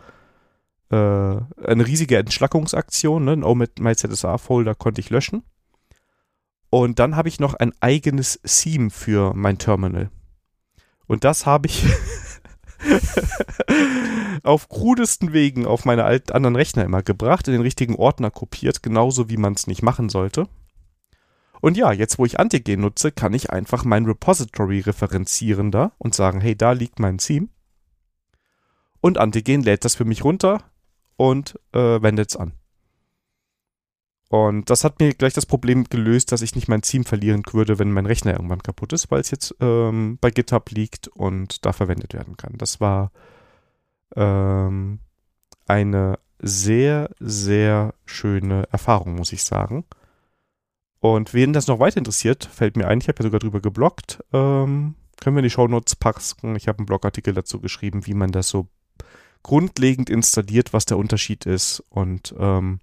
äh, 0.90 0.96
eine 0.96 1.86
riesige 1.86 2.16
Entschlackungsaktion. 2.18 3.24
Ne? 3.24 3.40
Oh, 3.44 3.54
mit 3.54 3.80
MyZSA-Folder 3.80 4.74
konnte 4.74 5.00
ich 5.00 5.10
löschen. 5.10 5.42
Und 6.70 6.98
dann 6.98 7.16
habe 7.16 7.28
ich 7.28 7.40
noch 7.40 7.54
ein 7.54 7.72
eigenes 7.80 8.40
Theme 8.44 8.90
für 8.90 9.34
mein 9.34 9.58
Terminal. 9.58 10.10
Und 11.06 11.24
das 11.24 11.46
habe 11.46 11.66
ich 11.66 11.84
auf 14.42 14.68
krudesten 14.68 15.32
Wegen 15.32 15.66
auf 15.66 15.84
meine 15.84 16.04
alten 16.04 16.32
anderen 16.32 16.56
Rechner 16.56 16.84
immer 16.84 17.02
gebracht, 17.02 17.48
in 17.48 17.52
den 17.52 17.62
richtigen 17.62 17.96
Ordner 17.96 18.30
kopiert, 18.30 18.82
genauso 18.82 19.28
wie 19.28 19.36
man 19.36 19.54
es 19.54 19.66
nicht 19.66 19.82
machen 19.82 20.08
sollte. 20.08 20.48
Und 21.60 21.76
ja, 21.76 21.92
jetzt 21.92 22.18
wo 22.18 22.24
ich 22.24 22.38
Antigen 22.38 22.80
nutze, 22.80 23.10
kann 23.10 23.34
ich 23.34 23.50
einfach 23.50 23.84
mein 23.84 24.04
Repository 24.04 24.80
referenzieren 24.80 25.70
da 25.70 25.92
und 25.98 26.14
sagen, 26.14 26.40
hey, 26.40 26.56
da 26.56 26.72
liegt 26.72 27.00
mein 27.00 27.18
Theme. 27.18 27.48
Und 29.00 29.18
Antigen 29.18 29.62
lädt 29.62 29.84
das 29.84 29.94
für 29.94 30.04
mich 30.04 30.24
runter 30.24 30.62
und 31.16 31.58
äh, 31.72 32.00
wendet 32.02 32.30
es 32.30 32.36
an. 32.36 32.52
Und 34.28 34.68
das 34.68 34.84
hat 34.84 35.00
mir 35.00 35.14
gleich 35.14 35.32
das 35.32 35.46
Problem 35.46 35.84
gelöst, 35.84 36.32
dass 36.32 36.42
ich 36.42 36.54
nicht 36.54 36.68
mein 36.68 36.82
Theme 36.82 37.04
verlieren 37.04 37.42
würde, 37.50 37.78
wenn 37.78 37.90
mein 37.90 38.04
Rechner 38.04 38.34
irgendwann 38.34 38.62
kaputt 38.62 38.92
ist, 38.92 39.10
weil 39.10 39.20
es 39.20 39.30
jetzt 39.30 39.54
ähm, 39.60 40.18
bei 40.20 40.30
GitHub 40.30 40.70
liegt 40.70 41.08
und 41.08 41.64
da 41.64 41.72
verwendet 41.72 42.12
werden 42.12 42.36
kann. 42.36 42.54
Das 42.58 42.78
war 42.78 43.10
ähm, 44.16 44.98
eine 45.66 46.18
sehr, 46.40 47.10
sehr 47.18 47.94
schöne 48.04 48.68
Erfahrung, 48.70 49.14
muss 49.14 49.32
ich 49.32 49.44
sagen. 49.44 49.84
Und 51.00 51.32
wen 51.32 51.52
das 51.52 51.66
noch 51.66 51.80
weiter 51.80 51.98
interessiert, 51.98 52.44
fällt 52.44 52.76
mir 52.76 52.88
ein, 52.88 53.00
ich 53.00 53.08
habe 53.08 53.20
ja 53.20 53.24
sogar 53.24 53.40
drüber 53.40 53.60
geblockt, 53.60 54.22
ähm, 54.32 54.94
können 55.20 55.36
wir 55.36 55.40
in 55.40 55.44
die 55.44 55.50
Shownotes 55.50 55.96
packen. 55.96 56.54
Ich 56.56 56.68
habe 56.68 56.78
einen 56.78 56.86
Blogartikel 56.86 57.32
dazu 57.32 57.60
geschrieben, 57.60 58.06
wie 58.06 58.14
man 58.14 58.30
das 58.30 58.48
so 58.48 58.68
grundlegend 59.42 60.10
installiert, 60.10 60.72
was 60.72 60.84
der 60.84 60.98
Unterschied 60.98 61.46
ist 61.46 61.82
und 61.88 62.34
ähm, 62.38 62.80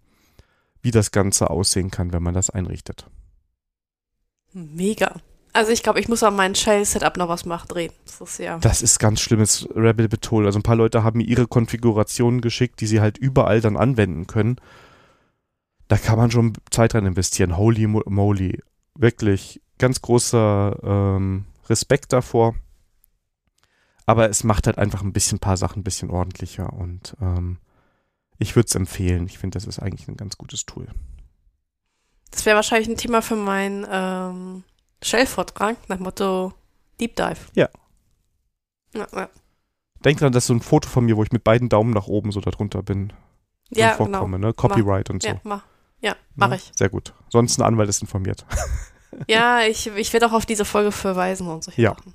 wie 0.86 0.92
das 0.92 1.10
Ganze 1.10 1.50
aussehen 1.50 1.90
kann, 1.90 2.14
wenn 2.14 2.22
man 2.22 2.36
das 2.36 2.52
einrichtet. 2.52 3.08
Mega. 4.54 5.16
Also 5.52 5.72
ich 5.72 5.82
glaube, 5.82 6.00
ich 6.00 6.08
muss 6.08 6.22
an 6.22 6.36
meinem 6.36 6.54
Shell-Setup 6.54 7.18
noch 7.18 7.28
was 7.28 7.46
machen, 7.46 7.68
drehen. 7.68 7.92
Das 8.06 8.22
ist 8.22 8.38
ja. 8.38 8.60
Das 8.60 8.84
ist 8.84 9.00
ganz 9.00 9.20
schlimmes 9.20 9.68
Rebel 9.76 10.08
Tool. 10.10 10.46
Also 10.46 10.60
ein 10.60 10.64
paar 10.64 10.76
Leute 10.76 11.04
haben 11.04 11.18
mir 11.18 11.24
ihre 11.24 11.48
Konfigurationen 11.48 12.40
geschickt, 12.40 12.82
die 12.82 12.88
sie 12.88 13.02
halt 13.02 13.18
überall 13.18 13.62
dann 13.62 13.78
anwenden 13.78 14.28
können. 14.28 14.58
Da 15.88 15.98
kann 15.98 16.18
man 16.18 16.30
schon 16.30 16.54
Zeit 16.70 16.94
rein 16.94 17.08
investieren. 17.08 17.58
Holy 17.58 17.88
moly. 17.88 18.62
Wirklich 18.94 19.62
ganz 19.80 20.04
großer 20.04 20.78
ähm, 20.84 21.46
Respekt 21.68 22.14
davor. 22.14 22.54
Aber 24.06 24.30
es 24.30 24.44
macht 24.44 24.68
halt 24.68 24.78
einfach 24.78 25.02
ein 25.02 25.14
bisschen 25.14 25.38
ein 25.38 25.40
paar 25.40 25.58
Sachen 25.58 25.80
ein 25.80 25.84
bisschen 25.84 26.12
ordentlicher 26.12 26.72
und 26.74 27.16
ähm, 27.20 27.58
ich 28.40 28.56
würde 28.56 28.68
es 28.68 28.76
empfehlen. 28.76 29.26
Ich 29.26 29.38
finde, 29.38 29.56
das 29.56 29.66
ist 29.66 29.80
eigentlich 29.80 30.08
ein 30.08 30.18
ganz 30.18 30.38
gutes 30.38 30.66
Tool. 30.66 30.88
Das 32.32 32.46
wäre 32.46 32.56
wahrscheinlich 32.56 32.90
ein 32.90 32.98
Thema 32.98 33.22
für 33.22 33.36
meinen 33.36 33.86
ähm, 33.90 34.64
Shell-Vortrag 35.02 35.78
nach 35.88 36.00
Motto 36.00 36.54
Deep 37.00 37.16
Dive. 37.16 37.38
Ja. 37.54 37.70
ja, 38.94 39.08
ja. 39.14 39.30
Denk 40.04 40.20
dran, 40.20 40.34
das 40.34 40.44
ist 40.44 40.48
so 40.48 40.54
ein 40.54 40.62
Foto 40.62 40.90
von 40.90 41.06
mir, 41.06 41.18
wo 41.18 41.24
ich 41.24 41.32
mit 41.32 41.44
beiden 41.44 41.70
Daumen 41.70 41.92
nach 41.92 42.08
oben 42.08 42.32
so 42.32 42.42
darunter 42.42 42.84
bin. 42.84 43.14
Ja, 43.70 43.94
vorkomme, 43.94 44.38
genau. 44.38 44.48
ne? 44.50 44.54
Copyright 44.54 45.08
mach. 45.08 45.14
und 45.14 45.24
so. 45.24 45.30
Ja, 45.30 45.40
mach. 45.44 45.64
Ja, 46.02 46.16
mach 46.36 46.50
ja, 46.50 46.56
ich. 46.56 46.72
Sehr 46.76 46.90
gut. 46.90 47.14
Sonst 47.30 47.58
ein 47.58 47.64
Anwalt 47.64 47.90
ist 47.90 48.02
informiert. 48.02 48.46
ja, 49.28 49.62
ich, 49.62 49.88
ich 49.88 50.14
werde 50.14 50.28
auch 50.28 50.34
auf 50.34 50.46
diese 50.46 50.66
Folge 50.66 50.92
verweisen 50.92 51.48
und 51.48 51.64
so. 51.64 51.72
Ja. 51.76 51.96
Sachen. 51.96 52.14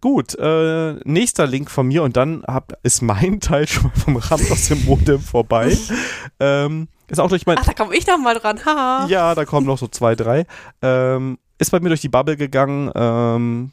Gut, 0.00 0.36
äh, 0.38 0.94
nächster 1.04 1.46
Link 1.46 1.70
von 1.70 1.88
mir 1.88 2.02
und 2.02 2.16
dann 2.16 2.44
hab, 2.46 2.78
ist 2.82 3.02
mein 3.02 3.40
Teil 3.40 3.66
schon 3.66 3.84
mal 3.84 4.00
vom 4.00 4.16
Rand 4.16 4.50
aus 4.50 4.68
dem 4.68 4.84
Modem 4.84 5.20
vorbei. 5.20 5.76
ähm, 6.40 6.88
ist 7.08 7.20
auch 7.20 7.28
durch 7.28 7.46
mein. 7.46 7.58
Ach, 7.58 7.64
da 7.64 7.72
komme 7.72 7.96
ich 7.96 8.06
noch 8.06 8.18
mal 8.18 8.34
dran, 8.34 8.64
ha. 8.64 9.06
Ja, 9.08 9.34
da 9.34 9.44
kommen 9.44 9.66
noch 9.66 9.78
so 9.78 9.88
zwei, 9.88 10.14
drei. 10.14 10.46
Ähm, 10.82 11.38
ist 11.58 11.70
bei 11.70 11.80
mir 11.80 11.88
durch 11.88 12.02
die 12.02 12.08
Bubble 12.08 12.36
gegangen. 12.36 12.90
Ähm, 12.94 13.72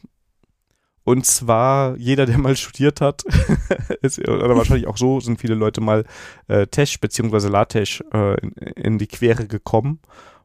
und 1.03 1.23
zwar, 1.27 1.95
jeder, 1.97 2.25
der 2.25 2.39
mal 2.39 2.55
studiert 2.55 2.99
hat, 2.99 3.23
ist, 4.01 4.17
oder 4.19 4.55
wahrscheinlich 4.57 4.87
auch 4.87 4.97
so, 4.97 5.19
sind 5.19 5.39
viele 5.39 5.53
Leute 5.53 5.79
mal 5.79 6.03
äh, 6.47 6.65
Tesch 6.65 6.99
bzw. 6.99 7.47
LaTeX 7.47 8.03
äh, 8.11 8.41
in, 8.41 8.51
in, 8.51 8.97
die 8.97 9.05
Quere 9.05 9.45
gekommen 9.45 9.99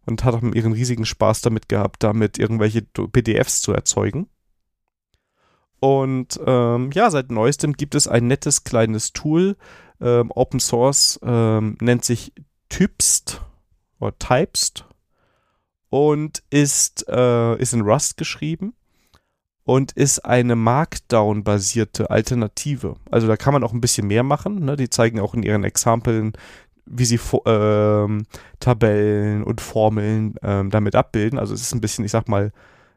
und 0.05 0.23
hat 0.23 0.35
auch 0.35 0.43
ihren 0.43 0.73
riesigen 0.73 1.07
Spaß 1.07 1.41
damit 1.41 1.71
gehabt, 1.71 2.03
damit 2.03 2.39
irgendwelche 2.39 2.83
PDFs 2.83 3.63
zu 3.63 3.73
erzeugen. 3.73 4.29
Und 5.81 6.39
ähm, 6.47 6.91
ja, 6.93 7.11
seit 7.11 7.31
neuestem 7.31 7.73
gibt 7.73 7.95
es 7.95 8.07
ein 8.07 8.27
nettes 8.27 8.65
kleines 8.65 9.13
Tool, 9.13 9.57
ähm, 10.01 10.31
Open 10.35 10.61
Source, 10.61 11.19
ähm, 11.23 11.77
nennt 11.81 12.05
sich 12.05 12.33
Typst 12.69 13.41
oder 13.99 14.17
Typest 14.19 14.85
und 15.89 16.43
ist, 16.51 17.07
äh, 17.09 17.57
ist 17.57 17.73
in 17.73 17.81
Rust 17.81 18.19
geschrieben 18.19 18.75
und 19.65 19.93
ist 19.93 20.21
eine 20.21 20.55
Markdown-basierte 20.55 22.11
Alternative. 22.11 22.97
Also 23.11 23.27
da 23.27 23.37
kann 23.37 23.55
man 23.55 23.65
auch 23.65 23.73
ein 23.73 23.81
bisschen 23.81 24.07
mehr 24.07 24.23
machen. 24.23 24.65
Ne? 24.65 24.77
Die 24.77 24.91
zeigen 24.91 25.21
auch 25.21 25.35
in 25.35 25.43
ihren 25.43 25.65
Exempeln, 25.65 26.33
wie 26.87 27.05
sie 27.05 27.21
ähm, 27.47 28.27
Tabellen 28.59 29.45
und 29.45 29.61
Formeln 29.61 30.35
ähm, 30.43 30.71
damit 30.71 30.95
abbilden. 30.95 31.39
Also 31.39 31.55
es 31.55 31.63
ist 31.63 31.73
ein 31.73 31.81
bisschen, 31.81 32.05
ich 32.05 32.11
sag 32.11 32.29
mal, 32.29 32.53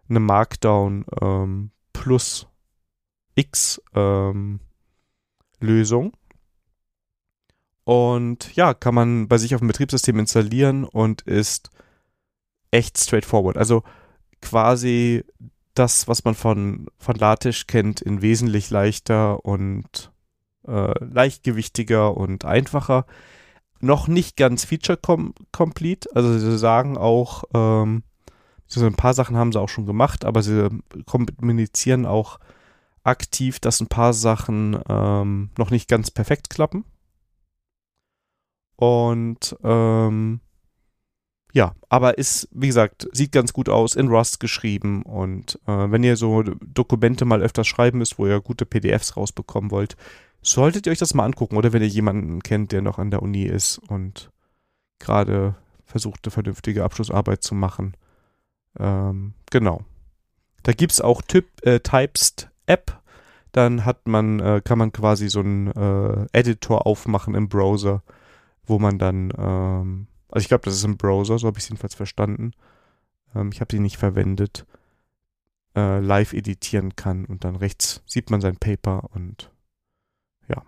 eine 0.10 0.20
Markdown 0.20 1.06
ähm, 1.22 1.72
plus 1.94 2.48
X-Lösung. 3.36 4.62
Ähm, 6.06 6.12
und 7.86 8.56
ja, 8.56 8.74
kann 8.74 8.96
man 8.96 9.28
bei 9.28 9.38
sich 9.38 9.56
auf 9.56 9.62
dem 9.62 9.68
Betriebssystem 9.68 10.18
installieren 10.20 10.86
und 10.86 11.22
ist 11.24 11.70
echt 12.72 12.98
straightforward. 12.98 13.58
Also 13.58 13.84
quasi 14.42 15.24
das, 15.74 16.08
was 16.08 16.24
man 16.24 16.36
von, 16.36 16.88
von 16.98 17.16
LaTeX 17.16 17.68
kennt, 17.68 18.02
in 18.02 18.22
wesentlich 18.22 18.70
leichter 18.70 19.44
und 19.44 20.12
äh, 20.68 20.94
leichtgewichtiger 21.04 22.16
und 22.16 22.46
einfacher. 22.46 23.06
Noch 23.80 24.08
nicht 24.08 24.38
ganz 24.38 24.64
feature-complete. 24.64 26.10
Also 26.16 26.38
sie 26.38 26.58
sagen 26.58 26.98
auch, 26.98 27.44
ähm, 27.54 28.04
ein 28.76 28.96
paar 28.96 29.14
Sachen 29.14 29.36
haben 29.36 29.52
sie 29.52 29.60
auch 29.60 29.70
schon 29.70 29.86
gemacht, 29.86 30.26
aber 30.26 30.42
sie 30.42 30.70
kommunizieren 31.06 32.06
auch 32.06 32.40
aktiv, 33.04 33.60
dass 33.60 33.82
ein 33.82 33.88
paar 33.88 34.14
Sachen 34.14 34.80
ähm, 34.88 35.50
noch 35.58 35.72
nicht 35.72 35.88
ganz 35.88 36.12
perfekt 36.12 36.50
klappen. 36.50 36.86
Und 38.76 39.56
ähm, 39.64 40.40
ja, 41.54 41.76
aber 41.88 42.18
ist, 42.18 42.50
wie 42.52 42.68
gesagt, 42.68 43.08
sieht 43.12 43.32
ganz 43.32 43.54
gut 43.54 43.70
aus, 43.70 43.96
in 43.96 44.08
Rust 44.08 44.40
geschrieben. 44.40 45.04
Und 45.04 45.60
äh, 45.68 45.92
wenn 45.92 46.04
ihr 46.04 46.18
so 46.18 46.42
Dokumente 46.42 47.26
mal 47.26 47.44
öfters 47.44 47.68
schreiben 47.68 48.00
müsst, 48.00 48.18
wo 48.18 48.26
ihr 48.26 48.42
gute 48.42 48.66
PDFs 48.66 49.16
rausbekommen 49.16 49.70
wollt, 49.70 49.96
solltet 50.42 50.86
ihr 50.86 50.92
euch 50.92 50.98
das 50.98 51.14
mal 51.14 51.26
angucken. 51.26 51.56
Oder 51.56 51.72
wenn 51.72 51.84
ihr 51.84 51.88
jemanden 51.88 52.42
kennt, 52.42 52.72
der 52.72 52.82
noch 52.82 52.98
an 52.98 53.12
der 53.12 53.22
Uni 53.22 53.44
ist 53.44 53.78
und 53.78 54.32
gerade 54.98 55.56
versucht, 55.86 56.26
eine 56.26 56.32
vernünftige 56.32 56.84
Abschlussarbeit 56.84 57.44
zu 57.44 57.54
machen. 57.54 57.96
Ähm, 58.80 59.34
genau. 59.52 59.82
Da 60.64 60.72
gibt 60.72 60.94
es 60.94 61.02
auch 61.02 61.22
Typ, 61.22 61.46
äh, 61.66 61.82
Typest 61.82 62.50
App, 62.66 63.02
dann 63.52 63.86
hat 63.86 64.08
man, 64.08 64.40
äh, 64.40 64.62
kann 64.64 64.80
man 64.80 64.92
quasi 64.92 65.30
so 65.30 65.40
einen 65.40 65.68
äh, 65.68 66.28
Editor 66.34 66.88
aufmachen 66.88 67.36
im 67.36 67.50
Browser, 67.50 68.04
wo 68.66 68.80
man 68.80 68.98
dann, 68.98 69.32
ähm, 69.38 70.08
also 70.30 70.44
ich 70.44 70.48
glaube, 70.48 70.66
das 70.66 70.76
ist 70.76 70.84
im 70.84 70.98
Browser, 70.98 71.38
so 71.38 71.48
habe 71.48 71.58
ich 71.58 71.64
es 71.64 71.70
jedenfalls 71.70 71.96
verstanden. 71.96 72.54
Ähm, 73.36 73.52
ich 73.54 73.62
habe 73.62 73.74
sie 73.74 73.80
nicht 73.80 73.98
verwendet, 73.98 74.66
äh, 75.76 76.00
live 76.00 76.34
editieren 76.34 76.96
kann 76.96 77.26
und 77.26 77.44
dann 77.44 77.56
rechts 77.56 78.02
sieht 78.06 78.30
man 78.30 78.42
sein 78.42 78.58
Paper 78.58 79.10
und 79.14 79.52
ja. 80.48 80.64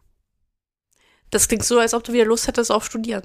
Das 1.32 1.48
klingt 1.48 1.64
so, 1.64 1.80
als 1.80 1.94
ob 1.94 2.04
du 2.04 2.14
wieder 2.14 2.26
Lust 2.26 2.48
hättest 2.48 2.72
auf 2.72 2.86
Studieren. 2.86 3.24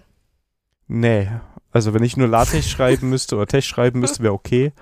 Nee, 0.89 1.31
also 1.71 1.95
wenn 1.95 2.03
ich 2.03 2.17
nur 2.17 2.29
LaTeX 2.29 2.69
schreiben 2.71 3.11
müsste 3.11 3.37
oder 3.37 3.47
Test 3.47 3.69
schreiben 3.69 4.01
müsste, 4.01 4.23
wäre 4.23 4.33
okay. 4.33 4.73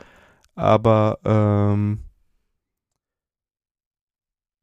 Aber 0.54 1.18
ähm, 1.24 2.04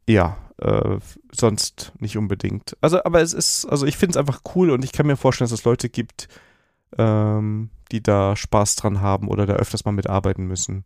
ja, 0.08 0.38
äh, 0.58 0.98
sonst 1.32 1.92
nicht 2.00 2.18
unbedingt. 2.18 2.78
Also, 2.82 3.04
aber 3.04 3.22
es 3.22 3.34
ist, 3.34 3.66
also 3.66 3.86
ich 3.86 3.98
finde 3.98 4.12
es 4.12 4.18
einfach 4.18 4.42
cool 4.56 4.70
und 4.72 4.84
ich 4.84 4.92
kann 4.92 5.08
mir 5.08 5.18
vorstellen, 5.18 5.50
dass 5.50 5.60
es 5.60 5.66
Leute 5.66 5.90
gibt, 5.90 6.28
ähm, 6.98 7.70
die 7.92 8.02
da 8.02 8.36
Spaß 8.36 8.76
dran 8.76 9.02
haben 9.02 9.28
oder 9.28 9.46
da 9.46 9.54
öfters 9.54 9.86
mal 9.86 9.92
mitarbeiten 9.92 10.46
müssen. 10.48 10.86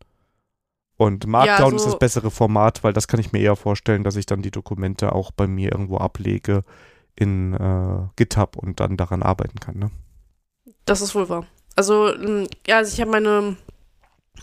Und 0.97 1.27
Markdown 1.27 1.71
Ja, 1.71 1.75
ist 1.77 1.83
so- 1.83 1.91
das 1.91 1.99
bessere 1.99 2.31
Format, 2.31 2.83
weil 2.83 2.93
das 2.93 3.07
kann 3.07 3.19
ich 3.19 3.31
mir 3.31 3.39
eher 3.41 3.55
vorstellen, 3.55 4.03
dass 4.03 4.15
ich 4.15 4.25
dann 4.25 4.41
die 4.41 4.51
Dokumente 4.51 5.13
auch 5.13 5.31
bei 5.31 5.47
mir 5.47 5.71
irgendwo 5.71 5.97
ablege 5.97 6.63
in 7.15 7.53
äh, 7.53 8.07
GitHub 8.15 8.57
und 8.57 8.79
dann 8.79 8.97
daran 8.97 9.23
arbeiten 9.23 9.59
kann. 9.59 9.77
Ne? 9.77 9.91
Das 10.85 11.01
ist 11.01 11.15
wohl 11.15 11.29
wahr. 11.29 11.45
Also, 11.75 12.09
ja, 12.67 12.77
also 12.77 12.93
ich 12.93 12.99
habe 12.99 13.11
meine 13.11 13.55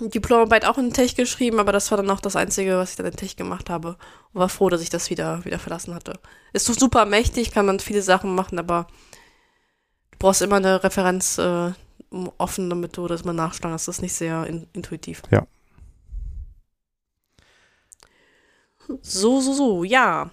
Diplomarbeit 0.00 0.66
auch 0.66 0.78
in 0.78 0.92
Tech 0.92 1.16
geschrieben, 1.16 1.58
aber 1.58 1.72
das 1.72 1.90
war 1.90 1.96
dann 1.96 2.10
auch 2.10 2.20
das 2.20 2.36
Einzige, 2.36 2.76
was 2.76 2.90
ich 2.90 2.96
dann 2.96 3.06
in 3.06 3.16
Tech 3.16 3.36
gemacht 3.36 3.70
habe. 3.70 3.96
Und 4.32 4.40
war 4.40 4.48
froh, 4.48 4.68
dass 4.68 4.82
ich 4.82 4.90
das 4.90 5.10
wieder, 5.10 5.44
wieder 5.44 5.58
verlassen 5.58 5.94
hatte. 5.94 6.18
Ist 6.52 6.68
doch 6.68 6.74
super 6.74 7.06
mächtig, 7.06 7.52
kann 7.52 7.66
man 7.66 7.80
viele 7.80 8.02
Sachen 8.02 8.34
machen, 8.34 8.58
aber 8.58 8.86
du 10.12 10.18
brauchst 10.18 10.42
immer 10.42 10.56
eine 10.56 10.82
Referenz 10.84 11.38
äh, 11.38 11.72
offen, 12.38 12.70
damit 12.70 12.96
du 12.96 13.06
das 13.08 13.24
mal 13.24 13.32
nachschlagen. 13.32 13.74
Das 13.74 13.88
ist 13.88 14.02
nicht 14.02 14.14
sehr 14.14 14.46
in, 14.46 14.66
intuitiv. 14.72 15.22
Ja. 15.30 15.46
So, 19.02 19.40
so, 19.40 19.52
so, 19.52 19.84
ja. 19.84 20.30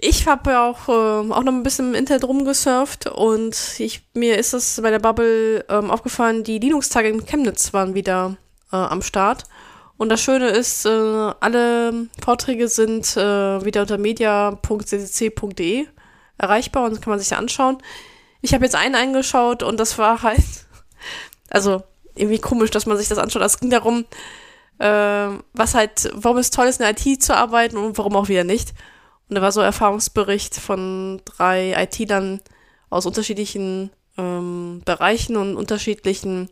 Ich 0.00 0.26
habe 0.26 0.50
ja 0.50 0.68
auch, 0.68 0.88
ähm, 0.88 1.32
auch 1.32 1.44
noch 1.44 1.52
ein 1.52 1.62
bisschen 1.62 1.90
im 1.90 1.94
Internet 1.94 2.24
rumgesurft 2.24 3.06
und 3.06 3.56
ich, 3.78 4.06
mir 4.12 4.36
ist 4.36 4.52
es 4.52 4.80
bei 4.82 4.90
der 4.90 4.98
Bubble 4.98 5.64
ähm, 5.68 5.90
aufgefallen, 5.90 6.44
die 6.44 6.58
Linux-Tage 6.58 7.08
in 7.08 7.24
Chemnitz 7.24 7.72
waren 7.72 7.94
wieder 7.94 8.36
äh, 8.72 8.76
am 8.76 9.02
Start. 9.02 9.44
Und 9.96 10.08
das 10.08 10.20
Schöne 10.20 10.48
ist, 10.48 10.86
äh, 10.86 10.88
alle 10.88 12.08
Vorträge 12.22 12.68
sind 12.68 13.16
äh, 13.16 13.64
wieder 13.64 13.82
unter 13.82 13.98
media.ccc.de 13.98 15.86
erreichbar 16.36 16.84
und 16.84 17.00
kann 17.00 17.10
man 17.10 17.18
sich 17.18 17.28
da 17.28 17.36
anschauen. 17.36 17.78
Ich 18.40 18.54
habe 18.54 18.64
jetzt 18.64 18.74
einen 18.74 18.94
eingeschaut 18.96 19.62
und 19.62 19.78
das 19.78 19.98
war 19.98 20.22
halt, 20.22 20.42
also 21.50 21.82
irgendwie 22.14 22.38
komisch, 22.38 22.70
dass 22.70 22.86
man 22.86 22.96
sich 22.96 23.08
das 23.08 23.18
anschaut. 23.18 23.42
Es 23.42 23.60
ging 23.60 23.70
darum, 23.70 24.04
äh, 24.78 25.28
was 25.52 25.74
halt, 25.74 26.10
warum 26.14 26.38
es 26.38 26.50
toll 26.50 26.66
ist, 26.66 26.80
in 26.80 26.86
der 26.86 26.96
IT 26.98 27.22
zu 27.22 27.36
arbeiten 27.36 27.76
und 27.76 27.96
warum 27.96 28.16
auch 28.16 28.28
wieder 28.28 28.44
nicht. 28.44 28.74
Und 29.28 29.36
da 29.36 29.42
war 29.42 29.52
so 29.52 29.60
ein 29.60 29.66
Erfahrungsbericht 29.66 30.56
von 30.56 31.22
drei 31.24 31.74
IT-Lern 31.76 32.40
aus 32.90 33.06
unterschiedlichen 33.06 33.90
ähm, 34.18 34.82
Bereichen 34.84 35.36
und 35.36 35.56
unterschiedlichen, 35.56 36.50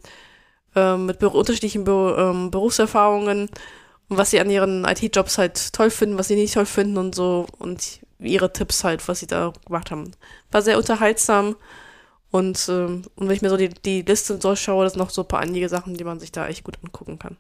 ähm, 0.75 1.07
mit 1.07 1.23
unterschiedlichen 1.23 1.85
Be 1.85 2.17
ähm, 2.19 2.51
Berufserfahrungen 2.51 3.49
und 4.09 4.17
was 4.19 4.31
sie 4.31 4.41
an 4.41 4.51
ihren 4.51 4.85
IT-Jobs 4.85 5.39
halt 5.39 5.73
toll 5.73 5.91
finden, 5.91 6.19
was 6.19 6.29
sie 6.29 6.37
nicht 6.37 6.55
toll 6.55 6.67
finden 6.67 6.99
und 6.99 7.15
so 7.15 7.47
und 7.59 8.01
ihre 8.19 8.53
Tipps 8.53 8.85
halt, 8.85 9.07
was 9.09 9.21
sie 9.21 9.27
da 9.27 9.53
gemacht 9.67 9.91
haben. 9.91 10.13
War 10.51 10.63
sehr 10.63 10.79
unterhaltsam 10.79 11.57
und, 12.31 12.67
ähm, 12.71 13.03
und 13.17 13.29
wenn 13.29 13.37
ich 13.37 13.43
mir 13.43 13.51
so 13.51 13.57
die, 13.57 13.69
die 13.69 14.03
Liste 14.03 14.39
durchschaue, 14.39 14.85
das 14.85 14.95
sind 14.95 15.01
noch 15.01 15.11
so 15.11 15.23
ein 15.23 15.29
paar 15.29 15.41
einige 15.41 15.69
Sachen, 15.69 15.95
die 15.95 16.05
man 16.05 16.21
sich 16.21 16.33
da 16.33 16.47
echt 16.49 16.65
gut 16.65 16.79
angucken 16.83 17.19
kann. 17.19 17.37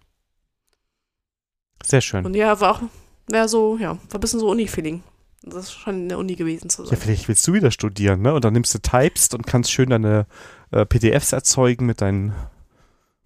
Sehr 1.84 2.00
schön. 2.00 2.24
Und 2.24 2.34
ja, 2.34 2.60
war 2.60 2.76
auch, 2.76 2.82
wäre 3.28 3.48
so, 3.48 3.76
ja, 3.78 3.90
war 3.90 4.14
ein 4.14 4.20
bisschen 4.20 4.40
so 4.40 4.48
Uni-Feeling. 4.50 5.02
Das 5.44 5.72
scheint 5.72 5.98
in 5.98 6.08
der 6.08 6.18
Uni 6.18 6.36
gewesen 6.36 6.70
zu 6.70 6.82
Ja, 6.82 6.90
sein. 6.90 6.98
vielleicht 6.98 7.26
willst 7.26 7.46
du 7.48 7.52
wieder 7.52 7.72
studieren, 7.72 8.22
ne? 8.22 8.32
Und 8.32 8.44
dann 8.44 8.52
nimmst 8.52 8.72
du 8.74 8.78
Typest 8.78 9.34
und 9.34 9.46
kannst 9.46 9.72
schön 9.72 9.90
deine 9.90 10.26
äh, 10.70 10.86
PDFs 10.86 11.32
erzeugen 11.32 11.86
mit 11.86 12.00
deinen 12.00 12.32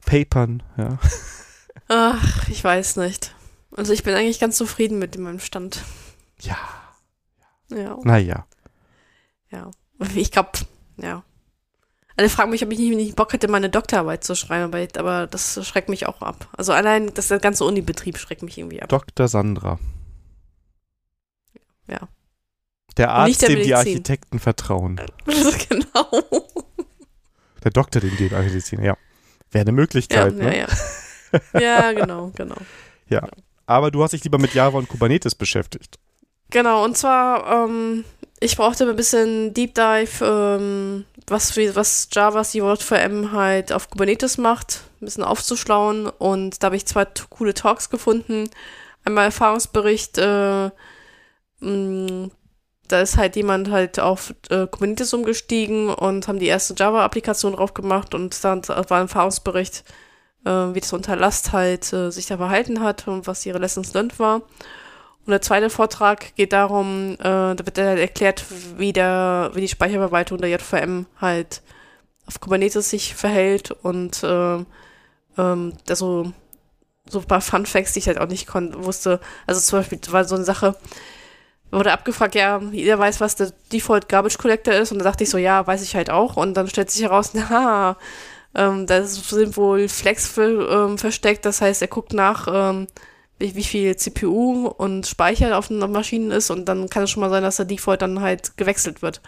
Papern, 0.06 0.62
ja. 0.78 0.98
Ach, 1.88 2.48
ich 2.48 2.64
weiß 2.64 2.96
nicht. 2.96 3.34
Also 3.76 3.92
ich 3.92 4.02
bin 4.02 4.14
eigentlich 4.14 4.40
ganz 4.40 4.56
zufrieden 4.56 4.98
mit 4.98 5.18
meinem 5.18 5.40
Stand. 5.40 5.82
Ja, 6.40 6.56
Ja, 7.70 7.98
naja. 8.02 8.46
ja. 9.50 9.70
Ich 10.14 10.30
glaube, 10.30 10.50
ja. 10.96 11.22
Alle 12.16 12.30
fragen 12.30 12.50
mich, 12.50 12.64
ob 12.64 12.72
ich 12.72 12.78
nicht, 12.78 12.96
nicht 12.96 13.16
Bock 13.16 13.32
hätte, 13.34 13.48
meine 13.48 13.68
Doktorarbeit 13.68 14.24
zu 14.24 14.34
schreiben, 14.34 14.64
aber, 14.64 14.86
aber 14.98 15.26
das 15.26 15.66
schreckt 15.66 15.90
mich 15.90 16.06
auch 16.06 16.22
ab. 16.22 16.48
Also 16.56 16.72
allein 16.72 17.12
das 17.12 17.28
der 17.28 17.40
ganze 17.40 17.64
Unibetrieb 17.64 18.16
schreckt 18.16 18.42
mich 18.42 18.56
irgendwie 18.56 18.80
ab. 18.80 18.88
Dr. 18.88 19.28
Sandra. 19.28 19.78
Ja. 21.88 22.08
Der 22.96 23.10
Arzt, 23.10 23.42
der 23.42 23.50
dem 23.50 23.62
die. 23.62 23.74
Architekten 23.74 24.38
vertrauen. 24.38 25.00
genau. 25.68 26.24
Der 27.62 27.70
Doktor, 27.70 28.00
dem 28.00 28.16
die 28.16 28.34
Architekten, 28.34 28.82
ja. 28.82 28.96
Wäre 29.50 29.62
eine 29.62 29.72
Ja, 30.10 30.28
Möglichkeit, 30.28 30.34
ja, 30.38 30.44
ne? 30.44 30.58
ja. 30.58 30.68
Ja, 31.52 31.92
genau, 31.92 32.30
genau. 32.34 32.56
Aber 33.66 33.90
du 33.90 34.02
hast 34.02 34.12
dich 34.12 34.22
lieber 34.24 34.38
mit 34.38 34.54
Java 34.54 34.78
und 34.78 34.88
Kubernetes 34.88 35.34
beschäftigt. 35.34 35.98
Genau, 36.50 36.84
und 36.84 36.96
zwar, 36.96 37.64
ähm, 37.66 38.04
ich 38.38 38.56
brauchte 38.56 38.88
ein 38.88 38.96
bisschen 38.96 39.52
Deep 39.52 39.74
Dive, 39.74 40.24
ähm, 40.24 41.04
was, 41.26 41.56
was 41.56 42.08
Javas 42.12 42.52
die 42.52 42.58
JVM 42.58 43.32
halt 43.32 43.72
auf 43.72 43.90
Kubernetes 43.90 44.38
macht, 44.38 44.82
ein 45.00 45.06
bisschen 45.06 45.24
aufzuschlauen. 45.24 46.06
Und 46.08 46.62
da 46.62 46.66
habe 46.66 46.76
ich 46.76 46.86
zwei 46.86 47.04
coole 47.30 47.54
Talks 47.54 47.90
gefunden. 47.90 48.48
Einmal 49.04 49.24
Erfahrungsbericht, 49.26 50.18
äh, 50.18 50.70
mh, 51.60 52.30
da 52.88 53.00
ist 53.00 53.16
halt 53.16 53.36
jemand 53.36 53.70
halt 53.70 54.00
auf 54.00 54.34
äh, 54.50 54.66
Kubernetes 54.66 55.12
umgestiegen 55.14 55.88
und 55.88 56.28
haben 56.28 56.38
die 56.38 56.46
erste 56.46 56.74
Java-Applikation 56.76 57.54
drauf 57.54 57.74
gemacht 57.74 58.14
und 58.14 58.42
dann 58.44 58.66
war 58.68 58.92
ein 58.92 59.02
Erfahrungsbericht, 59.02 59.84
äh, 60.44 60.50
wie 60.50 60.80
das 60.80 60.92
unter 60.92 61.16
Last 61.16 61.52
halt 61.52 61.92
äh, 61.92 62.10
sich 62.10 62.26
da 62.26 62.36
verhalten 62.36 62.80
hat 62.80 63.08
und 63.08 63.26
was 63.26 63.46
ihre 63.46 63.58
Lessons 63.58 63.94
learned 63.94 64.18
war. 64.18 64.42
Und 65.26 65.32
der 65.32 65.42
zweite 65.42 65.70
Vortrag 65.70 66.36
geht 66.36 66.52
darum, 66.52 67.14
äh, 67.14 67.24
da 67.24 67.58
wird 67.58 67.78
halt 67.78 67.98
erklärt, 67.98 68.44
wie, 68.76 68.92
der, 68.92 69.50
wie 69.54 69.60
die 69.60 69.68
Speicherverwaltung 69.68 70.38
der 70.38 70.50
JVM 70.50 71.06
halt 71.20 71.62
auf 72.26 72.40
Kubernetes 72.40 72.90
sich 72.90 73.14
verhält 73.14 73.72
und 73.72 74.22
äh, 74.22 74.64
ähm, 75.38 75.72
da 75.86 75.96
so, 75.96 76.32
so 77.08 77.20
ein 77.20 77.26
paar 77.26 77.40
Fun 77.40 77.66
Facts, 77.66 77.92
die 77.92 78.00
ich 78.00 78.06
halt 78.06 78.18
auch 78.20 78.28
nicht 78.28 78.52
wusste. 78.54 79.20
Also 79.46 79.60
zum 79.60 79.80
Beispiel 79.80 79.98
war 80.10 80.24
so 80.24 80.36
eine 80.36 80.44
Sache, 80.44 80.76
wurde 81.70 81.92
abgefragt, 81.92 82.34
ja, 82.34 82.60
jeder 82.72 82.98
weiß, 82.98 83.20
was 83.20 83.36
der 83.36 83.52
Default 83.72 84.08
Garbage 84.08 84.38
Collector 84.38 84.74
ist 84.74 84.92
und 84.92 84.98
da 84.98 85.04
dachte 85.04 85.24
ich 85.24 85.30
so, 85.30 85.38
ja, 85.38 85.66
weiß 85.66 85.82
ich 85.82 85.94
halt 85.96 86.10
auch 86.10 86.36
und 86.36 86.54
dann 86.54 86.68
stellt 86.68 86.90
sich 86.90 87.02
heraus, 87.02 87.30
na, 87.34 87.96
ähm, 88.54 88.86
da 88.86 89.02
sind 89.04 89.56
wohl 89.56 89.88
Flex 89.88 90.28
für, 90.28 90.70
ähm, 90.70 90.98
versteckt, 90.98 91.44
das 91.44 91.60
heißt, 91.60 91.82
er 91.82 91.88
guckt 91.88 92.12
nach, 92.12 92.48
ähm, 92.50 92.86
wie, 93.38 93.54
wie 93.54 93.64
viel 93.64 93.96
CPU 93.96 94.68
und 94.68 95.06
Speicher 95.06 95.58
auf 95.58 95.68
den 95.68 95.78
Maschinen 95.78 96.30
ist 96.30 96.50
und 96.50 96.66
dann 96.66 96.88
kann 96.88 97.02
es 97.02 97.10
schon 97.10 97.20
mal 97.20 97.30
sein, 97.30 97.42
dass 97.42 97.56
der 97.56 97.66
Default 97.66 98.02
dann 98.02 98.20
halt 98.20 98.56
gewechselt 98.56 99.02
wird. 99.02 99.20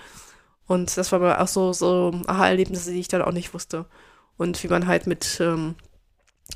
Und 0.66 0.96
das 0.96 1.12
war 1.12 1.20
aber 1.20 1.40
auch 1.40 1.48
so, 1.48 1.72
so 1.72 2.12
Aha-Erlebnisse, 2.26 2.92
die 2.92 3.00
ich 3.00 3.08
dann 3.08 3.22
auch 3.22 3.32
nicht 3.32 3.54
wusste. 3.54 3.86
Und 4.36 4.62
wie 4.62 4.68
man 4.68 4.86
halt 4.86 5.06
mit, 5.06 5.38
ähm, 5.40 5.74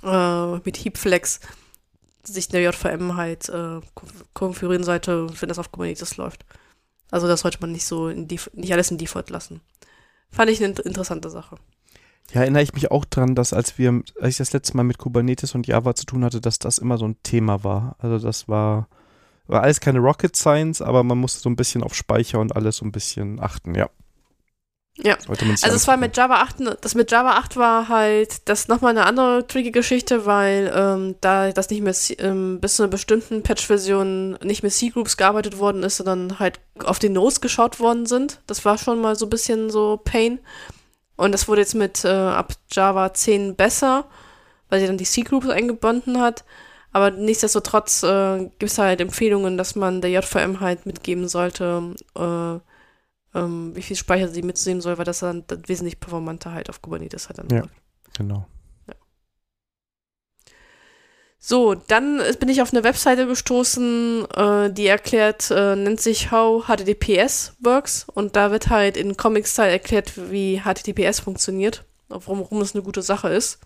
äh, 0.05 0.57
mit 0.65 0.77
Heapflex 0.77 1.41
sich 2.24 2.49
der 2.49 2.62
JVM 2.62 3.16
halt 3.16 3.49
äh, 3.49 3.81
konf- 3.94 4.24
konfigurieren 4.35 4.85
sollte, 4.85 5.28
wenn 5.40 5.49
das 5.49 5.59
auf 5.59 5.73
Kubernetes 5.73 6.16
läuft. 6.16 6.44
Also 7.11 7.27
das 7.28 7.40
sollte 7.40 7.59
man 7.61 7.73
nicht 7.73 7.85
so 7.85 8.09
nicht 8.09 8.73
alles 8.73 8.90
in 8.90 8.99
Default 8.99 9.31
lassen. 9.31 9.61
Fand 10.31 10.51
ich 10.51 10.59
eine 10.59 10.69
int- 10.73 10.81
interessante 10.81 11.31
Sache. 11.31 11.57
Ja, 12.32 12.43
erinnere 12.43 12.62
ich 12.62 12.73
mich 12.73 12.90
auch 12.90 13.05
dran, 13.05 13.35
dass 13.35 13.53
als 13.53 13.77
wir, 13.78 14.03
als 14.20 14.31
ich 14.31 14.36
das 14.39 14.53
letzte 14.53 14.77
Mal 14.77 14.85
mit 14.85 14.99
Kubernetes 14.99 15.55
und 15.55 15.66
Java 15.66 15.94
zu 15.94 16.07
tun 16.07 16.24
hatte, 16.24 16.40
dass 16.40 16.59
das 16.59 16.78
immer 16.78 16.97
so 16.97 17.07
ein 17.07 17.16
Thema 17.23 17.65
war. 17.65 17.97
Also 17.99 18.19
das 18.24 18.49
war, 18.49 18.89
war 19.47 19.62
alles 19.62 19.81
keine 19.81 19.99
Rocket 19.99 20.35
Science, 20.35 20.81
aber 20.81 21.03
man 21.03 21.19
musste 21.19 21.40
so 21.40 21.51
ein 21.51 21.57
bisschen 21.57 21.82
auf 21.82 21.94
Speicher 21.94 22.39
und 22.40 22.57
alles 22.57 22.78
so 22.78 22.86
ein 22.86 22.93
bisschen 22.93 23.40
achten, 23.40 23.74
ja. 23.74 23.90
Ja. 24.98 25.16
Also 25.27 25.77
es 25.77 25.89
war 25.89 25.97
mit 25.97 26.16
Java 26.16 26.43
8, 26.43 26.56
das 26.82 26.94
mit 26.94 27.10
Java 27.10 27.32
8 27.32 27.56
war 27.56 27.89
halt, 27.89 28.47
das 28.48 28.69
nochmal 28.69 28.90
eine 28.90 29.06
andere 29.06 29.47
tricky 29.47 29.70
Geschichte, 29.70 30.27
weil 30.27 30.70
ähm, 30.74 31.14
da 31.23 31.51
das 31.51 31.70
nicht 31.70 31.81
mehr 31.81 31.94
ähm, 32.19 32.60
bis 32.60 32.77
zu 32.77 32.82
einer 32.82 32.90
bestimmten 32.90 33.43
Patch-Version 33.43 34.32
nicht 34.43 34.62
mit 34.62 34.73
C-Groups 34.73 35.16
gearbeitet 35.16 35.59
worden 35.59 35.82
ist, 35.82 35.97
sondern 35.97 36.39
halt 36.39 36.60
auf 36.85 36.98
den 36.98 37.14
Nodes 37.14 37.40
geschaut 37.40 37.81
worden 37.81 38.05
sind. 38.05 38.40
Das 38.47 38.66
war 38.66 38.77
schon 38.77 39.01
mal 39.01 39.16
so 39.16 39.27
ein 39.27 39.31
bisschen 39.31 39.70
so 39.70 39.98
Pain. 40.05 40.40
Und 41.16 41.32
das 41.32 41.48
wurde 41.48 41.62
jetzt 41.62 41.74
mit 41.74 42.05
äh, 42.05 42.09
ab 42.09 42.52
Java 42.70 43.14
10 43.14 43.56
besser, 43.56 44.05
weil 44.69 44.81
sie 44.81 44.86
dann 44.86 44.98
die 44.98 45.05
C-Groups 45.05 45.48
eingebunden 45.48 46.20
hat. 46.20 46.44
Aber 46.93 47.10
nichtsdestotrotz 47.10 48.02
äh, 48.02 48.40
gibt 48.59 48.70
es 48.70 48.78
halt 48.78 49.01
Empfehlungen, 49.01 49.56
dass 49.56 49.74
man 49.74 50.02
der 50.02 50.10
JVM 50.10 50.60
halt 50.60 50.85
mitgeben 50.85 51.28
sollte, 51.28 51.94
äh, 52.14 52.72
ähm, 53.35 53.75
wie 53.75 53.83
viel 53.83 53.97
Speicher 53.97 54.29
sie 54.29 54.43
mitnehmen 54.43 54.81
soll, 54.81 54.99
weil 54.99 55.05
das 55.05 55.21
dann, 55.21 55.45
wesentlich 55.67 56.01
performanter 56.01 56.53
halt 56.53 56.69
auf 56.71 56.83
Kubernetes 56.83 57.29
halt 57.29 57.39
dann 57.39 57.49
Ja. 57.51 57.61
läuft. 57.61 57.75
Genau. 58.17 58.47
So, 61.45 61.75
dann 61.75 62.23
bin 62.39 62.49
ich 62.49 62.63
auf 62.63 62.73
eine 62.73 62.85
Webseite 62.85 63.27
gestoßen, 63.27 64.27
äh, 64.31 64.73
die 64.73 64.87
erklärt, 64.87 65.51
äh, 65.51 65.75
nennt 65.75 66.01
sich 66.01 66.31
How 66.31 66.67
HTTPS 66.67 67.57
Works 67.59 68.07
und 68.15 68.37
da 68.37 68.53
wird 68.53 68.69
halt 68.69 68.97
in 68.97 69.17
Comic-Style 69.17 69.71
erklärt, 69.73 70.13
wie 70.31 70.61
HTTPS 70.61 71.19
funktioniert, 71.19 71.85
warum, 72.09 72.39
warum 72.41 72.61
es 72.61 72.77
eine 72.77 72.85
gute 72.85 73.03
Sache 73.03 73.29
ist. 73.29 73.59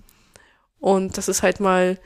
Und 0.79 1.19
das 1.19 1.29
ist 1.29 1.43
halt 1.43 1.61
mal, 1.61 1.99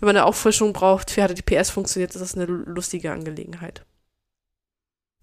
wenn 0.00 0.06
man 0.08 0.16
eine 0.16 0.26
Auffrischung 0.26 0.72
braucht, 0.72 1.16
wie 1.16 1.20
HTTPS 1.20 1.70
funktioniert, 1.70 2.12
ist 2.16 2.20
das 2.20 2.34
eine 2.34 2.46
lustige 2.46 3.12
Angelegenheit. 3.12 3.84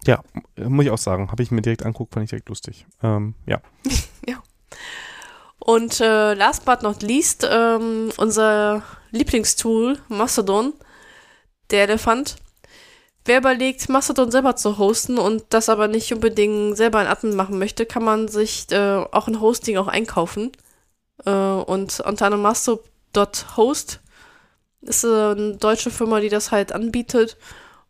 Ja, 0.06 0.22
muss 0.56 0.84
ich 0.84 0.90
auch 0.90 0.98
sagen, 0.98 1.30
habe 1.30 1.42
ich 1.42 1.50
mir 1.50 1.62
direkt 1.62 1.84
anguckt, 1.84 2.14
fand 2.14 2.24
ich 2.24 2.30
direkt 2.30 2.48
lustig. 2.48 2.86
Ähm, 3.02 3.34
ja. 3.46 3.60
ja. 4.26 4.42
Und 5.58 6.00
äh, 6.00 6.34
last 6.34 6.64
but 6.64 6.82
not 6.82 7.02
least, 7.02 7.46
ähm, 7.48 8.10
unser 8.16 8.82
Lieblingstool, 9.10 9.98
Mastodon, 10.08 10.72
der 11.70 11.84
Elefant. 11.84 12.36
Wer 13.26 13.38
überlegt, 13.38 13.88
Mastodon 13.90 14.30
selber 14.30 14.56
zu 14.56 14.78
hosten 14.78 15.18
und 15.18 15.44
das 15.50 15.68
aber 15.68 15.88
nicht 15.88 16.12
unbedingt 16.12 16.76
selber 16.76 16.98
ein 16.98 17.06
Admin 17.06 17.36
machen 17.36 17.58
möchte, 17.58 17.84
kann 17.84 18.02
man 18.02 18.28
sich 18.28 18.66
äh, 18.72 19.04
auch 19.12 19.28
ein 19.28 19.40
Hosting 19.40 19.76
auch 19.76 19.88
einkaufen. 19.88 20.52
Äh, 21.26 21.30
und 21.30 22.00
unter 22.00 22.26
anderem 22.26 22.42
Masto.host 22.42 24.00
ist 24.80 25.04
äh, 25.04 25.06
eine 25.06 25.56
deutsche 25.56 25.90
Firma, 25.90 26.20
die 26.20 26.30
das 26.30 26.50
halt 26.50 26.72
anbietet. 26.72 27.36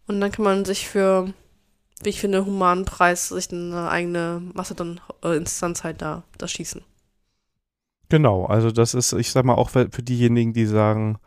Und 0.09 0.21
dann 0.21 0.33
kann 0.33 0.45
man 0.45 0.65
sich 0.65 0.89
für, 0.89 1.33
wie 2.03 2.11
ich 2.11 2.21
finde, 2.21 2.47
humanen 2.47 2.85
Preis 2.85 3.29
sich 3.29 3.53
eine 3.53 3.91
eigene 3.91 4.43
Mastodon-Instanz 4.55 5.85
halt 5.85 6.03
da, 6.03 6.23
da 6.39 6.49
schießen. 6.49 6.83
Genau, 8.09 8.47
also 8.47 8.71
das 8.71 8.95
ist, 8.95 9.13
ich 9.13 9.31
sag 9.31 9.45
mal, 9.45 9.55
auch 9.55 9.71
für 9.71 9.89
diejenigen, 9.89 10.53
die 10.53 10.67
sagen, 10.67 11.19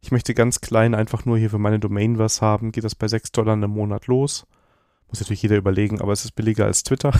ich 0.00 0.12
möchte 0.12 0.34
ganz 0.34 0.60
klein 0.60 0.94
einfach 0.94 1.24
nur 1.24 1.38
hier 1.38 1.50
für 1.50 1.58
meine 1.58 1.80
Domain 1.80 2.18
was 2.18 2.40
haben, 2.40 2.70
geht 2.70 2.84
das 2.84 2.94
bei 2.94 3.08
6 3.08 3.32
Dollar 3.32 3.54
im 3.54 3.70
Monat 3.70 4.06
los. 4.06 4.46
Muss 5.08 5.20
natürlich 5.20 5.42
jeder 5.42 5.56
überlegen, 5.56 6.00
aber 6.00 6.12
es 6.12 6.24
ist 6.24 6.32
billiger 6.32 6.66
als 6.66 6.84
Twitter. 6.84 7.12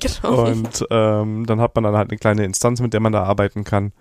genau. 0.00 0.46
Und 0.46 0.86
ähm, 0.90 1.46
dann 1.46 1.60
hat 1.60 1.74
man 1.74 1.84
dann 1.84 1.96
halt 1.96 2.10
eine 2.10 2.18
kleine 2.18 2.44
Instanz, 2.44 2.80
mit 2.80 2.92
der 2.92 3.00
man 3.00 3.12
da 3.12 3.22
arbeiten 3.22 3.64
kann. 3.64 3.92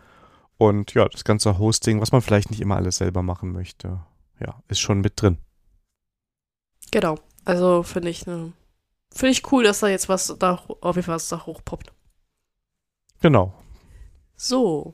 Und 0.57 0.93
ja, 0.93 1.07
das 1.07 1.23
ganze 1.23 1.57
Hosting, 1.57 2.01
was 2.01 2.11
man 2.11 2.21
vielleicht 2.21 2.49
nicht 2.49 2.61
immer 2.61 2.75
alles 2.75 2.97
selber 2.97 3.21
machen 3.21 3.51
möchte, 3.51 4.01
ja, 4.39 4.61
ist 4.67 4.79
schon 4.79 5.01
mit 5.01 5.21
drin. 5.21 5.37
Genau. 6.91 7.17
Also 7.45 7.83
finde 7.83 8.09
ich, 8.09 8.25
ne, 8.25 8.53
finde 9.13 9.31
ich 9.31 9.51
cool, 9.51 9.63
dass 9.63 9.79
da 9.79 9.87
jetzt 9.87 10.09
was 10.09 10.35
da 10.39 10.63
auf 10.81 10.95
jeden 10.95 11.05
Fall 11.05 11.15
was 11.15 11.29
da 11.29 11.45
hochpoppt. 11.45 11.91
Genau. 13.21 13.53
So. 14.35 14.93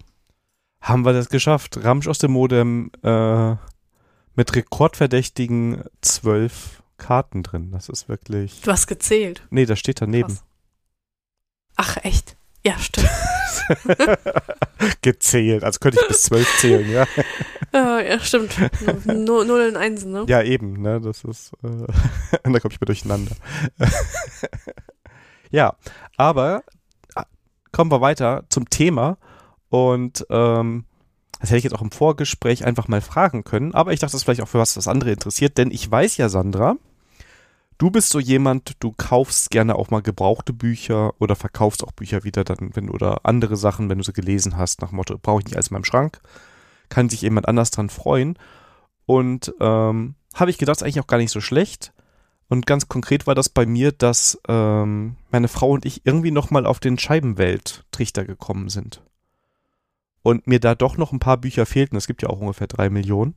Haben 0.82 1.06
wir 1.06 1.14
das 1.14 1.30
geschafft? 1.30 1.84
Ramsch 1.84 2.08
aus 2.08 2.20
dem 2.20 2.32
Modem 2.32 2.92
äh, 3.04 3.56
mit 4.36 4.56
rekordverdächtigen 4.56 5.84
zwölf 6.02 6.84
Karten 6.98 7.44
drin. 7.44 7.72
Das 7.72 7.90
ist 7.90 8.10
wirklich. 8.10 8.62
Du 8.62 8.72
hast 8.72 8.88
gezählt. 8.88 9.46
Nee, 9.50 9.66
das 9.66 9.80
steht 9.80 10.02
daneben. 10.02 10.30
Krass. 10.30 10.44
Ach, 11.76 11.98
echt? 12.04 12.37
Ja, 12.68 12.78
stimmt. 12.80 13.10
Gezählt, 15.02 15.64
als 15.64 15.80
könnte 15.80 16.00
ich 16.02 16.08
bis 16.10 16.24
zwölf 16.24 16.58
zählen, 16.58 16.90
ja. 16.90 17.06
Ja, 17.74 18.20
stimmt. 18.20 18.56
Null, 19.06 19.46
Null 19.46 19.70
und 19.70 19.78
Einsen, 19.78 20.12
ne? 20.12 20.26
Ja, 20.28 20.42
eben, 20.42 20.82
ne? 20.82 21.00
Das 21.00 21.24
ist. 21.24 21.52
Äh, 21.64 21.86
da 22.44 22.60
komme 22.60 22.74
ich 22.74 22.82
mir 22.82 22.86
durcheinander. 22.86 23.36
ja, 25.52 25.76
aber 26.18 26.64
kommen 27.72 27.92
wir 27.92 28.02
weiter 28.02 28.46
zum 28.50 28.70
Thema. 28.70 29.18
Und 29.70 30.26
ähm, 30.30 30.86
das 31.40 31.50
hätte 31.52 31.60
ich 31.60 31.64
jetzt 31.66 31.76
auch 31.76 31.82
im 31.82 31.92
Vorgespräch 31.92 32.66
einfach 32.66 32.88
mal 32.88 33.02
fragen 33.02 33.44
können. 33.44 33.76
Aber 33.76 33.94
ich 33.94 34.00
dachte, 34.00 34.14
das 34.14 34.22
ist 34.22 34.24
vielleicht 34.24 34.42
auch 34.42 34.48
für 34.48 34.60
was 34.60 34.74
das 34.74 34.88
andere 34.88 35.12
interessiert. 35.12 35.58
Denn 35.58 35.72
ich 35.72 35.90
weiß 35.90 36.18
ja, 36.18 36.30
Sandra, 36.30 36.78
du 37.78 37.92
bist 37.92 38.10
so 38.10 38.20
jemand, 38.20 38.76
du 38.80 38.94
kaufst 38.96 39.52
gerne 39.52 39.76
auch 39.76 39.90
mal 39.90 40.02
gebrauchte 40.02 40.54
Bücher 40.54 41.14
oder 41.20 41.36
verkaufst 41.36 41.84
auch 41.84 41.92
Bücher 41.92 42.24
wieder 42.24 42.44
dann, 42.44 42.72
wenn 42.74 42.90
oder 42.90 43.26
andere 43.26 43.56
Sachen, 43.56 43.90
wenn 43.90 43.98
du 43.98 44.04
sie 44.04 44.14
gelesen 44.14 44.58
hast, 44.58 44.82
nach 44.82 44.92
Motto, 44.92 45.18
brauche 45.18 45.42
ich 45.42 45.46
nicht 45.46 45.56
alles 45.56 45.70
in 45.70 45.76
meinem 45.76 45.84
Schrank. 45.84 46.20
Kann 46.90 47.10
sich 47.10 47.22
jemand 47.22 47.48
anders 47.48 47.72
dran 47.72 47.90
freuen. 47.90 48.38
Und 49.06 49.54
ähm, 49.60 50.16
habe 50.34 50.52
ich 50.52 50.58
gedacht, 50.58 50.78
ist 50.78 50.84
eigentlich 50.84 51.00
auch 51.00 51.08
gar 51.08 51.18
nicht 51.18 51.32
so 51.32 51.42
schlecht. 51.42 51.94
Und 52.50 52.66
ganz 52.66 52.88
konkret 52.88 53.28
war 53.28 53.36
das 53.36 53.50
bei 53.50 53.66
mir, 53.66 53.92
dass 53.92 54.40
ähm, 54.48 55.18
meine 55.32 55.48
Frau 55.48 55.72
und 55.72 55.86
ich 55.86 56.06
irgendwie 56.06 56.32
nochmal 56.32 56.66
auf 56.66 56.80
den 56.80 56.98
Scheibenwelt-Trichter 56.98 58.24
gekommen 58.24 58.70
sind. 58.70 59.02
Und 60.22 60.48
mir 60.48 60.60
da 60.60 60.76
doch 60.76 60.98
noch 60.98 61.12
ein 61.12 61.20
paar 61.20 61.38
Bücher 61.38 61.66
fehlten. 61.66 61.98
Es 61.98 62.08
gibt 62.08 62.22
ja 62.22 62.30
auch 62.30 62.40
ungefähr 62.40 62.68
drei 62.68 62.90
Millionen. 62.90 63.36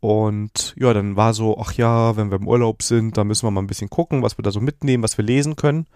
Und 0.00 0.74
ja, 0.78 0.92
dann 0.94 1.16
war 1.16 1.34
so, 1.34 1.58
ach 1.58 1.72
ja, 1.72 2.16
wenn 2.16 2.30
wir 2.30 2.38
im 2.38 2.46
Urlaub 2.46 2.82
sind, 2.82 3.16
dann 3.16 3.26
müssen 3.26 3.46
wir 3.46 3.50
mal 3.50 3.62
ein 3.62 3.66
bisschen 3.66 3.90
gucken, 3.90 4.22
was 4.22 4.38
wir 4.38 4.42
da 4.42 4.50
so 4.50 4.60
mitnehmen, 4.60 5.02
was 5.02 5.18
wir 5.18 5.24
lesen 5.24 5.56
können. 5.56 5.86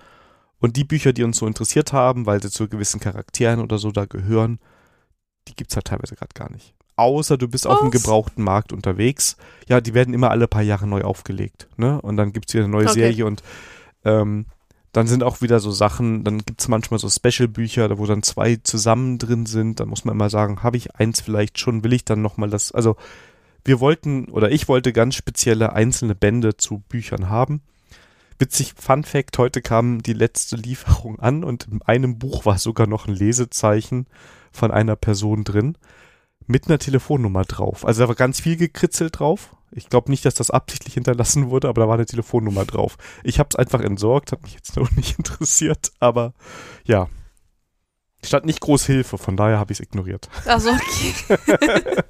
Und 0.59 0.77
die 0.77 0.85
Bücher, 0.85 1.13
die 1.13 1.25
uns 1.25 1.39
so 1.39 1.47
interessiert 1.47 1.93
haben, 1.93 2.27
weil 2.27 2.43
sie 2.43 2.51
zu 2.51 2.69
gewissen 2.69 3.01
Charakteren 3.01 3.61
oder 3.61 3.79
so 3.79 3.91
da 3.91 4.05
gehören, 4.05 4.59
die 5.49 5.55
gibt's 5.55 5.75
halt 5.77 5.87
teilweise 5.87 6.15
gerade 6.15 6.35
gar 6.35 6.51
nicht 6.51 6.75
außer 6.97 7.37
du 7.37 7.49
bist 7.49 7.65
Was? 7.65 7.73
auf 7.73 7.81
dem 7.81 7.91
gebrauchten 7.91 8.43
Markt 8.43 8.73
unterwegs. 8.73 9.37
Ja, 9.69 9.81
die 9.81 9.95
werden 9.95 10.15
immer 10.15 10.31
alle 10.31 10.49
paar 10.49 10.63
Jahre 10.63 10.87
neu 10.87 11.03
aufgelegt. 11.03 11.69
Ne? 11.77 12.01
Und 12.01 12.17
dann 12.17 12.33
gibt 12.33 12.49
es 12.49 12.55
wieder 12.55 12.65
eine 12.65 12.73
neue 12.73 12.87
okay. 12.87 12.95
Serie 12.95 13.27
und 13.27 13.43
ähm, 14.05 14.47
dann 14.93 15.07
sind 15.07 15.23
auch 15.23 15.41
wieder 15.41 15.59
so 15.59 15.71
Sachen, 15.71 16.23
dann 16.23 16.39
gibt 16.39 16.61
es 16.61 16.69
manchmal 16.69 17.01
so 17.01 17.09
Special-Bücher, 17.09 17.97
wo 17.99 18.05
dann 18.05 18.23
zwei 18.23 18.57
zusammen 18.57 19.19
drin 19.19 19.47
sind. 19.47 19.81
Dann 19.81 19.89
muss 19.89 20.05
man 20.05 20.15
immer 20.15 20.29
sagen, 20.29 20.63
habe 20.63 20.77
ich 20.77 20.95
eins 20.97 21.21
vielleicht 21.21 21.59
schon, 21.59 21.83
will 21.83 21.95
ich 21.95 22.05
dann 22.05 22.21
nochmal 22.21 22.51
das. 22.51 22.73
Also 22.73 22.97
wir 23.65 23.81
wollten 23.81 24.27
oder 24.27 24.51
ich 24.51 24.69
wollte 24.69 24.93
ganz 24.93 25.15
spezielle 25.15 25.73
einzelne 25.73 26.15
Bände 26.15 26.57
zu 26.57 26.83
Büchern 26.89 27.29
haben. 27.29 27.63
Witzig, 28.39 28.75
Fun 28.77 29.05
Fact, 29.05 29.39
heute 29.39 29.63
kam 29.63 30.03
die 30.03 30.15
letzte 30.15 30.57
Lieferung 30.57 31.21
an 31.21 31.45
und 31.45 31.69
in 31.71 31.83
einem 31.83 32.19
Buch 32.19 32.45
war 32.45 32.59
sogar 32.59 32.87
noch 32.87 33.07
ein 33.07 33.15
Lesezeichen 33.15 34.07
von 34.51 34.71
einer 34.71 34.97
Person 34.97 35.45
drin 35.45 35.79
mit 36.47 36.67
einer 36.67 36.79
Telefonnummer 36.79 37.45
drauf. 37.45 37.87
Also 37.87 38.03
da 38.03 38.09
war 38.09 38.17
ganz 38.17 38.41
viel 38.41 38.57
gekritzelt 38.57 39.21
drauf. 39.21 39.55
Ich 39.71 39.89
glaube 39.89 40.11
nicht, 40.11 40.25
dass 40.25 40.35
das 40.35 40.51
absichtlich 40.51 40.95
hinterlassen 40.95 41.51
wurde, 41.51 41.69
aber 41.69 41.83
da 41.83 41.89
war 41.89 41.95
eine 41.95 42.07
Telefonnummer 42.07 42.65
drauf. 42.65 42.97
Ich 43.23 43.39
habe 43.39 43.49
es 43.51 43.57
einfach 43.57 43.81
entsorgt, 43.81 44.33
hat 44.33 44.43
mich 44.43 44.55
jetzt 44.55 44.77
noch 44.77 44.91
nicht 44.93 45.19
interessiert, 45.19 45.93
aber 46.01 46.35
ja. 46.85 47.09
Stand 48.25 48.45
nicht 48.45 48.61
groß 48.61 48.87
Hilfe, 48.87 49.19
von 49.19 49.37
daher 49.37 49.59
habe 49.59 49.73
ich 49.73 49.81
es 49.81 49.85
ignoriert. 49.85 50.29
Also 50.47 50.71
okay. 50.71 51.37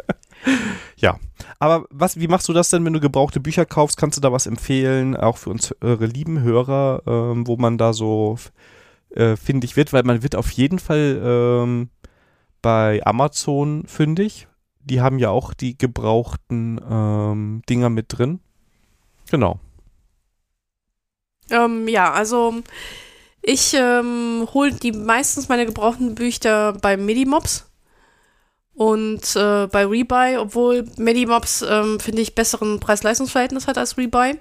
ja, 0.97 1.19
aber 1.63 1.87
was, 1.91 2.19
wie 2.19 2.27
machst 2.27 2.49
du 2.49 2.53
das 2.53 2.71
denn, 2.71 2.85
wenn 2.85 2.93
du 2.93 2.99
gebrauchte 2.99 3.39
Bücher 3.39 3.65
kaufst? 3.65 3.97
Kannst 3.97 4.17
du 4.17 4.21
da 4.21 4.33
was 4.33 4.49
empfehlen, 4.49 5.17
auch 5.17 5.39
für 5.39 5.51
uns 5.51 5.73
eure 5.81 6.07
lieben 6.07 6.41
Hörer, 6.41 7.05
ähm, 7.07 7.47
wo 7.47 7.57
man 7.57 7.79
da 7.79 7.93
so 7.93 8.37
äh, 9.11 9.37
findig 9.37 9.77
wird? 9.77 9.93
Weil 9.93 10.03
man 10.03 10.25
wird 10.25 10.35
auf 10.35 10.51
jeden 10.51 10.81
Fall 10.81 11.23
ähm, 11.25 11.91
bei 12.63 13.01
Amazon 13.07 13.85
fündig. 13.87 14.49
Die 14.81 15.01
haben 15.01 15.21
ja 15.21 15.31
auch 15.31 15.55
die 15.55 15.79
gebrauchten 15.79 16.81
ähm, 16.91 17.63
Dinger 17.69 17.91
mit 17.91 18.07
drin. 18.09 18.41
Genau. 19.31 19.61
Ähm, 21.49 21.87
ja, 21.87 22.11
also 22.11 22.57
ich 23.41 23.73
ähm, 23.75 24.49
hole 24.53 24.73
die 24.73 24.91
meistens 24.91 25.49
meine 25.49 25.67
gebrauchten 25.67 26.17
Bücher 26.17 26.73
bei 26.73 26.97
Medimobs 26.97 27.72
und 28.75 29.37
äh, 29.37 29.67
bei 29.67 29.85
Rebuy, 29.85 30.39
obwohl 30.39 30.85
Medimobs 30.97 31.63
ähm, 31.63 32.01
finde 32.01 32.23
ich 32.23 32.35
besseren 32.35 32.81
Preis-Leistungs-Verhältnis 32.81 33.67
hat 33.67 33.79
als 33.79 33.99
Rebuy. 33.99 34.39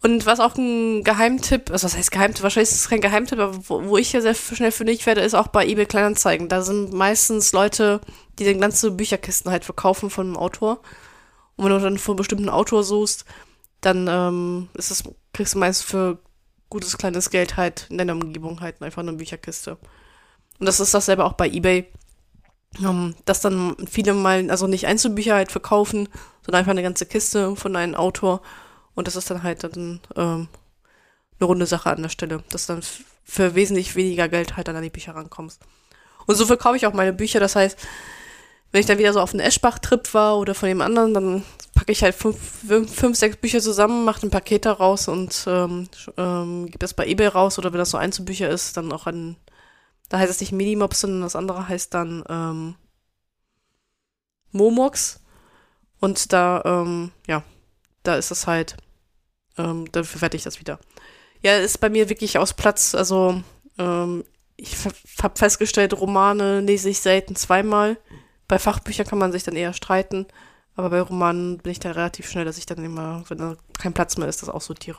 Und 0.00 0.26
was 0.26 0.38
auch 0.38 0.56
ein 0.56 1.02
Geheimtipp, 1.02 1.70
also 1.70 1.84
was 1.84 1.96
heißt 1.96 2.12
Geheimtipp, 2.12 2.42
wahrscheinlich 2.42 2.70
ist 2.70 2.80
es 2.80 2.88
kein 2.88 3.00
Geheimtipp, 3.00 3.38
aber 3.38 3.68
wo, 3.68 3.84
wo 3.84 3.98
ich 3.98 4.12
ja 4.12 4.20
sehr 4.20 4.34
schnell 4.34 4.70
fündig 4.70 5.04
werde, 5.06 5.22
ist 5.22 5.34
auch 5.34 5.48
bei 5.48 5.66
eBay 5.66 5.86
Kleinanzeigen. 5.86 6.48
Da 6.48 6.62
sind 6.62 6.92
meistens 6.92 7.52
Leute, 7.52 8.00
die 8.38 8.44
den 8.44 8.60
ganzen 8.60 8.96
Bücherkisten 8.96 9.50
halt 9.50 9.64
verkaufen 9.64 10.10
von 10.10 10.26
einem 10.26 10.36
Autor. 10.36 10.80
Und 11.56 11.64
wenn 11.64 11.72
du 11.72 11.80
dann 11.80 11.98
von 11.98 12.12
einem 12.12 12.18
bestimmten 12.18 12.48
Autor 12.48 12.84
suchst, 12.84 13.24
dann 13.80 14.06
ähm, 14.08 14.68
ist 14.74 14.92
es, 14.92 15.02
kriegst 15.32 15.54
du 15.54 15.58
meist 15.58 15.84
für 15.84 16.18
gutes 16.70 16.96
kleines 16.98 17.30
Geld 17.30 17.56
halt 17.56 17.86
in 17.90 17.98
deiner 17.98 18.12
Umgebung 18.12 18.60
halt 18.60 18.80
einfach 18.82 19.02
eine 19.02 19.12
Bücherkiste. 19.14 19.78
Und 20.60 20.66
das 20.66 20.80
ist 20.80 20.94
dasselbe 20.94 21.24
auch 21.24 21.32
bei 21.32 21.48
eBay. 21.48 21.86
Um, 22.80 23.14
dass 23.24 23.40
dann 23.40 23.76
viele 23.90 24.12
mal, 24.12 24.50
also 24.50 24.66
nicht 24.66 24.86
Einzelbücher 24.86 25.34
halt 25.34 25.50
verkaufen, 25.50 26.08
sondern 26.44 26.60
einfach 26.60 26.70
eine 26.70 26.82
ganze 26.82 27.06
Kiste 27.06 27.56
von 27.56 27.74
einem 27.74 27.94
Autor 27.94 28.42
und 28.94 29.06
das 29.06 29.16
ist 29.16 29.30
dann 29.30 29.42
halt 29.42 29.64
dann 29.64 30.00
ähm, 30.16 30.48
eine 31.40 31.46
runde 31.46 31.66
Sache 31.66 31.90
an 31.90 32.02
der 32.02 32.08
Stelle, 32.08 32.42
dass 32.50 32.66
dann 32.66 32.82
für 33.24 33.54
wesentlich 33.54 33.94
weniger 33.96 34.28
Geld 34.28 34.56
halt 34.56 34.68
dann 34.68 34.76
an 34.76 34.82
die 34.82 34.90
Bücher 34.90 35.14
rankommst. 35.14 35.60
Und 36.26 36.34
so 36.34 36.46
verkaufe 36.46 36.76
ich 36.76 36.86
auch 36.86 36.92
meine 36.92 37.12
Bücher. 37.12 37.40
Das 37.40 37.56
heißt, 37.56 37.78
wenn 38.72 38.80
ich 38.80 38.86
dann 38.86 38.98
wieder 38.98 39.12
so 39.12 39.20
auf 39.20 39.32
einen 39.32 39.40
Eschbach-Trip 39.40 40.12
war 40.14 40.38
oder 40.38 40.54
von 40.54 40.68
dem 40.68 40.80
anderen, 40.80 41.14
dann 41.14 41.44
packe 41.74 41.92
ich 41.92 42.02
halt 42.02 42.14
fünf, 42.14 42.36
fünf, 42.90 43.16
sechs 43.16 43.36
Bücher 43.36 43.60
zusammen, 43.60 44.04
mache 44.04 44.26
ein 44.26 44.30
Paket 44.30 44.66
daraus 44.66 45.08
und 45.08 45.44
ähm, 45.46 45.88
ähm, 46.16 46.66
gebe 46.66 46.78
das 46.78 46.92
bei 46.92 47.06
eBay 47.06 47.28
raus 47.28 47.58
oder 47.58 47.72
wenn 47.72 47.78
das 47.78 47.90
so 47.90 47.98
Einzelbücher 47.98 48.48
ist, 48.48 48.76
dann 48.76 48.92
auch 48.92 49.06
an, 49.06 49.36
da 50.08 50.18
heißt 50.18 50.30
es 50.30 50.40
nicht 50.40 50.52
Minimobs, 50.52 51.00
sondern 51.00 51.22
das 51.22 51.36
andere 51.36 51.68
heißt 51.68 51.92
dann, 51.94 52.24
ähm, 52.28 52.74
Momox. 54.52 55.20
Und 56.00 56.32
da, 56.32 56.62
ähm, 56.64 57.12
ja, 57.26 57.42
da 58.02 58.16
ist 58.16 58.30
es 58.30 58.46
halt, 58.46 58.76
ähm, 59.56 59.90
dafür 59.92 60.20
werde 60.20 60.36
ich 60.36 60.44
das 60.44 60.60
wieder. 60.60 60.78
Ja, 61.42 61.56
ist 61.56 61.80
bei 61.80 61.90
mir 61.90 62.08
wirklich 62.08 62.38
aus 62.38 62.54
Platz, 62.54 62.94
also 62.94 63.42
ähm, 63.78 64.24
ich 64.56 64.76
habe 65.22 65.38
festgestellt, 65.38 65.94
Romane 65.94 66.60
lese 66.60 66.90
ich 66.90 67.00
selten 67.00 67.36
zweimal. 67.36 67.96
Bei 68.48 68.58
Fachbüchern 68.58 69.06
kann 69.06 69.18
man 69.18 69.30
sich 69.30 69.44
dann 69.44 69.56
eher 69.56 69.72
streiten, 69.72 70.26
aber 70.74 70.90
bei 70.90 71.00
Romanen 71.00 71.58
bin 71.58 71.72
ich 71.72 71.80
da 71.80 71.92
relativ 71.92 72.28
schnell, 72.28 72.44
dass 72.44 72.58
ich 72.58 72.66
dann 72.66 72.82
immer, 72.82 73.24
wenn 73.28 73.38
da 73.38 73.56
kein 73.78 73.92
Platz 73.92 74.16
mehr 74.16 74.28
ist, 74.28 74.42
das 74.42 74.48
aussortiere. 74.48 74.98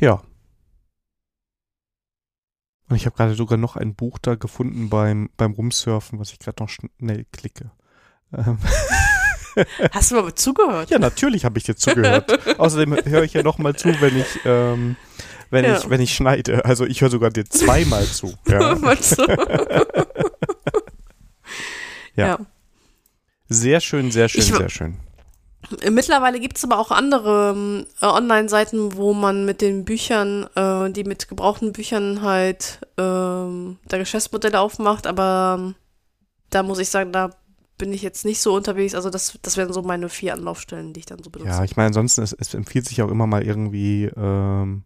Ja. 0.00 0.22
Und 2.88 2.96
ich 2.96 3.06
habe 3.06 3.16
gerade 3.16 3.34
sogar 3.34 3.58
noch 3.58 3.76
ein 3.76 3.94
Buch 3.94 4.18
da 4.18 4.34
gefunden 4.34 4.90
beim, 4.90 5.30
beim 5.36 5.52
Rumsurfen, 5.52 6.18
was 6.18 6.32
ich 6.32 6.38
gerade 6.38 6.62
noch 6.62 6.68
schnell 6.68 7.24
klicke. 7.32 7.70
Ähm. 8.32 8.58
Hast 9.92 10.10
du 10.10 10.18
aber 10.18 10.34
zugehört? 10.34 10.90
Ja, 10.90 10.98
natürlich 10.98 11.44
habe 11.44 11.58
ich 11.58 11.64
dir 11.64 11.76
zugehört. 11.76 12.30
Außerdem 12.58 12.96
höre 13.04 13.22
ich 13.22 13.34
ja 13.34 13.42
noch 13.42 13.58
mal 13.58 13.74
zu, 13.76 13.88
wenn 14.00 14.18
ich, 14.18 14.40
ähm, 14.44 14.96
wenn 15.50 15.64
ja. 15.64 15.78
ich, 15.78 15.88
wenn 15.88 16.00
ich 16.00 16.14
schneide. 16.14 16.64
Also 16.64 16.84
ich 16.84 17.00
höre 17.00 17.10
sogar 17.10 17.30
dir 17.30 17.44
zweimal 17.44 18.04
zu. 18.04 18.34
Ja. 22.16 22.26
ja. 22.26 22.26
ja. 22.26 22.38
Sehr 23.48 23.80
schön, 23.80 24.10
sehr 24.10 24.28
schön, 24.28 24.40
ich, 24.40 24.54
sehr 24.54 24.68
schön. 24.68 24.96
Mittlerweile 25.90 26.40
gibt 26.40 26.56
es 26.56 26.64
aber 26.64 26.78
auch 26.78 26.90
andere 26.90 27.86
äh, 28.00 28.06
Online-Seiten, 28.06 28.96
wo 28.96 29.14
man 29.14 29.44
mit 29.44 29.60
den 29.60 29.84
Büchern, 29.84 30.48
äh, 30.54 30.90
die 30.90 31.04
mit 31.04 31.28
gebrauchten 31.28 31.72
Büchern 31.72 32.22
halt 32.22 32.80
äh, 32.96 33.02
da 33.02 33.98
Geschäftsmodelle 33.98 34.60
aufmacht, 34.60 35.06
aber 35.06 35.56
ähm, 35.58 35.74
da 36.50 36.62
muss 36.62 36.78
ich 36.78 36.88
sagen, 36.88 37.12
da 37.12 37.30
bin 37.78 37.92
ich 37.92 38.02
jetzt 38.02 38.24
nicht 38.24 38.40
so 38.40 38.54
unterwegs. 38.54 38.94
Also 38.94 39.10
das, 39.10 39.38
das 39.42 39.56
wären 39.56 39.72
so 39.72 39.82
meine 39.82 40.08
vier 40.08 40.34
Anlaufstellen, 40.34 40.92
die 40.92 41.00
ich 41.00 41.06
dann 41.06 41.22
so 41.22 41.30
benutze. 41.30 41.50
Ja, 41.50 41.64
ich 41.64 41.76
meine, 41.76 41.88
ansonsten, 41.88 42.22
es, 42.22 42.32
es 42.32 42.54
empfiehlt 42.54 42.86
sich 42.86 43.02
auch 43.02 43.10
immer 43.10 43.26
mal 43.26 43.42
irgendwie, 43.42 44.04
ähm, 44.16 44.84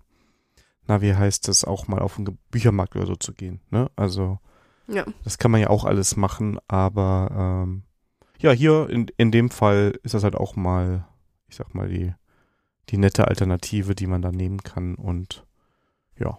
na, 0.86 1.02
wie 1.02 1.14
heißt 1.14 1.48
das, 1.48 1.64
auch 1.64 1.86
mal 1.86 2.00
auf 2.00 2.16
den 2.16 2.38
Büchermarkt 2.50 2.96
oder 2.96 3.06
so 3.06 3.16
zu 3.16 3.34
gehen. 3.34 3.60
Ne? 3.70 3.90
Also 3.96 4.38
ja. 4.86 5.04
das 5.24 5.38
kann 5.38 5.50
man 5.50 5.60
ja 5.60 5.68
auch 5.70 5.84
alles 5.84 6.16
machen, 6.16 6.58
aber 6.66 7.64
ähm, 7.66 7.82
ja, 8.38 8.52
hier 8.52 8.88
in, 8.90 9.06
in 9.16 9.30
dem 9.30 9.50
Fall 9.50 9.98
ist 10.02 10.14
das 10.14 10.24
halt 10.24 10.34
auch 10.34 10.56
mal, 10.56 11.06
ich 11.48 11.56
sag 11.56 11.74
mal, 11.74 11.88
die, 11.88 12.12
die 12.88 12.98
nette 12.98 13.28
Alternative, 13.28 13.94
die 13.94 14.06
man 14.06 14.22
da 14.22 14.32
nehmen 14.32 14.62
kann 14.62 14.94
und 14.94 15.46
ja. 16.18 16.38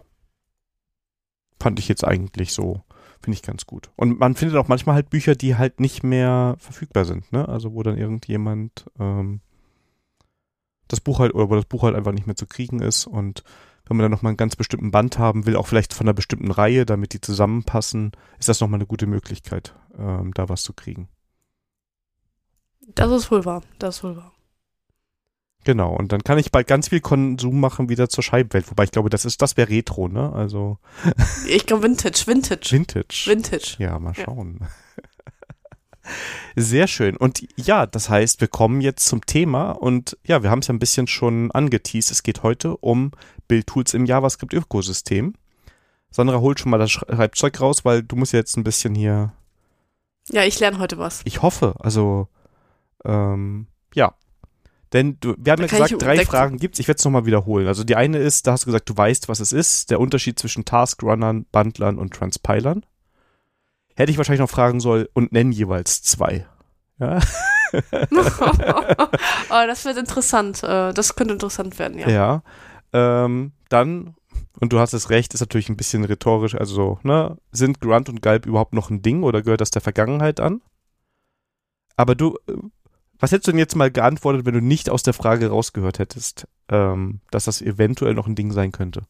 Fand 1.58 1.78
ich 1.78 1.88
jetzt 1.88 2.04
eigentlich 2.04 2.52
so 2.52 2.82
Finde 3.22 3.34
ich 3.34 3.42
ganz 3.42 3.66
gut. 3.66 3.90
Und 3.96 4.18
man 4.18 4.34
findet 4.34 4.56
auch 4.56 4.68
manchmal 4.68 4.94
halt 4.94 5.10
Bücher, 5.10 5.34
die 5.34 5.56
halt 5.56 5.78
nicht 5.78 6.02
mehr 6.02 6.56
verfügbar 6.58 7.04
sind, 7.04 7.30
ne? 7.32 7.46
Also 7.46 7.74
wo 7.74 7.82
dann 7.82 7.98
irgendjemand 7.98 8.86
ähm, 8.98 9.40
das 10.88 11.00
Buch 11.00 11.18
halt, 11.18 11.34
oder 11.34 11.50
wo 11.50 11.54
das 11.54 11.66
Buch 11.66 11.82
halt 11.82 11.94
einfach 11.94 12.12
nicht 12.12 12.26
mehr 12.26 12.36
zu 12.36 12.46
kriegen 12.46 12.80
ist 12.80 13.06
und 13.06 13.44
wenn 13.86 13.96
man 13.96 14.04
dann 14.04 14.10
nochmal 14.10 14.30
einen 14.30 14.38
ganz 14.38 14.56
bestimmten 14.56 14.90
Band 14.90 15.18
haben 15.18 15.44
will, 15.44 15.56
auch 15.56 15.66
vielleicht 15.66 15.92
von 15.92 16.06
einer 16.06 16.14
bestimmten 16.14 16.50
Reihe, 16.50 16.86
damit 16.86 17.12
die 17.12 17.20
zusammenpassen, 17.20 18.12
ist 18.38 18.48
das 18.48 18.60
nochmal 18.60 18.78
eine 18.78 18.86
gute 18.86 19.06
Möglichkeit, 19.06 19.74
ähm, 19.98 20.32
da 20.32 20.48
was 20.48 20.62
zu 20.62 20.72
kriegen. 20.72 21.08
Das 22.94 23.10
ist 23.10 23.30
wohl 23.30 23.44
wahr, 23.44 23.62
das 23.78 23.96
ist 23.96 24.04
wohl 24.04 24.16
wahr. 24.16 24.32
Genau, 25.64 25.94
und 25.94 26.12
dann 26.12 26.24
kann 26.24 26.38
ich 26.38 26.50
bald 26.50 26.66
ganz 26.66 26.88
viel 26.88 27.00
Konsum 27.00 27.60
machen 27.60 27.90
wieder 27.90 28.08
zur 28.08 28.24
Scheibenwelt, 28.24 28.70
wobei 28.70 28.84
ich 28.84 28.92
glaube, 28.92 29.10
das 29.10 29.26
ist, 29.26 29.42
das 29.42 29.56
wäre 29.56 29.68
Retro, 29.68 30.08
ne? 30.08 30.32
Also. 30.32 30.78
Ich 31.46 31.66
glaube 31.66 31.82
Vintage, 31.82 32.22
Vintage. 32.26 32.70
Vintage. 32.70 33.24
Vintage. 33.26 33.76
Ja, 33.78 33.98
mal 33.98 34.14
schauen. 34.14 34.60
Ja. 34.60 34.68
Sehr 36.56 36.86
schön. 36.86 37.16
Und 37.16 37.46
ja, 37.56 37.86
das 37.86 38.08
heißt, 38.08 38.40
wir 38.40 38.48
kommen 38.48 38.80
jetzt 38.80 39.06
zum 39.06 39.24
Thema 39.26 39.72
und 39.72 40.16
ja, 40.24 40.42
wir 40.42 40.50
haben 40.50 40.60
es 40.60 40.68
ja 40.68 40.74
ein 40.74 40.78
bisschen 40.78 41.06
schon 41.06 41.50
angeteased. 41.50 42.10
Es 42.10 42.22
geht 42.22 42.42
heute 42.42 42.76
um 42.78 43.12
Bildtools 43.48 43.94
im 43.94 44.06
JavaScript-Ökosystem. 44.06 45.34
Sandra 46.10 46.40
holt 46.40 46.58
schon 46.58 46.70
mal 46.70 46.78
das 46.78 46.90
Schreibzeug 46.90 47.60
raus, 47.60 47.84
weil 47.84 48.02
du 48.02 48.16
musst 48.16 48.32
jetzt 48.32 48.56
ein 48.56 48.64
bisschen 48.64 48.94
hier. 48.94 49.32
Ja, 50.30 50.44
ich 50.44 50.58
lerne 50.58 50.78
heute 50.78 50.98
was. 50.98 51.20
Ich 51.24 51.42
hoffe. 51.42 51.74
Also, 51.78 52.28
ähm, 53.04 53.66
ja, 53.94 54.14
denn 54.92 55.18
du, 55.20 55.34
wir 55.38 55.52
haben 55.52 55.62
da 55.62 55.66
ja 55.66 55.84
gesagt, 55.84 56.02
drei 56.02 56.24
Fragen 56.24 56.56
gibt's. 56.58 56.78
Ich 56.80 56.88
werde 56.88 56.98
es 56.98 57.04
nochmal 57.04 57.26
wiederholen. 57.26 57.68
Also 57.68 57.84
die 57.84 57.94
eine 57.94 58.18
ist, 58.18 58.46
da 58.46 58.52
hast 58.52 58.64
du 58.64 58.66
gesagt, 58.66 58.88
du 58.88 58.96
weißt, 58.96 59.28
was 59.28 59.40
es 59.40 59.52
ist. 59.52 59.90
Der 59.90 60.00
Unterschied 60.00 60.38
zwischen 60.38 60.64
Taskrunnern, 60.64 61.46
Bundlern 61.52 61.98
und 61.98 62.12
Transpilern. 62.12 62.84
Hätte 63.94 64.10
ich 64.10 64.18
wahrscheinlich 64.18 64.40
noch 64.40 64.50
fragen 64.50 64.80
sollen 64.80 65.06
und 65.12 65.32
nennen 65.32 65.52
jeweils 65.52 66.02
zwei. 66.02 66.46
Ja. 66.98 67.20
oh, 67.72 69.66
das 69.66 69.84
wird 69.84 69.96
interessant. 69.96 70.62
Äh, 70.64 70.92
das 70.92 71.14
könnte 71.14 71.34
interessant 71.34 71.78
werden, 71.78 71.98
ja. 71.98 72.08
Ja. 72.08 72.42
Ähm, 72.92 73.52
dann, 73.68 74.16
und 74.58 74.72
du 74.72 74.80
hast 74.80 74.92
es 74.92 75.10
recht, 75.10 75.34
ist 75.34 75.40
natürlich 75.40 75.68
ein 75.68 75.76
bisschen 75.76 76.04
rhetorisch, 76.04 76.56
also, 76.56 76.98
ne, 77.04 77.36
sind 77.52 77.80
Grunt 77.80 78.08
und 78.08 78.22
Galb 78.22 78.46
überhaupt 78.46 78.74
noch 78.74 78.90
ein 78.90 79.02
Ding 79.02 79.22
oder 79.22 79.42
gehört 79.42 79.60
das 79.60 79.70
der 79.70 79.82
Vergangenheit 79.82 80.40
an? 80.40 80.60
Aber 81.96 82.16
du, 82.16 82.36
äh, 82.48 82.54
was 83.20 83.32
hättest 83.32 83.48
du 83.48 83.52
denn 83.52 83.58
jetzt 83.58 83.76
mal 83.76 83.90
geantwortet, 83.90 84.46
wenn 84.46 84.54
du 84.54 84.60
nicht 84.60 84.90
aus 84.90 85.02
der 85.02 85.12
Frage 85.12 85.48
rausgehört 85.48 85.98
hättest, 85.98 86.48
ähm, 86.68 87.20
dass 87.30 87.44
das 87.44 87.62
eventuell 87.62 88.14
noch 88.14 88.26
ein 88.26 88.34
Ding 88.34 88.50
sein 88.50 88.72
könnte? 88.72 89.02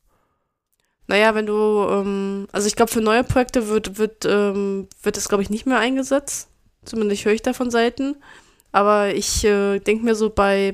Naja, 1.07 1.35
wenn 1.35 1.47
du, 1.47 1.87
ähm, 1.89 2.47
also 2.53 2.67
ich 2.67 2.77
glaube, 2.77 2.93
für 2.93 3.01
neue 3.01 3.25
Projekte 3.25 3.69
wird, 3.69 3.99
wird, 3.99 4.25
ähm, 4.27 4.89
wird 5.03 5.17
das, 5.17 5.29
glaube 5.29 5.43
ich, 5.43 5.51
nicht 5.51 5.67
mehr 5.67 5.79
eingesetzt. 5.79 6.49
Zumindest 6.85 7.25
höre 7.25 7.33
ich 7.33 7.43
davon 7.43 7.71
Seiten. 7.71 8.17
Aber 8.73 9.15
ich 9.15 9.45
äh, 9.45 9.81
denke 9.81 10.05
mir 10.05 10.15
so 10.15 10.31
bei 10.31 10.73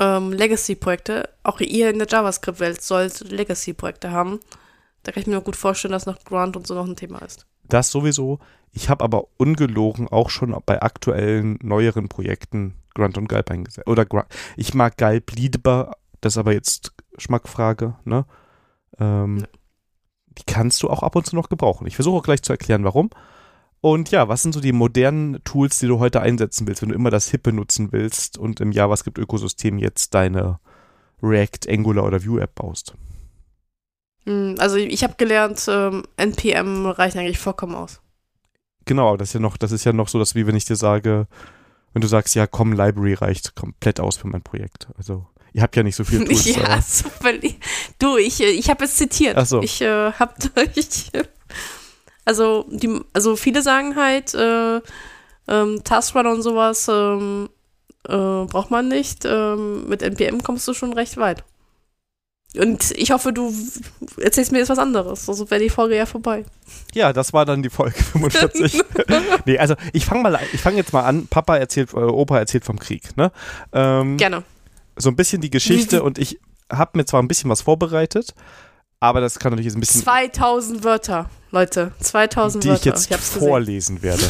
ähm, 0.00 0.32
Legacy-Projekte, 0.32 1.28
auch 1.42 1.60
ihr 1.60 1.90
in 1.90 1.98
der 1.98 2.08
JavaScript-Welt 2.08 2.82
sollt 2.82 3.30
Legacy-Projekte 3.30 4.10
haben. 4.10 4.40
Da 5.02 5.12
kann 5.12 5.22
ich 5.22 5.28
mir 5.28 5.40
gut 5.40 5.56
vorstellen, 5.56 5.92
dass 5.92 6.06
noch 6.06 6.24
Grunt 6.24 6.56
und 6.56 6.66
so 6.66 6.74
noch 6.74 6.86
ein 6.86 6.96
Thema 6.96 7.20
ist. 7.20 7.46
Das 7.68 7.90
sowieso. 7.90 8.38
Ich 8.72 8.88
habe 8.88 9.04
aber 9.04 9.24
ungelogen 9.36 10.08
auch 10.08 10.30
schon 10.30 10.54
bei 10.66 10.82
aktuellen, 10.82 11.58
neueren 11.62 12.08
Projekten 12.08 12.74
Grunt 12.94 13.18
und 13.18 13.28
Galb 13.28 13.50
eingesetzt. 13.50 13.86
Oder 13.86 14.04
Grunt. 14.04 14.26
Ich 14.56 14.74
mag 14.74 14.96
Galb 14.96 15.32
lieber, 15.32 15.92
das 16.20 16.34
ist 16.34 16.38
aber 16.38 16.52
jetzt 16.52 16.92
Schmackfrage, 17.18 17.94
ne? 18.04 18.26
Ähm, 18.98 19.38
ja. 19.38 19.46
Die 20.38 20.44
kannst 20.46 20.82
du 20.82 20.90
auch 20.90 21.02
ab 21.02 21.16
und 21.16 21.26
zu 21.26 21.34
noch 21.34 21.48
gebrauchen. 21.48 21.86
Ich 21.86 21.94
versuche 21.94 22.18
auch 22.18 22.22
gleich 22.22 22.42
zu 22.42 22.52
erklären, 22.52 22.84
warum. 22.84 23.10
Und 23.80 24.10
ja, 24.10 24.28
was 24.28 24.42
sind 24.42 24.52
so 24.52 24.60
die 24.60 24.72
modernen 24.72 25.42
Tools, 25.44 25.78
die 25.78 25.86
du 25.86 25.98
heute 25.98 26.20
einsetzen 26.20 26.66
willst, 26.66 26.82
wenn 26.82 26.88
du 26.90 26.94
immer 26.94 27.10
das 27.10 27.30
Hippe 27.30 27.52
nutzen 27.52 27.92
willst 27.92 28.36
und 28.36 28.60
im 28.60 28.72
JavaScript-Ökosystem 28.72 29.78
jetzt 29.78 30.14
deine 30.14 30.58
React, 31.22 31.70
Angular 31.70 32.04
oder 32.04 32.24
Vue-App 32.24 32.54
baust? 32.54 32.94
Hm, 34.26 34.56
also 34.58 34.76
ich 34.76 35.02
habe 35.02 35.14
gelernt, 35.16 35.64
ähm, 35.68 36.04
NPM 36.16 36.86
reicht 36.86 37.16
eigentlich 37.16 37.38
vollkommen 37.38 37.74
aus. 37.74 38.00
Genau, 38.84 39.16
das 39.16 39.28
ist 39.30 39.34
ja 39.34 39.40
noch, 39.40 39.56
das 39.56 39.72
ist 39.72 39.84
ja 39.84 39.92
noch 39.92 40.08
so, 40.08 40.18
dass 40.18 40.34
wie 40.34 40.46
wenn 40.46 40.56
ich 40.56 40.64
dir 40.64 40.76
sage, 40.76 41.26
wenn 41.92 42.02
du 42.02 42.08
sagst, 42.08 42.34
ja, 42.34 42.46
komm, 42.46 42.72
Library 42.72 43.14
reicht 43.14 43.54
komplett 43.54 44.00
aus 44.00 44.16
für 44.16 44.28
mein 44.28 44.42
Projekt. 44.42 44.88
Also 44.96 45.26
ihr 45.52 45.62
habt 45.62 45.74
ja 45.76 45.82
nicht 45.82 45.96
so 45.96 46.04
viel 46.04 46.24
Tools. 46.24 46.44
ja, 46.54 46.80
super. 46.82 47.32
Du, 47.98 48.16
ich, 48.16 48.40
äh, 48.40 48.50
ich 48.50 48.68
habe 48.68 48.84
es 48.84 48.96
zitiert. 48.96 49.36
Ach 49.36 49.46
so. 49.46 49.62
Ich 49.62 49.80
äh, 49.80 50.12
habe 50.12 50.34
ich, 50.74 51.10
also 52.24 52.66
die, 52.68 53.00
also 53.12 53.34
viele 53.36 53.62
sagen 53.62 53.96
halt, 53.96 54.34
äh, 54.34 54.80
ähm, 55.48 55.82
Taskrunner 55.84 56.32
und 56.32 56.42
sowas 56.42 56.88
ähm, 56.88 57.48
äh, 58.04 58.44
braucht 58.44 58.70
man 58.70 58.88
nicht. 58.88 59.24
Ähm, 59.24 59.88
mit 59.88 60.02
NPM 60.02 60.42
kommst 60.42 60.66
du 60.68 60.74
schon 60.74 60.92
recht 60.92 61.16
weit. 61.16 61.44
Und 62.58 62.92
ich 62.92 63.10
hoffe, 63.10 63.32
du 63.32 63.52
erzählst 64.20 64.52
mir 64.52 64.58
jetzt 64.58 64.68
was 64.68 64.78
anderes. 64.78 65.28
Also 65.28 65.50
wäre 65.50 65.60
die 65.60 65.70
Folge 65.70 65.96
ja 65.96 66.06
vorbei. 66.06 66.44
Ja, 66.94 67.12
das 67.12 67.32
war 67.32 67.44
dann 67.44 67.62
die 67.62 67.70
Folge 67.70 68.02
45. 68.12 68.82
nee, 69.44 69.58
also 69.58 69.74
ich 69.92 70.06
fange 70.06 70.22
mal, 70.22 70.38
ich 70.52 70.60
fange 70.60 70.76
jetzt 70.76 70.92
mal 70.92 71.02
an. 71.02 71.26
Papa 71.26 71.56
erzählt, 71.56 71.92
äh, 71.92 71.96
Opa 71.98 72.38
erzählt 72.38 72.64
vom 72.64 72.78
Krieg. 72.78 73.16
Ne? 73.16 73.32
Ähm, 73.72 74.16
Gerne. 74.16 74.42
So 74.96 75.10
ein 75.10 75.16
bisschen 75.16 75.40
die 75.40 75.50
Geschichte 75.50 76.02
und 76.04 76.18
ich 76.18 76.38
habe 76.72 76.98
mir 76.98 77.04
zwar 77.04 77.22
ein 77.22 77.28
bisschen 77.28 77.50
was 77.50 77.62
vorbereitet, 77.62 78.34
aber 78.98 79.20
das 79.20 79.38
kann 79.38 79.52
natürlich 79.52 79.66
jetzt 79.66 79.76
ein 79.76 79.80
bisschen. 79.80 80.02
2000 80.02 80.84
Wörter, 80.84 81.30
Leute. 81.50 81.92
2000 82.00 82.64
die 82.64 82.68
Wörter. 82.68 82.82
Die 82.82 82.88
ich 82.88 83.10
jetzt 83.10 83.10
ich 83.36 83.38
vorlesen 83.38 84.02
werde. 84.02 84.22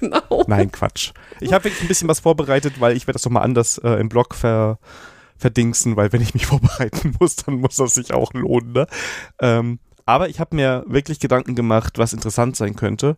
genau. 0.00 0.44
Nein, 0.46 0.70
Quatsch. 0.72 1.12
Ich 1.40 1.52
habe 1.52 1.64
wirklich 1.64 1.82
ein 1.82 1.88
bisschen 1.88 2.08
was 2.08 2.20
vorbereitet, 2.20 2.80
weil 2.80 2.96
ich 2.96 3.06
werde 3.06 3.14
das 3.14 3.24
nochmal 3.24 3.44
anders 3.44 3.78
äh, 3.78 3.92
im 3.92 4.08
Blog 4.08 4.34
ver 4.34 4.78
verdingsen, 5.40 5.96
weil 5.96 6.12
wenn 6.12 6.22
ich 6.22 6.34
mich 6.34 6.46
vorbereiten 6.54 7.14
muss, 7.18 7.36
dann 7.36 7.56
muss 7.56 7.76
das 7.76 7.94
sich 7.94 8.12
auch 8.12 8.32
lohnen. 8.32 8.72
Ne? 8.72 8.86
Ähm, 9.40 9.80
aber 10.06 10.28
ich 10.28 10.40
habe 10.40 10.56
mir 10.56 10.84
wirklich 10.86 11.20
Gedanken 11.20 11.54
gemacht, 11.54 11.98
was 11.98 12.12
interessant 12.12 12.56
sein 12.56 12.76
könnte. 12.76 13.16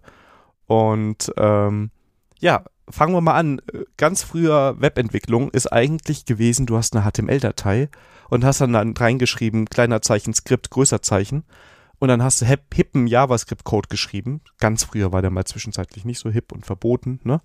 Und 0.67 1.33
ähm, 1.37 1.91
ja, 2.39 2.65
fangen 2.89 3.15
wir 3.15 3.21
mal 3.21 3.35
an. 3.35 3.61
Ganz 3.97 4.23
früher 4.23 4.81
Webentwicklung 4.81 5.51
ist 5.51 5.73
eigentlich 5.73 6.25
gewesen, 6.25 6.67
du 6.67 6.77
hast 6.77 6.95
eine 6.95 7.05
HTML-Datei 7.11 7.89
und 8.29 8.45
hast 8.45 8.61
dann, 8.61 8.73
dann 8.73 8.97
reingeschrieben, 8.97 9.67
kleiner 9.67 10.03
Zeichen, 10.03 10.35
Skript, 10.35 10.71
größer 10.71 11.03
Zeichen. 11.03 11.45
und 11.99 12.09
dann 12.09 12.23
hast 12.23 12.41
du 12.41 12.47
hip, 12.47 12.75
hippen 12.75 13.07
JavaScript-Code 13.07 13.89
geschrieben. 13.89 14.41
Ganz 14.59 14.85
früher 14.85 15.13
war 15.13 15.23
der 15.23 15.31
mal 15.31 15.45
zwischenzeitlich 15.45 16.05
nicht 16.05 16.19
so 16.19 16.31
hip 16.31 16.51
und 16.53 16.67
verboten, 16.67 17.21
ne? 17.23 17.41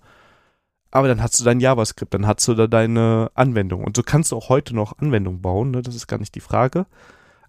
Aber 0.90 1.08
dann 1.08 1.22
hast 1.22 1.38
du 1.38 1.44
dein 1.44 1.60
JavaScript, 1.60 2.14
dann 2.14 2.26
hast 2.26 2.46
du 2.48 2.54
da 2.54 2.66
deine 2.66 3.30
Anwendung. 3.34 3.84
Und 3.84 3.96
so 3.96 4.02
kannst 4.02 4.32
du 4.32 4.36
auch 4.36 4.48
heute 4.48 4.74
noch 4.74 4.98
Anwendungen 4.98 5.42
bauen, 5.42 5.70
ne? 5.70 5.82
Das 5.82 5.94
ist 5.94 6.06
gar 6.06 6.18
nicht 6.18 6.34
die 6.34 6.40
Frage. 6.40 6.86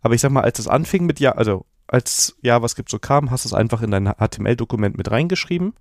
Aber 0.01 0.13
ich 0.13 0.21
sag 0.21 0.31
mal, 0.31 0.43
als 0.43 0.57
das 0.57 0.67
anfing 0.67 1.05
mit 1.05 1.19
ja, 1.19 1.33
also 1.33 1.65
als 1.87 2.35
JavaScript 2.41 2.89
so 2.89 2.99
kam, 2.99 3.31
hast 3.31 3.45
du 3.45 3.49
es 3.49 3.53
einfach 3.53 3.81
in 3.81 3.91
dein 3.91 4.07
HTML-Dokument 4.07 4.97
mit 4.97 5.09
reingeschrieben. 5.09 5.73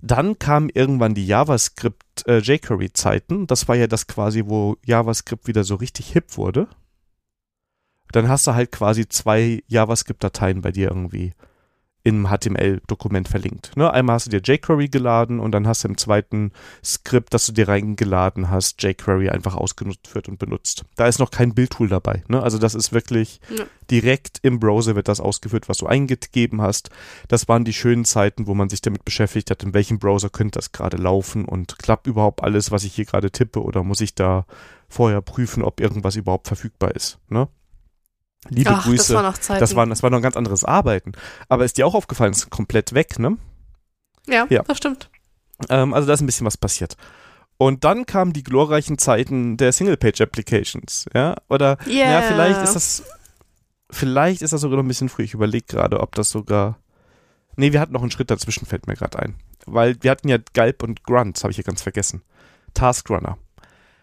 Dann 0.00 0.38
kamen 0.38 0.68
irgendwann 0.68 1.14
die 1.14 1.26
JavaScript 1.26 2.26
äh. 2.26 2.42
Das 3.46 3.68
war 3.68 3.76
ja 3.76 3.86
das 3.86 4.06
quasi, 4.06 4.44
wo 4.46 4.76
JavaScript 4.84 5.46
wieder 5.46 5.64
so 5.64 5.76
richtig 5.76 6.12
hip 6.12 6.36
wurde 6.36 6.68
dann 8.12 8.28
hast 8.28 8.46
du 8.46 8.54
halt 8.54 8.72
quasi 8.72 9.08
zwei 9.08 9.62
JavaScript-Dateien 9.66 10.60
bei 10.60 10.72
dir 10.72 10.88
irgendwie 10.88 11.34
im 12.06 12.28
HTML-Dokument 12.28 13.26
verlinkt. 13.26 13.72
Ne? 13.74 13.92
Einmal 13.92 14.14
hast 14.14 14.26
du 14.26 14.30
dir 14.30 14.40
jQuery 14.40 14.86
geladen 14.86 15.40
und 15.40 15.50
dann 15.50 15.66
hast 15.66 15.82
du 15.82 15.88
im 15.88 15.98
zweiten 15.98 16.52
Skript, 16.84 17.34
das 17.34 17.46
du 17.46 17.52
dir 17.52 17.66
reingeladen 17.66 18.48
hast, 18.48 18.80
jQuery 18.80 19.28
einfach 19.28 19.56
ausgenutzt 19.56 20.14
wird 20.14 20.28
und 20.28 20.38
benutzt. 20.38 20.84
Da 20.94 21.08
ist 21.08 21.18
noch 21.18 21.32
kein 21.32 21.52
Bildtool 21.52 21.88
dabei. 21.88 22.22
Ne? 22.28 22.40
Also 22.40 22.58
das 22.58 22.76
ist 22.76 22.92
wirklich 22.92 23.40
ja. 23.50 23.64
direkt 23.90 24.38
im 24.42 24.60
Browser 24.60 24.94
wird 24.94 25.08
das 25.08 25.18
ausgeführt, 25.18 25.68
was 25.68 25.78
du 25.78 25.88
eingegeben 25.88 26.62
hast. 26.62 26.90
Das 27.26 27.48
waren 27.48 27.64
die 27.64 27.72
schönen 27.72 28.04
Zeiten, 28.04 28.46
wo 28.46 28.54
man 28.54 28.68
sich 28.68 28.82
damit 28.82 29.04
beschäftigt 29.04 29.50
hat, 29.50 29.64
in 29.64 29.74
welchem 29.74 29.98
Browser 29.98 30.30
könnte 30.30 30.60
das 30.60 30.70
gerade 30.70 30.98
laufen 30.98 31.44
und 31.44 31.76
klappt 31.80 32.06
überhaupt 32.06 32.44
alles, 32.44 32.70
was 32.70 32.84
ich 32.84 32.94
hier 32.94 33.04
gerade 33.04 33.32
tippe 33.32 33.60
oder 33.60 33.82
muss 33.82 34.00
ich 34.00 34.14
da 34.14 34.46
vorher 34.88 35.22
prüfen, 35.22 35.64
ob 35.64 35.80
irgendwas 35.80 36.14
überhaupt 36.14 36.46
verfügbar 36.46 36.94
ist. 36.94 37.18
Ne? 37.28 37.48
Liebe 38.50 38.70
Ach, 38.70 38.84
Grüße. 38.84 39.12
Das 39.12 39.14
war 39.14 39.22
noch 39.22 39.38
Zeiten. 39.38 39.60
Das 39.60 39.76
war, 39.76 39.86
das 39.86 40.02
war 40.02 40.10
noch 40.10 40.18
ein 40.18 40.22
ganz 40.22 40.36
anderes 40.36 40.64
Arbeiten. 40.64 41.12
Aber 41.48 41.64
ist 41.64 41.78
dir 41.78 41.86
auch 41.86 41.94
aufgefallen, 41.94 42.32
ist 42.32 42.50
komplett 42.50 42.94
weg, 42.94 43.18
ne? 43.18 43.36
Ja, 44.26 44.46
ja. 44.48 44.62
das 44.62 44.78
stimmt. 44.78 45.10
Ähm, 45.68 45.94
also 45.94 46.06
da 46.06 46.14
ist 46.14 46.20
ein 46.20 46.26
bisschen 46.26 46.46
was 46.46 46.56
passiert. 46.56 46.96
Und 47.58 47.84
dann 47.84 48.04
kamen 48.04 48.32
die 48.32 48.42
glorreichen 48.42 48.98
Zeiten 48.98 49.56
der 49.56 49.72
Single-Page-Applications, 49.72 51.06
ja? 51.14 51.36
Oder, 51.48 51.78
yeah. 51.86 52.12
ja, 52.12 52.22
vielleicht 52.22 52.62
ist 52.62 52.74
das, 52.74 53.02
vielleicht 53.90 54.42
ist 54.42 54.52
das 54.52 54.60
sogar 54.60 54.76
noch 54.76 54.84
ein 54.84 54.88
bisschen 54.88 55.08
früh. 55.08 55.22
Ich 55.22 55.34
überlege 55.34 55.64
gerade, 55.66 56.00
ob 56.00 56.14
das 56.14 56.28
sogar, 56.28 56.78
nee, 57.56 57.72
wir 57.72 57.80
hatten 57.80 57.94
noch 57.94 58.02
einen 58.02 58.10
Schritt 58.10 58.30
dazwischen, 58.30 58.66
fällt 58.66 58.86
mir 58.86 58.94
gerade 58.94 59.18
ein. 59.18 59.36
Weil 59.64 59.96
wir 60.02 60.10
hatten 60.10 60.28
ja 60.28 60.38
Galb 60.52 60.82
und 60.82 61.02
Grunt, 61.04 61.42
habe 61.42 61.50
ich 61.50 61.56
hier 61.56 61.64
ganz 61.64 61.82
vergessen. 61.82 62.22
Taskrunner. 62.74 63.38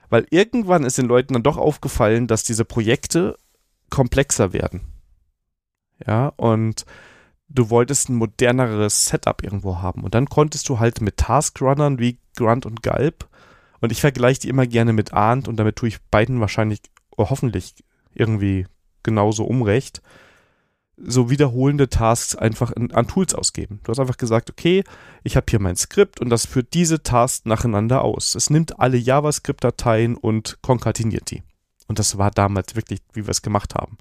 Weil 0.10 0.26
irgendwann 0.30 0.84
ist 0.84 0.98
den 0.98 1.08
Leuten 1.08 1.34
dann 1.34 1.44
doch 1.44 1.58
aufgefallen, 1.58 2.28
dass 2.28 2.44
diese 2.44 2.66
Projekte 2.66 3.38
komplexer 3.94 4.54
werden. 4.54 4.82
Ja, 6.06 6.30
und 6.36 6.86
du 7.48 7.70
wolltest 7.70 8.10
ein 8.10 8.16
moderneres 8.16 9.06
Setup 9.06 9.44
irgendwo 9.44 9.78
haben. 9.78 10.04
Und 10.04 10.16
dann 10.16 10.28
konntest 10.28 10.68
du 10.68 10.80
halt 10.80 11.00
mit 11.00 11.18
Taskrunnern 11.18 12.00
wie 12.00 12.18
Grunt 12.36 12.66
und 12.66 12.82
Galb, 12.82 13.30
und 13.82 13.92
ich 13.92 14.02
vergleiche 14.02 14.40
die 14.40 14.50
immer 14.50 14.66
gerne 14.66 14.94
mit 14.94 15.14
Arndt, 15.14 15.48
und 15.48 15.58
damit 15.58 15.76
tue 15.76 15.90
ich 15.90 16.02
beiden 16.10 16.40
wahrscheinlich, 16.40 16.80
oh, 17.18 17.30
hoffentlich 17.30 17.76
irgendwie 18.16 18.66
genauso 19.04 19.44
umrecht, 19.44 20.02
so 20.98 21.30
wiederholende 21.30 21.90
Tasks 21.90 22.36
einfach 22.36 22.72
in, 22.72 22.92
an 22.94 23.08
Tools 23.08 23.36
ausgeben. 23.36 23.80
Du 23.84 23.92
hast 23.92 24.00
einfach 24.00 24.18
gesagt, 24.18 24.50
okay, 24.50 24.84
ich 25.24 25.36
habe 25.36 25.46
hier 25.50 25.60
mein 25.60 25.76
Skript 25.76 26.20
und 26.20 26.30
das 26.30 26.48
führt 26.48 26.74
diese 26.74 27.04
Tasks 27.04 27.46
nacheinander 27.46 28.02
aus. 28.02 28.34
Es 28.36 28.50
nimmt 28.50 28.80
alle 28.80 28.98
JavaScript-Dateien 28.98 30.16
und 30.16 30.60
konkateniert 30.62 31.30
die. 31.30 31.44
Und 31.88 32.00
das 32.00 32.18
war 32.18 32.32
damals 32.32 32.76
wirklich, 32.76 33.02
wie 33.14 33.26
wir 33.26 33.32
es 33.32 33.42
gemacht 33.42 33.76
haben. 33.76 33.98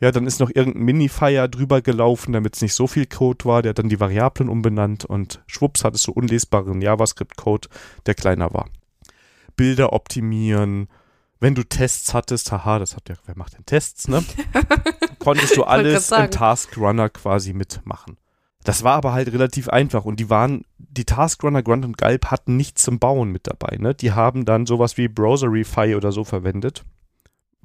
Ja, 0.00 0.12
dann 0.12 0.26
ist 0.26 0.40
noch 0.40 0.50
irgendein 0.52 0.84
Minifier 0.84 1.48
drüber 1.48 1.80
gelaufen, 1.80 2.32
damit 2.32 2.56
es 2.56 2.62
nicht 2.62 2.74
so 2.74 2.86
viel 2.86 3.06
Code 3.06 3.44
war. 3.46 3.62
Der 3.62 3.70
hat 3.70 3.78
dann 3.78 3.88
die 3.88 4.00
Variablen 4.00 4.48
umbenannt 4.48 5.06
und 5.06 5.42
schwupps 5.46 5.84
hat 5.84 5.94
es 5.94 6.02
so 6.02 6.12
unlesbaren 6.12 6.82
JavaScript-Code, 6.82 7.68
der 8.04 8.14
kleiner 8.14 8.52
war. 8.52 8.68
Bilder 9.56 9.94
optimieren. 9.94 10.88
Wenn 11.40 11.54
du 11.54 11.64
Tests 11.64 12.12
hattest, 12.12 12.52
haha, 12.52 12.78
das 12.78 12.94
hat 12.94 13.08
ja, 13.08 13.14
wer 13.24 13.38
macht 13.38 13.56
denn 13.56 13.64
Tests, 13.64 14.08
ne? 14.08 14.22
Konntest 15.18 15.56
du 15.56 15.64
alles 15.64 16.10
im 16.10 16.30
Task 16.30 16.76
Runner 16.76 17.08
quasi 17.08 17.54
mitmachen. 17.54 18.18
Das 18.64 18.84
war 18.84 18.94
aber 18.94 19.12
halt 19.12 19.32
relativ 19.32 19.68
einfach 19.68 20.04
und 20.04 20.18
die 20.18 20.28
waren, 20.28 20.64
die 20.76 21.04
Taskrunner, 21.04 21.62
Grunt 21.62 21.84
und 21.84 21.96
Galb 21.96 22.30
hatten 22.30 22.56
nichts 22.56 22.82
zum 22.82 22.98
Bauen 22.98 23.30
mit 23.30 23.46
dabei, 23.46 23.76
ne? 23.78 23.94
Die 23.94 24.12
haben 24.12 24.44
dann 24.44 24.66
sowas 24.66 24.96
wie 24.96 25.08
Browserify 25.08 25.94
oder 25.94 26.10
so 26.10 26.24
verwendet 26.24 26.84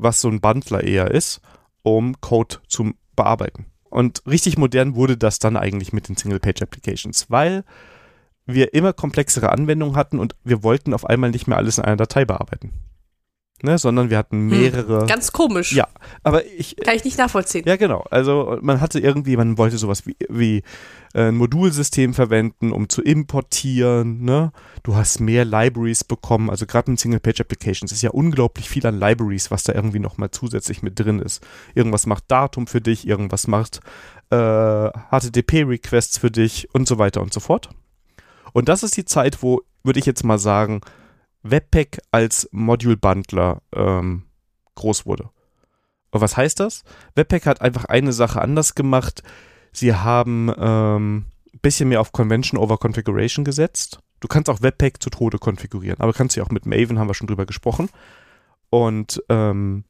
was 0.01 0.21
so 0.21 0.29
ein 0.29 0.41
Bundler 0.41 0.83
eher 0.83 1.11
ist, 1.11 1.41
um 1.83 2.19
Code 2.21 2.57
zu 2.67 2.91
bearbeiten. 3.15 3.65
Und 3.89 4.23
richtig 4.25 4.57
modern 4.57 4.95
wurde 4.95 5.17
das 5.17 5.39
dann 5.39 5.57
eigentlich 5.57 5.93
mit 5.93 6.07
den 6.07 6.15
Single-Page-Applications, 6.15 7.29
weil 7.29 7.63
wir 8.45 8.73
immer 8.73 8.93
komplexere 8.93 9.51
Anwendungen 9.51 9.95
hatten 9.95 10.19
und 10.19 10.35
wir 10.43 10.63
wollten 10.63 10.93
auf 10.93 11.05
einmal 11.05 11.31
nicht 11.31 11.47
mehr 11.47 11.57
alles 11.57 11.77
in 11.77 11.83
einer 11.83 11.97
Datei 11.97 12.25
bearbeiten. 12.25 12.71
Ne, 13.63 13.77
sondern 13.77 14.09
wir 14.09 14.17
hatten 14.17 14.49
hm, 14.49 14.59
mehrere. 14.59 15.01
Hm, 15.01 15.07
ganz 15.07 15.31
komisch. 15.31 15.71
Ja, 15.71 15.87
aber 16.23 16.45
ich. 16.45 16.75
Kann 16.77 16.95
ich 16.95 17.03
nicht 17.03 17.17
nachvollziehen. 17.17 17.63
Ja, 17.67 17.75
genau. 17.75 18.05
Also 18.09 18.57
man 18.61 18.81
hatte 18.81 18.99
irgendwie, 18.99 19.37
man 19.37 19.57
wollte 19.57 19.77
sowas 19.77 20.07
wie, 20.07 20.15
wie 20.29 20.63
äh, 21.13 21.27
ein 21.27 21.35
Modulsystem 21.35 22.13
verwenden, 22.13 22.71
um 22.71 22.89
zu 22.89 23.01
importieren. 23.01 24.23
Ne? 24.23 24.51
Du 24.83 24.95
hast 24.95 25.19
mehr 25.19 25.45
Libraries 25.45 26.03
bekommen. 26.03 26.49
Also 26.49 26.65
gerade 26.65 26.91
in 26.91 26.97
Single-Page-Applications 26.97 27.91
ist 27.91 28.01
ja 28.01 28.11
unglaublich 28.11 28.69
viel 28.69 28.85
an 28.87 28.99
Libraries, 28.99 29.51
was 29.51 29.63
da 29.63 29.73
irgendwie 29.73 29.99
nochmal 29.99 30.31
zusätzlich 30.31 30.81
mit 30.81 30.99
drin 30.99 31.19
ist. 31.19 31.45
Irgendwas 31.75 32.07
macht 32.07 32.23
Datum 32.29 32.65
für 32.65 32.81
dich, 32.81 33.07
irgendwas 33.07 33.47
macht 33.47 33.81
äh, 34.31 34.89
HTTP-Requests 35.11 36.17
für 36.17 36.31
dich 36.31 36.69
und 36.73 36.87
so 36.87 36.97
weiter 36.97 37.21
und 37.21 37.33
so 37.33 37.39
fort. 37.39 37.69
Und 38.53 38.69
das 38.69 38.83
ist 38.83 38.97
die 38.97 39.05
Zeit, 39.05 39.43
wo, 39.43 39.61
würde 39.83 39.99
ich 39.99 40.05
jetzt 40.05 40.23
mal 40.23 40.39
sagen, 40.39 40.81
Webpack 41.43 41.99
als 42.11 42.47
Module-Bundler 42.51 43.61
ähm, 43.73 44.23
groß 44.75 45.05
wurde. 45.05 45.29
Und 46.11 46.21
was 46.21 46.37
heißt 46.37 46.59
das? 46.59 46.83
Webpack 47.15 47.45
hat 47.45 47.61
einfach 47.61 47.85
eine 47.85 48.13
Sache 48.13 48.41
anders 48.41 48.75
gemacht. 48.75 49.23
Sie 49.71 49.93
haben 49.93 50.53
ähm, 50.57 51.25
ein 51.53 51.59
bisschen 51.61 51.89
mehr 51.89 52.01
auf 52.01 52.11
Convention 52.11 52.59
over 52.59 52.77
Configuration 52.77 53.45
gesetzt. 53.45 53.99
Du 54.19 54.27
kannst 54.27 54.49
auch 54.49 54.61
Webpack 54.61 55.01
zu 55.01 55.09
Tode 55.09 55.39
konfigurieren, 55.39 55.99
aber 55.99 56.13
kannst 56.13 56.37
du 56.37 56.43
auch 56.43 56.49
mit 56.49 56.65
Maven, 56.65 56.99
haben 56.99 57.09
wir 57.09 57.13
schon 57.15 57.27
drüber 57.27 57.45
gesprochen. 57.45 57.89
Und 58.69 59.23
ähm, 59.29 59.85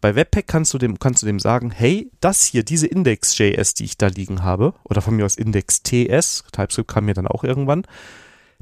bei 0.00 0.14
Webpack 0.14 0.46
kannst 0.46 0.72
du 0.74 0.78
dem, 0.78 0.98
kannst 0.98 1.22
du 1.22 1.26
dem 1.26 1.38
sagen, 1.38 1.70
hey, 1.70 2.10
das 2.20 2.44
hier, 2.44 2.64
diese 2.64 2.86
Index.js, 2.86 3.74
die 3.74 3.84
ich 3.84 3.98
da 3.98 4.08
liegen 4.08 4.42
habe, 4.42 4.74
oder 4.84 5.00
von 5.00 5.16
mir 5.16 5.24
aus 5.24 5.36
Index.ts, 5.36 6.44
TypeScript 6.52 6.88
kam 6.88 7.04
mir 7.06 7.14
dann 7.14 7.26
auch 7.26 7.44
irgendwann, 7.44 7.86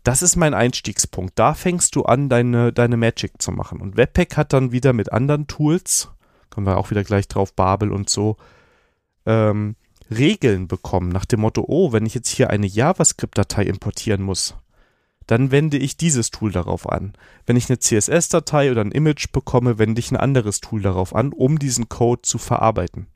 das 0.05 0.23
ist 0.23 0.37
mein 0.37 0.55
Einstiegspunkt. 0.55 1.33
Da 1.39 1.55
fängst 1.55 1.97
du 1.97 2.05
an, 2.05 2.29
deine, 2.29 2.73
deine 2.73 2.97
Magic 2.97 3.41
zu 3.41 3.51
machen. 3.51 3.81
Und 3.81 3.97
Webpack 3.97 4.37
hat 4.37 4.53
dann 4.53 4.71
wieder 4.71 4.93
mit 4.93 5.13
anderen 5.13 5.47
Tools, 5.47 6.11
kommen 6.51 6.67
wir 6.67 6.77
auch 6.77 6.91
wieder 6.91 7.03
gleich 7.03 7.27
drauf, 7.27 7.55
Babel 7.55 7.91
und 7.91 8.11
so, 8.11 8.37
ähm, 9.27 9.77
Regeln 10.11 10.69
bekommen, 10.69 11.09
nach 11.09 11.25
dem 11.25 11.41
Motto, 11.41 11.65
oh, 11.67 11.93
wenn 11.93 12.05
ich 12.05 12.15
jetzt 12.15 12.29
hier 12.29 12.51
eine 12.51 12.67
JavaScript-Datei 12.67 13.65
importieren 13.65 14.23
muss, 14.23 14.55
dann 15.27 15.51
wende 15.51 15.79
ich 15.79 15.97
dieses 15.97 16.31
Tool 16.31 16.53
darauf 16.53 16.87
an. 16.87 17.15
Wenn 17.47 17.57
ich 17.57 17.71
eine 17.71 17.79
CSS-Datei 17.79 18.71
oder 18.71 18.83
ein 18.83 18.93
Image 18.93 19.33
bekomme, 19.33 19.79
wende 19.79 20.01
ich 20.01 20.13
ein 20.13 20.19
anderes 20.19 20.61
Tool 20.61 20.83
darauf 20.83 21.15
an, 21.15 21.33
um 21.33 21.59
diesen 21.59 21.89
Code 21.89 22.21
zu 22.21 22.37
verarbeiten. 22.37 23.07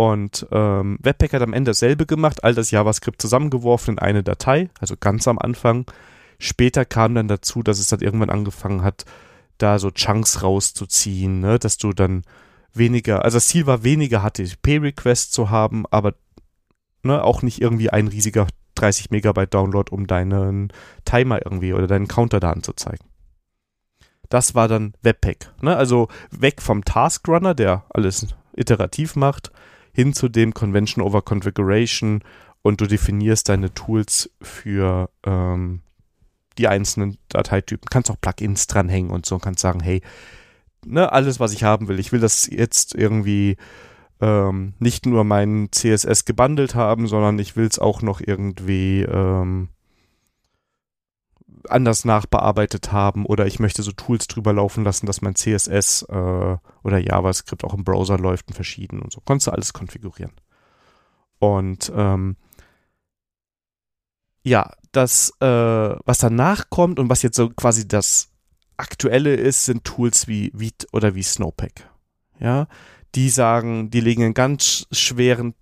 Und 0.00 0.46
ähm, 0.50 0.96
Webpack 1.02 1.34
hat 1.34 1.42
am 1.42 1.52
Ende 1.52 1.72
dasselbe 1.72 2.06
gemacht, 2.06 2.42
all 2.42 2.54
das 2.54 2.70
JavaScript 2.70 3.20
zusammengeworfen 3.20 3.96
in 3.96 3.98
eine 3.98 4.22
Datei, 4.22 4.70
also 4.80 4.94
ganz 4.98 5.28
am 5.28 5.38
Anfang. 5.38 5.84
Später 6.38 6.86
kam 6.86 7.14
dann 7.14 7.28
dazu, 7.28 7.62
dass 7.62 7.78
es 7.78 7.88
dann 7.88 8.00
irgendwann 8.00 8.30
angefangen 8.30 8.82
hat, 8.82 9.04
da 9.58 9.78
so 9.78 9.90
Chunks 9.90 10.42
rauszuziehen, 10.42 11.40
ne? 11.40 11.58
dass 11.58 11.76
du 11.76 11.92
dann 11.92 12.22
weniger, 12.72 13.26
also 13.26 13.36
das 13.36 13.48
Ziel 13.48 13.66
war 13.66 13.84
weniger 13.84 14.22
HTTP-Requests 14.22 15.32
zu 15.32 15.50
haben, 15.50 15.84
aber 15.90 16.14
ne, 17.02 17.22
auch 17.22 17.42
nicht 17.42 17.60
irgendwie 17.60 17.90
ein 17.90 18.08
riesiger 18.08 18.46
30 18.76 19.10
Megabyte 19.10 19.52
Download, 19.52 19.94
um 19.94 20.06
deinen 20.06 20.72
Timer 21.04 21.44
irgendwie 21.44 21.74
oder 21.74 21.86
deinen 21.86 22.08
Counter 22.08 22.40
da 22.40 22.52
anzuzeigen. 22.52 23.06
Das 24.30 24.54
war 24.54 24.66
dann 24.66 24.94
Webpack. 25.02 25.52
Ne? 25.60 25.76
Also 25.76 26.08
weg 26.30 26.62
vom 26.62 26.86
Taskrunner, 26.86 27.52
der 27.52 27.84
alles 27.90 28.28
iterativ 28.56 29.14
macht, 29.14 29.52
hin 29.92 30.12
zu 30.12 30.28
dem 30.28 30.54
Convention 30.54 31.04
over 31.04 31.22
Configuration 31.22 32.22
und 32.62 32.80
du 32.80 32.86
definierst 32.86 33.48
deine 33.48 33.72
Tools 33.72 34.30
für 34.40 35.10
ähm, 35.24 35.80
die 36.58 36.68
einzelnen 36.68 37.16
Dateitypen. 37.28 37.88
Kannst 37.90 38.10
auch 38.10 38.20
Plugins 38.20 38.66
dranhängen 38.66 39.10
und 39.10 39.26
so 39.26 39.36
und 39.36 39.40
kannst 39.42 39.60
sagen, 39.60 39.80
hey, 39.80 40.02
ne, 40.84 41.12
alles, 41.12 41.40
was 41.40 41.52
ich 41.52 41.64
haben 41.64 41.88
will. 41.88 41.98
Ich 41.98 42.12
will 42.12 42.20
das 42.20 42.46
jetzt 42.46 42.94
irgendwie 42.94 43.56
ähm, 44.20 44.74
nicht 44.78 45.06
nur 45.06 45.24
mein 45.24 45.68
CSS 45.72 46.24
gebundelt 46.24 46.74
haben, 46.74 47.06
sondern 47.06 47.38
ich 47.38 47.56
will 47.56 47.66
es 47.66 47.78
auch 47.78 48.02
noch 48.02 48.20
irgendwie 48.20 49.02
ähm, 49.02 49.68
anders 51.68 52.04
nachbearbeitet 52.04 52.92
haben 52.92 53.26
oder 53.26 53.46
ich 53.46 53.58
möchte 53.58 53.82
so 53.82 53.92
Tools 53.92 54.26
drüber 54.26 54.52
laufen 54.52 54.84
lassen, 54.84 55.06
dass 55.06 55.22
mein 55.22 55.34
CSS 55.34 56.02
äh, 56.08 56.56
oder 56.82 56.98
JavaScript 56.98 57.64
auch 57.64 57.74
im 57.74 57.84
Browser 57.84 58.18
läuft 58.18 58.48
in 58.48 58.54
verschiedenen 58.54 59.02
und 59.02 59.12
so. 59.12 59.20
Konntest 59.20 59.48
du 59.48 59.52
alles 59.52 59.72
konfigurieren. 59.72 60.32
Und 61.38 61.90
ähm, 61.94 62.36
ja, 64.42 64.72
das, 64.92 65.32
äh, 65.40 65.46
was 65.46 66.18
danach 66.18 66.70
kommt 66.70 66.98
und 66.98 67.10
was 67.10 67.22
jetzt 67.22 67.36
so 67.36 67.50
quasi 67.50 67.86
das 67.86 68.28
Aktuelle 68.76 69.34
ist, 69.34 69.66
sind 69.66 69.84
Tools 69.84 70.26
wie 70.26 70.50
Vite 70.54 70.86
oder 70.92 71.14
wie 71.14 71.22
Snowpack. 71.22 71.90
Ja, 72.38 72.68
die 73.14 73.28
sagen, 73.28 73.90
die 73.90 74.00
legen 74.00 74.22
einen 74.22 74.34
ganz 74.34 74.86
schweren, 74.90 75.54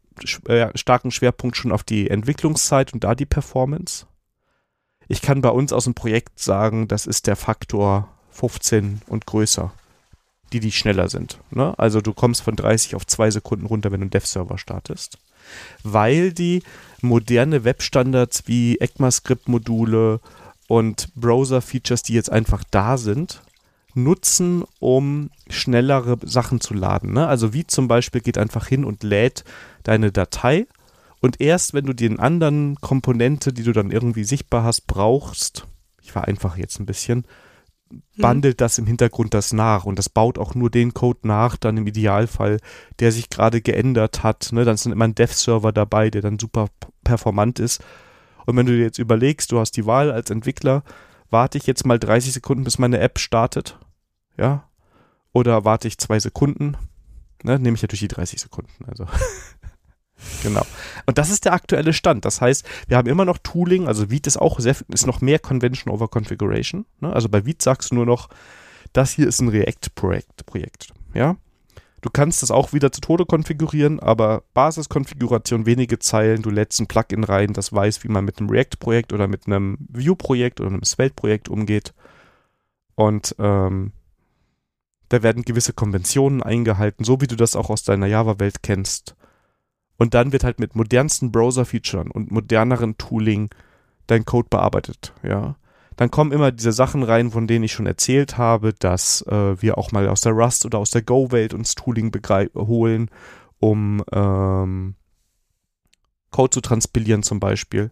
äh, 0.47 0.69
starken 0.77 1.11
Schwerpunkt 1.11 1.57
schon 1.57 1.73
auf 1.73 1.83
die 1.83 2.09
Entwicklungszeit 2.09 2.93
und 2.93 3.05
da 3.05 3.15
die 3.15 3.27
Performance. 3.27 4.07
Ich 5.09 5.23
kann 5.23 5.41
bei 5.41 5.49
uns 5.49 5.73
aus 5.73 5.85
dem 5.85 5.95
Projekt 5.95 6.39
sagen, 6.39 6.87
das 6.87 7.07
ist 7.07 7.27
der 7.27 7.37
Faktor 7.37 8.09
15 8.31 9.01
und 9.07 9.27
größer, 9.27 9.73
die 10.53 10.61
die 10.61 10.71
schneller 10.71 11.09
sind. 11.09 11.39
Ne? 11.51 11.75
Also 11.79 12.01
du 12.01 12.13
kommst 12.13 12.43
von 12.43 12.57
30 12.57 12.95
auf 12.95 13.07
2 13.07 13.31
Sekunden 13.31 13.67
runter, 13.67 13.91
wenn 13.91 14.01
du 14.01 14.05
einen 14.05 14.11
Dev-Server 14.11 14.59
startest. 14.59 15.19
Weil 15.83 16.33
die 16.33 16.63
moderne 17.01 17.65
Webstandards 17.65 18.43
wie 18.47 18.79
ECMAScript-Module 18.79 20.21
und 20.69 21.09
Browser-Features, 21.15 22.03
die 22.03 22.13
jetzt 22.13 22.31
einfach 22.31 22.63
da 22.71 22.99
sind, 22.99 23.41
nutzen, 23.95 24.65
um 24.79 25.31
schnellere 25.49 26.19
Sachen 26.23 26.61
zu 26.61 26.75
laden. 26.75 27.15
Ne? 27.15 27.27
Also 27.27 27.55
wie 27.55 27.67
zum 27.67 27.89
Beispiel 27.89 28.21
geht 28.21 28.37
einfach 28.37 28.67
hin 28.67 28.85
und 28.85 29.03
lädt 29.03 29.45
deine 29.85 30.13
Datei 30.13 30.67
und 31.21 31.41
erst 31.41 31.75
wenn 31.75 31.87
du 31.87 31.93
den 31.93 32.19
anderen 32.19 32.77
Komponente, 32.77 33.53
die 33.53 33.65
du 33.65 33.73
dann 33.73 33.91
irgendwie 33.91 34.25
sichtbar 34.25 34.65
hast, 34.65 34.87
brauchst, 34.87 35.67
ich 36.03 36.13
vereinfache 36.13 36.61
jetzt 36.61 36.79
ein 36.79 36.87
bisschen, 36.87 37.27
hm. 37.91 38.03
bandelt 38.19 38.61
das 38.61 38.79
im 38.79 38.87
Hintergrund 38.87 39.35
das 39.35 39.53
nach 39.53 39.85
und 39.85 39.99
das 39.99 40.09
baut 40.09 40.39
auch 40.39 40.55
nur 40.55 40.71
den 40.71 40.95
Code 40.95 41.21
nach, 41.25 41.57
dann 41.57 41.77
im 41.77 41.87
Idealfall, 41.87 42.59
der 43.01 43.13
sich 43.13 43.31
gerade 43.31 43.61
geändert 43.61 44.23
hat. 44.23 44.51
Ne? 44.53 44.65
Dann 44.65 44.75
ist 44.75 44.87
dann 44.87 44.93
immer 44.93 45.07
ein 45.07 45.15
Dev-Server 45.15 45.73
dabei, 45.73 46.11
der 46.11 46.23
dann 46.23 46.39
super 46.39 46.69
performant 47.03 47.59
ist. 47.59 47.83
Und 48.47 48.57
wenn 48.57 48.67
du 48.67 48.73
dir 48.73 48.85
jetzt 48.85 48.99
überlegst, 48.99 49.53
du 49.53 49.59
hast 49.59 49.73
die 49.73 49.87
Wahl 49.87 50.11
als 50.11 50.31
Entwickler, 50.31 50.83
warte 51.31 51.59
ich 51.59 51.67
jetzt 51.67 51.85
mal 51.85 51.99
30 51.99 52.33
Sekunden, 52.33 52.65
bis 52.65 52.79
meine 52.79 52.99
App 53.01 53.19
startet, 53.19 53.79
ja, 54.39 54.69
oder 55.33 55.65
warte 55.65 55.89
ich 55.89 55.99
zwei 55.99 56.19
Sekunden, 56.19 56.77
ne? 57.43 57.59
nehme 57.59 57.75
ich 57.75 57.83
natürlich 57.83 58.01
die 58.01 58.09
30 58.09 58.41
Sekunden. 58.41 58.85
Also 58.87 59.07
Genau. 60.43 60.67
Und 61.07 61.19
das 61.19 61.31
ist 61.31 61.45
der 61.45 61.53
aktuelle 61.53 61.93
Stand. 61.93 62.25
Das 62.25 62.41
heißt, 62.41 62.65
wir 62.89 62.97
haben 62.97 63.09
immer 63.09 63.25
noch 63.25 63.39
Tooling, 63.39 63.87
also 63.87 64.11
Vite 64.11 64.29
ist 64.29 64.37
auch 64.37 64.59
sehr, 64.61 64.77
ist 64.93 65.07
noch 65.07 65.21
mehr 65.21 65.39
Convention 65.39 65.93
over 65.93 66.09
Configuration. 66.09 66.87
Ne? 67.01 67.13
Also 67.13 67.29
bei 67.29 67.47
Vite 67.47 67.63
sagst 67.63 67.91
du 67.91 67.95
nur 67.95 68.07
noch, 68.07 68.29
das 68.93 69.13
hier 69.13 69.29
ist 69.29 69.41
ein 69.41 69.49
React-Projekt. 69.49 70.47
Projekt, 70.47 70.89
ja. 71.15 71.37
Du 72.01 72.11
kannst 72.11 72.43
das 72.43 72.53
auch 72.53 72.73
wieder 72.73 72.93
zu 72.93 73.01
Tode 73.01 73.27
konfigurieren, 73.27 73.99
aber 73.99 74.45
Basiskonfiguration, 74.55 75.67
wenige 75.67 75.99
Zeilen, 75.99 76.43
du 76.43 76.51
lädst 76.51 76.81
ein 76.81 76.87
Plugin 76.87 77.25
rein, 77.25 77.53
das 77.53 77.73
weiß, 77.73 78.05
wie 78.05 78.09
man 78.09 78.25
mit 78.25 78.39
einem 78.39 78.51
React-Projekt 78.51 79.13
oder 79.13 79.27
mit 79.27 79.47
einem 79.47 79.79
Vue-Projekt 79.89 80.61
oder 80.61 80.71
einem 80.71 80.85
Svelte-Projekt 80.85 81.49
umgeht. 81.49 81.95
Und 82.95 83.35
ähm, 83.41 83.93
da 85.09 85.23
werden 85.23 85.43
gewisse 85.43 85.73
Konventionen 85.73 86.43
eingehalten, 86.43 87.05
so 87.05 87.21
wie 87.21 87.27
du 87.27 87.35
das 87.35 87.57
auch 87.57 87.71
aus 87.71 87.83
deiner 87.83 88.07
Java-Welt 88.07 88.63
kennst. 88.63 89.17
Und 89.99 90.15
dann 90.15 90.33
wird 90.33 90.45
halt 90.45 90.61
mit 90.61 90.75
modernsten 90.77 91.33
Browser-Features 91.33 92.07
und 92.13 92.31
moderneren 92.31 92.97
Tooling 92.99 93.51
dein 94.07 94.25
Code 94.25 94.49
bearbeitet, 94.49 95.13
ja. 95.23 95.57
Dann 95.97 96.13
kommen 96.13 96.31
immer 96.31 96.53
diese 96.53 96.71
Sachen 96.71 97.03
rein, 97.03 97.33
von 97.33 97.49
denen 97.49 97.65
ich 97.65 97.73
schon 97.73 97.87
erzählt 97.87 98.39
habe, 98.39 98.73
dass 98.73 99.23
äh, 99.23 99.61
wir 99.61 99.77
auch 99.77 99.91
mal 99.91 100.09
aus 100.09 100.21
der 100.21 100.33
Rust 100.33 100.65
oder 100.65 100.79
aus 100.79 100.93
der 100.93 101.03
Go-Welt 101.03 101.53
uns 101.55 101.75
Tooling 101.75 102.13
holen, 102.55 103.11
um 103.59 104.05
ähm, 104.13 104.95
Code 106.31 106.51
zu 106.51 106.61
transpilieren 106.61 107.25
zum 107.25 107.41
Beispiel. 107.41 107.91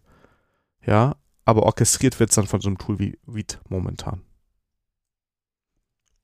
Ja, 0.86 1.16
aber 1.44 1.64
orchestriert 1.64 2.20
wird 2.20 2.30
es 2.30 2.36
dann 2.36 2.46
von 2.46 2.60
so 2.60 2.68
einem 2.68 2.78
Tool 2.78 3.00
wie 3.00 3.18
Vite 3.26 3.58
momentan. 3.68 4.22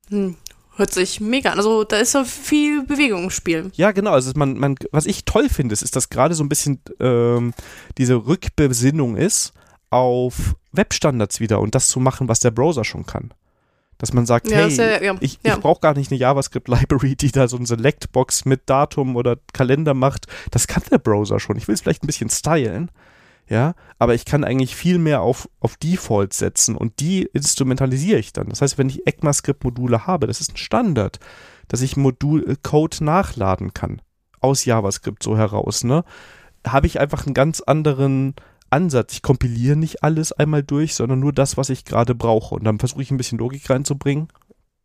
Hm. 0.09 0.37
Hört 0.77 0.93
sich 0.93 1.21
mega 1.21 1.51
an. 1.51 1.59
Also 1.59 1.85
da 1.85 1.99
ist 1.99 2.13
so 2.13 2.25
viel 2.25 2.85
Bewegung 2.85 3.25
im 3.25 3.31
Spiel. 3.31 3.71
Ja, 3.75 3.93
genau. 3.93 4.13
Also 4.13 4.33
man, 4.37 4.59
man, 4.59 4.77
was 4.91 5.07
ich 5.07 5.25
toll 5.25 5.49
finde, 5.49 5.75
ist, 5.75 5.95
dass 5.95 6.09
gerade 6.09 6.35
so 6.35 6.43
ein 6.43 6.49
bisschen 6.49 6.81
ähm, 6.99 7.53
diese 7.99 8.15
Rückbesinnung 8.15 9.17
ist 9.17 9.53
auf 9.91 10.55
Webstandards 10.73 11.41
wieder 11.41 11.61
und 11.61 11.75
das 11.75 11.89
zu 11.89 12.01
machen, 12.01 12.29
was 12.29 12.41
der 12.41 12.51
Browser 12.51 12.85
schon 12.85 13.05
kann. 13.05 13.35
Dass 13.99 14.15
man 14.15 14.25
sagt, 14.25 14.51
ja, 14.51 14.57
hey, 14.57 14.75
ja, 14.75 15.03
ja, 15.03 15.17
ich, 15.21 15.39
ich 15.43 15.55
brauche 15.57 15.81
gar 15.81 15.95
nicht 15.95 16.11
eine 16.11 16.19
JavaScript-Library, 16.19 17.17
die 17.17 17.31
da 17.31 17.47
so 17.47 17.57
ein 17.57 17.67
Select-Box 17.67 18.47
mit 18.47 18.63
Datum 18.67 19.15
oder 19.17 19.37
Kalender 19.53 19.95
macht. 19.95 20.27
Das 20.51 20.67
kann 20.67 20.83
der 20.91 20.99
Browser 20.99 21.39
schon. 21.39 21.57
Ich 21.59 21.69
will 21.69 21.75
es 21.75 21.83
vielleicht 21.83 22.03
ein 22.03 22.07
bisschen 22.07 22.31
stylen 22.31 22.91
ja, 23.49 23.75
aber 23.99 24.15
ich 24.15 24.25
kann 24.25 24.45
eigentlich 24.45 24.77
viel 24.77 24.99
mehr 24.99 25.21
auf, 25.21 25.49
auf 25.61 25.77
Default 25.77 26.33
setzen 26.33 26.77
und 26.77 27.01
die 27.01 27.25
instrumentalisiere 27.25 28.19
ich 28.19 28.33
dann. 28.33 28.49
Das 28.49 28.63
heißt, 28.63 28.79
wenn 28.79 28.89
ich 28.89 29.07
ECMAScript-Module 29.07 30.07
habe, 30.07 30.27
das 30.27 30.41
ist 30.41 30.53
ein 30.53 30.57
Standard, 30.57 31.19
dass 31.69 31.83
ich 31.83 31.97
Modul-Code 31.97 33.05
nachladen 33.05 33.75
kann 33.75 34.01
aus 34.41 34.65
JavaScript 34.65 35.23
so 35.23 35.37
heraus, 35.37 35.85
ne, 35.85 36.05
habe 36.67 36.87
ich 36.87 37.01
einfach 37.01 37.27
einen 37.27 37.35
ganz 37.35 37.61
anderen 37.61 38.35
Ansatz. 38.71 39.13
Ich 39.15 39.23
kompiliere 39.23 39.77
nicht 39.77 40.03
alles 40.03 40.33
einmal 40.33 40.63
durch, 40.63 40.95
sondern 40.95 41.21
nur 41.21 41.33
das, 41.33 41.57
was 41.57 41.71
ich 41.71 41.85
gerade 41.85 42.15
brauche. 42.15 42.55
Und 42.55 42.65
dann 42.65 42.79
versuche 42.79 43.03
ich 43.03 43.11
ein 43.11 43.17
bisschen 43.17 43.39
Logik 43.39 43.69
reinzubringen. 43.69 44.29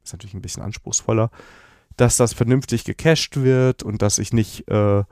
Ist 0.03 0.13
natürlich 0.13 0.33
ein 0.33 0.41
bisschen 0.41 0.63
anspruchsvoller, 0.63 1.31
dass 1.95 2.17
das 2.17 2.33
vernünftig 2.33 2.83
gecached 2.83 3.41
wird 3.41 3.83
und 3.83 4.01
dass 4.01 4.19
ich 4.19 4.33
nicht 4.33 4.67
äh, 4.69 5.03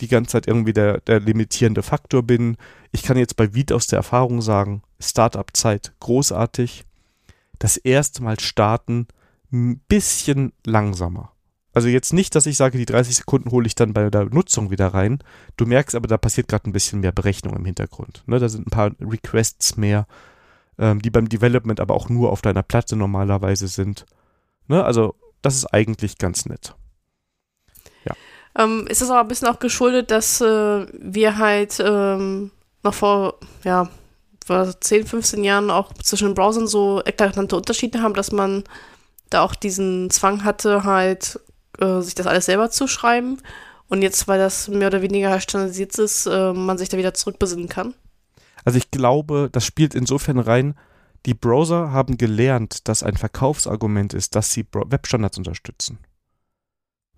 die 0.00 0.08
ganze 0.08 0.32
Zeit 0.32 0.46
irgendwie 0.46 0.72
der, 0.72 1.00
der 1.00 1.20
limitierende 1.20 1.82
Faktor 1.82 2.22
bin. 2.22 2.56
Ich 2.92 3.02
kann 3.02 3.16
jetzt 3.16 3.36
bei 3.36 3.54
Vite 3.54 3.74
aus 3.74 3.86
der 3.86 3.98
Erfahrung 3.98 4.42
sagen, 4.42 4.82
Startup-Zeit 5.00 5.92
großartig. 6.00 6.84
Das 7.58 7.76
erste 7.76 8.22
Mal 8.22 8.38
starten 8.40 9.06
ein 9.52 9.78
bisschen 9.88 10.52
langsamer. 10.64 11.32
Also 11.72 11.88
jetzt 11.88 12.14
nicht, 12.14 12.34
dass 12.34 12.46
ich 12.46 12.56
sage, 12.56 12.78
die 12.78 12.86
30 12.86 13.16
Sekunden 13.16 13.50
hole 13.50 13.66
ich 13.66 13.74
dann 13.74 13.92
bei 13.92 14.08
der 14.08 14.24
Nutzung 14.26 14.70
wieder 14.70 14.88
rein. 14.88 15.18
Du 15.58 15.66
merkst 15.66 15.94
aber, 15.94 16.08
da 16.08 16.16
passiert 16.16 16.48
gerade 16.48 16.70
ein 16.70 16.72
bisschen 16.72 17.00
mehr 17.00 17.12
Berechnung 17.12 17.54
im 17.54 17.66
Hintergrund. 17.66 18.22
Ne, 18.26 18.38
da 18.38 18.48
sind 18.48 18.66
ein 18.66 18.70
paar 18.70 18.92
Requests 18.98 19.76
mehr, 19.76 20.06
ähm, 20.78 21.02
die 21.02 21.10
beim 21.10 21.28
Development 21.28 21.78
aber 21.78 21.94
auch 21.94 22.08
nur 22.08 22.32
auf 22.32 22.40
deiner 22.40 22.62
Platte 22.62 22.96
normalerweise 22.96 23.68
sind. 23.68 24.06
Ne, 24.68 24.82
also 24.82 25.16
das 25.42 25.54
ist 25.54 25.66
eigentlich 25.66 26.16
ganz 26.16 26.46
nett. 26.46 26.74
Ähm, 28.58 28.86
ist 28.88 29.02
es 29.02 29.10
aber 29.10 29.20
ein 29.20 29.28
bisschen 29.28 29.48
auch 29.48 29.58
geschuldet, 29.58 30.10
dass 30.10 30.40
äh, 30.40 30.86
wir 30.92 31.38
halt 31.38 31.78
ähm, 31.80 32.50
noch 32.82 32.94
vor, 32.94 33.34
ja, 33.64 33.90
vor 34.44 34.80
10, 34.80 35.06
15 35.06 35.44
Jahren 35.44 35.70
auch 35.70 35.92
zwischen 35.94 36.28
den 36.28 36.34
Browsern 36.34 36.66
so 36.66 37.02
eklatante 37.04 37.56
Unterschiede 37.56 38.00
haben, 38.00 38.14
dass 38.14 38.32
man 38.32 38.64
da 39.28 39.42
auch 39.42 39.54
diesen 39.54 40.08
Zwang 40.10 40.44
hatte, 40.44 40.84
halt 40.84 41.38
äh, 41.78 42.00
sich 42.00 42.14
das 42.14 42.26
alles 42.26 42.46
selber 42.46 42.70
zu 42.70 42.86
schreiben. 42.86 43.38
Und 43.88 44.02
jetzt, 44.02 44.26
weil 44.26 44.38
das 44.38 44.68
mehr 44.68 44.88
oder 44.88 45.02
weniger 45.02 45.38
standardisiert 45.40 45.96
ist, 45.98 46.26
äh, 46.26 46.52
man 46.52 46.78
sich 46.78 46.88
da 46.88 46.96
wieder 46.96 47.14
zurückbesinnen 47.14 47.68
kann. 47.68 47.94
Also 48.64 48.78
ich 48.78 48.90
glaube, 48.90 49.48
das 49.52 49.64
spielt 49.64 49.94
insofern 49.94 50.38
rein, 50.38 50.74
die 51.24 51.34
Browser 51.34 51.92
haben 51.92 52.16
gelernt, 52.18 52.88
dass 52.88 53.02
ein 53.02 53.16
Verkaufsargument 53.16 54.14
ist, 54.14 54.34
dass 54.34 54.52
sie 54.52 54.64
Webstandards 54.72 55.38
unterstützen. 55.38 55.98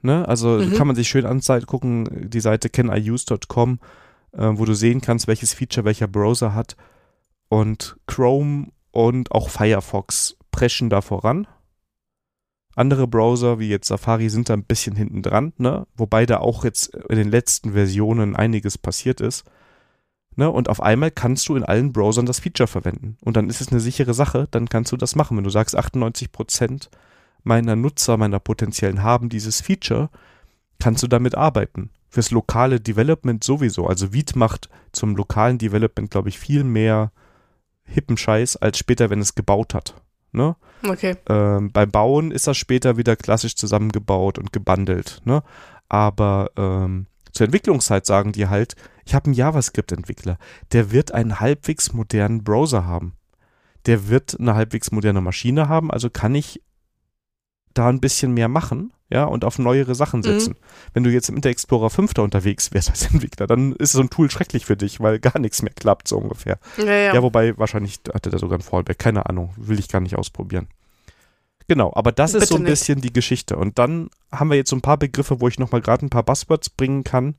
Ne? 0.03 0.27
Also 0.29 0.59
mhm. 0.59 0.75
kann 0.75 0.87
man 0.87 0.97
sich 0.97 1.09
schön 1.09 1.27
angucken, 1.27 2.29
die 2.31 2.41
Seite 2.41 2.69
caniuse.com, 2.69 3.81
äh, 4.33 4.51
wo 4.53 4.65
du 4.65 4.75
sehen 4.75 5.01
kannst, 5.01 5.27
welches 5.27 5.53
Feature 5.53 5.85
welcher 5.85 6.09
Browser 6.09 6.55
hat. 6.55 6.77
Und 7.49 7.97
Chrome 8.07 8.69
und 8.91 9.33
auch 9.33 9.49
Firefox 9.49 10.37
preschen 10.51 10.91
da 10.91 11.01
voran. 11.01 11.47
Andere 12.75 13.09
Browser, 13.09 13.59
wie 13.59 13.69
jetzt 13.69 13.89
Safari, 13.89 14.29
sind 14.29 14.49
da 14.49 14.55
ein 14.55 14.65
bisschen 14.65 14.95
hinten 14.95 15.23
dran, 15.23 15.53
ne? 15.57 15.87
wobei 15.97 16.27
da 16.27 16.39
auch 16.39 16.65
jetzt 16.65 16.95
in 17.09 17.16
den 17.16 17.29
letzten 17.29 17.73
Versionen 17.73 18.37
einiges 18.37 18.79
passiert 18.79 19.20
ist. 19.20 19.45
Ne? 20.37 20.49
Und 20.49 20.69
auf 20.69 20.81
einmal 20.81 21.11
kannst 21.11 21.49
du 21.49 21.57
in 21.57 21.65
allen 21.65 21.93
Browsern 21.93 22.25
das 22.25 22.39
Feature 22.39 22.69
verwenden. 22.69 23.16
Und 23.25 23.37
dann 23.37 23.51
ist 23.51 23.61
es 23.61 23.73
eine 23.73 23.81
sichere 23.81 24.15
Sache, 24.15 24.47
dann 24.53 24.69
kannst 24.69 24.93
du 24.93 24.97
das 24.97 25.16
machen. 25.16 25.37
Wenn 25.37 25.43
du 25.43 25.51
sagst, 25.51 25.75
98 25.75 26.31
Prozent 26.31 26.91
meiner 27.43 27.77
Nutzer, 27.77 28.16
meiner 28.16 28.40
potenziellen 28.40 29.02
haben 29.02 29.28
dieses 29.28 29.60
Feature, 29.60 30.10
kannst 30.78 31.02
du 31.02 31.06
damit 31.06 31.35
arbeiten. 31.35 31.90
Fürs 32.09 32.31
lokale 32.31 32.81
Development 32.81 33.43
sowieso. 33.43 33.86
Also 33.86 34.12
Vite 34.12 34.39
macht 34.39 34.69
zum 34.93 35.16
lokalen 35.16 35.59
Development, 35.59 36.10
glaube 36.10 36.28
ich, 36.31 36.39
viel 36.39 36.65
mehr 36.65 37.12
hippen 37.85 38.16
Scheiß 38.16 38.56
als 38.56 38.78
später, 38.78 39.10
wenn 39.10 39.20
es 39.20 39.35
gebaut 39.35 39.74
hat. 39.74 39.94
Ne? 40.32 40.56
Okay. 40.86 41.16
Ähm, 41.28 41.70
beim 41.73 41.90
Bauen 41.90 42.31
ist 42.31 42.47
das 42.47 42.56
später 42.56 42.97
wieder 42.97 43.16
klassisch 43.16 43.56
zusammengebaut 43.56 44.39
und 44.39 44.52
gebundelt. 44.52 45.20
Ne? 45.24 45.43
Aber 45.89 46.51
ähm, 46.56 47.06
zur 47.32 47.47
Entwicklungszeit 47.47 48.06
sagen 48.06 48.32
die 48.32 48.48
halt, 48.48 48.74
ich 49.05 49.15
habe 49.15 49.27
einen 49.27 49.35
JavaScript-Entwickler, 49.35 50.39
der 50.73 50.90
wird 50.90 51.12
einen 51.12 51.40
halbwegs 51.40 51.93
modernen 51.93 52.44
Browser 52.44 52.86
haben 52.86 53.15
der 53.89 54.09
wird 54.09 54.39
eine 54.39 54.55
halbwegs 54.55 54.90
moderne 54.93 55.23
Maschine 55.23 55.69
haben, 55.69 55.90
also 55.90 56.10
kann 56.10 56.35
ich 56.35 56.62
da 57.74 57.89
ein 57.89 58.01
bisschen 58.01 58.32
mehr 58.32 58.49
machen, 58.49 58.93
ja, 59.11 59.24
und 59.24 59.45
auf 59.45 59.59
neuere 59.59 59.95
Sachen 59.95 60.23
setzen. 60.23 60.51
Mhm. 60.53 60.90
Wenn 60.93 61.05
du 61.05 61.11
jetzt 61.11 61.28
im 61.28 61.36
Internet 61.36 61.57
Explorer 61.57 61.89
5 61.89 62.15
da 62.15 62.23
unterwegs 62.23 62.73
wärst 62.73 62.90
als 62.90 63.07
Entwickler, 63.12 63.47
dann 63.47 63.73
ist 63.73 63.93
so 63.93 64.01
ein 64.01 64.11
Tool 64.11 64.31
schrecklich 64.31 64.66
für 64.66 64.77
dich, 64.77 65.01
weil 65.01 65.19
gar 65.19 65.39
nichts 65.39 65.62
mehr 65.62 65.73
klappt, 65.73 66.09
so 66.09 66.19
ungefähr. 66.19 66.59
Ja, 66.77 66.85
ja. 66.85 67.15
ja 67.15 67.23
wobei 67.23 67.57
wahrscheinlich 67.57 68.01
hatte 68.12 68.31
der 68.31 68.39
sogar 68.39 68.59
ein 68.59 68.62
Fallback, 68.62 68.99
keine 68.99 69.27
Ahnung, 69.27 69.53
will 69.57 69.78
ich 69.78 69.89
gar 69.89 70.01
nicht 70.01 70.16
ausprobieren. 70.16 70.69
Genau, 71.69 71.93
aber 71.95 72.12
das 72.12 72.32
Bitte 72.32 72.45
ist 72.45 72.49
so 72.51 72.57
ein 72.57 72.62
nicht. 72.62 72.70
bisschen 72.70 73.01
die 73.01 73.12
Geschichte. 73.12 73.57
Und 73.57 73.78
dann 73.78 74.09
haben 74.32 74.51
wir 74.51 74.57
jetzt 74.57 74.70
so 74.70 74.77
ein 74.77 74.82
paar 74.82 74.97
Begriffe, 74.97 75.40
wo 75.40 75.49
ich 75.49 75.59
nochmal 75.59 75.82
gerade 75.82 76.05
ein 76.05 76.11
paar 76.11 76.23
Buzzwords 76.23 76.70
bringen 76.70 77.05
kann 77.05 77.35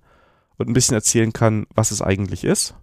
und 0.57 0.69
ein 0.69 0.73
bisschen 0.73 0.93
erzählen 0.93 1.34
kann, 1.34 1.65
was 1.73 1.89
es 1.89 2.01
eigentlich 2.01 2.43
ist, 2.43 2.76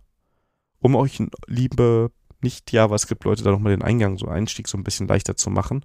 um 0.81 0.97
euch, 0.97 1.23
liebe 1.47 2.10
nicht-JavaScript-Leute, 2.43 3.44
da 3.44 3.51
nochmal 3.51 3.73
den 3.73 3.82
Eingang, 3.82 4.18
so 4.18 4.27
Einstieg 4.27 4.68
so 4.68 4.77
ein 4.77 4.85
bisschen 4.85 5.06
leichter 5.06 5.36
zu 5.36 5.51
machen. 5.51 5.85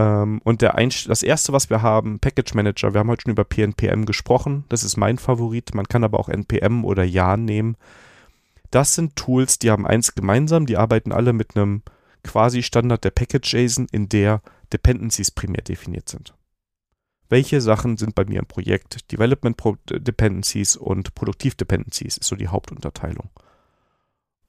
Ähm, 0.00 0.40
und 0.44 0.62
der 0.62 0.72
das 0.72 1.22
erste, 1.22 1.52
was 1.52 1.68
wir 1.68 1.82
haben, 1.82 2.20
Package 2.20 2.54
Manager, 2.54 2.94
wir 2.94 3.00
haben 3.00 3.10
heute 3.10 3.22
schon 3.22 3.32
über 3.32 3.44
PNPM 3.44 4.06
gesprochen, 4.06 4.64
das 4.70 4.82
ist 4.82 4.96
mein 4.96 5.18
Favorit, 5.18 5.74
man 5.74 5.86
kann 5.86 6.04
aber 6.04 6.18
auch 6.18 6.30
NPM 6.30 6.86
oder 6.86 7.04
Yarn 7.04 7.44
nehmen. 7.44 7.76
Das 8.70 8.94
sind 8.94 9.14
Tools, 9.14 9.58
die 9.58 9.70
haben 9.70 9.86
eins 9.86 10.14
gemeinsam, 10.14 10.64
die 10.64 10.78
arbeiten 10.78 11.12
alle 11.12 11.34
mit 11.34 11.54
einem 11.54 11.82
quasi 12.24 12.62
Standard 12.62 13.04
der 13.04 13.10
Package-JSON, 13.10 13.88
in 13.92 14.08
der 14.08 14.40
Dependencies 14.72 15.30
primär 15.30 15.62
definiert 15.62 16.08
sind. 16.08 16.34
Welche 17.28 17.60
Sachen 17.60 17.98
sind 17.98 18.14
bei 18.14 18.24
mir 18.24 18.38
im 18.38 18.46
Projekt? 18.46 19.12
Development 19.12 19.60
Dependencies 19.90 20.76
und 20.76 21.14
Produktiv 21.14 21.56
Dependencies 21.56 22.16
ist 22.16 22.26
so 22.26 22.36
die 22.36 22.48
Hauptunterteilung. 22.48 23.28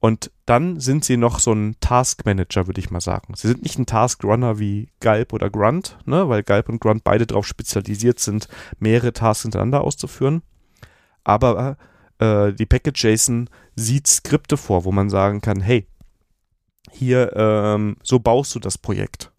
Und 0.04 0.32
dann 0.46 0.80
sind 0.80 1.04
sie 1.04 1.16
noch 1.16 1.38
so 1.38 1.52
ein 1.52 1.76
Task 1.78 2.24
Manager, 2.24 2.66
würde 2.66 2.80
ich 2.80 2.90
mal 2.90 3.00
sagen. 3.00 3.34
Sie 3.36 3.46
sind 3.46 3.62
nicht 3.62 3.78
ein 3.78 3.86
Task 3.86 4.24
Runner 4.24 4.58
wie 4.58 4.88
Gulp 4.98 5.32
oder 5.32 5.48
Grunt, 5.48 5.96
ne, 6.06 6.28
weil 6.28 6.42
Gulp 6.42 6.68
und 6.68 6.80
Grunt 6.80 7.04
beide 7.04 7.24
darauf 7.24 7.46
spezialisiert 7.46 8.18
sind, 8.18 8.48
mehrere 8.80 9.12
Tasks 9.12 9.42
hintereinander 9.42 9.82
auszuführen. 9.82 10.42
Aber 11.22 11.76
äh, 12.18 12.52
die 12.52 12.66
Package 12.66 13.04
JSON 13.04 13.48
sieht 13.76 14.08
Skripte 14.08 14.56
vor, 14.56 14.84
wo 14.84 14.90
man 14.90 15.08
sagen 15.08 15.40
kann, 15.40 15.60
hey, 15.60 15.86
hier, 16.90 17.32
ähm, 17.36 17.96
so 18.02 18.18
baust 18.18 18.56
du 18.56 18.58
das 18.58 18.78
Projekt. 18.78 19.30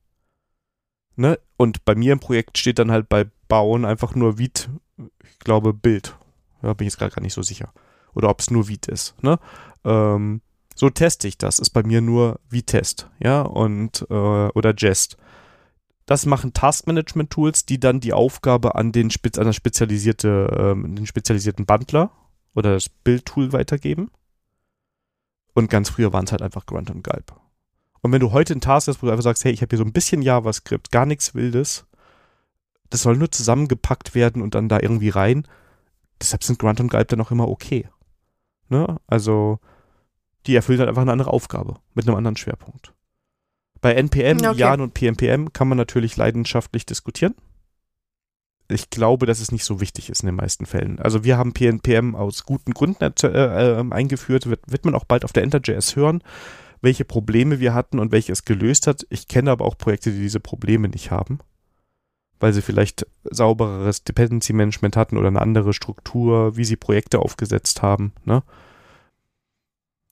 Ne? 1.17 1.39
Und 1.57 1.83
bei 1.83 1.93
mir 1.93 2.13
im 2.13 2.21
Projekt 2.21 2.57
steht 2.57 2.79
dann 2.79 2.89
halt 2.89 3.09
bei 3.09 3.25
Bauen 3.49 3.83
einfach 3.83 4.15
nur 4.15 4.37
Vite, 4.37 4.69
ich 4.97 5.39
glaube, 5.39 5.73
Bild. 5.73 6.15
Da 6.61 6.71
bin 6.71 6.87
ich 6.87 6.93
jetzt 6.93 6.99
gerade 6.99 7.13
gar 7.13 7.21
nicht 7.21 7.33
so 7.33 7.41
sicher. 7.41 7.73
Oder 8.13 8.29
ob 8.29 8.39
es 8.39 8.49
nur 8.49 8.69
Vite 8.69 8.89
ist. 8.89 9.21
Ne? 9.21 9.39
Ähm, 9.83 10.39
so 10.75 10.89
teste 10.89 11.27
ich 11.27 11.37
das. 11.37 11.59
Ist 11.59 11.71
bei 11.71 11.83
mir 11.83 12.01
nur 12.01 12.39
Vitest, 12.49 13.09
ja, 13.19 13.41
und 13.41 14.05
äh, 14.09 14.13
oder 14.13 14.73
Jest. 14.77 15.17
Das 16.05 16.25
machen 16.25 16.53
Taskmanagement-Tools, 16.53 17.65
die 17.65 17.79
dann 17.79 17.99
die 17.99 18.13
Aufgabe 18.13 18.75
an 18.75 18.91
den, 18.91 19.09
Spez 19.09 19.37
an 19.37 19.53
spezialisierte, 19.53 20.57
ähm, 20.59 20.95
den 20.95 21.05
spezialisierten 21.05 21.65
Bundler 21.65 22.11
oder 22.55 22.73
das 22.73 22.89
Build-Tool 22.89 23.53
weitergeben. 23.53 24.11
Und 25.53 25.69
ganz 25.69 25.89
früher 25.89 26.11
waren 26.11 26.25
es 26.25 26.31
halt 26.31 26.41
einfach 26.41 26.65
Grunt 26.65 26.89
und 26.89 27.03
Gulp. 27.03 27.33
Und 28.01 28.11
wenn 28.11 28.19
du 28.19 28.31
heute 28.31 28.53
einen 28.53 28.61
Task 28.61 28.87
hast, 28.87 29.01
wo 29.01 29.05
du 29.05 29.11
einfach 29.11 29.23
sagst, 29.23 29.45
hey, 29.45 29.53
ich 29.53 29.61
habe 29.61 29.69
hier 29.69 29.77
so 29.77 29.85
ein 29.85 29.93
bisschen 29.93 30.21
JavaScript, 30.21 30.91
gar 30.91 31.05
nichts 31.05 31.35
Wildes, 31.35 31.85
das 32.89 33.01
soll 33.01 33.15
nur 33.15 33.31
zusammengepackt 33.31 34.13
werden 34.13 34.41
und 34.41 34.55
dann 34.55 34.67
da 34.67 34.79
irgendwie 34.81 35.09
rein, 35.09 35.47
deshalb 36.19 36.43
sind 36.43 36.59
Grunt 36.59 36.81
und 36.81 36.89
Gulp 36.89 37.07
dann 37.07 37.21
auch 37.21 37.31
immer 37.31 37.47
okay. 37.47 37.87
Ne? 38.67 38.99
Also, 39.07 39.59
die 40.47 40.55
erfüllen 40.55 40.79
halt 40.79 40.89
einfach 40.89 41.01
eine 41.01 41.11
andere 41.11 41.31
Aufgabe 41.31 41.75
mit 41.93 42.07
einem 42.07 42.17
anderen 42.17 42.37
Schwerpunkt. 42.37 42.93
Bei 43.81 43.93
NPM, 43.93 44.37
okay. 44.45 44.57
Jan 44.57 44.81
und 44.81 44.93
PNPM 44.93 45.51
kann 45.51 45.67
man 45.67 45.77
natürlich 45.77 46.15
leidenschaftlich 46.15 46.85
diskutieren. 46.85 47.35
Ich 48.69 48.89
glaube, 48.89 49.25
dass 49.25 49.41
es 49.41 49.51
nicht 49.51 49.65
so 49.65 49.81
wichtig 49.81 50.09
ist 50.09 50.21
in 50.21 50.27
den 50.27 50.35
meisten 50.35 50.65
Fällen. 50.65 50.99
Also 50.99 51.23
wir 51.25 51.37
haben 51.37 51.51
PNPM 51.51 52.15
aus 52.15 52.45
guten 52.45 52.73
Gründen 52.73 53.03
äh, 53.03 53.27
äh, 53.27 53.85
eingeführt, 53.91 54.47
wird, 54.47 54.61
wird 54.67 54.85
man 54.85 54.95
auch 54.95 55.03
bald 55.03 55.25
auf 55.25 55.33
der 55.33 55.43
Enter.js 55.43 55.97
hören, 55.97 56.23
welche 56.81 57.03
Probleme 57.03 57.59
wir 57.59 57.73
hatten 57.73 57.99
und 57.99 58.11
welche 58.13 58.31
es 58.31 58.45
gelöst 58.45 58.87
hat. 58.87 59.05
Ich 59.09 59.27
kenne 59.27 59.51
aber 59.51 59.65
auch 59.65 59.77
Projekte, 59.77 60.11
die 60.11 60.19
diese 60.19 60.39
Probleme 60.39 60.87
nicht 60.87 61.11
haben, 61.11 61.39
weil 62.39 62.53
sie 62.53 62.61
vielleicht 62.61 63.05
saubereres 63.23 64.05
Dependency 64.05 64.53
Management 64.53 64.95
hatten 64.95 65.17
oder 65.17 65.27
eine 65.27 65.41
andere 65.41 65.73
Struktur, 65.73 66.55
wie 66.55 66.65
sie 66.65 66.77
Projekte 66.77 67.19
aufgesetzt 67.19 67.81
haben. 67.81 68.13
Ne? 68.23 68.43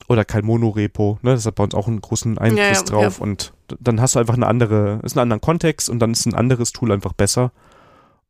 Oder 0.08 0.24
kein 0.24 0.44
Monorepo, 0.44 1.18
ne? 1.22 1.32
Das 1.32 1.46
hat 1.46 1.54
bei 1.54 1.64
uns 1.64 1.74
auch 1.74 1.88
einen 1.88 2.00
großen 2.00 2.38
Einfluss 2.38 2.78
ja, 2.78 2.82
drauf. 2.82 3.18
Ja. 3.18 3.22
Und 3.22 3.52
dann 3.80 4.00
hast 4.00 4.14
du 4.14 4.18
einfach 4.18 4.34
eine 4.34 4.46
andere, 4.46 5.00
ist 5.02 5.16
ein 5.16 5.20
anderen 5.20 5.40
Kontext 5.40 5.88
und 5.88 5.98
dann 5.98 6.12
ist 6.12 6.26
ein 6.26 6.34
anderes 6.34 6.72
Tool 6.72 6.92
einfach 6.92 7.12
besser. 7.12 7.52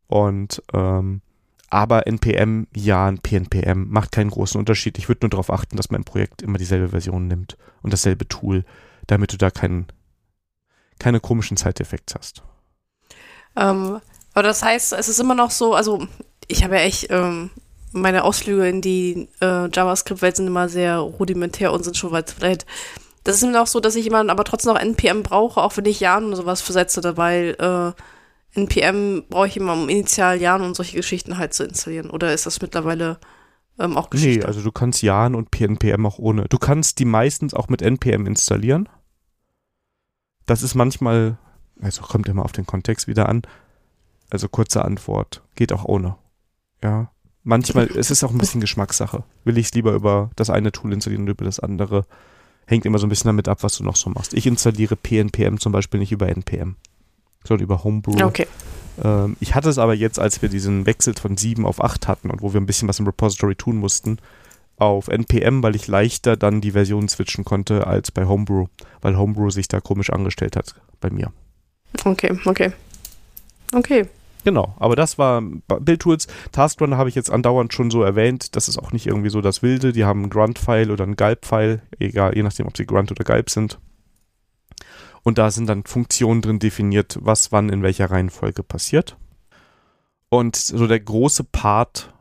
Und 0.06 0.62
ähm, 0.72 1.22
aber 1.72 2.06
NPM, 2.06 2.66
ja, 2.76 3.06
ein 3.06 3.18
PNPM 3.18 3.88
macht 3.88 4.12
keinen 4.12 4.28
großen 4.28 4.58
Unterschied. 4.58 4.98
Ich 4.98 5.08
würde 5.08 5.20
nur 5.22 5.30
darauf 5.30 5.50
achten, 5.50 5.78
dass 5.78 5.90
man 5.90 6.02
im 6.02 6.04
Projekt 6.04 6.42
immer 6.42 6.58
dieselbe 6.58 6.90
Version 6.90 7.28
nimmt 7.28 7.56
und 7.80 7.94
dasselbe 7.94 8.28
Tool, 8.28 8.66
damit 9.06 9.32
du 9.32 9.38
da 9.38 9.50
keinen, 9.50 9.86
keine 10.98 11.18
komischen 11.18 11.56
Side-Effekte 11.56 12.16
hast. 12.18 12.42
Ähm, 13.56 14.00
aber 14.34 14.42
das 14.42 14.62
heißt, 14.62 14.92
es 14.92 15.08
ist 15.08 15.18
immer 15.18 15.34
noch 15.34 15.50
so, 15.50 15.74
also 15.74 16.06
ich 16.46 16.62
habe 16.62 16.76
ja 16.76 16.82
echt 16.82 17.06
ähm, 17.10 17.48
meine 17.92 18.24
Ausflüge 18.24 18.68
in 18.68 18.80
die 18.80 19.28
äh, 19.40 19.68
JavaScript-Welt 19.68 20.36
sind 20.36 20.46
immer 20.46 20.68
sehr 20.68 20.98
rudimentär 20.98 21.72
und 21.72 21.84
sind 21.84 21.96
schon 21.96 22.12
weit 22.12 22.40
weit. 22.42 22.66
Das 23.24 23.36
ist 23.36 23.42
immer 23.42 23.62
auch 23.62 23.66
so, 23.66 23.80
dass 23.80 23.94
ich 23.94 24.06
immer 24.06 24.28
aber 24.28 24.44
trotzdem 24.44 24.72
noch 24.72 24.80
NPM 24.80 25.22
brauche, 25.22 25.60
auch 25.60 25.76
wenn 25.76 25.84
ich 25.84 26.00
Jan 26.00 26.24
und 26.24 26.36
sowas 26.36 26.60
versetze, 26.60 27.16
weil 27.16 27.56
äh, 27.58 27.92
NPM 28.58 29.24
brauche 29.28 29.46
ich 29.46 29.56
immer, 29.56 29.74
um 29.74 29.88
initial 29.88 30.40
Jan 30.40 30.62
und 30.62 30.74
solche 30.74 30.96
Geschichten 30.96 31.38
halt 31.38 31.54
zu 31.54 31.64
installieren. 31.64 32.10
Oder 32.10 32.34
ist 32.34 32.46
das 32.46 32.60
mittlerweile 32.60 33.18
ähm, 33.78 33.96
auch 33.96 34.10
Geschichte? 34.10 34.40
Nee, 34.40 34.44
also 34.44 34.60
du 34.60 34.72
kannst 34.72 35.02
Jan 35.02 35.34
und 35.34 35.48
NPM 35.58 36.04
auch 36.04 36.18
ohne. 36.18 36.46
Du 36.48 36.58
kannst 36.58 36.98
die 36.98 37.04
meistens 37.04 37.54
auch 37.54 37.68
mit 37.68 37.80
NPM 37.80 38.26
installieren. 38.26 38.88
Das 40.46 40.62
ist 40.62 40.74
manchmal, 40.74 41.38
also 41.80 42.02
kommt 42.02 42.28
immer 42.28 42.44
auf 42.44 42.52
den 42.52 42.66
Kontext 42.66 43.06
wieder 43.06 43.28
an. 43.28 43.42
Also 44.30 44.48
kurze 44.48 44.84
Antwort, 44.84 45.42
geht 45.54 45.72
auch 45.72 45.84
ohne. 45.84 46.16
Ja, 46.82 47.10
manchmal, 47.44 47.86
es 47.96 48.10
ist 48.10 48.24
auch 48.24 48.30
ein 48.30 48.38
bisschen 48.38 48.60
Geschmackssache. 48.60 49.24
Will 49.44 49.58
ich 49.58 49.66
es 49.66 49.74
lieber 49.74 49.92
über 49.92 50.30
das 50.36 50.50
eine 50.50 50.72
Tool 50.72 50.92
installieren 50.92 51.24
oder 51.24 51.32
über 51.32 51.44
das 51.44 51.60
andere? 51.60 52.04
Hängt 52.66 52.86
immer 52.86 52.98
so 52.98 53.06
ein 53.06 53.10
bisschen 53.10 53.28
damit 53.28 53.48
ab, 53.48 53.62
was 53.62 53.76
du 53.76 53.84
noch 53.84 53.96
so 53.96 54.10
machst. 54.10 54.34
Ich 54.34 54.46
installiere 54.46 54.96
PNPM 54.96 55.58
zum 55.58 55.72
Beispiel 55.72 56.00
nicht 56.00 56.12
über 56.12 56.28
NPM, 56.28 56.76
sondern 57.44 57.64
über 57.64 57.84
Homebrew. 57.84 58.24
Okay. 58.24 58.46
Ähm, 59.02 59.36
ich 59.40 59.54
hatte 59.54 59.68
es 59.68 59.78
aber 59.78 59.94
jetzt, 59.94 60.18
als 60.18 60.42
wir 60.42 60.48
diesen 60.48 60.86
Wechsel 60.86 61.14
von 61.14 61.36
7 61.36 61.66
auf 61.66 61.82
8 61.82 62.08
hatten 62.08 62.30
und 62.30 62.42
wo 62.42 62.52
wir 62.52 62.60
ein 62.60 62.66
bisschen 62.66 62.88
was 62.88 62.98
im 62.98 63.06
Repository 63.06 63.56
tun 63.56 63.76
mussten, 63.76 64.18
auf 64.76 65.08
NPM, 65.08 65.62
weil 65.62 65.76
ich 65.76 65.86
leichter 65.86 66.36
dann 66.36 66.60
die 66.60 66.72
Version 66.72 67.08
switchen 67.08 67.44
konnte 67.44 67.86
als 67.86 68.10
bei 68.10 68.26
Homebrew, 68.26 68.66
weil 69.00 69.16
Homebrew 69.16 69.50
sich 69.50 69.68
da 69.68 69.80
komisch 69.80 70.10
angestellt 70.10 70.56
hat 70.56 70.74
bei 71.00 71.10
mir. 71.10 71.32
Okay, 72.04 72.38
okay. 72.46 72.72
Okay. 73.74 74.06
Genau, 74.44 74.74
aber 74.78 74.96
das 74.96 75.18
war 75.18 75.40
Bildtools. 75.40 76.26
Taskrunner 76.50 76.96
habe 76.96 77.08
ich 77.08 77.14
jetzt 77.14 77.30
andauernd 77.30 77.72
schon 77.72 77.90
so 77.90 78.02
erwähnt. 78.02 78.56
Das 78.56 78.68
ist 78.68 78.78
auch 78.78 78.92
nicht 78.92 79.06
irgendwie 79.06 79.30
so 79.30 79.40
das 79.40 79.62
Wilde. 79.62 79.92
Die 79.92 80.04
haben 80.04 80.22
einen 80.22 80.30
Grunt-File 80.30 80.90
oder 80.90 81.04
einen 81.04 81.16
Gulp-File, 81.16 81.82
egal, 81.98 82.34
je 82.34 82.42
nachdem, 82.42 82.66
ob 82.66 82.76
sie 82.76 82.86
Grunt 82.86 83.10
oder 83.12 83.24
Gulp 83.24 83.50
sind. 83.50 83.78
Und 85.22 85.38
da 85.38 85.50
sind 85.52 85.68
dann 85.68 85.84
Funktionen 85.84 86.42
drin 86.42 86.58
definiert, 86.58 87.18
was 87.20 87.52
wann 87.52 87.68
in 87.68 87.82
welcher 87.82 88.10
Reihenfolge 88.10 88.64
passiert. 88.64 89.16
Und 90.28 90.56
so 90.56 90.86
der 90.86 90.98
große 90.98 91.44
Part, 91.44 92.12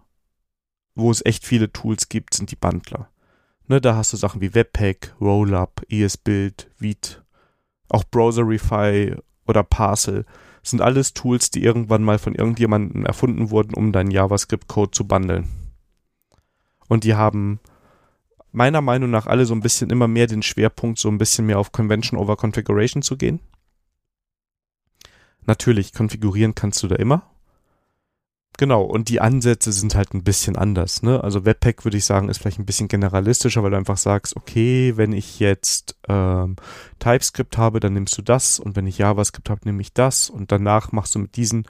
wo 0.93 1.09
es 1.09 1.25
echt 1.25 1.45
viele 1.45 1.71
Tools 1.71 2.09
gibt, 2.09 2.35
sind 2.35 2.51
die 2.51 2.55
Bundler. 2.55 3.09
Ne, 3.67 3.81
da 3.81 3.95
hast 3.95 4.13
du 4.13 4.17
Sachen 4.17 4.41
wie 4.41 4.53
Webpack, 4.53 5.15
Rollup, 5.19 5.81
ESBuild, 5.89 6.69
Vite, 6.77 7.23
auch 7.89 8.03
Browserify 8.03 9.15
oder 9.47 9.63
Parcel 9.63 10.25
sind 10.63 10.81
alles 10.81 11.13
Tools, 11.13 11.49
die 11.49 11.63
irgendwann 11.63 12.03
mal 12.03 12.19
von 12.19 12.35
irgendjemandem 12.35 13.05
erfunden 13.05 13.49
wurden, 13.49 13.73
um 13.73 13.91
deinen 13.91 14.11
JavaScript-Code 14.11 14.91
zu 14.91 15.07
bundeln. 15.07 15.47
Und 16.87 17.03
die 17.03 17.15
haben 17.15 17.59
meiner 18.51 18.81
Meinung 18.81 19.09
nach 19.09 19.27
alle 19.27 19.45
so 19.45 19.53
ein 19.53 19.61
bisschen 19.61 19.89
immer 19.89 20.07
mehr 20.07 20.27
den 20.27 20.43
Schwerpunkt, 20.43 20.99
so 20.99 21.09
ein 21.09 21.17
bisschen 21.17 21.45
mehr 21.45 21.57
auf 21.57 21.71
Convention 21.71 22.19
over 22.19 22.35
Configuration 22.35 23.01
zu 23.01 23.17
gehen. 23.17 23.39
Natürlich, 25.45 25.93
konfigurieren 25.93 26.53
kannst 26.53 26.83
du 26.83 26.87
da 26.87 26.95
immer. 26.95 27.30
Genau, 28.57 28.83
und 28.83 29.09
die 29.09 29.21
Ansätze 29.21 29.71
sind 29.71 29.95
halt 29.95 30.13
ein 30.13 30.23
bisschen 30.23 30.55
anders. 30.55 31.01
Ne? 31.01 31.23
Also 31.23 31.45
Webpack 31.45 31.83
würde 31.83 31.97
ich 31.97 32.05
sagen, 32.05 32.29
ist 32.29 32.37
vielleicht 32.39 32.59
ein 32.59 32.65
bisschen 32.65 32.89
generalistischer, 32.89 33.63
weil 33.63 33.71
du 33.71 33.77
einfach 33.77 33.97
sagst, 33.97 34.35
okay, 34.35 34.97
wenn 34.97 35.13
ich 35.13 35.39
jetzt 35.39 35.95
ähm, 36.07 36.57
TypeScript 36.99 37.57
habe, 37.57 37.79
dann 37.79 37.93
nimmst 37.93 38.17
du 38.17 38.21
das 38.21 38.59
und 38.59 38.75
wenn 38.75 38.85
ich 38.85 38.99
JavaScript 38.99 39.49
habe, 39.49 39.61
nehme 39.63 39.81
ich 39.81 39.93
das 39.93 40.29
und 40.29 40.51
danach 40.51 40.91
machst 40.91 41.15
du 41.15 41.19
mit 41.19 41.37
diesen 41.37 41.65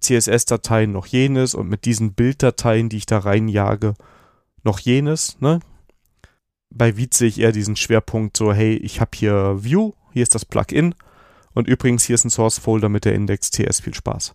CSS-Dateien 0.00 0.92
noch 0.92 1.06
jenes 1.06 1.54
und 1.54 1.68
mit 1.68 1.84
diesen 1.84 2.14
Bilddateien, 2.14 2.88
die 2.88 2.96
ich 2.96 3.06
da 3.06 3.18
reinjage, 3.18 3.94
noch 4.62 4.78
jenes. 4.78 5.38
Ne? 5.40 5.60
bei 6.70 6.96
Vite 6.96 7.16
sehe 7.16 7.28
ich 7.28 7.40
eher 7.40 7.52
diesen 7.52 7.76
Schwerpunkt 7.76 8.36
so, 8.36 8.52
hey, 8.52 8.76
ich 8.76 9.00
habe 9.00 9.10
hier 9.14 9.62
View, 9.62 9.92
hier 10.12 10.22
ist 10.22 10.34
das 10.34 10.44
Plugin 10.44 10.94
und 11.52 11.68
übrigens 11.68 12.04
hier 12.04 12.14
ist 12.14 12.24
ein 12.24 12.30
Source-Folder 12.30 12.88
mit 12.88 13.04
der 13.04 13.14
Index 13.14 13.50
TS, 13.50 13.80
viel 13.80 13.94
Spaß. 13.94 14.34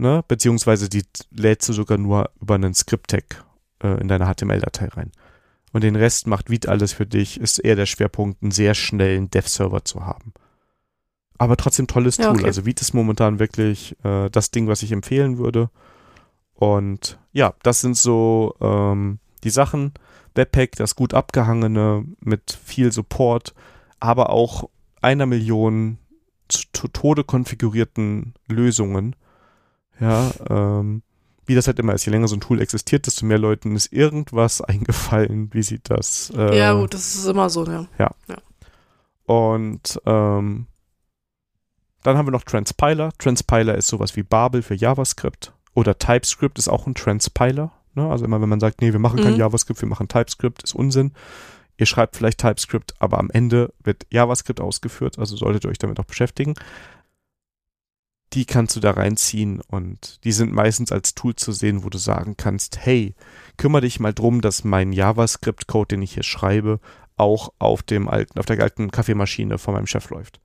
Ne? 0.00 0.24
Beziehungsweise 0.26 0.88
die 0.88 1.04
lädst 1.30 1.68
du 1.68 1.74
sogar 1.74 1.98
nur 1.98 2.30
über 2.40 2.54
einen 2.54 2.72
Script-Tag 2.72 3.44
äh, 3.82 4.00
in 4.00 4.08
deine 4.08 4.32
HTML-Datei 4.32 4.88
rein. 4.88 5.12
Und 5.72 5.84
den 5.84 5.94
Rest 5.94 6.26
macht 6.26 6.48
Vite 6.48 6.70
alles 6.70 6.94
für 6.94 7.06
dich, 7.06 7.38
ist 7.38 7.58
eher 7.58 7.76
der 7.76 7.84
Schwerpunkt, 7.84 8.42
einen 8.42 8.50
sehr 8.50 8.74
schnellen 8.74 9.30
Dev-Server 9.30 9.84
zu 9.84 10.06
haben. 10.06 10.32
Aber 11.36 11.58
trotzdem 11.58 11.86
tolles 11.86 12.16
Ja, 12.16 12.28
Tool. 12.28 12.36
okay. 12.36 12.46
Also 12.46 12.64
Vite 12.64 12.80
ist 12.80 12.94
momentan 12.94 13.38
wirklich 13.38 13.94
äh, 14.02 14.30
das 14.30 14.50
Ding, 14.50 14.68
was 14.68 14.82
ich 14.82 14.92
empfehlen 14.92 15.36
würde. 15.36 15.68
Und 16.54 17.18
ja, 17.32 17.52
das 17.62 17.82
sind 17.82 17.96
so 17.96 18.54
ähm, 18.60 19.18
die 19.44 19.50
Sachen. 19.50 19.92
Webpack, 20.34 20.76
das 20.76 20.96
gut 20.96 21.12
abgehangene 21.12 22.06
mit 22.20 22.58
viel 22.64 22.90
Support, 22.90 23.54
aber 23.98 24.30
auch 24.30 24.70
einer 25.02 25.26
Million 25.26 25.98
zu 26.48 26.88
Tode 26.88 27.24
konfigurierten 27.24 28.32
Lösungen. 28.48 29.14
Ja, 30.00 30.30
ähm, 30.48 31.02
wie 31.46 31.54
das 31.54 31.66
halt 31.66 31.78
immer 31.78 31.94
ist. 31.94 32.04
Je 32.06 32.12
länger 32.12 32.28
so 32.28 32.36
ein 32.36 32.40
Tool 32.40 32.60
existiert, 32.60 33.06
desto 33.06 33.26
mehr 33.26 33.38
Leuten 33.38 33.74
ist 33.76 33.92
irgendwas 33.92 34.60
eingefallen, 34.62 35.50
wie 35.52 35.62
sie 35.62 35.80
das. 35.82 36.32
Äh, 36.36 36.56
ja, 36.58 36.72
gut, 36.72 36.94
das 36.94 37.14
ist 37.14 37.26
immer 37.26 37.50
so, 37.50 37.66
ja. 37.66 38.10
Und 39.26 40.00
ähm, 40.06 40.66
dann 42.02 42.16
haben 42.16 42.26
wir 42.26 42.32
noch 42.32 42.44
Transpiler. 42.44 43.10
Transpiler 43.18 43.74
ist 43.74 43.88
sowas 43.88 44.16
wie 44.16 44.22
Babel 44.22 44.62
für 44.62 44.74
JavaScript. 44.74 45.52
Oder 45.74 45.98
TypeScript 45.98 46.58
ist 46.58 46.68
auch 46.68 46.86
ein 46.86 46.94
Transpiler. 46.94 47.72
Ne? 47.94 48.08
Also 48.10 48.24
immer 48.24 48.40
wenn 48.40 48.48
man 48.48 48.60
sagt, 48.60 48.80
nee, 48.80 48.92
wir 48.92 48.98
machen 48.98 49.22
kein 49.22 49.34
Mhm. 49.34 49.38
JavaScript, 49.38 49.80
wir 49.80 49.88
machen 49.88 50.08
TypeScript, 50.08 50.62
ist 50.62 50.74
Unsinn. 50.74 51.12
Ihr 51.76 51.86
schreibt 51.86 52.16
vielleicht 52.16 52.38
TypeScript, 52.38 52.94
aber 52.98 53.18
am 53.18 53.30
Ende 53.30 53.72
wird 53.82 54.06
JavaScript 54.10 54.60
ausgeführt, 54.60 55.18
also 55.18 55.36
solltet 55.36 55.64
ihr 55.64 55.70
euch 55.70 55.78
damit 55.78 55.98
auch 55.98 56.04
beschäftigen. 56.04 56.54
Die 58.32 58.44
kannst 58.44 58.76
du 58.76 58.80
da 58.80 58.92
reinziehen 58.92 59.60
und 59.60 60.24
die 60.24 60.32
sind 60.32 60.52
meistens 60.52 60.92
als 60.92 61.14
Tool 61.14 61.34
zu 61.34 61.50
sehen, 61.50 61.82
wo 61.82 61.88
du 61.88 61.98
sagen 61.98 62.36
kannst, 62.36 62.78
hey, 62.78 63.14
kümmere 63.56 63.82
dich 63.82 63.98
mal 63.98 64.14
drum, 64.14 64.40
dass 64.40 64.62
mein 64.62 64.92
JavaScript-Code, 64.92 65.88
den 65.88 66.02
ich 66.02 66.14
hier 66.14 66.22
schreibe, 66.22 66.78
auch 67.16 67.52
auf 67.58 67.82
dem 67.82 68.08
alten, 68.08 68.38
auf 68.38 68.46
der 68.46 68.60
alten 68.60 68.90
Kaffeemaschine 68.90 69.58
von 69.58 69.74
meinem 69.74 69.86
Chef 69.88 70.10
läuft. 70.10 70.40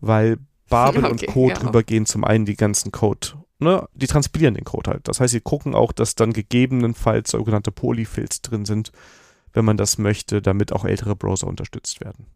Weil 0.00 0.38
Babel 0.68 1.04
und 1.04 1.22
Okay, 1.22 1.26
Co. 1.26 1.48
ja. 1.48 1.54
drüber 1.54 1.82
gehen 1.82 2.06
zum 2.06 2.24
einen 2.24 2.46
die 2.46 2.56
ganzen 2.56 2.92
Code, 2.92 3.28
ne, 3.58 3.88
die 3.94 4.06
transpilieren 4.06 4.54
den 4.54 4.64
Code 4.64 4.90
halt. 4.90 5.08
Das 5.08 5.20
heißt, 5.20 5.32
sie 5.32 5.40
gucken 5.40 5.74
auch, 5.74 5.92
dass 5.92 6.14
dann 6.14 6.32
gegebenenfalls 6.32 7.32
sogenannte 7.32 7.72
Polyfills 7.72 8.40
drin 8.40 8.64
sind, 8.64 8.92
wenn 9.52 9.64
man 9.64 9.76
das 9.76 9.98
möchte, 9.98 10.42
damit 10.42 10.72
auch 10.72 10.84
ältere 10.84 11.16
Browser 11.16 11.46
unterstützt 11.46 12.00
werden. 12.00 12.26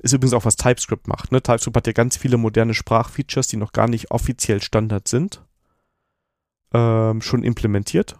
Ist 0.00 0.12
übrigens 0.12 0.34
auch, 0.34 0.44
was 0.44 0.56
TypeScript 0.56 1.08
macht. 1.08 1.32
Ne? 1.32 1.42
TypeScript 1.42 1.76
hat 1.76 1.86
ja 1.86 1.92
ganz 1.92 2.16
viele 2.16 2.36
moderne 2.36 2.74
Sprachfeatures, 2.74 3.48
die 3.48 3.56
noch 3.56 3.72
gar 3.72 3.88
nicht 3.88 4.10
offiziell 4.10 4.62
Standard 4.62 5.08
sind, 5.08 5.42
ähm, 6.72 7.22
schon 7.22 7.42
implementiert. 7.42 8.16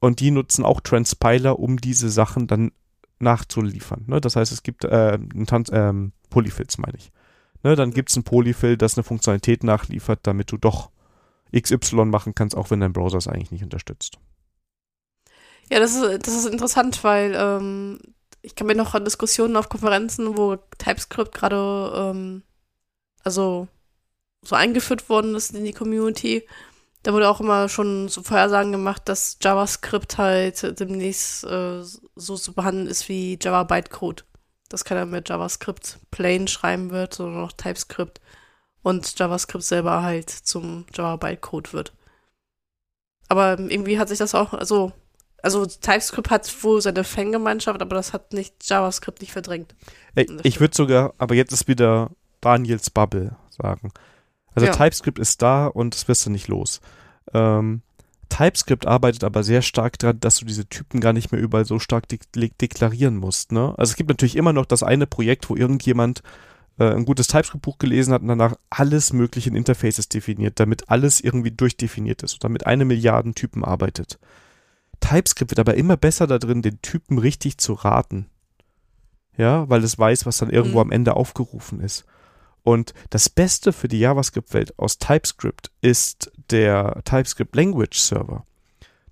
Und 0.00 0.20
die 0.20 0.30
nutzen 0.30 0.64
auch 0.64 0.80
Transpiler, 0.80 1.58
um 1.58 1.78
diese 1.78 2.10
Sachen 2.10 2.46
dann 2.46 2.72
nachzuliefern. 3.18 4.04
Ne? 4.06 4.20
Das 4.20 4.36
heißt, 4.36 4.52
es 4.52 4.62
gibt 4.62 4.84
äh, 4.84 5.14
ein 5.14 5.46
Tan- 5.46 5.64
ähm, 5.72 6.12
Polyfills, 6.28 6.78
meine 6.78 6.98
ich. 6.98 7.10
Ne? 7.62 7.76
Dann 7.76 7.92
gibt 7.92 8.10
es 8.10 8.16
ein 8.16 8.24
Polyfill, 8.24 8.76
das 8.76 8.96
eine 8.96 9.04
Funktionalität 9.04 9.64
nachliefert, 9.64 10.20
damit 10.24 10.52
du 10.52 10.56
doch 10.56 10.90
XY 11.56 12.06
machen 12.06 12.34
kannst, 12.34 12.56
auch 12.56 12.70
wenn 12.70 12.80
dein 12.80 12.92
Browser 12.92 13.18
es 13.18 13.28
eigentlich 13.28 13.52
nicht 13.52 13.64
unterstützt. 13.64 14.18
Ja, 15.70 15.80
das 15.80 15.94
ist, 15.94 16.26
das 16.26 16.34
ist 16.34 16.46
interessant, 16.46 17.02
weil 17.02 17.34
ähm, 17.36 17.98
ich 18.46 18.54
kann 18.54 18.68
mir 18.68 18.76
noch 18.76 18.94
an 18.94 19.04
Diskussionen 19.04 19.56
auf 19.56 19.68
Konferenzen, 19.68 20.36
wo 20.38 20.56
TypeScript 20.78 21.34
gerade 21.34 21.92
ähm, 21.96 22.42
also 23.24 23.66
so 24.42 24.54
eingeführt 24.54 25.08
worden 25.08 25.34
ist 25.34 25.52
in 25.52 25.64
die 25.64 25.72
Community, 25.72 26.46
da 27.02 27.12
wurde 27.12 27.28
auch 27.28 27.40
immer 27.40 27.68
schon 27.68 28.08
so 28.08 28.22
Vorhersagen 28.22 28.70
gemacht, 28.70 29.02
dass 29.08 29.38
JavaScript 29.42 30.16
halt 30.16 30.78
demnächst 30.78 31.44
äh, 31.44 31.82
so 31.82 32.36
zu 32.36 32.52
behandeln 32.52 32.86
ist 32.86 33.08
wie 33.08 33.36
Java 33.40 33.64
Bytecode. 33.64 34.24
Dass 34.68 34.84
keiner 34.84 35.06
mehr 35.06 35.22
JavaScript 35.24 35.98
plain 36.10 36.48
schreiben 36.48 36.90
wird, 36.90 37.14
sondern 37.14 37.42
noch 37.42 37.52
TypeScript 37.52 38.20
und 38.82 39.18
JavaScript 39.18 39.64
selber 39.64 40.02
halt 40.02 40.30
zum 40.30 40.86
Java 40.94 41.16
Bytecode 41.16 41.72
wird. 41.72 41.92
Aber 43.28 43.58
irgendwie 43.58 43.98
hat 43.98 44.08
sich 44.08 44.18
das 44.18 44.34
auch, 44.34 44.52
also 44.52 44.92
also 45.42 45.64
TypeScript 45.66 46.30
hat 46.30 46.64
wohl 46.64 46.80
seine 46.80 47.04
Fangemeinschaft, 47.04 47.80
aber 47.80 47.94
das 47.94 48.12
hat 48.12 48.32
nicht 48.32 48.54
JavaScript 48.68 49.20
nicht 49.20 49.32
verdrängt. 49.32 49.74
Ich 50.14 50.24
stimmt. 50.24 50.60
würde 50.60 50.76
sogar, 50.76 51.14
aber 51.18 51.34
jetzt 51.34 51.52
ist 51.52 51.68
wieder 51.68 52.10
Daniels 52.40 52.90
Bubble 52.90 53.36
sagen. 53.50 53.92
Also 54.54 54.66
Ja. 54.66 54.72
TypeScript 54.72 55.18
ist 55.18 55.42
da 55.42 55.66
und 55.66 55.94
das 55.94 56.08
wirst 56.08 56.26
du 56.26 56.30
nicht 56.30 56.48
los. 56.48 56.80
Ähm, 57.34 57.82
TypeScript 58.28 58.86
arbeitet 58.86 59.22
aber 59.24 59.42
sehr 59.42 59.62
stark 59.62 59.98
daran, 59.98 60.18
dass 60.20 60.38
du 60.38 60.46
diese 60.46 60.66
Typen 60.66 61.00
gar 61.00 61.12
nicht 61.12 61.30
mehr 61.30 61.40
überall 61.40 61.64
so 61.64 61.78
stark 61.78 62.08
de 62.08 62.18
de 62.34 62.50
deklarieren 62.60 63.16
musst. 63.16 63.52
Ne? 63.52 63.74
Also 63.76 63.90
es 63.90 63.96
gibt 63.96 64.08
natürlich 64.08 64.36
immer 64.36 64.52
noch 64.52 64.66
das 64.66 64.82
eine 64.82 65.06
Projekt, 65.06 65.48
wo 65.48 65.56
irgendjemand 65.56 66.22
äh, 66.78 66.90
ein 66.90 67.04
gutes 67.04 67.28
TypeScript-Buch 67.28 67.78
gelesen 67.78 68.12
hat 68.12 68.22
und 68.22 68.28
danach 68.28 68.54
alles 68.70 69.12
mögliche 69.12 69.50
in 69.50 69.56
Interfaces 69.56 70.08
definiert, 70.08 70.58
damit 70.58 70.88
alles 70.88 71.20
irgendwie 71.20 71.50
durchdefiniert 71.50 72.22
ist 72.22 72.34
und 72.34 72.44
damit 72.44 72.66
eine 72.66 72.84
Milliarde 72.84 73.32
Typen 73.32 73.64
arbeitet. 73.64 74.18
TypeScript 75.00 75.50
wird 75.52 75.58
aber 75.60 75.74
immer 75.74 75.96
besser 75.96 76.26
da 76.26 76.38
drin, 76.38 76.62
den 76.62 76.80
Typen 76.82 77.18
richtig 77.18 77.58
zu 77.58 77.74
raten. 77.74 78.26
Ja, 79.36 79.68
weil 79.68 79.84
es 79.84 79.98
weiß, 79.98 80.24
was 80.26 80.38
dann 80.38 80.50
irgendwo 80.50 80.78
Mhm. 80.78 80.82
am 80.88 80.92
Ende 80.92 81.14
aufgerufen 81.16 81.80
ist. 81.80 82.04
Und 82.62 82.94
das 83.10 83.28
Beste 83.28 83.72
für 83.72 83.86
die 83.86 83.98
JavaScript-Welt 84.00 84.78
aus 84.78 84.98
TypeScript 84.98 85.70
ist 85.82 86.32
der 86.50 87.02
TypeScript 87.04 87.54
Language 87.54 87.98
Server. 87.98 88.44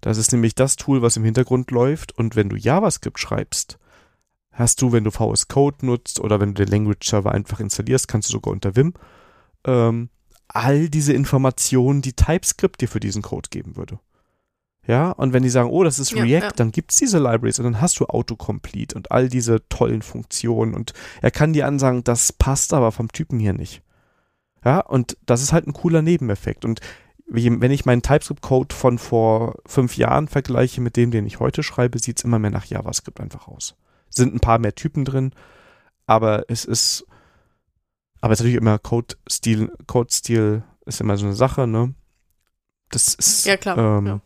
Das 0.00 0.18
ist 0.18 0.32
nämlich 0.32 0.54
das 0.54 0.76
Tool, 0.76 1.02
was 1.02 1.16
im 1.16 1.24
Hintergrund 1.24 1.70
läuft. 1.70 2.12
Und 2.12 2.36
wenn 2.36 2.48
du 2.48 2.56
JavaScript 2.56 3.18
schreibst, 3.18 3.78
hast 4.50 4.82
du, 4.82 4.92
wenn 4.92 5.04
du 5.04 5.10
VS 5.10 5.48
Code 5.48 5.86
nutzt 5.86 6.20
oder 6.20 6.40
wenn 6.40 6.54
du 6.54 6.64
den 6.64 6.72
Language 6.72 7.08
Server 7.08 7.32
einfach 7.32 7.60
installierst, 7.60 8.08
kannst 8.08 8.28
du 8.28 8.32
sogar 8.32 8.52
unter 8.52 8.74
Vim, 8.76 8.94
ähm, 9.64 10.08
all 10.48 10.88
diese 10.88 11.12
Informationen, 11.12 12.02
die 12.02 12.12
TypeScript 12.12 12.80
dir 12.80 12.88
für 12.88 13.00
diesen 13.00 13.22
Code 13.22 13.48
geben 13.50 13.76
würde. 13.76 13.98
Ja, 14.86 15.10
und 15.10 15.32
wenn 15.32 15.42
die 15.42 15.48
sagen, 15.48 15.70
oh, 15.70 15.82
das 15.82 15.98
ist 15.98 16.12
Ja, 16.12 16.22
React, 16.22 16.44
ja. 16.44 16.50
dann 16.52 16.70
gibt's 16.70 16.96
diese 16.96 17.18
Libraries 17.18 17.58
und 17.58 17.64
dann 17.64 17.80
hast 17.80 17.98
du 18.00 18.06
Autocomplete 18.06 18.94
und 18.94 19.10
all 19.10 19.28
diese 19.28 19.66
tollen 19.68 20.02
Funktionen 20.02 20.74
und 20.74 20.92
er 21.22 21.30
kann 21.30 21.54
dir 21.54 21.66
ansagen, 21.66 22.04
das 22.04 22.32
passt 22.32 22.74
aber 22.74 22.92
vom 22.92 23.10
Typen 23.10 23.38
hier 23.38 23.54
nicht. 23.54 23.82
Ja, 24.64 24.80
und 24.80 25.16
das 25.24 25.42
ist 25.42 25.52
halt 25.52 25.66
ein 25.66 25.72
cooler 25.72 26.02
Nebeneffekt. 26.02 26.64
Und 26.64 26.80
wenn 27.26 27.70
ich 27.70 27.86
meinen 27.86 28.02
TypeScript-Code 28.02 28.74
von 28.74 28.98
vor 28.98 29.56
fünf 29.66 29.96
Jahren 29.96 30.28
vergleiche 30.28 30.80
mit 30.80 30.96
dem, 30.96 31.10
den 31.10 31.26
ich 31.26 31.40
heute 31.40 31.62
schreibe, 31.62 31.98
sieht's 31.98 32.22
immer 32.22 32.38
mehr 32.38 32.50
nach 32.50 32.66
JavaScript 32.66 33.20
einfach 33.20 33.48
aus. 33.48 33.76
Sind 34.10 34.34
ein 34.34 34.40
paar 34.40 34.58
mehr 34.58 34.74
Typen 34.74 35.04
drin, 35.04 35.32
aber 36.06 36.44
es 36.48 36.64
ist, 36.64 37.06
aber 38.20 38.32
es 38.32 38.40
ist 38.40 38.44
natürlich 38.44 38.60
immer 38.60 38.78
Code-Stil, 38.78 39.72
Code-Stil 39.86 40.62
ist 40.86 41.00
immer 41.00 41.16
so 41.16 41.26
eine 41.26 41.34
Sache, 41.34 41.66
ne? 41.66 41.94
Das 42.90 43.14
ist, 43.14 43.46
Ja, 43.46 43.56
klar, 43.56 43.78
ähm, 43.78 44.06
ja. 44.06 44.20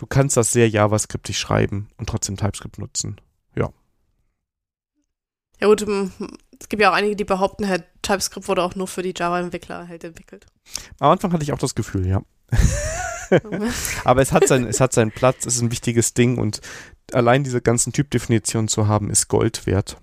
Du 0.00 0.06
kannst 0.06 0.36
das 0.36 0.50
sehr 0.50 0.68
JavaScriptig 0.68 1.38
schreiben 1.38 1.90
und 1.98 2.08
trotzdem 2.08 2.36
TypeScript 2.36 2.78
nutzen. 2.78 3.20
Ja 5.60 5.68
gut, 5.68 5.82
m, 5.82 6.10
es 6.58 6.68
gibt 6.68 6.82
ja 6.82 6.90
auch 6.90 6.94
einige, 6.94 7.16
die 7.16 7.24
behaupten, 7.24 7.68
halt, 7.68 7.84
TypeScript 8.02 8.48
wurde 8.48 8.62
auch 8.62 8.74
nur 8.74 8.88
für 8.88 9.02
die 9.02 9.12
Java-Entwickler 9.14 9.88
halt 9.88 10.04
entwickelt. 10.04 10.46
Am 10.98 11.10
Anfang 11.10 11.32
hatte 11.32 11.42
ich 11.42 11.52
auch 11.52 11.58
das 11.58 11.74
Gefühl, 11.74 12.06
ja. 12.06 12.22
Aber 14.04 14.22
es 14.22 14.32
hat, 14.32 14.48
sein, 14.48 14.66
es 14.66 14.80
hat 14.80 14.92
seinen 14.92 15.12
Platz, 15.12 15.46
es 15.46 15.56
ist 15.56 15.62
ein 15.62 15.70
wichtiges 15.70 16.14
Ding 16.14 16.38
und 16.38 16.60
allein 17.12 17.44
diese 17.44 17.60
ganzen 17.60 17.92
Typdefinitionen 17.92 18.68
zu 18.68 18.88
haben, 18.88 19.10
ist 19.10 19.28
Gold 19.28 19.66
wert. 19.66 19.98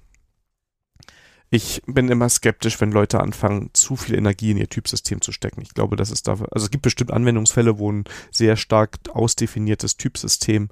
Ich 1.49 1.81
bin 1.85 2.09
immer 2.09 2.27
skeptisch, 2.27 2.79
wenn 2.81 2.91
Leute 2.91 3.21
anfangen, 3.21 3.69
zu 3.73 3.95
viel 3.95 4.15
Energie 4.15 4.51
in 4.51 4.57
ihr 4.57 4.69
Typsystem 4.69 5.21
zu 5.21 5.31
stecken. 5.31 5.61
Ich 5.61 5.73
glaube, 5.73 5.95
das 5.95 6.11
ist 6.11 6.27
dafür, 6.27 6.47
also 6.51 6.65
es 6.65 6.71
gibt 6.71 6.83
bestimmt 6.83 7.11
Anwendungsfälle, 7.11 7.79
wo 7.79 7.91
ein 7.91 8.03
sehr 8.31 8.57
stark 8.57 8.97
ausdefiniertes 9.13 9.95
Typsystem 9.95 10.69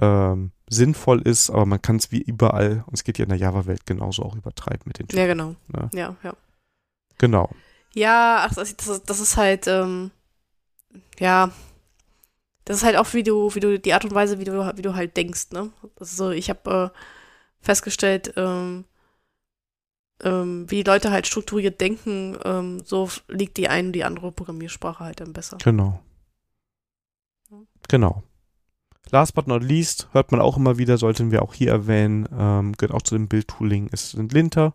ähm, 0.00 0.52
sinnvoll 0.68 1.20
ist, 1.20 1.50
aber 1.50 1.66
man 1.66 1.82
kann 1.82 1.96
es 1.96 2.10
wie 2.10 2.22
überall, 2.22 2.84
und 2.86 2.94
es 2.94 3.04
geht 3.04 3.18
ja 3.18 3.24
in 3.24 3.28
der 3.28 3.38
Java-Welt 3.38 3.84
genauso 3.84 4.22
auch 4.22 4.34
übertreiben 4.34 4.82
mit 4.86 4.98
den 4.98 5.08
Typen. 5.08 5.20
Ja, 5.20 5.26
genau. 5.26 5.56
Ne? 5.68 5.90
Ja, 5.92 6.16
ja. 6.22 6.34
Genau. 7.18 7.50
Ja, 7.94 8.46
ach, 8.48 8.54
das, 8.54 8.74
das, 8.76 9.02
das 9.02 9.20
ist 9.20 9.36
halt, 9.36 9.66
ähm, 9.66 10.10
ja, 11.18 11.50
das 12.64 12.78
ist 12.78 12.84
halt 12.84 12.96
auch, 12.96 13.12
wie 13.12 13.22
du, 13.22 13.54
wie 13.54 13.60
du, 13.60 13.78
die 13.78 13.92
Art 13.92 14.04
und 14.04 14.14
Weise, 14.14 14.38
wie 14.38 14.44
du, 14.44 14.72
wie 14.74 14.82
du 14.82 14.94
halt 14.94 15.16
denkst, 15.16 15.50
ne? 15.50 15.70
Also 16.00 16.30
ich 16.30 16.48
habe 16.48 16.92
äh, 16.94 16.98
festgestellt, 17.60 18.32
ähm, 18.36 18.86
ähm, 20.22 20.70
wie 20.70 20.76
die 20.76 20.82
Leute 20.82 21.10
halt 21.10 21.26
strukturiert 21.26 21.80
denken, 21.80 22.36
ähm, 22.44 22.82
so 22.84 23.08
liegt 23.28 23.56
die 23.56 23.68
eine 23.68 23.88
und 23.88 23.92
die 23.92 24.04
andere 24.04 24.32
Programmiersprache 24.32 25.04
halt 25.04 25.20
dann 25.20 25.32
besser. 25.32 25.58
Genau. 25.62 26.00
Genau. 27.88 28.22
Last 29.10 29.34
but 29.34 29.46
not 29.46 29.62
least, 29.62 30.08
hört 30.12 30.32
man 30.32 30.40
auch 30.40 30.56
immer 30.56 30.78
wieder, 30.78 30.96
sollten 30.96 31.30
wir 31.30 31.42
auch 31.42 31.54
hier 31.54 31.70
erwähnen, 31.70 32.28
ähm, 32.36 32.72
gehört 32.72 32.94
auch 32.94 33.02
zu 33.02 33.14
dem 33.14 33.28
Bildtooling, 33.28 33.88
es 33.92 34.12
sind 34.12 34.32
Linter, 34.32 34.74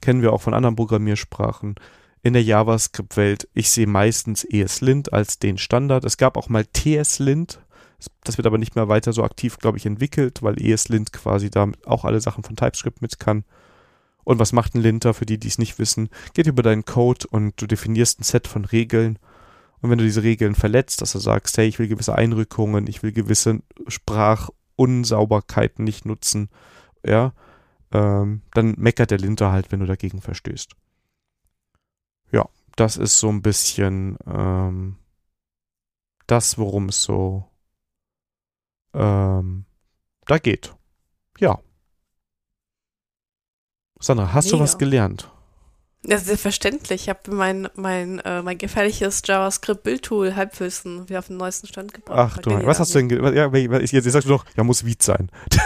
kennen 0.00 0.22
wir 0.22 0.32
auch 0.32 0.40
von 0.40 0.54
anderen 0.54 0.76
Programmiersprachen. 0.76 1.74
In 2.22 2.32
der 2.32 2.42
JavaScript-Welt, 2.42 3.48
ich 3.52 3.70
sehe 3.70 3.86
meistens 3.86 4.44
ESLint 4.44 5.12
als 5.12 5.38
den 5.38 5.58
Standard. 5.58 6.04
Es 6.06 6.16
gab 6.16 6.38
auch 6.38 6.48
mal 6.48 6.64
TSLint, 6.64 7.60
das 8.22 8.38
wird 8.38 8.46
aber 8.46 8.58
nicht 8.58 8.76
mehr 8.76 8.88
weiter 8.88 9.12
so 9.12 9.22
aktiv, 9.22 9.58
glaube 9.58 9.76
ich, 9.76 9.86
entwickelt, 9.86 10.42
weil 10.42 10.60
ESLint 10.60 11.12
quasi 11.12 11.50
da 11.50 11.70
auch 11.84 12.04
alle 12.04 12.20
Sachen 12.20 12.44
von 12.44 12.56
TypeScript 12.56 13.02
mit 13.02 13.18
kann. 13.18 13.44
Und 14.24 14.38
was 14.38 14.52
macht 14.52 14.74
ein 14.74 14.80
Linter 14.80 15.14
für 15.14 15.26
die, 15.26 15.38
die 15.38 15.48
es 15.48 15.58
nicht 15.58 15.78
wissen? 15.78 16.08
Geht 16.32 16.46
über 16.46 16.62
deinen 16.62 16.84
Code 16.84 17.26
und 17.28 17.60
du 17.60 17.66
definierst 17.66 18.20
ein 18.20 18.24
Set 18.24 18.48
von 18.48 18.64
Regeln. 18.64 19.18
Und 19.80 19.90
wenn 19.90 19.98
du 19.98 20.04
diese 20.04 20.22
Regeln 20.22 20.54
verletzt, 20.54 21.02
dass 21.02 21.12
du 21.12 21.18
sagst, 21.18 21.58
hey, 21.58 21.66
ich 21.66 21.78
will 21.78 21.88
gewisse 21.88 22.14
Einrückungen, 22.14 22.86
ich 22.86 23.02
will 23.02 23.12
gewisse 23.12 23.60
Sprachunsauberkeiten 23.86 25.84
nicht 25.84 26.06
nutzen, 26.06 26.48
ja, 27.04 27.34
ähm, 27.92 28.42
dann 28.52 28.74
meckert 28.78 29.10
der 29.10 29.18
Linter 29.18 29.52
halt, 29.52 29.70
wenn 29.70 29.80
du 29.80 29.86
dagegen 29.86 30.20
verstößt. 30.20 30.74
Ja, 32.32 32.48
das 32.76 32.96
ist 32.96 33.18
so 33.20 33.28
ein 33.28 33.42
bisschen 33.42 34.16
ähm, 34.26 34.96
das, 36.26 36.58
worum 36.58 36.88
es 36.88 37.02
so 37.02 37.44
ähm, 38.94 39.66
da 40.26 40.38
geht. 40.38 40.74
Ja. 41.38 41.58
Sandra, 44.04 44.32
hast 44.32 44.46
Mega. 44.46 44.56
du 44.58 44.62
was 44.62 44.78
gelernt? 44.78 45.30
Ja, 46.06 46.18
selbstverständlich. 46.18 47.02
Ich 47.02 47.08
habe 47.08 47.30
mein, 47.30 47.68
mein, 47.74 48.18
äh, 48.20 48.42
mein 48.42 48.58
gefährliches 48.58 49.22
JavaScript-Bildtool 49.24 50.36
Halbwissen 50.36 51.08
wieder 51.08 51.20
auf 51.20 51.28
den 51.28 51.38
neuesten 51.38 51.66
Stand 51.66 51.94
gebracht. 51.94 52.34
Ach 52.36 52.42
du, 52.42 52.50
was 52.66 52.78
hast 52.78 52.94
du 52.94 53.02
denn, 53.02 53.34
ja, 53.34 53.46
jetzt, 53.54 53.92
jetzt 53.92 54.10
sagst 54.10 54.28
du 54.28 54.32
doch, 54.32 54.44
ja, 54.56 54.64
muss 54.64 54.84
Viet 54.84 55.02
sein. 55.02 55.30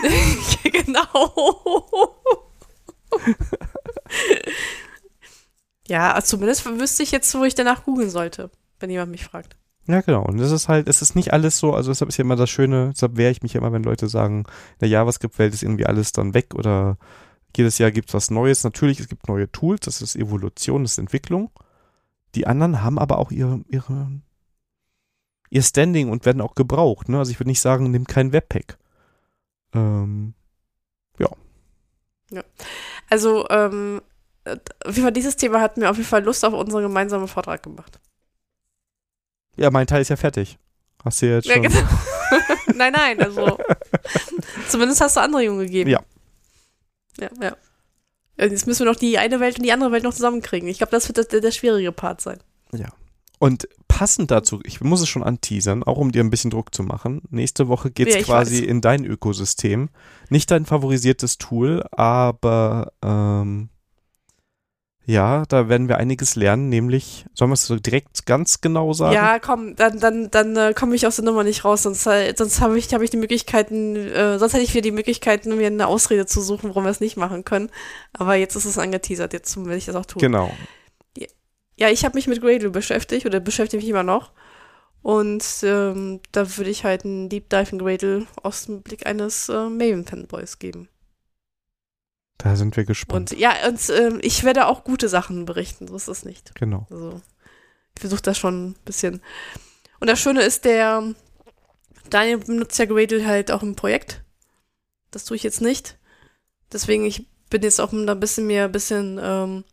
genau. 0.64 2.16
ja, 5.88 6.12
also 6.12 6.36
zumindest 6.36 6.66
wüsste 6.66 7.02
ich 7.02 7.12
jetzt, 7.12 7.34
wo 7.34 7.44
ich 7.44 7.54
danach 7.54 7.84
googeln 7.84 8.10
sollte, 8.10 8.50
wenn 8.80 8.90
jemand 8.90 9.10
mich 9.10 9.24
fragt. 9.24 9.56
Ja, 9.86 10.02
genau. 10.02 10.22
Und 10.22 10.38
das 10.38 10.50
ist 10.50 10.68
halt, 10.68 10.88
es 10.88 11.00
ist 11.02 11.16
nicht 11.16 11.32
alles 11.32 11.58
so, 11.58 11.72
also 11.72 11.90
deshalb 11.90 12.10
ist 12.10 12.18
ja 12.18 12.24
immer 12.24 12.36
das 12.36 12.50
Schöne, 12.50 12.90
deshalb 12.94 13.16
wehre 13.16 13.30
ich 13.30 13.42
mich 13.42 13.54
immer, 13.54 13.72
wenn 13.72 13.82
Leute 13.82 14.08
sagen, 14.08 14.40
in 14.40 14.78
der 14.80 14.88
JavaScript-Welt 14.88 15.54
ist 15.54 15.62
irgendwie 15.62 15.86
alles 15.86 16.12
dann 16.12 16.34
weg 16.34 16.54
oder 16.54 16.98
jedes 17.58 17.78
Jahr 17.78 17.90
gibt 17.90 18.08
es 18.08 18.14
was 18.14 18.30
Neues. 18.30 18.64
Natürlich, 18.64 19.00
es 19.00 19.08
gibt 19.08 19.28
neue 19.28 19.50
Tools, 19.50 19.80
das 19.80 20.00
ist 20.00 20.16
Evolution, 20.16 20.82
das 20.84 20.92
ist 20.92 20.98
Entwicklung. 20.98 21.50
Die 22.34 22.46
anderen 22.46 22.82
haben 22.82 22.98
aber 22.98 23.18
auch 23.18 23.30
ihre, 23.30 23.60
ihre, 23.68 24.10
ihr 25.50 25.62
Standing 25.62 26.10
und 26.10 26.24
werden 26.24 26.40
auch 26.40 26.54
gebraucht. 26.54 27.08
Ne? 27.08 27.18
Also 27.18 27.30
ich 27.30 27.40
würde 27.40 27.50
nicht 27.50 27.60
sagen, 27.60 27.90
nimm 27.90 28.06
kein 28.06 28.32
Webpack. 28.32 28.78
Ähm, 29.74 30.34
ja. 31.18 31.28
Ja. 32.30 32.42
Also, 33.10 33.48
ähm, 33.50 34.02
auf 34.84 34.94
jeden 34.94 35.02
Fall 35.02 35.12
dieses 35.12 35.36
Thema 35.36 35.60
hat 35.60 35.76
mir 35.76 35.90
auf 35.90 35.96
jeden 35.96 36.08
Fall 36.08 36.24
Lust 36.24 36.44
auf 36.44 36.54
unseren 36.54 36.82
gemeinsamen 36.82 37.28
Vortrag 37.28 37.62
gemacht. 37.62 38.00
Ja, 39.56 39.70
mein 39.70 39.86
Teil 39.86 40.02
ist 40.02 40.08
ja 40.08 40.16
fertig. 40.16 40.58
Hast 41.04 41.20
du 41.22 41.26
jetzt 41.26 41.50
schon. 41.50 41.62
Ja, 41.62 41.68
genau. 41.68 41.88
nein, 42.74 42.92
nein, 42.92 43.20
also. 43.20 43.58
zumindest 44.68 45.00
hast 45.00 45.16
du 45.16 45.20
Anregungen 45.20 45.66
gegeben. 45.66 45.90
Ja. 45.90 46.00
Ja, 47.20 47.30
ja. 47.40 47.56
Jetzt 48.38 48.66
müssen 48.66 48.84
wir 48.84 48.92
noch 48.92 48.98
die 48.98 49.18
eine 49.18 49.40
Welt 49.40 49.58
und 49.58 49.64
die 49.64 49.72
andere 49.72 49.90
Welt 49.90 50.04
noch 50.04 50.14
zusammenkriegen. 50.14 50.68
Ich 50.68 50.78
glaube, 50.78 50.92
das 50.92 51.08
wird 51.08 51.32
der, 51.32 51.40
der 51.40 51.50
schwierige 51.50 51.90
Part 51.90 52.20
sein. 52.20 52.38
Ja. 52.72 52.88
Und 53.40 53.68
passend 53.88 54.30
dazu, 54.30 54.60
ich 54.64 54.80
muss 54.80 55.00
es 55.00 55.08
schon 55.08 55.22
anteasern, 55.22 55.82
auch 55.82 55.98
um 55.98 56.12
dir 56.12 56.22
ein 56.22 56.30
bisschen 56.30 56.50
Druck 56.50 56.74
zu 56.74 56.82
machen. 56.82 57.22
Nächste 57.30 57.68
Woche 57.68 57.90
geht 57.90 58.08
es 58.08 58.14
ja, 58.14 58.22
quasi 58.22 58.60
weiß. 58.60 58.68
in 58.68 58.80
dein 58.80 59.04
Ökosystem. 59.04 59.90
Nicht 60.28 60.50
dein 60.50 60.66
favorisiertes 60.66 61.38
Tool, 61.38 61.84
aber 61.90 62.92
ähm, 63.02 63.70
ja, 65.08 65.44
da 65.48 65.70
werden 65.70 65.88
wir 65.88 65.96
einiges 65.96 66.36
lernen, 66.36 66.68
nämlich, 66.68 67.24
sollen 67.32 67.50
wir 67.50 67.54
es 67.54 67.64
so 67.64 67.76
direkt 67.76 68.26
ganz 68.26 68.60
genau 68.60 68.92
sagen? 68.92 69.14
Ja, 69.14 69.38
komm, 69.38 69.74
dann, 69.74 69.98
dann, 69.98 70.30
dann 70.30 70.54
äh, 70.54 70.74
komme 70.74 70.94
ich 70.94 71.06
aus 71.06 71.16
der 71.16 71.24
Nummer 71.24 71.44
nicht 71.44 71.64
raus, 71.64 71.84
sonst, 71.84 72.02
sonst 72.02 72.60
habe 72.60 72.78
ich, 72.78 72.92
hab 72.92 73.00
ich 73.00 73.08
die 73.08 73.16
Möglichkeiten, 73.16 73.96
äh, 73.96 74.38
sonst 74.38 74.52
hätte 74.52 74.64
ich 74.64 74.74
wieder 74.74 74.82
die 74.82 74.90
Möglichkeiten, 74.90 75.56
mir 75.56 75.68
eine 75.68 75.86
Ausrede 75.86 76.26
zu 76.26 76.42
suchen, 76.42 76.68
warum 76.68 76.84
wir 76.84 76.90
es 76.90 77.00
nicht 77.00 77.16
machen 77.16 77.46
können. 77.46 77.70
Aber 78.12 78.34
jetzt 78.34 78.54
ist 78.54 78.66
es 78.66 78.76
angeteasert, 78.76 79.32
jetzt 79.32 79.56
will 79.56 79.78
ich 79.78 79.86
das 79.86 79.96
auch 79.96 80.04
tun. 80.04 80.20
Genau. 80.20 80.52
Ja, 81.78 81.88
ich 81.88 82.04
habe 82.04 82.14
mich 82.14 82.26
mit 82.26 82.42
Gradle 82.42 82.68
beschäftigt 82.68 83.24
oder 83.24 83.40
beschäftige 83.40 83.80
mich 83.80 83.88
immer 83.88 84.02
noch. 84.02 84.32
Und 85.00 85.42
ähm, 85.62 86.20
da 86.32 86.58
würde 86.58 86.70
ich 86.70 86.84
halt 86.84 87.06
einen 87.06 87.30
Deep 87.30 87.48
Dive 87.48 87.72
in 87.72 87.78
Gradle 87.78 88.26
aus 88.42 88.66
dem 88.66 88.82
Blick 88.82 89.06
eines 89.06 89.48
äh, 89.48 89.70
Maven-Fanboys 89.70 90.58
geben. 90.58 90.90
Da 92.38 92.54
sind 92.54 92.76
wir 92.76 92.84
gespannt. 92.84 93.32
Und 93.32 93.38
ja, 93.38 93.52
und 93.66 93.88
äh, 93.90 94.16
ich 94.20 94.44
werde 94.44 94.66
auch 94.66 94.84
gute 94.84 95.08
Sachen 95.08 95.44
berichten, 95.44 95.88
so 95.88 95.96
ist 95.96 96.08
es 96.08 96.24
nicht. 96.24 96.54
Genau. 96.54 96.86
Also, 96.90 97.20
ich 97.94 98.00
versuche 98.00 98.22
das 98.22 98.38
schon 98.38 98.70
ein 98.70 98.74
bisschen. 98.84 99.20
Und 100.00 100.08
das 100.08 100.20
Schöne 100.20 100.42
ist, 100.42 100.64
der 100.64 101.14
Daniel 102.10 102.38
benutzt 102.38 102.78
ja 102.78 102.84
Gradle 102.84 103.26
halt 103.26 103.50
auch 103.50 103.62
im 103.62 103.74
Projekt. 103.74 104.22
Das 105.10 105.24
tue 105.24 105.36
ich 105.36 105.42
jetzt 105.42 105.60
nicht. 105.60 105.98
Deswegen, 106.72 107.04
ich 107.04 107.26
bin 107.50 107.62
jetzt 107.62 107.80
auch 107.80 107.90
da 107.90 108.12
ein 108.12 108.20
bisschen 108.20 108.46
mehr, 108.46 108.66
ein 108.66 108.72
bisschen, 108.72 109.18
ähm, 109.20 109.64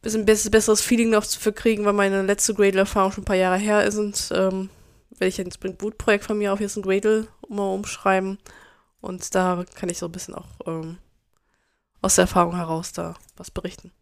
bisschen 0.00 0.24
besseres 0.24 0.80
Feeling 0.80 1.10
noch 1.10 1.26
zu 1.26 1.38
verkriegen, 1.38 1.84
weil 1.84 1.92
meine 1.92 2.22
letzte 2.22 2.54
Gradle-Erfahrung 2.54 3.12
schon 3.12 3.22
ein 3.22 3.26
paar 3.26 3.36
Jahre 3.36 3.58
her 3.58 3.84
ist 3.84 3.98
und 3.98 4.30
ähm, 4.32 4.70
werde 5.10 5.28
ich 5.28 5.40
ein 5.40 5.52
Spring 5.52 5.76
Boot-Projekt 5.76 6.24
von 6.24 6.38
mir 6.38 6.52
auf 6.52 6.60
jetzt 6.60 6.76
ein 6.76 6.82
Gradle 6.82 7.28
mal 7.48 7.74
umschreiben. 7.74 8.38
Und 9.00 9.34
da 9.34 9.64
kann 9.74 9.88
ich 9.88 9.98
so 9.98 10.06
ein 10.06 10.12
bisschen 10.12 10.34
auch 10.34 10.46
ähm, 10.66 10.98
aus 12.02 12.16
der 12.16 12.22
Erfahrung 12.22 12.56
heraus 12.56 12.92
da 12.92 13.14
was 13.36 13.50
berichten. 13.50 13.92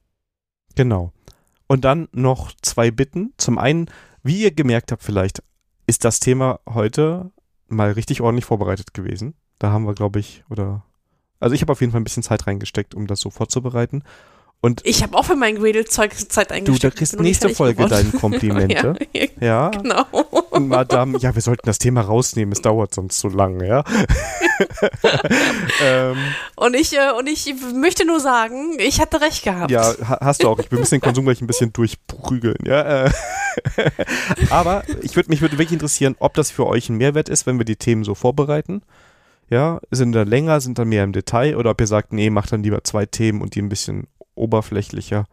Genau. 0.74 1.12
Und 1.66 1.84
dann 1.84 2.08
noch 2.12 2.52
zwei 2.62 2.90
Bitten. 2.90 3.32
Zum 3.36 3.58
einen, 3.58 3.90
wie 4.22 4.42
ihr 4.42 4.50
gemerkt 4.50 4.90
habt 4.90 5.02
vielleicht, 5.02 5.42
ist 5.86 6.04
das 6.04 6.18
Thema 6.20 6.60
heute 6.68 7.30
mal 7.68 7.92
richtig 7.92 8.20
ordentlich 8.20 8.44
vorbereitet 8.44 8.94
gewesen. 8.94 9.34
Da 9.58 9.70
haben 9.70 9.84
wir, 9.84 9.94
glaube 9.94 10.18
ich, 10.18 10.42
oder 10.48 10.84
also 11.38 11.54
ich 11.54 11.62
habe 11.62 11.72
auf 11.72 11.80
jeden 11.80 11.92
Fall 11.92 12.00
ein 12.00 12.04
bisschen 12.04 12.22
Zeit 12.22 12.46
reingesteckt, 12.46 12.94
um 12.94 13.06
das 13.06 13.20
so 13.20 13.30
vorzubereiten. 13.30 14.02
Und 14.62 14.82
ich 14.84 15.02
habe 15.02 15.16
auch 15.16 15.24
für 15.24 15.36
mein 15.36 15.56
Gradle-Zeug 15.56 16.12
Zeit 16.28 16.52
eingesteckt. 16.52 16.84
Du, 16.84 16.88
da 16.88 16.94
kriegst 16.94 17.18
nächste 17.18 17.48
Folge 17.48 17.86
deine 17.86 18.10
Komplimente. 18.10 18.94
ja, 19.14 19.24
ja, 19.40 19.68
genau. 19.70 20.04
Und 20.50 20.68
Madame, 20.68 21.18
ja, 21.18 21.34
wir 21.34 21.40
sollten 21.40 21.64
das 21.64 21.78
Thema 21.78 22.02
rausnehmen, 22.02 22.52
es 22.52 22.60
dauert 22.60 22.92
sonst 22.92 23.18
zu 23.18 23.28
lange, 23.28 23.66
ja. 23.66 23.84
ähm, 25.82 26.18
und, 26.56 26.74
ich, 26.74 26.94
äh, 26.94 27.10
und 27.18 27.26
ich 27.26 27.54
möchte 27.74 28.06
nur 28.06 28.20
sagen, 28.20 28.76
ich 28.78 29.00
hatte 29.00 29.22
recht 29.22 29.44
gehabt. 29.44 29.70
Ja, 29.70 29.94
hast 30.20 30.42
du 30.42 30.48
auch. 30.48 30.58
Ich 30.58 30.70
will 30.70 30.78
ein 30.78 30.82
bisschen 30.82 31.00
Konsum 31.00 31.24
gleich 31.24 31.40
ein 31.40 31.46
bisschen 31.46 31.72
durchprügeln, 31.72 32.58
ja. 32.66 33.06
Äh. 33.06 33.10
Aber 34.50 34.84
ich 35.00 35.16
würde 35.16 35.30
mich 35.30 35.40
würde 35.40 35.56
wirklich 35.56 35.72
interessieren, 35.72 36.16
ob 36.18 36.34
das 36.34 36.50
für 36.50 36.66
euch 36.66 36.90
ein 36.90 36.96
Mehrwert 36.96 37.30
ist, 37.30 37.46
wenn 37.46 37.56
wir 37.56 37.64
die 37.64 37.76
Themen 37.76 38.04
so 38.04 38.14
vorbereiten. 38.14 38.82
Ja, 39.48 39.80
sind 39.90 40.12
da 40.12 40.22
länger, 40.22 40.60
sind 40.60 40.78
da 40.78 40.84
mehr 40.84 41.02
im 41.02 41.12
Detail 41.12 41.56
oder 41.56 41.70
ob 41.70 41.80
ihr 41.80 41.86
sagt, 41.86 42.12
nee, 42.12 42.28
macht 42.28 42.52
dann 42.52 42.62
lieber 42.62 42.84
zwei 42.84 43.06
Themen 43.06 43.40
und 43.40 43.54
die 43.54 43.62
ein 43.62 43.68
bisschen 43.70 44.06
oberflächlicher. 44.40 45.26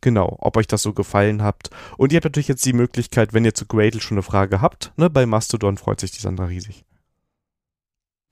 Genau, 0.00 0.36
ob 0.40 0.56
euch 0.56 0.66
das 0.66 0.82
so 0.82 0.92
gefallen 0.92 1.42
habt. 1.42 1.70
Und 1.96 2.12
ihr 2.12 2.16
habt 2.16 2.24
natürlich 2.24 2.48
jetzt 2.48 2.64
die 2.64 2.72
Möglichkeit, 2.72 3.32
wenn 3.32 3.44
ihr 3.44 3.54
zu 3.54 3.66
Gradle 3.66 4.00
schon 4.00 4.16
eine 4.16 4.22
Frage 4.22 4.60
habt, 4.60 4.92
ne, 4.96 5.10
bei 5.10 5.26
Mastodon 5.26 5.76
freut 5.76 6.00
sich 6.00 6.12
die 6.12 6.20
Sandra 6.20 6.44
riesig. 6.44 6.84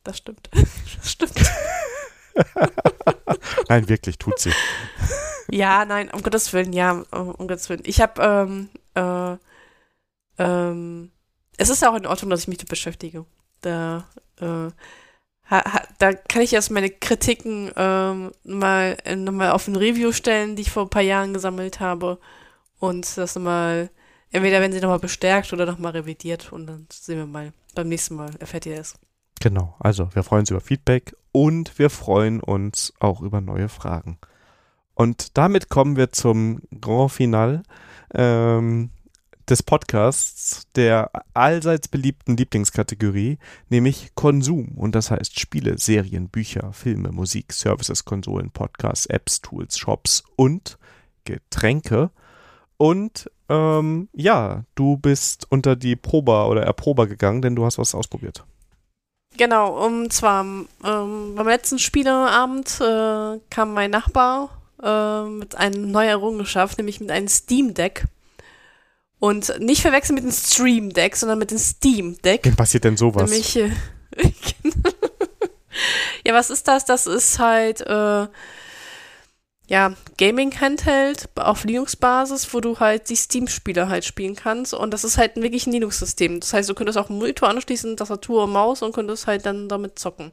Das 0.05 0.19
stimmt. 0.19 0.49
Das 0.97 1.13
stimmt. 1.13 1.35
nein, 3.69 3.89
wirklich, 3.89 4.19
tut 4.19 4.39
sie. 4.39 4.53
Ja, 5.51 5.85
nein, 5.85 6.11
um 6.11 6.23
Gottes 6.23 6.53
Willen, 6.53 6.73
ja, 6.73 7.05
um, 7.11 7.31
um 7.31 7.49
Gottes 7.49 7.69
Willen. 7.69 7.83
Ich 7.85 8.01
habe, 8.01 8.23
ähm, 8.23 8.69
äh, 8.95 9.37
ähm, 10.43 11.11
es 11.57 11.71
ist 11.71 11.83
ja 11.83 11.91
auch 11.91 11.97
in 11.97 12.07
Ordnung, 12.07 12.31
dass 12.31 12.41
ich 12.41 12.49
mich 12.49 12.59
damit 12.59 12.69
beschäftige. 12.69 13.25
Da, 13.61 14.09
äh, 14.41 14.71
ha, 15.51 15.73
ha, 15.73 15.83
da 15.99 16.13
kann 16.13 16.43
ich 16.43 16.53
erst 16.53 16.71
meine 16.71 16.91
Kritiken 16.91 17.71
ähm, 17.77 18.33
mal 18.45 18.97
äh, 19.05 19.17
nochmal 19.17 19.51
auf 19.51 19.69
ein 19.69 19.77
Review 19.77 20.13
stellen, 20.13 20.57
die 20.57 20.63
ich 20.63 20.71
vor 20.71 20.85
ein 20.85 20.91
paar 20.91 21.03
Jahren 21.03 21.33
gesammelt 21.33 21.81
habe. 21.81 22.19
Und 22.79 23.17
das 23.17 23.35
nochmal, 23.35 23.91
entweder 24.31 24.61
wenn 24.61 24.73
sie 24.73 24.81
nochmal 24.81 24.99
bestärkt 24.99 25.53
oder 25.53 25.67
nochmal 25.67 25.93
revidiert. 25.93 26.53
Und 26.53 26.67
dann 26.67 26.87
sehen 26.93 27.19
wir 27.19 27.27
mal. 27.27 27.53
Beim 27.75 27.89
nächsten 27.89 28.15
Mal 28.15 28.31
erfährt 28.39 28.67
ihr 28.67 28.79
es. 28.79 28.95
Genau, 29.41 29.77
also 29.79 30.09
wir 30.15 30.23
freuen 30.23 30.41
uns 30.41 30.51
über 30.51 30.63
Feedback 30.63 31.15
und 31.31 31.79
wir 31.79 31.91
freuen 31.91 32.41
uns 32.41 32.95
auch 33.01 33.21
über 33.21 33.43
neue 33.43 33.69
Fragen. 33.69 34.19
Und 34.95 35.37
damit 35.37 35.69
kommen 35.69 35.97
wir 35.97 36.11
zum 36.11 36.63
Grand 36.81 37.13
Final. 37.13 37.63
Ähm, 38.15 38.91
des 39.49 39.63
Podcasts 39.63 40.67
der 40.75 41.11
allseits 41.35 41.89
beliebten 41.89 42.37
Lieblingskategorie, 42.37 43.39
nämlich 43.69 44.11
Konsum. 44.15 44.73
Und 44.77 44.95
das 44.95 45.11
heißt 45.11 45.39
Spiele, 45.39 45.79
Serien, 45.79 46.29
Bücher, 46.29 46.73
Filme, 46.73 47.13
Musik, 47.13 47.53
Services, 47.53 48.05
Konsolen, 48.05 48.51
Podcasts, 48.51 49.07
Apps, 49.07 49.41
Tools, 49.41 49.79
Shops 49.79 50.25
und 50.37 50.79
Getränke. 51.25 52.11
Und 52.77 53.31
ähm, 53.49 54.09
ja, 54.13 54.65
du 54.75 54.97
bist 54.97 55.47
unter 55.51 55.77
die 55.77 55.97
Prober 55.97 56.49
oder 56.49 56.63
Erprober 56.63 57.07
gegangen, 57.07 57.43
denn 57.43 57.57
du 57.57 57.65
hast 57.65 57.79
was 57.79 57.95
ausprobiert. 57.95 58.45
Genau, 59.37 59.85
und 59.85 60.13
zwar 60.13 60.43
ähm, 60.43 60.67
beim 61.35 61.47
letzten 61.47 61.79
Spieleabend 61.79 62.81
äh, 62.81 63.39
kam 63.51 63.75
mein 63.75 63.91
Nachbar 63.91 64.63
äh, 64.83 65.25
mit 65.25 65.55
einer 65.57 65.77
neuen 65.77 66.09
Errungenschaft, 66.09 66.79
nämlich 66.79 67.01
mit 67.01 67.11
einem 67.11 67.29
Steam 67.29 67.75
Deck. 67.75 68.07
Und 69.19 69.59
nicht 69.61 69.83
verwechseln 69.83 70.17
mit 70.17 70.25
dem 70.25 70.33
Stream 70.33 70.91
Deck, 70.93 71.17
sondern 71.17 71.39
mit 71.39 71.51
dem 71.51 71.59
Steam 71.59 72.21
Deck. 72.23 72.45
Wie 72.45 72.51
passiert 72.51 72.85
denn 72.85 72.97
sowas? 72.97 73.31
Nämlich, 73.31 73.57
äh, 73.57 73.71
ja, 76.25 76.35
was 76.35 76.51
ist 76.51 76.69
das? 76.69 76.85
Das 76.85 77.07
ist 77.07 77.39
halt 77.39 77.81
äh, 77.81 78.27
ja, 79.69 79.95
Gaming-Handheld 80.17 81.29
auf 81.35 81.65
Linux-Basis, 81.65 82.53
wo 82.55 82.61
du 82.61 82.79
halt 82.79 83.09
die 83.09 83.17
Steam-Spiele 83.17 83.89
halt 83.89 84.05
spielen 84.05 84.37
kannst. 84.37 84.75
Und 84.75 84.93
das 84.93 85.03
ist 85.03 85.19
halt 85.19 85.37
wirklich 85.37 85.67
ein 85.67 85.73
Linux-System. 85.73 86.39
Das 86.41 86.53
heißt, 86.53 86.69
du 86.69 86.75
könntest 86.75 86.99
auch 86.99 87.11
einen 87.11 87.19
Monitor 87.19 87.49
anschließen, 87.49 87.97
Tastatur 87.97 88.45
und 88.45 88.53
Maus 88.53 88.83
und 88.83 88.95
könntest 88.95 89.27
halt 89.27 89.45
dann 89.45 89.69
damit 89.69 89.99
zocken. 89.99 90.31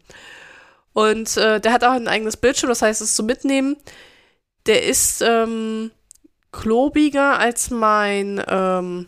Und 0.94 1.36
äh, 1.38 1.60
der 1.60 1.74
hat 1.74 1.84
auch 1.84 1.94
ein 1.94 2.08
eigenes 2.08 2.38
Bildschirm, 2.38 2.70
das 2.70 2.84
heißt, 2.84 3.02
es 3.02 3.10
ist 3.10 3.16
zum 3.16 3.26
Mitnehmen. 3.26 3.78
Der 4.68 4.84
ist 4.84 5.24
ähm, 5.26 5.92
klobiger 6.54 7.38
als 7.38 7.70
mein 7.72 8.42
ähm, 8.48 9.08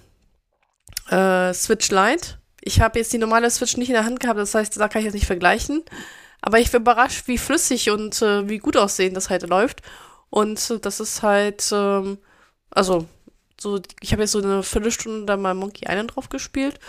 äh, 1.09 1.53
Switch 1.53 1.89
Lite. 1.91 2.39
Ich 2.59 2.81
habe 2.81 2.99
jetzt 2.99 3.13
die 3.13 3.19
normale 3.19 3.49
Switch 3.49 3.77
nicht 3.77 3.89
in 3.89 3.93
der 3.93 4.03
Hand 4.03 4.19
gehabt, 4.19 4.39
das 4.39 4.55
heißt, 4.55 4.77
da 4.77 4.89
kann 4.89 4.99
ich 4.99 5.05
jetzt 5.05 5.13
nicht 5.13 5.27
vergleichen. 5.27 5.83
Aber 6.41 6.59
ich 6.59 6.71
bin 6.71 6.81
überrascht, 6.81 7.27
wie 7.27 7.37
flüssig 7.37 7.89
und 7.91 8.21
äh, 8.21 8.49
wie 8.49 8.57
gut 8.57 8.75
aussehen 8.75 9.13
das 9.13 9.29
halt 9.29 9.47
läuft. 9.47 9.81
Und 10.29 10.85
das 10.85 10.99
ist 10.99 11.23
halt, 11.23 11.69
ähm, 11.71 12.17
also, 12.71 13.07
so, 13.59 13.79
ich 14.01 14.11
habe 14.11 14.23
jetzt 14.23 14.33
so 14.33 14.41
eine 14.41 14.63
Viertelstunde 14.63 15.25
da 15.25 15.37
mal 15.37 15.53
Monkey 15.53 15.85
Island 15.87 16.15
drauf 16.15 16.29
gespielt. 16.29 16.79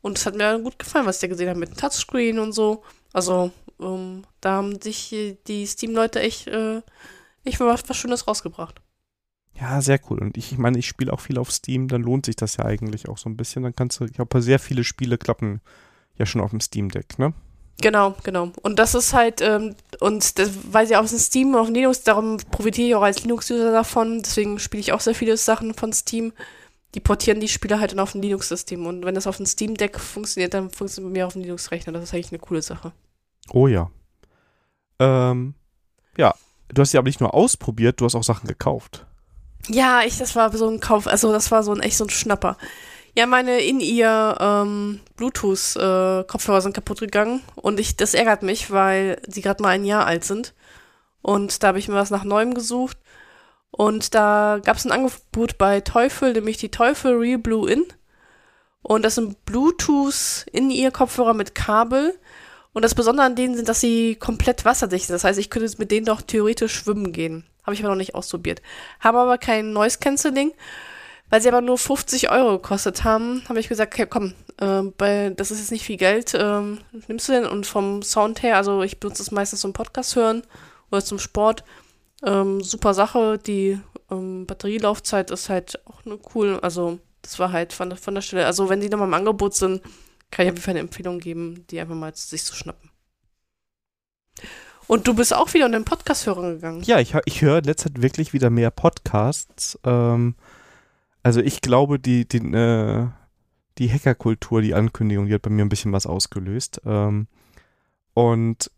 Und 0.00 0.18
es 0.18 0.26
hat 0.26 0.36
mir 0.36 0.58
gut 0.60 0.78
gefallen, 0.78 1.06
was 1.06 1.16
ich 1.16 1.20
da 1.22 1.26
gesehen 1.26 1.48
habe 1.48 1.58
mit 1.58 1.70
dem 1.70 1.76
Touchscreen 1.76 2.38
und 2.38 2.52
so. 2.52 2.84
Also, 3.12 3.50
ähm, 3.80 4.24
da 4.40 4.52
haben 4.52 4.80
sich 4.80 5.14
die 5.46 5.66
Steam-Leute 5.66 6.20
echt, 6.20 6.46
äh, 6.46 6.80
echt 7.44 7.60
was, 7.60 7.88
was 7.88 7.96
Schönes 7.96 8.26
rausgebracht. 8.26 8.80
Ja, 9.58 9.80
sehr 9.80 9.98
cool. 10.10 10.18
Und 10.18 10.36
ich, 10.36 10.52
ich 10.52 10.58
meine, 10.58 10.78
ich 10.78 10.86
spiele 10.86 11.12
auch 11.12 11.20
viel 11.20 11.38
auf 11.38 11.50
Steam, 11.50 11.88
dann 11.88 12.02
lohnt 12.02 12.26
sich 12.26 12.36
das 12.36 12.56
ja 12.56 12.64
eigentlich 12.64 13.08
auch 13.08 13.18
so 13.18 13.28
ein 13.28 13.36
bisschen. 13.36 13.62
Dann 13.62 13.74
kannst 13.74 14.00
du, 14.00 14.04
ich 14.04 14.12
glaube, 14.12 14.42
sehr 14.42 14.58
viele 14.58 14.84
Spiele 14.84 15.18
klappen 15.18 15.60
ja 16.18 16.26
schon 16.26 16.40
auf 16.40 16.50
dem 16.50 16.60
Steam 16.60 16.90
Deck, 16.90 17.18
ne? 17.18 17.32
Genau, 17.80 18.14
genau. 18.22 18.52
Und 18.62 18.78
das 18.78 18.94
ist 18.94 19.12
halt, 19.12 19.42
ähm, 19.42 19.74
und 20.00 20.38
das 20.38 20.50
weiß 20.72 20.90
ich 20.90 20.96
auch 20.96 21.02
aus 21.02 21.10
Steam 21.10 21.54
und 21.54 21.60
auf 21.60 21.68
Linux, 21.68 22.02
darum 22.02 22.38
profitiere 22.50 22.88
ich 22.88 22.94
auch 22.94 23.02
als 23.02 23.22
Linux-User 23.22 23.70
davon. 23.70 24.22
Deswegen 24.22 24.58
spiele 24.58 24.80
ich 24.80 24.92
auch 24.92 25.00
sehr 25.00 25.14
viele 25.14 25.36
Sachen 25.36 25.74
von 25.74 25.92
Steam. 25.92 26.32
Die 26.94 27.00
portieren 27.00 27.40
die 27.40 27.48
Spiele 27.48 27.78
halt 27.78 27.92
dann 27.92 27.98
auf 27.98 28.14
ein 28.14 28.22
Linux-System. 28.22 28.86
Und 28.86 29.04
wenn 29.04 29.14
das 29.14 29.26
auf 29.26 29.36
dem 29.36 29.44
Steam-Deck 29.44 30.00
funktioniert, 30.00 30.54
dann 30.54 30.70
funktioniert 30.70 31.12
bei 31.12 31.18
mir 31.18 31.26
auf 31.26 31.34
dem 31.34 31.42
Linux-Rechner. 31.42 31.92
Das 31.92 32.04
ist 32.04 32.14
eigentlich 32.14 32.32
eine 32.32 32.38
coole 32.38 32.62
Sache. 32.62 32.92
Oh 33.52 33.68
ja. 33.68 33.90
Ähm, 34.98 35.54
ja, 36.16 36.34
du 36.68 36.80
hast 36.80 36.92
sie 36.92 36.98
aber 36.98 37.08
nicht 37.08 37.20
nur 37.20 37.34
ausprobiert, 37.34 38.00
du 38.00 38.06
hast 38.06 38.14
auch 38.14 38.24
Sachen 38.24 38.48
gekauft. 38.48 39.05
Ja, 39.68 40.02
ich, 40.02 40.18
das 40.18 40.36
war 40.36 40.56
so 40.56 40.68
ein 40.68 40.80
Kauf, 40.80 41.06
also 41.06 41.32
das 41.32 41.50
war 41.50 41.62
so 41.62 41.72
ein 41.72 41.80
echt 41.80 41.96
so 41.96 42.04
ein 42.04 42.10
Schnapper. 42.10 42.56
Ja, 43.16 43.26
meine 43.26 43.60
in 43.60 43.80
ihr 43.80 44.36
ähm, 44.40 45.00
Bluetooth-Kopfhörer 45.16 46.58
äh, 46.58 46.60
sind 46.60 46.74
kaputt 46.74 47.00
gegangen 47.00 47.42
und 47.54 47.80
ich, 47.80 47.96
das 47.96 48.14
ärgert 48.14 48.42
mich, 48.42 48.70
weil 48.70 49.20
sie 49.26 49.40
gerade 49.40 49.62
mal 49.62 49.70
ein 49.70 49.84
Jahr 49.84 50.06
alt 50.06 50.24
sind. 50.24 50.54
Und 51.22 51.62
da 51.62 51.68
habe 51.68 51.78
ich 51.78 51.88
mir 51.88 51.94
was 51.94 52.10
nach 52.10 52.24
Neuem 52.24 52.54
gesucht. 52.54 52.98
Und 53.70 54.14
da 54.14 54.60
gab 54.64 54.76
es 54.76 54.84
ein 54.84 54.92
Angebot 54.92 55.58
bei 55.58 55.80
Teufel, 55.80 56.32
nämlich 56.34 56.58
die 56.58 56.70
Teufel 56.70 57.16
Real 57.16 57.38
Blue 57.38 57.70
In. 57.70 57.84
Und 58.82 59.02
das 59.02 59.16
sind 59.16 59.44
Bluetooth 59.44 60.46
in 60.52 60.70
ihr 60.70 60.90
Kopfhörer 60.92 61.34
mit 61.34 61.54
Kabel. 61.54 62.18
Und 62.72 62.82
das 62.82 62.94
Besondere 62.94 63.26
an 63.26 63.34
denen 63.34 63.56
sind, 63.56 63.68
dass 63.68 63.80
sie 63.80 64.16
komplett 64.16 64.64
wasserdicht 64.64 65.06
sind. 65.06 65.14
Das 65.14 65.24
heißt, 65.24 65.38
ich 65.38 65.50
könnte 65.50 65.74
mit 65.78 65.90
denen 65.90 66.06
doch 66.06 66.22
theoretisch 66.22 66.74
schwimmen 66.74 67.12
gehen. 67.12 67.44
Habe 67.66 67.74
ich 67.74 67.80
aber 67.80 67.90
noch 67.90 67.96
nicht 67.96 68.14
ausprobiert. 68.14 68.62
Haben 69.00 69.18
aber 69.18 69.36
kein 69.36 69.72
Noise 69.72 69.98
Cancelling. 69.98 70.52
Weil 71.28 71.40
sie 71.40 71.48
aber 71.48 71.60
nur 71.60 71.76
50 71.76 72.30
Euro 72.30 72.52
gekostet 72.58 73.02
haben, 73.02 73.42
habe 73.48 73.58
ich 73.58 73.68
gesagt, 73.68 73.94
okay, 73.94 74.06
komm, 74.08 74.34
äh, 74.58 75.30
das 75.32 75.50
ist 75.50 75.58
jetzt 75.58 75.72
nicht 75.72 75.84
viel 75.84 75.96
Geld, 75.96 76.34
ähm, 76.38 76.78
nimmst 77.08 77.28
du 77.28 77.32
denn? 77.32 77.46
Und 77.46 77.66
vom 77.66 78.02
Sound 78.02 78.42
her, 78.42 78.56
also 78.56 78.82
ich 78.82 79.00
benutze 79.00 79.22
es 79.22 79.32
meistens 79.32 79.60
zum 79.60 79.72
Podcast 79.72 80.14
hören 80.14 80.42
oder 80.92 81.04
zum 81.04 81.18
Sport. 81.18 81.64
Ähm, 82.24 82.62
super 82.62 82.94
Sache, 82.94 83.38
die 83.38 83.80
ähm, 84.10 84.46
Batterielaufzeit 84.46 85.32
ist 85.32 85.48
halt 85.48 85.84
auch 85.86 86.06
eine 86.06 86.18
cool, 86.34 86.60
also 86.60 87.00
das 87.22 87.40
war 87.40 87.50
halt 87.50 87.72
von, 87.72 87.96
von 87.96 88.14
der 88.14 88.22
Stelle, 88.22 88.46
also 88.46 88.68
wenn 88.68 88.80
die 88.80 88.88
nochmal 88.88 89.08
im 89.08 89.14
Angebot 89.14 89.54
sind, 89.54 89.82
kann 90.30 90.46
ich 90.46 90.52
auf 90.52 90.56
jeden 90.56 90.62
Fall 90.64 90.72
eine 90.72 90.80
Empfehlung 90.80 91.18
geben, 91.18 91.66
die 91.70 91.80
einfach 91.80 91.96
mal 91.96 92.14
sich 92.14 92.44
zu 92.44 92.54
schnappen. 92.54 92.90
Und 94.86 95.08
du 95.08 95.14
bist 95.14 95.34
auch 95.34 95.52
wieder 95.52 95.66
in 95.66 95.72
den 95.72 95.84
Podcast-Hörern 95.84 96.54
gegangen. 96.54 96.82
Ja, 96.82 97.00
ich, 97.00 97.14
ich 97.24 97.42
höre 97.42 97.58
in 97.58 97.64
letzter 97.64 97.92
Zeit 97.92 98.02
wirklich 98.02 98.32
wieder 98.32 98.50
mehr 98.50 98.70
Podcasts. 98.70 99.78
Ähm, 99.84 100.36
also 101.22 101.40
ich 101.40 101.60
glaube, 101.60 101.98
die, 101.98 102.26
die, 102.26 102.38
äh, 102.38 103.08
die 103.78 103.92
Hackerkultur, 103.92 104.62
die 104.62 104.74
Ankündigung, 104.74 105.26
die 105.26 105.34
hat 105.34 105.42
bei 105.42 105.50
mir 105.50 105.64
ein 105.64 105.68
bisschen 105.68 105.92
was 105.92 106.06
ausgelöst. 106.06 106.80
Ähm, 106.84 107.26
und 108.14 108.70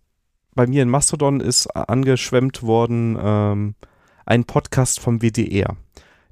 bei 0.54 0.66
mir 0.66 0.82
in 0.82 0.88
Mastodon 0.88 1.40
ist 1.40 1.66
angeschwemmt 1.68 2.62
worden 2.62 3.18
ähm, 3.20 3.74
ein 4.26 4.44
Podcast 4.44 5.00
vom 5.00 5.20
WDR. 5.20 5.76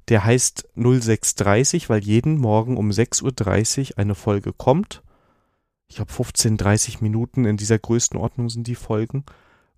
Der 0.09 0.23
heißt 0.23 0.69
0630, 0.75 1.89
weil 1.89 2.03
jeden 2.03 2.37
Morgen 2.37 2.77
um 2.77 2.89
6.30 2.89 3.91
Uhr 3.91 3.97
eine 3.99 4.15
Folge 4.15 4.53
kommt. 4.53 5.03
Ich 5.87 5.97
glaube 5.97 6.11
15, 6.11 6.57
30 6.57 7.01
Minuten 7.01 7.45
in 7.45 7.57
dieser 7.57 7.79
Größenordnung 7.79 8.49
sind 8.49 8.67
die 8.67 8.75
Folgen, 8.75 9.23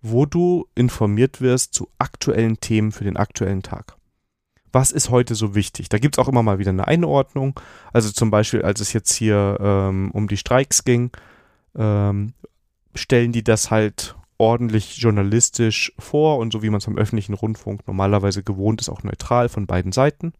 wo 0.01 0.25
du 0.25 0.67
informiert 0.75 1.41
wirst 1.41 1.73
zu 1.73 1.89
aktuellen 1.97 2.59
Themen 2.59 2.91
für 2.91 3.03
den 3.03 3.17
aktuellen 3.17 3.63
Tag 3.63 3.99
was 4.71 4.91
ist 4.91 5.09
heute 5.09 5.35
so 5.35 5.55
wichtig? 5.55 5.89
Da 5.89 5.97
gibt 5.97 6.15
es 6.15 6.19
auch 6.19 6.27
immer 6.27 6.43
mal 6.43 6.59
wieder 6.59 6.69
eine 6.69 6.87
Einordnung. 6.87 7.59
Also 7.93 8.11
zum 8.11 8.31
Beispiel, 8.31 8.61
als 8.61 8.81
es 8.81 8.93
jetzt 8.93 9.13
hier 9.13 9.57
ähm, 9.59 10.11
um 10.11 10.27
die 10.27 10.37
Streiks 10.37 10.83
ging, 10.83 11.11
ähm, 11.75 12.33
stellen 12.95 13.31
die 13.31 13.43
das 13.43 13.71
halt 13.71 14.15
ordentlich 14.37 14.97
journalistisch 14.97 15.93
vor 15.99 16.37
und 16.37 16.53
so 16.53 16.63
wie 16.63 16.69
man 16.69 16.77
es 16.77 16.87
am 16.87 16.97
öffentlichen 16.97 17.33
Rundfunk 17.33 17.85
normalerweise 17.87 18.43
gewohnt 18.43 18.81
ist, 18.81 18.89
auch 18.89 19.03
neutral 19.03 19.49
von 19.49 19.67
beiden 19.67 19.91
Seiten. 19.91 20.33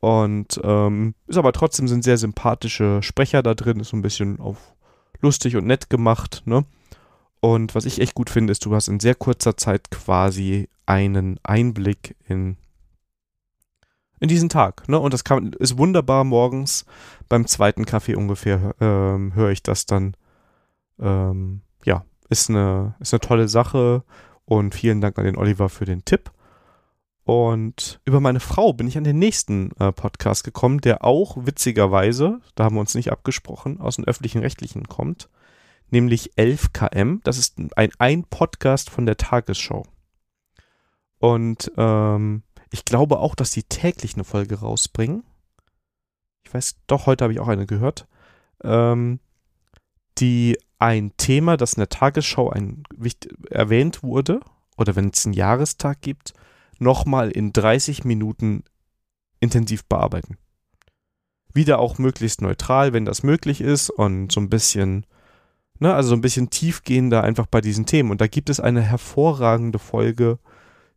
Und 0.00 0.60
ähm, 0.64 1.14
ist 1.28 1.36
aber 1.36 1.52
trotzdem 1.52 1.86
sind 1.86 2.02
sehr 2.02 2.18
sympathische 2.18 3.02
Sprecher 3.02 3.42
da 3.42 3.54
drin, 3.54 3.78
ist 3.78 3.90
so 3.90 3.96
ein 3.96 4.02
bisschen 4.02 4.40
auf 4.40 4.74
lustig 5.20 5.54
und 5.54 5.66
nett 5.66 5.90
gemacht, 5.90 6.42
ne? 6.44 6.64
Und 7.44 7.74
was 7.74 7.86
ich 7.86 8.00
echt 8.00 8.14
gut 8.14 8.30
finde, 8.30 8.52
ist, 8.52 8.64
du 8.64 8.72
hast 8.72 8.86
in 8.86 9.00
sehr 9.00 9.16
kurzer 9.16 9.56
Zeit 9.56 9.90
quasi 9.90 10.68
einen 10.86 11.40
Einblick 11.42 12.14
in 12.28 12.56
in 14.20 14.28
diesen 14.28 14.48
Tag. 14.48 14.88
Ne? 14.88 15.00
Und 15.00 15.12
das 15.12 15.24
kann, 15.24 15.52
ist 15.54 15.78
wunderbar 15.78 16.22
morgens 16.22 16.86
beim 17.28 17.44
zweiten 17.48 17.84
Kaffee 17.84 18.14
ungefähr 18.14 18.76
ähm, 18.80 19.34
höre 19.34 19.50
ich 19.50 19.64
das 19.64 19.84
dann. 19.84 20.16
Ähm, 21.00 21.62
ja, 21.84 22.04
ist 22.28 22.48
eine, 22.48 22.94
ist 23.00 23.12
eine 23.12 23.20
tolle 23.20 23.48
Sache 23.48 24.04
und 24.44 24.76
vielen 24.76 25.00
Dank 25.00 25.18
an 25.18 25.24
den 25.24 25.36
Oliver 25.36 25.68
für 25.68 25.86
den 25.86 26.04
Tipp. 26.04 26.30
Und 27.24 28.00
über 28.04 28.20
meine 28.20 28.38
Frau 28.38 28.72
bin 28.72 28.86
ich 28.86 28.96
an 28.96 29.02
den 29.02 29.18
nächsten 29.18 29.72
äh, 29.80 29.90
Podcast 29.90 30.44
gekommen, 30.44 30.80
der 30.80 31.04
auch 31.04 31.36
witzigerweise, 31.40 32.40
da 32.54 32.64
haben 32.64 32.76
wir 32.76 32.80
uns 32.80 32.94
nicht 32.94 33.10
abgesprochen, 33.10 33.80
aus 33.80 33.96
dem 33.96 34.04
öffentlichen 34.04 34.40
Rechtlichen 34.40 34.86
kommt, 34.86 35.28
nämlich 35.92 36.32
11KM. 36.34 37.20
Das 37.22 37.38
ist 37.38 37.58
ein, 37.76 37.90
ein 37.98 38.24
Podcast 38.24 38.90
von 38.90 39.06
der 39.06 39.16
Tagesschau. 39.16 39.84
Und 41.18 41.70
ähm, 41.76 42.42
ich 42.70 42.84
glaube 42.84 43.18
auch, 43.18 43.34
dass 43.34 43.50
die 43.50 43.62
täglich 43.62 44.14
eine 44.14 44.24
Folge 44.24 44.60
rausbringen. 44.60 45.22
Ich 46.44 46.52
weiß, 46.52 46.76
doch, 46.86 47.06
heute 47.06 47.24
habe 47.24 47.32
ich 47.32 47.40
auch 47.40 47.48
eine 47.48 47.66
gehört. 47.66 48.08
Ähm, 48.64 49.20
die 50.18 50.58
ein 50.78 51.16
Thema, 51.16 51.56
das 51.56 51.74
in 51.74 51.80
der 51.80 51.88
Tagesschau 51.88 52.50
ein, 52.50 52.82
erwähnt 53.50 54.02
wurde, 54.02 54.40
oder 54.76 54.96
wenn 54.96 55.10
es 55.10 55.24
einen 55.24 55.34
Jahrestag 55.34 56.00
gibt, 56.00 56.34
nochmal 56.78 57.30
in 57.30 57.52
30 57.52 58.04
Minuten 58.04 58.64
intensiv 59.38 59.84
bearbeiten. 59.84 60.38
Wieder 61.52 61.78
auch 61.78 61.98
möglichst 61.98 62.40
neutral, 62.40 62.92
wenn 62.92 63.04
das 63.04 63.22
möglich 63.22 63.60
ist 63.60 63.90
und 63.90 64.32
so 64.32 64.40
ein 64.40 64.48
bisschen, 64.48 65.06
ne, 65.82 65.94
also 65.94 66.10
so 66.10 66.14
ein 66.14 66.22
bisschen 66.22 66.48
tiefgehender 66.48 67.22
einfach 67.22 67.46
bei 67.46 67.60
diesen 67.60 67.84
Themen. 67.84 68.10
Und 68.10 68.20
da 68.20 68.26
gibt 68.26 68.48
es 68.48 68.60
eine 68.60 68.80
hervorragende 68.80 69.78
Folge 69.78 70.38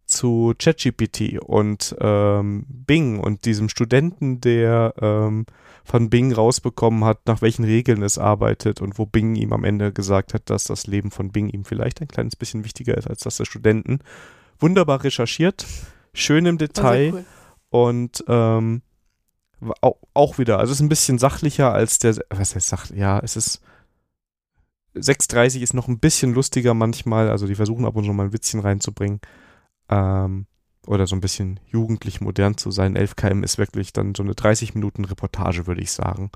zu 0.06 0.54
ChatGPT 0.60 1.40
und 1.40 1.96
ähm, 2.00 2.66
Bing 2.70 3.20
und 3.20 3.46
diesem 3.46 3.70
Studenten, 3.70 4.40
der 4.40 4.94
ähm, 5.02 5.48
von 5.84 6.10
Bing 6.12 6.32
rausbekommen 6.32 7.04
hat, 7.04 7.26
nach 7.26 7.42
welchen 7.42 7.66
Regeln 7.66 8.04
es 8.04 8.20
arbeitet 8.20 8.82
und 8.82 9.00
wo 9.00 9.06
Bing 9.08 9.36
ihm 9.36 9.52
am 9.52 9.64
Ende 9.64 9.92
gesagt 9.92 10.34
hat, 10.36 10.50
dass 10.50 10.66
das 10.66 10.86
Leben 10.86 11.10
von 11.10 11.32
Bing 11.32 11.50
ihm 11.50 11.66
vielleicht 11.66 12.02
ein 12.02 12.08
kleines 12.08 12.36
bisschen 12.36 12.64
wichtiger 12.64 12.96
ist 12.96 13.08
als 13.08 13.22
das 13.22 13.38
der 13.38 13.46
Studenten. 13.46 14.00
Wunderbar 14.60 15.04
recherchiert, 15.04 15.66
schön 16.14 16.46
im 16.46 16.60
Detail. 16.60 17.14
Cool. 17.14 17.26
Und 17.70 18.24
ähm, 18.28 18.84
auch, 19.82 19.98
auch 20.14 20.38
wieder, 20.38 20.60
also 20.60 20.72
es 20.72 20.78
ist 20.78 20.84
ein 20.84 20.90
bisschen 20.90 21.18
sachlicher 21.18 21.74
als 21.74 21.98
der, 21.98 22.16
was 22.30 22.56
heißt 22.56 22.68
sachlich, 22.68 23.00
ja, 23.00 23.20
es 23.20 23.36
ist 23.36 23.62
6.30 24.96 25.62
ist 25.62 25.74
noch 25.74 25.88
ein 25.88 26.00
bisschen 26.00 26.34
lustiger 26.34 26.74
manchmal, 26.74 27.30
also 27.30 27.48
die 27.48 27.56
versuchen 27.56 27.86
ab 27.86 27.96
und 27.96 28.06
zu 28.06 28.14
mal 28.14 28.28
ein 28.28 28.34
Witzchen 28.34 28.60
reinzubringen. 28.60 29.20
Ähm, 29.90 30.48
oder 30.88 31.08
so 31.08 31.16
ein 31.16 31.22
bisschen 31.22 31.60
jugendlich 31.68 32.22
modern 32.22 32.58
zu 32.58 32.72
sein. 32.72 32.96
11 32.96 33.16
km 33.16 33.44
ist 33.44 33.58
wirklich 33.58 33.94
dann 33.94 34.16
so 34.16 34.24
eine 34.24 34.36
30 34.36 34.76
Minuten 34.76 35.06
Reportage, 35.06 35.68
würde 35.68 35.82
ich 35.82 35.92
sagen. 35.92 36.32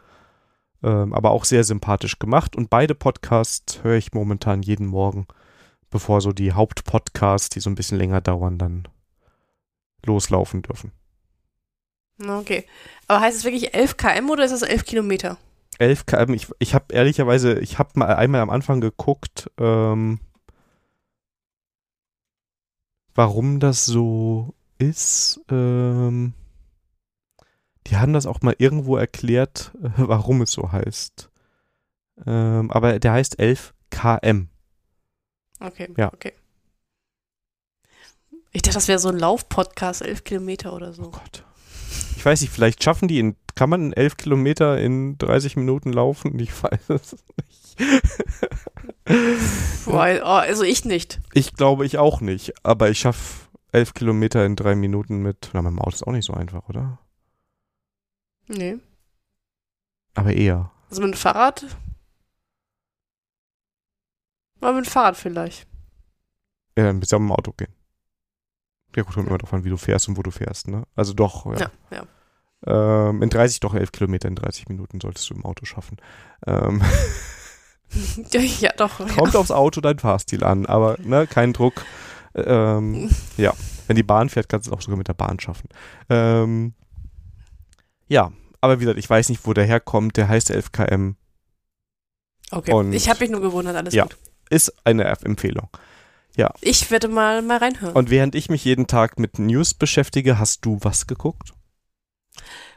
Ähm, 0.82 1.14
aber 1.14 1.32
auch 1.32 1.46
sehr 1.46 1.64
sympathisch 1.64 2.20
gemacht. 2.20 2.56
Und 2.56 2.70
beide 2.70 2.96
Podcasts 2.96 3.84
höre 3.84 3.98
ich 3.98 4.14
momentan 4.14 4.62
jeden 4.62 4.88
Morgen, 4.88 5.28
bevor 5.90 6.22
so 6.22 6.32
die 6.32 6.54
Hauptpodcasts, 6.54 7.50
die 7.50 7.60
so 7.60 7.70
ein 7.70 7.76
bisschen 7.76 7.98
länger 7.98 8.22
dauern, 8.22 8.58
dann 8.58 8.88
loslaufen 10.06 10.62
dürfen. 10.62 10.92
Okay. 12.26 12.66
Aber 13.08 13.22
heißt 13.22 13.38
es 13.38 13.44
wirklich 13.44 13.74
11 13.74 13.98
km 13.98 14.30
oder 14.30 14.46
ist 14.46 14.52
es 14.52 14.62
11 14.62 14.86
Kilometer? 14.86 15.38
11 15.80 16.06
km, 16.06 16.34
ich, 16.34 16.48
ich 16.60 16.74
habe 16.76 16.94
ehrlicherweise, 16.94 17.60
ich 17.60 17.80
habe 17.80 17.92
mal 17.96 18.16
einmal 18.16 18.42
am 18.42 18.50
Anfang 18.50 18.82
geguckt, 18.82 19.50
ähm, 19.58 20.20
warum 23.16 23.60
das 23.60 23.86
so 23.86 24.54
ist. 24.78 25.42
Ähm, 25.50 26.34
die 27.88 27.98
haben 27.98 28.14
das 28.14 28.26
auch 28.26 28.42
mal 28.42 28.56
irgendwo 28.60 28.98
erklärt, 28.98 29.72
äh, 29.82 29.90
warum 29.98 30.42
es 30.42 30.52
so 30.52 30.72
heißt. 30.72 31.30
Ähm, 32.26 32.70
aber 32.72 33.00
der 33.00 33.14
heißt 33.14 33.40
11 33.40 33.74
km. 33.90 34.50
Okay, 35.62 35.90
Ja. 35.98 36.14
okay. 36.14 36.34
Ich 38.52 38.62
dachte, 38.64 38.76
das 38.76 38.88
wäre 38.88 39.00
so 39.00 39.10
ein 39.10 39.20
Laufpodcast, 39.20 40.02
11 40.02 40.24
Kilometer 40.24 40.74
oder 40.74 40.90
Oh 40.90 40.94
so. 40.94 41.12
Gott. 41.12 41.46
Ich 42.20 42.26
weiß 42.26 42.42
nicht, 42.42 42.52
vielleicht 42.52 42.84
schaffen 42.84 43.08
die 43.08 43.18
in, 43.18 43.38
kann 43.56 43.70
man 43.70 43.94
11 43.94 44.18
Kilometer 44.18 44.78
in 44.78 45.18
30 45.20 45.56
Minuten 45.56 45.94
laufen? 45.94 46.38
Ich 46.38 46.52
weiß 46.62 46.90
es 46.90 47.16
nicht. 47.48 47.78
Weil, 49.86 50.22
oh, 50.24 50.26
also 50.26 50.64
ich 50.64 50.84
nicht. 50.84 51.22
Ich 51.32 51.54
glaube, 51.54 51.86
ich 51.86 51.98
auch 51.98 52.20
nicht. 52.20 52.54
Aber 52.66 52.90
ich 52.90 53.00
schaffe 53.00 53.48
11 53.72 53.94
Kilometer 53.94 54.46
in 54.46 54.58
drei 54.58 54.76
Minuten 54.76 55.22
mit, 55.22 55.52
na, 55.54 55.62
mit 55.62 55.72
dem 55.72 55.80
Auto 55.80 55.92
ist 55.92 56.06
auch 56.06 56.12
nicht 56.12 56.26
so 56.26 56.34
einfach, 56.34 56.68
oder? 56.68 57.00
Nee. 58.50 58.80
Aber 60.14 60.34
eher. 60.34 60.74
Also 60.90 61.02
mit 61.02 61.14
dem 61.14 61.18
Fahrrad? 61.18 61.68
Mal 64.60 64.74
mit 64.74 64.88
dem 64.88 64.92
Fahrrad 64.92 65.16
vielleicht. 65.16 65.66
Ja, 66.78 66.84
dann 66.84 67.00
bist 67.00 67.14
du 67.14 67.16
ja 67.16 67.20
mit 67.22 67.30
dem 67.30 67.32
Auto 67.38 67.54
gehen. 67.54 67.74
Ja 68.96 69.04
gut, 69.04 69.14
kommt 69.14 69.28
immer 69.28 69.38
drauf 69.38 69.54
an, 69.54 69.64
wie 69.64 69.70
du 69.70 69.78
fährst 69.78 70.08
und 70.08 70.18
wo 70.18 70.24
du 70.24 70.32
fährst, 70.32 70.68
ne? 70.68 70.84
Also 70.96 71.14
doch, 71.14 71.46
ja. 71.46 71.60
Ja, 71.60 71.72
ja. 71.92 73.10
Ähm, 73.10 73.22
in 73.22 73.30
30, 73.30 73.60
doch 73.62 73.74
11 73.74 73.92
Kilometer 73.92 74.28
in 74.28 74.36
30 74.36 74.68
Minuten 74.68 75.00
solltest 75.00 75.30
du 75.30 75.34
im 75.36 75.46
Auto 75.46 75.66
schaffen. 75.66 75.98
Ähm, 76.48 76.82
Ja, 78.60 78.72
doch. 78.78 79.00
kommt 79.16 79.36
aufs 79.36 79.50
Auto 79.52 79.82
dein 79.82 79.98
Fahrstil 79.98 80.44
an, 80.44 80.66
aber 80.68 80.98
ne, 81.00 81.26
kein 81.26 81.54
Druck. 81.54 81.86
Ähm, 82.36 83.10
ja, 83.38 83.54
wenn 83.88 83.96
die 83.96 84.04
Bahn 84.04 84.30
fährt, 84.30 84.48
kannst 84.50 84.68
du 84.68 84.72
es 84.72 84.78
auch 84.78 84.82
sogar 84.82 84.98
mit 84.98 85.08
der 85.08 85.14
Bahn 85.16 85.40
schaffen. 85.40 85.70
Ähm, 86.10 86.74
ja, 88.08 88.32
aber 88.62 88.80
wie 88.80 88.84
gesagt, 88.84 89.00
ich 89.00 89.10
weiß 89.10 89.30
nicht, 89.30 89.46
wo 89.48 89.54
der 89.54 89.66
herkommt. 89.66 90.18
Der 90.18 90.28
heißt 90.28 90.52
11 90.52 90.72
km. 90.72 91.16
Okay. 92.52 92.74
Und- 92.74 92.94
ich 92.94 93.10
habe 93.10 93.20
mich 93.22 93.30
nur 93.32 93.42
gewundert, 93.42 93.76
alles 93.76 93.94
Ja. 93.94 94.04
gut. 94.04 94.18
Ist 94.52 94.74
eine 94.86 95.06
Empfehlung. 95.06 95.70
Ich 96.62 96.90
werde 96.92 97.08
mal, 97.08 97.42
mal 97.42 97.58
reinhören. 97.58 97.96
Und 97.96 98.10
während 98.10 98.36
ich 98.36 98.50
mich 98.50 98.64
jeden 98.66 98.88
Tag 98.88 99.20
mit 99.20 99.40
News 99.40 99.74
beschäftige, 99.74 100.40
hast 100.40 100.66
du 100.66 100.78
was 100.82 101.08
geguckt? 101.08 101.54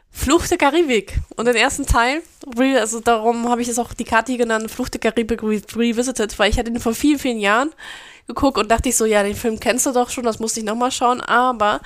Fluch 0.09 0.45
der 0.47 0.57
Karibik. 0.57 1.19
Und 1.35 1.45
den 1.45 1.55
ersten 1.55 1.85
Teil, 1.85 2.21
also 2.77 2.99
darum 2.99 3.49
habe 3.49 3.61
ich 3.61 3.67
es 3.67 3.79
auch 3.79 3.93
die 3.93 4.05
hier 4.05 4.37
genannt, 4.37 4.69
Fluch 4.69 4.89
der 4.89 5.01
Karibik 5.01 5.41
Re 5.41 5.61
Revisited, 5.75 6.37
weil 6.37 6.51
ich 6.51 6.59
hatte 6.59 6.71
den 6.71 6.79
vor 6.79 6.93
vielen, 6.93 7.19
vielen 7.19 7.39
Jahren 7.39 7.71
geguckt 8.27 8.57
und 8.57 8.69
dachte 8.69 8.89
ich 8.89 8.95
so, 8.95 9.05
ja, 9.05 9.23
den 9.23 9.35
Film 9.35 9.59
kennst 9.59 9.85
du 9.85 9.91
doch 9.91 10.09
schon, 10.09 10.23
das 10.23 10.39
musste 10.39 10.59
ich 10.59 10.65
nochmal 10.65 10.91
schauen, 10.91 11.19
aber 11.19 11.81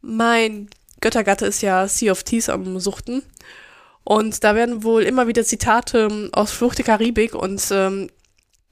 mein 0.00 0.68
Göttergatte 1.00 1.46
ist 1.46 1.60
ja 1.60 1.86
Sea 1.86 2.12
of 2.12 2.22
Thieves 2.22 2.48
am 2.48 2.80
Suchten. 2.80 3.22
Und 4.04 4.42
da 4.44 4.54
werden 4.54 4.82
wohl 4.82 5.02
immer 5.02 5.26
wieder 5.26 5.44
Zitate 5.44 6.08
ähm, 6.10 6.30
aus 6.32 6.50
Fluch 6.50 6.74
der 6.74 6.84
Karibik 6.84 7.34
und 7.34 7.62
ähm, 7.70 8.08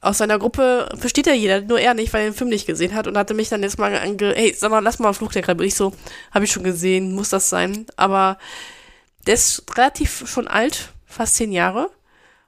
aus 0.02 0.18
seiner 0.18 0.40
Gruppe 0.40 0.88
versteht 0.98 1.28
ja 1.28 1.32
jeder, 1.32 1.60
nur 1.60 1.78
er 1.78 1.94
nicht, 1.94 2.12
weil 2.12 2.22
er 2.22 2.30
den 2.30 2.36
Film 2.36 2.50
nicht 2.50 2.66
gesehen 2.66 2.94
hat 2.94 3.06
und 3.06 3.16
hatte 3.16 3.34
mich 3.34 3.48
dann 3.48 3.62
jetzt 3.62 3.78
mal 3.78 3.96
ange, 3.96 4.34
hey, 4.34 4.52
sag 4.52 4.72
mal, 4.72 4.80
lass 4.80 4.98
mal 4.98 5.12
Fluch 5.12 5.32
der 5.32 5.42
Karibik. 5.42 5.68
Ich 5.68 5.76
so, 5.76 5.92
habe 6.32 6.44
ich 6.44 6.50
schon 6.50 6.64
gesehen, 6.64 7.14
muss 7.14 7.30
das 7.30 7.48
sein. 7.48 7.86
Aber 7.96 8.36
der 9.28 9.34
ist 9.34 9.64
relativ 9.76 10.28
schon 10.28 10.48
alt, 10.48 10.92
fast 11.06 11.36
zehn 11.36 11.52
Jahre. 11.52 11.88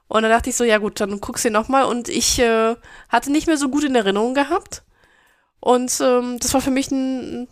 Und 0.09 0.23
dann 0.23 0.31
dachte 0.31 0.49
ich 0.49 0.57
so, 0.57 0.65
ja 0.65 0.79
gut, 0.79 0.99
dann 0.99 1.21
guckst 1.21 1.45
du 1.45 1.47
ihn 1.47 1.53
nochmal. 1.53 1.85
Und 1.85 2.09
ich 2.09 2.39
äh, 2.39 2.75
hatte 3.07 3.31
nicht 3.31 3.47
mehr 3.47 3.57
so 3.57 3.69
gut 3.69 3.85
in 3.85 3.95
Erinnerung 3.95 4.33
gehabt. 4.33 4.83
Und 5.61 5.97
ähm, 6.01 6.37
das 6.39 6.53
war 6.53 6.59
für 6.59 6.71
mich 6.71 6.91
ein, 6.91 7.47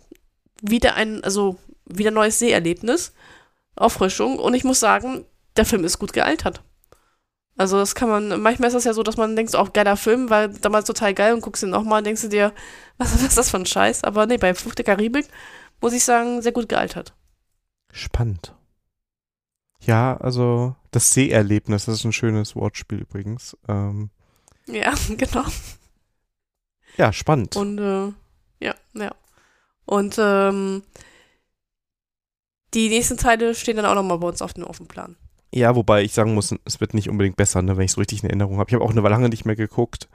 wieder 0.60 0.96
ein, 0.96 1.24
also 1.24 1.56
wieder 1.86 2.10
neues 2.10 2.38
Seherlebnis. 2.38 3.14
Auffrischung. 3.74 4.38
Und 4.38 4.52
ich 4.52 4.64
muss 4.64 4.80
sagen, 4.80 5.24
der 5.56 5.64
Film 5.64 5.82
ist 5.82 5.98
gut 5.98 6.12
gealtert. 6.12 6.62
Also 7.56 7.78
das 7.78 7.94
kann 7.94 8.08
man, 8.08 8.40
manchmal 8.40 8.68
ist 8.68 8.74
das 8.74 8.84
ja 8.84 8.92
so, 8.94 9.04
dass 9.04 9.16
man 9.16 9.36
denkt, 9.36 9.52
so, 9.52 9.58
auch 9.58 9.72
geiler 9.72 9.96
Film, 9.96 10.28
war 10.28 10.48
damals 10.48 10.86
total 10.86 11.14
geil 11.14 11.34
und 11.34 11.40
guckst 11.40 11.62
ihn 11.62 11.70
nochmal 11.70 11.98
und 11.98 12.04
denkst 12.04 12.22
du 12.22 12.28
dir, 12.28 12.52
was, 12.98 13.14
was 13.14 13.22
ist 13.22 13.38
das 13.38 13.50
für 13.50 13.58
ein 13.58 13.66
Scheiß? 13.66 14.04
Aber 14.04 14.26
nee, 14.26 14.38
bei 14.38 14.54
Flucht 14.54 14.78
der 14.78 14.84
Karibik 14.84 15.28
muss 15.80 15.92
ich 15.92 16.04
sagen, 16.04 16.42
sehr 16.42 16.52
gut 16.52 16.68
gealtert. 16.68 17.14
Spannend. 17.92 18.54
Ja, 19.80 20.16
also 20.16 20.74
das 20.90 21.12
Seherlebnis, 21.12 21.84
das 21.84 21.96
ist 21.96 22.04
ein 22.04 22.12
schönes 22.12 22.56
Wortspiel 22.56 23.00
übrigens. 23.00 23.56
Ähm, 23.68 24.10
Ja, 24.66 24.94
genau. 25.16 25.44
ja, 26.96 27.12
spannend. 27.12 27.54
Und 27.56 27.78
äh, 27.78 28.12
ja, 28.64 28.74
ja. 28.94 29.14
Und 29.84 30.16
ähm, 30.18 30.82
die 32.72 32.88
nächsten 32.88 33.16
Teile 33.16 33.54
stehen 33.54 33.76
dann 33.76 33.86
auch 33.86 33.94
nochmal 33.94 34.18
bei 34.18 34.28
uns 34.28 34.42
auf 34.42 34.54
dem 34.54 34.64
Offenplan. 34.64 35.16
Ja, 35.54 35.76
wobei 35.76 36.02
ich 36.02 36.12
sagen 36.12 36.34
muss, 36.34 36.54
es 36.64 36.80
wird 36.80 36.94
nicht 36.94 37.08
unbedingt 37.08 37.36
besser, 37.36 37.62
ne, 37.62 37.76
wenn 37.76 37.84
ich 37.84 37.92
es 37.92 37.98
richtig 37.98 38.22
in 38.22 38.28
Erinnerung 38.28 38.58
habe. 38.58 38.68
Ich 38.68 38.74
habe 38.74 38.84
auch 38.84 38.90
eine 38.90 39.00
lange 39.00 39.28
nicht 39.28 39.44
mehr 39.44 39.54
geguckt. 39.54 40.08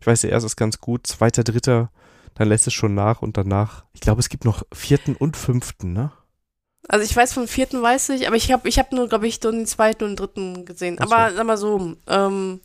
Ich 0.00 0.06
weiß, 0.06 0.22
der 0.22 0.30
erste 0.30 0.46
ist 0.46 0.56
ganz 0.56 0.80
gut, 0.80 1.06
zweiter, 1.06 1.44
dritter, 1.44 1.90
dann 2.34 2.48
lässt 2.48 2.66
es 2.66 2.72
schon 2.72 2.94
nach 2.94 3.20
und 3.20 3.36
danach. 3.36 3.84
Ich 3.92 4.00
glaube, 4.00 4.20
es 4.20 4.30
gibt 4.30 4.44
noch 4.44 4.62
vierten 4.72 5.14
und 5.14 5.36
fünften, 5.36 5.92
ne? 5.92 6.12
Also 6.88 7.04
ich 7.04 7.14
weiß 7.14 7.34
vom 7.34 7.48
vierten 7.48 7.82
weiß 7.82 8.10
ich, 8.10 8.26
aber 8.26 8.36
ich 8.36 8.52
habe 8.52 8.68
ich 8.68 8.78
hab 8.78 8.92
nur, 8.92 9.08
glaube 9.08 9.26
ich, 9.26 9.42
nur 9.42 9.52
den 9.52 9.66
zweiten 9.66 10.04
und 10.04 10.16
dritten 10.16 10.64
gesehen. 10.64 10.96
Ach 11.00 11.08
so. 11.08 11.14
Aber 11.14 11.34
sag 11.34 11.46
mal 11.46 11.56
so, 11.56 11.96
ähm, 12.06 12.60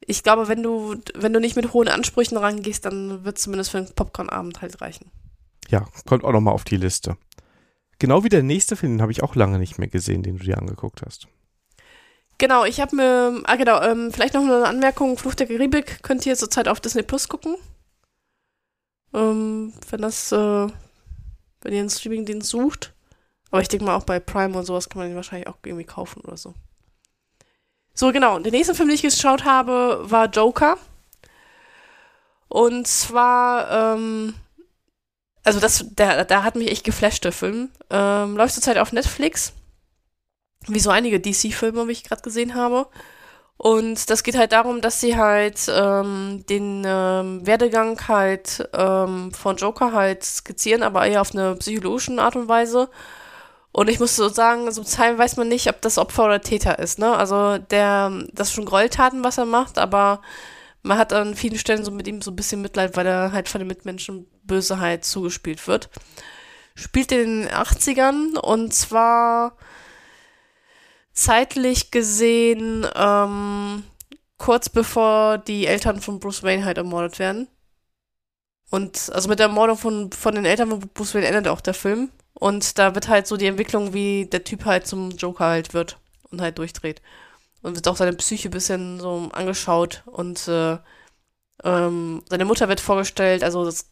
ich 0.00 0.22
glaube, 0.22 0.48
wenn 0.48 0.62
du, 0.62 0.96
wenn 1.14 1.32
du 1.32 1.38
nicht 1.38 1.54
mit 1.54 1.72
hohen 1.72 1.88
Ansprüchen 1.88 2.36
rangehst, 2.36 2.84
dann 2.84 3.24
wird 3.24 3.38
zumindest 3.38 3.70
für 3.70 3.78
einen 3.78 3.94
Popcorn-Abend 3.94 4.62
halt 4.62 4.80
reichen. 4.80 5.10
Ja, 5.68 5.86
kommt 6.06 6.24
auch 6.24 6.32
nochmal 6.32 6.54
auf 6.54 6.64
die 6.64 6.76
Liste. 6.76 7.16
Genau 8.02 8.24
wie 8.24 8.28
der 8.28 8.42
nächste 8.42 8.74
Film, 8.74 8.94
den 8.94 9.00
habe 9.00 9.12
ich 9.12 9.22
auch 9.22 9.36
lange 9.36 9.60
nicht 9.60 9.78
mehr 9.78 9.86
gesehen, 9.86 10.24
den 10.24 10.36
du 10.36 10.42
dir 10.42 10.58
angeguckt 10.58 11.02
hast. 11.06 11.28
Genau, 12.36 12.64
ich 12.64 12.80
habe 12.80 12.96
mir, 12.96 13.40
ah 13.44 13.54
genau, 13.54 13.80
ähm, 13.80 14.10
vielleicht 14.12 14.34
noch 14.34 14.42
eine 14.42 14.66
Anmerkung, 14.66 15.16
Fluch 15.16 15.36
der 15.36 15.46
Karibik 15.46 16.02
könnt 16.02 16.26
ihr 16.26 16.34
zurzeit 16.34 16.66
auf 16.66 16.80
Disney 16.80 17.04
Plus 17.04 17.28
gucken. 17.28 17.54
Ähm, 19.14 19.72
wenn 19.88 20.02
das, 20.02 20.32
äh, 20.32 20.36
wenn 20.36 21.72
ihr 21.72 21.78
einen 21.78 21.90
Streamingdienst 21.90 22.48
sucht. 22.48 22.92
Aber 23.52 23.62
ich 23.62 23.68
denke 23.68 23.84
mal 23.84 23.94
auch 23.94 24.02
bei 24.02 24.18
Prime 24.18 24.58
und 24.58 24.64
sowas 24.64 24.88
kann 24.88 24.98
man 24.98 25.08
den 25.08 25.14
wahrscheinlich 25.14 25.46
auch 25.46 25.58
irgendwie 25.64 25.84
kaufen 25.84 26.22
oder 26.22 26.36
so. 26.36 26.54
So, 27.94 28.10
genau. 28.10 28.36
Der 28.40 28.50
nächste 28.50 28.74
Film, 28.74 28.88
den 28.88 28.96
ich 28.96 29.02
geschaut 29.02 29.44
habe, 29.44 30.00
war 30.02 30.26
Joker. 30.26 30.76
Und 32.48 32.88
zwar, 32.88 33.94
ähm, 33.94 34.34
also 35.44 35.60
das, 35.60 35.84
der, 35.90 36.24
da 36.24 36.42
hat 36.44 36.54
mich 36.56 36.70
echt 36.70 36.84
geflasht, 36.84 37.24
der 37.24 37.32
Film. 37.32 37.70
Ähm, 37.90 38.36
läuft 38.36 38.54
zurzeit 38.54 38.78
auf 38.78 38.92
Netflix 38.92 39.52
wie 40.68 40.80
so 40.80 40.90
einige 40.90 41.20
DC-Filme, 41.20 41.88
wie 41.88 41.92
ich 41.92 42.04
gerade 42.04 42.22
gesehen 42.22 42.54
habe. 42.54 42.86
Und 43.56 44.10
das 44.10 44.22
geht 44.22 44.36
halt 44.36 44.52
darum, 44.52 44.80
dass 44.80 45.00
sie 45.00 45.16
halt 45.16 45.60
ähm, 45.68 46.44
den 46.48 46.82
ähm, 46.84 47.46
Werdegang 47.46 48.08
halt 48.08 48.68
ähm, 48.72 49.32
von 49.32 49.56
Joker 49.56 49.92
halt 49.92 50.24
skizzieren, 50.24 50.82
aber 50.82 51.06
eher 51.06 51.20
auf 51.20 51.32
eine 51.32 51.54
psychologische 51.56 52.20
Art 52.20 52.34
und 52.36 52.48
Weise. 52.48 52.88
Und 53.70 53.88
ich 53.88 54.00
muss 54.00 54.16
so 54.16 54.28
sagen, 54.28 54.70
so 54.72 54.82
Zeit 54.84 55.16
weiß 55.16 55.36
man 55.36 55.48
nicht, 55.48 55.68
ob 55.68 55.80
das 55.80 55.98
Opfer 55.98 56.24
oder 56.24 56.40
Täter 56.40 56.78
ist, 56.78 56.98
ne? 56.98 57.16
Also 57.16 57.58
der, 57.58 58.10
das 58.32 58.48
ist 58.48 58.54
schon 58.54 58.66
Gräueltaten, 58.66 59.24
was 59.24 59.38
er 59.38 59.46
macht, 59.46 59.78
aber 59.78 60.22
man 60.82 60.98
hat 60.98 61.12
an 61.12 61.34
vielen 61.36 61.58
Stellen 61.58 61.84
so 61.84 61.90
mit 61.90 62.08
ihm 62.08 62.20
so 62.20 62.32
ein 62.32 62.36
bisschen 62.36 62.62
Mitleid, 62.62 62.96
weil 62.96 63.06
er 63.06 63.32
halt 63.32 63.48
von 63.48 63.60
den 63.60 63.68
Mitmenschen 63.68 64.26
böse 64.44 64.80
halt 64.80 65.04
zugespielt 65.04 65.66
wird. 65.66 65.90
Spielt 66.74 67.12
in 67.12 67.42
den 67.42 67.48
80ern 67.48 68.38
und 68.38 68.72
zwar 68.74 69.56
zeitlich 71.12 71.90
gesehen 71.90 72.86
ähm, 72.94 73.84
kurz 74.38 74.68
bevor 74.68 75.38
die 75.38 75.66
Eltern 75.66 76.00
von 76.00 76.18
Bruce 76.18 76.42
Wayne 76.42 76.64
halt 76.64 76.78
ermordet 76.78 77.18
werden. 77.18 77.48
Und 78.70 79.10
also 79.12 79.28
mit 79.28 79.38
der 79.38 79.48
Ermordung 79.48 79.76
von, 79.76 80.10
von 80.12 80.34
den 80.34 80.46
Eltern 80.46 80.70
von 80.70 80.80
Bruce 80.80 81.14
Wayne 81.14 81.26
endet 81.26 81.48
auch 81.48 81.60
der 81.60 81.74
Film. 81.74 82.10
Und 82.34 82.78
da 82.78 82.94
wird 82.94 83.08
halt 83.08 83.26
so 83.26 83.36
die 83.36 83.46
Entwicklung, 83.46 83.92
wie 83.92 84.26
der 84.26 84.44
Typ 84.44 84.64
halt 84.64 84.86
zum 84.86 85.10
Joker 85.10 85.44
halt 85.44 85.74
wird 85.74 85.98
und 86.30 86.40
halt 86.40 86.58
durchdreht. 86.58 87.02
Und 87.60 87.76
wird 87.76 87.86
auch 87.86 87.96
seine 87.96 88.14
Psyche 88.14 88.50
bisschen 88.50 88.98
so 88.98 89.28
angeschaut 89.32 90.02
und 90.06 90.48
äh, 90.48 90.78
ähm, 91.62 92.22
seine 92.28 92.44
Mutter 92.44 92.68
wird 92.68 92.80
vorgestellt, 92.80 93.44
also, 93.44 93.64
das, 93.64 93.88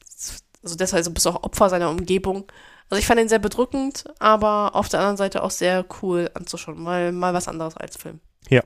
also 0.62 0.77
deshalb 0.77 1.05
so 1.05 1.11
bist 1.12 1.27
auch 1.27 1.43
Opfer 1.43 1.69
seiner 1.70 1.91
Umgebung. 1.91 2.51
Also 2.89 2.99
ich 3.01 3.07
fand 3.07 3.20
ihn 3.20 3.28
sehr 3.28 3.39
bedrückend, 3.39 4.05
aber 4.19 4.74
auf 4.74 4.89
der 4.89 5.01
anderen 5.01 5.16
Seite 5.16 5.43
auch 5.43 5.51
sehr 5.53 5.85
cool 6.03 6.31
anzuschauen, 6.35 6.85
weil 6.85 7.12
mal 7.12 7.32
was 7.35 7.47
anderes 7.49 7.77
als 7.77 7.97
Film. 7.97 8.20
Ja. 8.49 8.62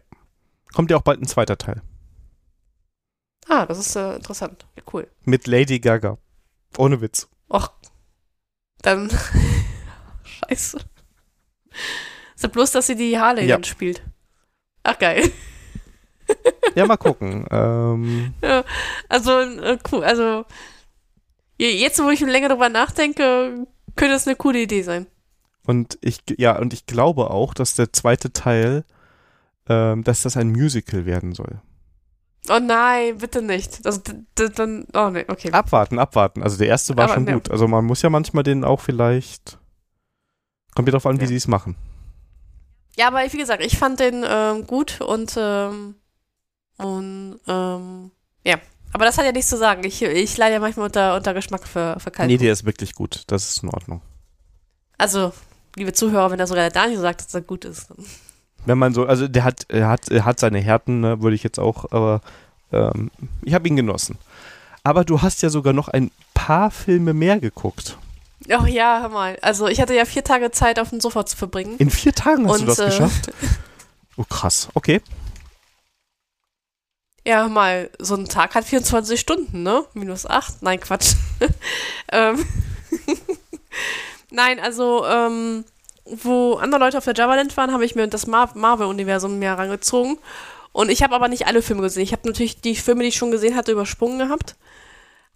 Kommt 0.73 0.91
ja 0.91 0.97
auch 0.97 1.03
bald 1.03 1.21
ein 1.21 1.27
zweiter 1.29 1.59
Teil. 1.59 1.83
Ah, 3.49 3.67
das 3.67 3.79
ist 3.79 3.95
äh, 3.97 4.17
interessant. 4.17 4.67
Ja, 4.77 4.83
cool. 4.93 5.07
Mit 5.25 5.47
Lady 5.47 5.79
Gaga. 5.79 6.17
Ohne 6.79 7.01
Witz. 7.03 7.29
Och. 7.51 7.71
Dann. 8.83 9.11
Scheiße. 10.25 10.79
Ist 12.35 12.43
ja 12.43 12.49
bloß, 12.49 12.73
dass 12.73 12.87
sie 12.87 12.97
die 12.97 13.19
Harley 13.19 13.47
Ja. 13.47 13.63
spielt. 13.63 14.03
Ach, 14.83 14.99
geil. 14.99 15.31
Ja, 16.75 16.87
mal 16.87 16.97
gucken. 16.97 17.47
ähm, 17.51 18.35
Ja, 18.43 18.65
also, 19.11 19.39
äh, 19.41 19.79
cool. 19.93 20.03
Also, 20.05 20.47
jetzt, 21.59 22.03
wo 22.03 22.11
ich 22.11 22.21
länger 22.21 22.49
drüber 22.49 22.69
nachdenke, 22.69 23.67
könnte 23.97 24.15
das 24.15 24.27
eine 24.27 24.37
coole 24.37 24.61
Idee 24.63 24.83
sein. 24.83 25.07
und 25.67 25.99
ich, 26.03 26.19
ja, 26.37 26.59
und 26.59 26.73
ich 26.73 26.87
glaube 26.87 27.31
auch, 27.31 27.55
dass 27.55 27.75
der 27.75 27.93
zweite 27.93 28.33
Teil, 28.33 28.85
ähm, 29.69 30.05
dass 30.05 30.23
das 30.23 30.37
ein 30.37 30.51
Musical 30.51 31.07
werden 31.07 31.33
soll. 31.33 31.61
Oh 32.51 32.59
nein, 32.61 33.17
bitte 33.19 33.41
nicht. 33.41 33.85
Das, 33.87 34.03
dann, 34.35 34.87
oh 34.93 35.09
nee, 35.09 35.25
okay. 35.29 35.51
Abwarten, 35.53 35.99
abwarten. 35.99 36.43
Also 36.43 36.59
der 36.59 36.67
erste 36.69 36.95
war 36.97 37.05
Aber, 37.05 37.15
schon 37.15 37.27
ja. 37.27 37.33
gut. 37.35 37.51
Also 37.51 37.67
man 37.67 37.87
muss 37.87 38.03
ja 38.03 38.11
manchmal 38.11 38.43
den 38.43 38.65
auch 38.65 38.81
vielleicht. 38.81 39.59
Kommt 40.75 40.89
ja 40.89 40.93
darauf 40.93 41.07
an, 41.07 41.19
wie 41.21 41.23
Ja. 41.25 41.29
sie 41.29 41.37
es 41.37 41.49
machen. 41.49 41.77
Ja, 42.97 43.09
aber 43.09 43.21
wie 43.33 43.39
gesagt, 43.39 43.65
ich 43.65 43.79
fand 43.79 43.99
den 44.01 44.25
ähm, 44.29 44.67
gut 44.67 45.01
und, 45.01 45.35
ähm, 45.39 45.95
und 46.77 47.41
ähm, 47.47 48.11
ja. 48.45 48.57
Aber 48.95 49.07
das 49.07 49.19
hat 49.19 49.25
ja 49.25 49.33
nichts 49.33 49.51
zu 49.51 49.59
sagen. 49.59 49.83
Ich, 49.85 50.03
ich 50.03 50.37
leide 50.37 50.55
ja 50.55 50.61
manchmal 50.61 50.87
unter, 50.87 51.17
unter 51.17 51.35
Geschmack 51.35 51.67
für, 51.67 51.97
für 51.99 52.13
Kalkun. 52.13 52.33
Nee, 52.33 52.39
der 52.39 52.53
ist 52.53 52.65
wirklich 52.65 52.95
gut. 52.95 53.25
Das 53.27 53.51
ist 53.51 53.65
in 53.65 53.71
Ordnung. 53.71 54.01
Also, 54.97 55.33
liebe 55.75 55.93
Zuhörer, 55.93 56.31
wenn 56.31 56.39
da 56.39 56.47
sogar 56.47 56.71
der 56.71 56.83
Daniel 56.83 57.01
sagt, 57.01 57.23
dass 57.23 57.35
er 57.35 57.41
gut 57.41 57.65
ist. 57.65 57.89
Wenn 58.67 58.79
man 58.79 58.95
so, 58.95 59.05
also 59.05 59.27
der 59.27 59.43
hat, 59.43 59.67
er 59.69 59.89
hat, 59.89 60.09
er 60.13 60.25
hat 60.25 60.39
seine 60.39 60.61
Härten, 60.61 61.01
ne, 61.01 61.21
würde 61.21 61.35
ich 61.35 61.43
jetzt 61.43 61.59
auch, 61.59 61.91
aber 61.91 62.21
ähm, 62.73 63.11
ich 63.43 63.53
habe 63.53 63.67
ihn 63.67 63.75
genossen. 63.75 64.17
Aber 64.85 65.05
du 65.05 65.23
hast 65.23 65.43
ja 65.43 65.51
sogar 65.51 65.73
noch 65.73 65.89
ein 65.89 66.13
paar 66.33 66.71
Filme 66.71 67.15
mehr 67.15 67.41
geguckt. 67.41 67.99
Oh 68.49 68.65
ja, 68.67 69.01
hör 69.03 69.09
mal. 69.09 69.39
Also, 69.43 69.67
ich 69.67 69.81
hatte 69.81 69.97
ja 69.97 70.05
vier 70.05 70.23
Tage 70.23 70.53
Zeit, 70.53 70.79
auf 70.79 70.91
dem 70.91 71.01
Sofa 71.01 71.27
zu 71.27 71.37
verbringen. 71.37 71.75
In 71.79 71.91
vier 71.91 72.13
Tagen 72.13 72.47
hast 72.49 72.59
du 72.59 72.61
Und, 72.61 72.69
das 72.69 72.79
äh, 72.79 72.85
geschafft? 72.87 73.33
Oh, 74.17 74.23
krass. 74.23 74.69
Okay. 74.75 75.01
Ja, 77.27 77.49
mal, 77.49 77.91
so 77.99 78.17
ein 78.17 78.29
Tag 78.29 78.55
hat 78.55 78.65
24 78.65 79.19
Stunden, 79.19 79.63
ne? 79.63 79.85
Minus 79.95 80.27
8? 80.27 80.63
Nein, 80.63 80.79
Quatsch. 80.79 81.15
ähm, 82.13 82.45
Nein, 84.31 84.61
also, 84.61 85.07
ähm, 85.07 85.65
wo 86.05 86.55
andere 86.55 86.81
Leute 86.81 86.99
auf 86.99 87.05
der 87.05 87.15
Javaland 87.15 87.57
waren, 87.57 87.73
habe 87.73 87.85
ich 87.85 87.95
mir 87.95 88.09
das 88.09 88.27
Mar 88.27 88.51
Marvel-Universum 88.55 89.39
mehr 89.39 89.57
rangezogen. 89.57 90.19
Und 90.73 90.91
ich 90.91 91.03
habe 91.03 91.15
aber 91.15 91.29
nicht 91.29 91.47
alle 91.47 91.63
Filme 91.63 91.83
gesehen. 91.83 92.03
Ich 92.03 92.13
habe 92.13 92.27
natürlich 92.29 92.61
die 92.61 92.77
Filme, 92.77 93.03
die 93.03 93.09
ich 93.09 93.17
schon 93.17 93.31
gesehen 93.31 93.57
hatte, 93.57 93.73
übersprungen 93.73 94.19
gehabt. 94.19 94.57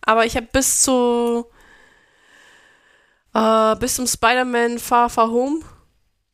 Aber 0.02 0.26
ich 0.26 0.36
habe 0.36 0.48
bis 0.52 0.82
zu 0.82 1.46
äh, 3.34 3.76
bis 3.76 3.94
zum 3.94 4.06
Spider-Man 4.06 4.78
Far 4.78 5.08
Far 5.10 5.30
Home 5.30 5.60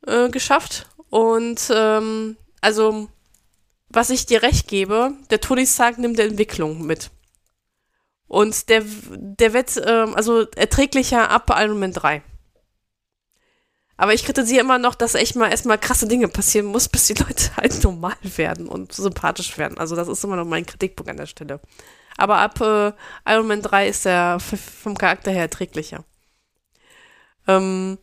äh, 0.07 0.29
geschafft. 0.29 0.87
Und 1.09 1.71
ähm, 1.73 2.35
also 2.61 3.07
was 3.89 4.09
ich 4.09 4.25
dir 4.25 4.41
recht 4.41 4.67
gebe, 4.67 5.13
der 5.29 5.41
Tony 5.41 5.65
Stark 5.65 5.97
nimmt 5.97 6.17
der 6.17 6.25
Entwicklung 6.25 6.85
mit. 6.85 7.11
Und 8.27 8.69
der, 8.69 8.83
der 8.83 9.53
wird 9.53 9.79
ähm, 9.85 10.15
also 10.15 10.41
erträglicher 10.55 11.29
ab 11.29 11.51
Iron 11.55 11.79
Man 11.79 11.93
3. 11.93 12.23
Aber 13.97 14.13
ich 14.13 14.25
kritisiere 14.25 14.61
immer 14.61 14.77
noch, 14.77 14.95
dass 14.95 15.15
echt 15.15 15.35
mal 15.35 15.49
erstmal 15.49 15.77
krasse 15.77 16.07
Dinge 16.07 16.27
passieren 16.27 16.67
muss, 16.67 16.89
bis 16.89 17.07
die 17.07 17.13
Leute 17.13 17.55
halt 17.55 17.83
normal 17.83 18.17
werden 18.21 18.67
und 18.67 18.91
sympathisch 18.93 19.57
werden. 19.57 19.77
Also 19.77 19.95
das 19.95 20.07
ist 20.07 20.23
immer 20.23 20.35
noch 20.35 20.45
mein 20.45 20.65
Kritikpunkt 20.65 21.09
an 21.09 21.17
der 21.17 21.27
Stelle. 21.27 21.59
Aber 22.17 22.37
ab 22.37 22.59
äh, 22.61 22.93
Iron 23.29 23.47
Man 23.47 23.61
3 23.61 23.87
ist 23.87 24.05
er 24.05 24.39
vom 24.39 24.97
Charakter 24.97 25.31
her 25.31 25.43
erträglicher. 25.43 26.03
Ähm, 27.47 27.97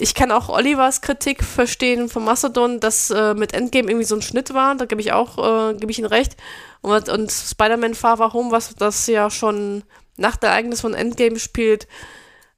ich 0.00 0.14
kann 0.14 0.32
auch 0.32 0.48
Olivers 0.48 1.00
Kritik 1.00 1.44
verstehen 1.44 2.08
von 2.08 2.24
Mastodon, 2.24 2.80
dass 2.80 3.10
äh, 3.10 3.34
mit 3.34 3.52
Endgame 3.54 3.88
irgendwie 3.88 4.06
so 4.06 4.16
ein 4.16 4.22
Schnitt 4.22 4.54
war. 4.54 4.74
Da 4.74 4.86
gebe 4.86 5.00
ich 5.00 5.12
auch, 5.12 5.38
äh, 5.70 5.74
gebe 5.74 5.92
ich 5.92 5.98
ihm 5.98 6.06
recht. 6.06 6.36
Und, 6.80 7.08
und 7.08 7.30
Spider-Man 7.30 7.94
Far 7.94 8.16
Far 8.16 8.32
Home, 8.32 8.50
was 8.50 8.74
das 8.74 9.06
ja 9.06 9.30
schon 9.30 9.84
nach 10.16 10.36
der 10.36 10.50
Ereignis 10.50 10.80
von 10.80 10.94
Endgame 10.94 11.38
spielt, 11.38 11.86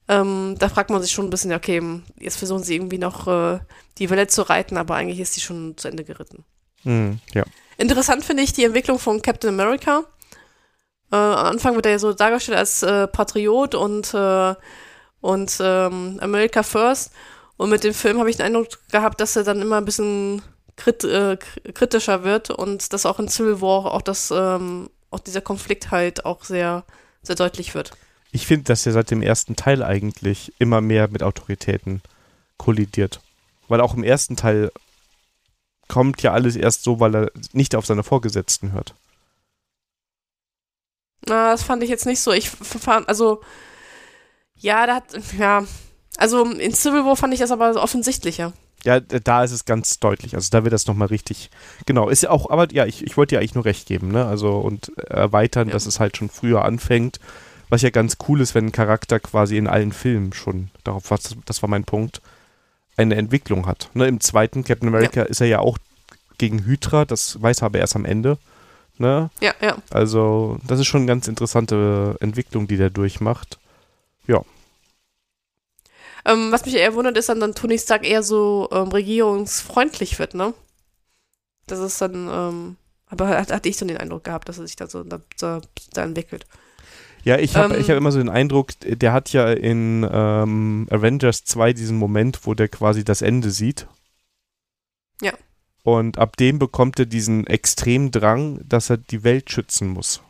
ähm, 0.07 0.55
da 0.59 0.69
fragt 0.69 0.89
man 0.89 1.01
sich 1.01 1.11
schon 1.11 1.27
ein 1.27 1.29
bisschen, 1.29 1.53
okay, 1.53 1.81
jetzt 2.19 2.37
versuchen 2.37 2.63
sie 2.63 2.75
irgendwie 2.75 2.97
noch 2.97 3.27
äh, 3.27 3.59
die 3.97 4.09
Welle 4.09 4.27
zu 4.27 4.41
reiten, 4.43 4.77
aber 4.77 4.95
eigentlich 4.95 5.19
ist 5.19 5.35
die 5.35 5.41
schon 5.41 5.77
zu 5.77 5.87
Ende 5.87 6.03
geritten. 6.03 6.43
Hm, 6.83 7.19
ja. 7.33 7.43
Interessant 7.77 8.25
finde 8.25 8.43
ich 8.43 8.53
die 8.53 8.65
Entwicklung 8.65 8.99
von 8.99 9.21
Captain 9.21 9.49
America. 9.49 10.03
Äh, 11.11 11.15
am 11.15 11.45
Anfang 11.45 11.75
wird 11.75 11.85
er 11.85 11.93
ja 11.93 11.99
so 11.99 12.13
dargestellt 12.13 12.57
als 12.57 12.83
äh, 12.83 13.07
Patriot 13.07 13.75
und, 13.75 14.13
äh, 14.13 14.55
und 15.21 15.57
ähm, 15.61 16.19
America 16.21 16.63
First. 16.63 17.11
Und 17.57 17.69
mit 17.69 17.83
dem 17.83 17.93
Film 17.93 18.19
habe 18.19 18.29
ich 18.29 18.37
den 18.37 18.45
Eindruck 18.47 18.67
gehabt, 18.91 19.21
dass 19.21 19.35
er 19.35 19.43
dann 19.43 19.61
immer 19.61 19.77
ein 19.77 19.85
bisschen 19.85 20.41
krit 20.75 21.03
äh, 21.03 21.37
kritischer 21.73 22.23
wird 22.23 22.49
und 22.49 22.93
dass 22.93 23.05
auch 23.05 23.19
in 23.19 23.29
Civil 23.29 23.61
War 23.61 23.91
auch 23.91 24.01
das, 24.01 24.31
ähm, 24.31 24.89
auch 25.11 25.19
dieser 25.19 25.41
Konflikt 25.41 25.91
halt 25.91 26.25
auch 26.25 26.43
sehr, 26.43 26.83
sehr 27.21 27.35
deutlich 27.35 27.75
wird. 27.75 27.91
Ich 28.31 28.47
finde, 28.47 28.63
dass 28.63 28.85
er 28.85 28.93
seit 28.93 29.11
dem 29.11 29.21
ersten 29.21 29.55
Teil 29.55 29.83
eigentlich 29.83 30.51
immer 30.57 30.81
mehr 30.81 31.07
mit 31.07 31.21
Autoritäten 31.21 32.01
kollidiert. 32.57 33.21
Weil 33.67 33.79
auch 33.79 33.93
im 33.93 34.03
ersten 34.03 34.35
Teil 34.35 34.71
kommt 35.87 36.23
ja 36.23 36.33
alles 36.33 36.55
erst 36.55 36.83
so, 36.83 36.99
weil 36.99 37.15
er 37.15 37.31
nicht 37.51 37.75
auf 37.75 37.85
seine 37.85 38.03
Vorgesetzten 38.03 38.71
hört. 38.71 38.95
Na, 41.27 41.51
das 41.51 41.63
fand 41.63 41.83
ich 41.83 41.89
jetzt 41.89 42.05
nicht 42.05 42.19
so. 42.19 42.31
Ich 42.31 42.49
fand, 42.49 43.07
also, 43.07 43.41
ja, 44.55 44.87
da 44.87 44.95
hat, 44.95 45.15
ja, 45.37 45.63
also 46.17 46.45
in 46.45 46.73
Civil 46.73 47.05
War 47.05 47.15
fand 47.15 47.33
ich 47.33 47.39
das 47.39 47.51
aber 47.51 47.75
offensichtlicher. 47.81 48.53
Ja, 48.85 48.99
da 48.99 49.43
ist 49.43 49.51
es 49.51 49.63
ganz 49.65 49.99
deutlich. 49.99 50.35
Also 50.35 50.49
da 50.51 50.63
wird 50.63 50.73
das 50.73 50.87
nochmal 50.87 51.07
richtig. 51.07 51.49
Genau, 51.85 52.09
ist 52.09 52.23
ja 52.23 52.31
auch, 52.31 52.49
aber 52.49 52.71
ja, 52.73 52.85
ich, 52.85 53.03
ich 53.05 53.15
wollte 53.15 53.35
dir 53.35 53.39
eigentlich 53.39 53.55
nur 53.55 53.63
recht 53.65 53.87
geben, 53.87 54.09
ne? 54.09 54.25
Also 54.25 54.57
und 54.57 54.91
erweitern, 54.97 55.69
Ja. 55.69 55.73
dass 55.73 55.85
es 55.85 55.99
halt 56.01 56.17
schon 56.17 56.29
früher 56.29 56.65
anfängt. 56.65 57.19
Was 57.69 57.81
ja 57.81 57.89
ganz 57.91 58.17
cool 58.27 58.41
ist, 58.41 58.53
wenn 58.55 58.65
ein 58.67 58.71
Charakter 58.73 59.19
quasi 59.21 59.57
in 59.57 59.67
allen 59.67 59.93
Filmen 59.93 60.33
schon, 60.33 60.69
darauf 60.83 61.09
was, 61.11 61.35
das 61.45 61.61
war 61.63 61.69
mein 61.69 61.85
Punkt, 61.85 62.21
eine 62.97 63.15
Entwicklung 63.15 63.65
hat. 63.65 63.89
Ne? 63.93 64.05
Im 64.07 64.19
zweiten 64.19 64.63
Captain 64.63 64.89
America 64.89 65.23
ist 65.23 65.41
er 65.41 65.47
ja 65.47 65.59
auch 65.59 65.77
gegen 66.37 66.65
Hydra, 66.65 67.05
das 67.05 67.41
weiß 67.41 67.61
er 67.61 67.67
aber 67.67 67.79
erst 67.79 67.95
am 67.95 68.05
Ende. 68.05 68.37
Ne? 68.97 69.31
Ja, 69.39 69.53
ja. 69.61 69.77
Also, 69.89 70.59
das 70.67 70.79
ist 70.79 70.87
schon 70.87 71.01
eine 71.01 71.07
ganz 71.07 71.27
interessante 71.27 72.15
Entwicklung, 72.19 72.67
die 72.67 72.77
der 72.77 72.89
durchmacht. 72.89 73.57
Ähm, 76.25 76.51
was 76.51 76.65
mich 76.65 76.75
eher 76.75 76.95
wundert, 76.95 77.17
ist 77.17 77.29
dann, 77.29 77.39
dann 77.39 77.55
Tony 77.55 77.77
Stark 77.77 78.07
eher 78.07 78.23
so 78.23 78.69
ähm, 78.71 78.89
regierungsfreundlich 78.89 80.19
wird, 80.19 80.33
ne? 80.35 80.53
Das 81.67 81.79
ist 81.79 82.01
dann, 82.01 82.29
ähm, 82.31 82.77
aber 83.07 83.27
hat, 83.29 83.51
hatte 83.51 83.69
ich 83.69 83.77
so 83.77 83.85
den 83.85 83.97
Eindruck 83.97 84.23
gehabt, 84.23 84.49
dass 84.49 84.57
er 84.57 84.67
sich 84.67 84.75
da 84.75 84.87
so 84.87 85.03
da, 85.03 85.19
da, 85.37 85.61
da 85.93 86.03
entwickelt. 86.03 86.45
Ja, 87.23 87.37
ich 87.37 87.55
habe 87.55 87.75
Ähm, 87.75 87.81
ich 87.81 87.89
hab 87.89 87.97
immer 87.97 88.11
so 88.11 88.19
den 88.19 88.29
Eindruck, 88.29 88.71
der 88.81 89.13
hat 89.13 89.31
ja 89.31 89.51
in 89.51 90.07
ähm, 90.11 90.87
Avengers 90.89 91.45
2 91.45 91.73
diesen 91.73 91.97
Moment, 91.97 92.45
wo 92.45 92.53
der 92.53 92.67
quasi 92.67 93.03
das 93.03 93.21
Ende 93.21 93.49
sieht. 93.51 93.87
Ja. 95.21 95.33
Und 95.83 96.17
ab 96.17 96.37
dem 96.37 96.59
bekommt 96.59 96.99
er 96.99 97.05
diesen 97.05 97.47
extremen 97.47 98.11
Drang, 98.11 98.59
dass 98.67 98.89
er 98.89 98.97
die 98.97 99.23
Welt 99.23 99.51
schützen 99.51 99.89
muss. 99.89 100.21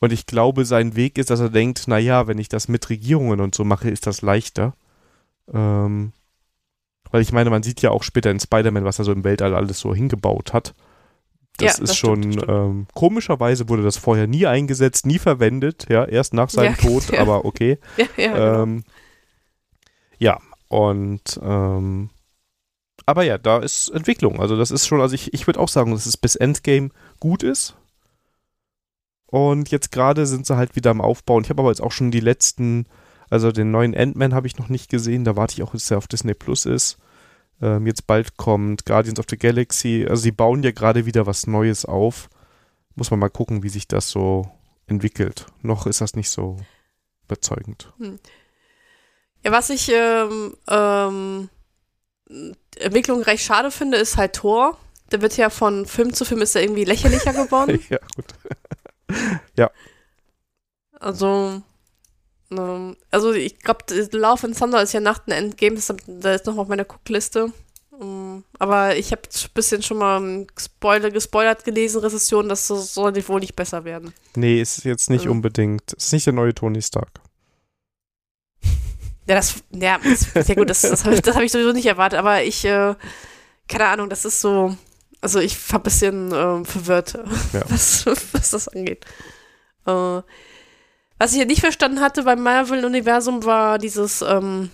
Und 0.00 0.12
ich 0.12 0.26
glaube, 0.26 0.64
sein 0.64 0.94
Weg 0.94 1.18
ist, 1.18 1.30
dass 1.30 1.40
er 1.40 1.48
denkt, 1.48 1.88
naja, 1.88 2.26
wenn 2.26 2.38
ich 2.38 2.48
das 2.48 2.68
mit 2.68 2.88
Regierungen 2.90 3.40
und 3.40 3.54
so 3.54 3.64
mache, 3.64 3.88
ist 3.90 4.06
das 4.06 4.22
leichter. 4.22 4.74
Ähm, 5.52 6.12
weil 7.10 7.22
ich 7.22 7.32
meine, 7.32 7.50
man 7.50 7.62
sieht 7.62 7.82
ja 7.82 7.90
auch 7.90 8.02
später 8.02 8.30
in 8.30 8.40
Spider-Man, 8.40 8.84
was 8.84 8.98
er 8.98 9.04
so 9.04 9.12
im 9.12 9.24
Weltall 9.24 9.54
alles 9.54 9.80
so 9.80 9.94
hingebaut 9.94 10.52
hat. 10.52 10.74
Das 11.56 11.78
Ja, 11.78 11.82
ist 11.84 11.90
das 11.90 11.96
schon, 11.96 12.32
stimmt. 12.32 12.44
Ähm, 12.48 12.86
komischerweise 12.92 13.68
wurde 13.68 13.82
das 13.82 13.96
vorher 13.96 14.26
nie 14.26 14.46
eingesetzt, 14.46 15.06
nie 15.06 15.18
verwendet, 15.18 15.86
ja, 15.88 16.04
erst 16.04 16.34
nach 16.34 16.50
seinem 16.50 16.74
Ja, 16.74 16.82
Tod, 16.88 17.10
ja. 17.10 17.20
aber 17.20 17.44
okay. 17.46 17.78
Ja, 17.96 18.04
ja. 18.16 18.32
genau. 18.34 18.62
Ähm, 18.62 18.84
ja, 20.18 20.38
und 20.68 21.40
ähm, 21.42 22.10
aber 23.06 23.22
ja, 23.22 23.38
da 23.38 23.58
ist 23.58 23.88
Entwicklung. 23.90 24.40
Also 24.40 24.56
das 24.56 24.70
ist 24.70 24.86
schon, 24.86 25.00
also 25.00 25.14
ich, 25.14 25.32
ich 25.32 25.46
würde 25.46 25.60
auch 25.60 25.68
sagen, 25.68 25.92
dass 25.92 26.06
es 26.06 26.16
bis 26.16 26.34
Endgame 26.34 26.90
gut 27.20 27.42
ist. 27.42 27.76
Und 29.36 29.70
jetzt 29.70 29.92
gerade 29.92 30.24
sind 30.24 30.46
sie 30.46 30.56
halt 30.56 30.76
wieder 30.76 30.90
am 30.90 31.02
Aufbauen. 31.02 31.44
Ich 31.44 31.50
habe 31.50 31.60
aber 31.60 31.68
jetzt 31.68 31.82
auch 31.82 31.92
schon 31.92 32.10
die 32.10 32.20
letzten 32.20 32.86
Also 33.28 33.52
den 33.52 33.70
neuen 33.70 33.94
Ant-Man 33.94 34.32
habe 34.32 34.46
ich 34.46 34.56
noch 34.56 34.70
nicht 34.70 34.88
gesehen, 34.88 35.24
da 35.24 35.36
warte 35.36 35.52
ich 35.52 35.62
auch, 35.62 35.72
bis 35.72 35.90
er 35.90 35.98
auf 35.98 36.06
Disney 36.06 36.32
Plus 36.32 36.64
ist. 36.64 36.96
Ähm, 37.60 37.86
jetzt 37.86 38.06
bald 38.06 38.38
kommt 38.38 38.86
Guardians 38.86 39.18
of 39.18 39.26
the 39.28 39.36
Galaxy. 39.36 40.06
Also 40.08 40.22
sie 40.22 40.30
bauen 40.30 40.62
ja 40.62 40.70
gerade 40.70 41.04
wieder 41.04 41.26
was 41.26 41.46
Neues 41.46 41.84
auf. 41.84 42.30
Muss 42.94 43.10
man 43.10 43.20
mal 43.20 43.28
gucken, 43.28 43.62
wie 43.62 43.68
sich 43.68 43.86
das 43.86 44.08
so 44.08 44.50
entwickelt. 44.86 45.44
Noch 45.60 45.86
ist 45.86 46.00
das 46.00 46.16
nicht 46.16 46.30
so 46.30 46.56
überzeugend. 47.26 47.92
Hm. 47.98 48.18
Ja, 49.44 49.52
was 49.52 49.68
ich 49.68 49.92
ähm, 49.92 50.56
ähm, 50.66 51.50
Entwicklung 52.78 53.20
recht 53.20 53.44
schade 53.44 53.70
finde, 53.70 53.98
ist 53.98 54.16
halt 54.16 54.32
Thor. 54.32 54.78
Der 55.12 55.20
wird 55.20 55.36
ja 55.36 55.50
von 55.50 55.84
Film 55.84 56.14
zu 56.14 56.24
Film 56.24 56.40
ist 56.40 56.56
er 56.56 56.62
irgendwie 56.62 56.84
lächerlicher 56.84 57.32
geworden. 57.44 57.78
ja, 57.90 57.98
gut. 58.16 58.32
Ja. 59.56 59.70
Also, 60.98 61.62
ähm, 62.50 62.96
also 63.10 63.32
ich 63.32 63.58
glaube, 63.58 63.84
Love 64.12 64.46
and 64.46 64.58
Thunder 64.58 64.82
ist 64.82 64.92
ja 64.92 65.00
nach 65.00 65.18
den 65.18 65.32
Endgames, 65.32 65.92
da 66.06 66.32
ist 66.32 66.46
noch 66.46 66.56
auf 66.56 66.68
meiner 66.68 66.84
Guckliste. 66.84 67.52
Um, 67.90 68.02
ähm, 68.02 68.44
aber 68.58 68.96
ich 68.96 69.10
habe 69.12 69.22
ein 69.22 69.50
bisschen 69.54 69.82
schon 69.82 69.98
mal 69.98 70.46
Spoiler, 70.58 71.10
gespoilert 71.10 71.64
gelesen, 71.64 72.00
Rezession, 72.02 72.48
das 72.48 72.66
soll 72.66 73.28
wohl 73.28 73.40
nicht 73.40 73.56
besser 73.56 73.84
werden. 73.84 74.12
Nee, 74.34 74.60
ist 74.60 74.84
jetzt 74.84 75.08
nicht 75.08 75.22
also. 75.22 75.30
unbedingt. 75.30 75.92
Ist 75.94 76.12
nicht 76.12 76.26
der 76.26 76.34
neue 76.34 76.54
Tony 76.54 76.82
Stark. 76.82 77.20
Ja, 79.28 79.34
das, 79.34 79.56
ja, 79.70 79.98
das, 80.34 80.46
ja 80.46 80.54
gut, 80.54 80.70
das, 80.70 80.82
das 80.82 81.04
habe 81.04 81.16
ich, 81.16 81.22
hab 81.26 81.42
ich 81.42 81.50
sowieso 81.50 81.72
nicht 81.72 81.86
erwartet, 81.86 82.18
aber 82.18 82.44
ich, 82.44 82.64
äh, 82.64 82.94
keine 83.66 83.86
Ahnung, 83.86 84.08
das 84.08 84.24
ist 84.24 84.40
so, 84.40 84.76
also 85.26 85.40
ich 85.40 85.72
war 85.72 85.80
ein 85.80 85.82
bisschen 85.82 86.30
äh, 86.30 86.64
verwirrt, 86.64 87.14
ja. 87.52 87.62
was, 87.68 88.06
was 88.06 88.50
das 88.50 88.68
angeht. 88.68 89.04
Äh, 89.84 90.22
was 91.18 91.32
ich 91.32 91.38
ja 91.38 91.44
nicht 91.44 91.62
verstanden 91.62 92.00
hatte 92.00 92.22
beim 92.22 92.44
Marvel-Universum 92.44 93.44
war 93.44 93.78
dieses, 93.78 94.22
ähm, 94.22 94.70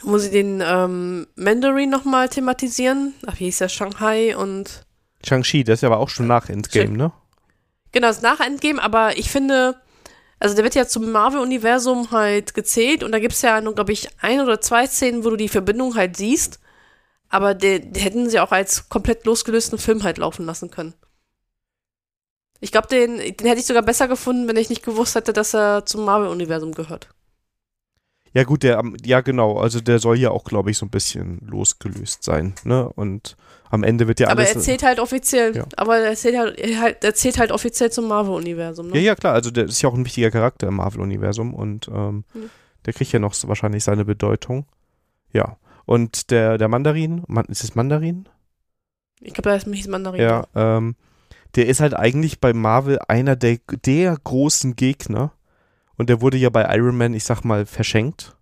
wo 0.00 0.16
sie 0.16 0.30
den 0.30 0.62
ähm, 0.64 1.26
Mandarin 1.36 1.90
nochmal 1.90 2.30
thematisieren. 2.30 3.12
Ach, 3.26 3.38
wie 3.38 3.44
hieß 3.44 3.58
der? 3.58 3.68
Shanghai 3.68 4.34
und. 4.34 4.86
Shang-Chi, 5.26 5.62
das 5.62 5.74
ist 5.74 5.82
ja 5.82 5.90
aber 5.90 5.98
auch 5.98 6.08
schon 6.08 6.26
nach 6.26 6.48
Endgame, 6.48 6.96
ne? 6.96 7.12
Genau, 7.92 8.06
das 8.06 8.16
ist 8.16 8.22
nach 8.22 8.40
Endgame, 8.40 8.82
aber 8.82 9.18
ich 9.18 9.30
finde, 9.30 9.78
also 10.38 10.54
der 10.54 10.64
wird 10.64 10.74
ja 10.74 10.86
zum 10.86 11.12
Marvel-Universum 11.12 12.12
halt 12.12 12.54
gezählt 12.54 13.04
und 13.04 13.12
da 13.12 13.18
gibt 13.18 13.34
es 13.34 13.42
ja 13.42 13.60
nur, 13.60 13.74
glaube 13.74 13.92
ich, 13.92 14.08
ein 14.22 14.40
oder 14.40 14.62
zwei 14.62 14.86
Szenen, 14.86 15.22
wo 15.22 15.28
du 15.28 15.36
die 15.36 15.50
Verbindung 15.50 15.96
halt 15.96 16.16
siehst. 16.16 16.60
Aber 17.30 17.54
den, 17.54 17.92
den 17.92 18.02
hätten 18.02 18.28
sie 18.28 18.40
auch 18.40 18.52
als 18.52 18.88
komplett 18.88 19.24
losgelösten 19.24 19.78
Film 19.78 20.02
halt 20.02 20.18
laufen 20.18 20.44
lassen 20.44 20.70
können. 20.70 20.94
Ich 22.60 22.72
glaube, 22.72 22.88
den, 22.88 23.16
den 23.16 23.46
hätte 23.46 23.60
ich 23.60 23.66
sogar 23.66 23.82
besser 23.82 24.08
gefunden, 24.08 24.46
wenn 24.46 24.56
ich 24.56 24.68
nicht 24.68 24.84
gewusst 24.84 25.14
hätte, 25.14 25.32
dass 25.32 25.54
er 25.54 25.86
zum 25.86 26.04
Marvel-Universum 26.04 26.72
gehört. 26.72 27.08
Ja, 28.32 28.44
gut, 28.44 28.62
der, 28.62 28.82
ja, 29.04 29.22
genau. 29.22 29.58
Also 29.58 29.80
der 29.80 29.98
soll 29.98 30.18
ja 30.18 30.30
auch, 30.30 30.44
glaube 30.44 30.70
ich, 30.70 30.78
so 30.78 30.86
ein 30.86 30.90
bisschen 30.90 31.40
losgelöst 31.46 32.22
sein, 32.22 32.54
ne? 32.64 32.88
Und 32.88 33.36
am 33.70 33.82
Ende 33.82 34.06
wird 34.06 34.20
ja 34.20 34.28
alles. 34.28 34.50
Aber 34.50 34.58
er 34.58 34.62
zählt 34.62 34.82
halt 34.82 35.00
offiziell, 35.00 35.56
ja. 35.56 35.64
aber 35.76 35.98
er 35.98 36.14
zählt 36.14 36.38
halt, 36.38 37.04
er 37.04 37.14
zählt 37.14 37.38
halt 37.38 37.50
offiziell 37.50 37.90
zum 37.90 38.06
Marvel-Universum, 38.06 38.88
ne? 38.88 38.96
Ja, 38.96 39.00
ja, 39.00 39.14
klar. 39.16 39.34
Also 39.34 39.50
der 39.50 39.64
ist 39.64 39.82
ja 39.82 39.88
auch 39.88 39.94
ein 39.94 40.04
wichtiger 40.04 40.30
Charakter 40.30 40.68
im 40.68 40.76
Marvel-Universum 40.76 41.54
und 41.54 41.88
ähm, 41.88 42.24
hm. 42.32 42.50
der 42.86 42.92
kriegt 42.92 43.10
ja 43.10 43.18
noch 43.18 43.34
wahrscheinlich 43.46 43.82
seine 43.82 44.04
Bedeutung. 44.04 44.66
Ja. 45.32 45.56
Und 45.86 46.30
der, 46.30 46.58
der 46.58 46.68
Mandarin, 46.68 47.24
ist 47.48 47.64
es 47.64 47.74
Mandarin? 47.74 48.28
Ich 49.20 49.34
glaube, 49.34 49.50
da 49.50 49.56
ist 49.56 49.88
Mandarin. 49.88 50.20
Ja, 50.20 50.46
ähm, 50.54 50.96
der 51.54 51.66
ist 51.66 51.80
halt 51.80 51.94
eigentlich 51.94 52.40
bei 52.40 52.52
Marvel 52.52 52.98
einer 53.08 53.36
der, 53.36 53.58
der 53.84 54.16
großen 54.16 54.76
Gegner. 54.76 55.32
Und 55.96 56.08
der 56.08 56.20
wurde 56.20 56.38
ja 56.38 56.48
bei 56.48 56.64
Iron 56.76 56.96
Man, 56.96 57.14
ich 57.14 57.24
sag 57.24 57.44
mal, 57.44 57.66
verschenkt. 57.66 58.36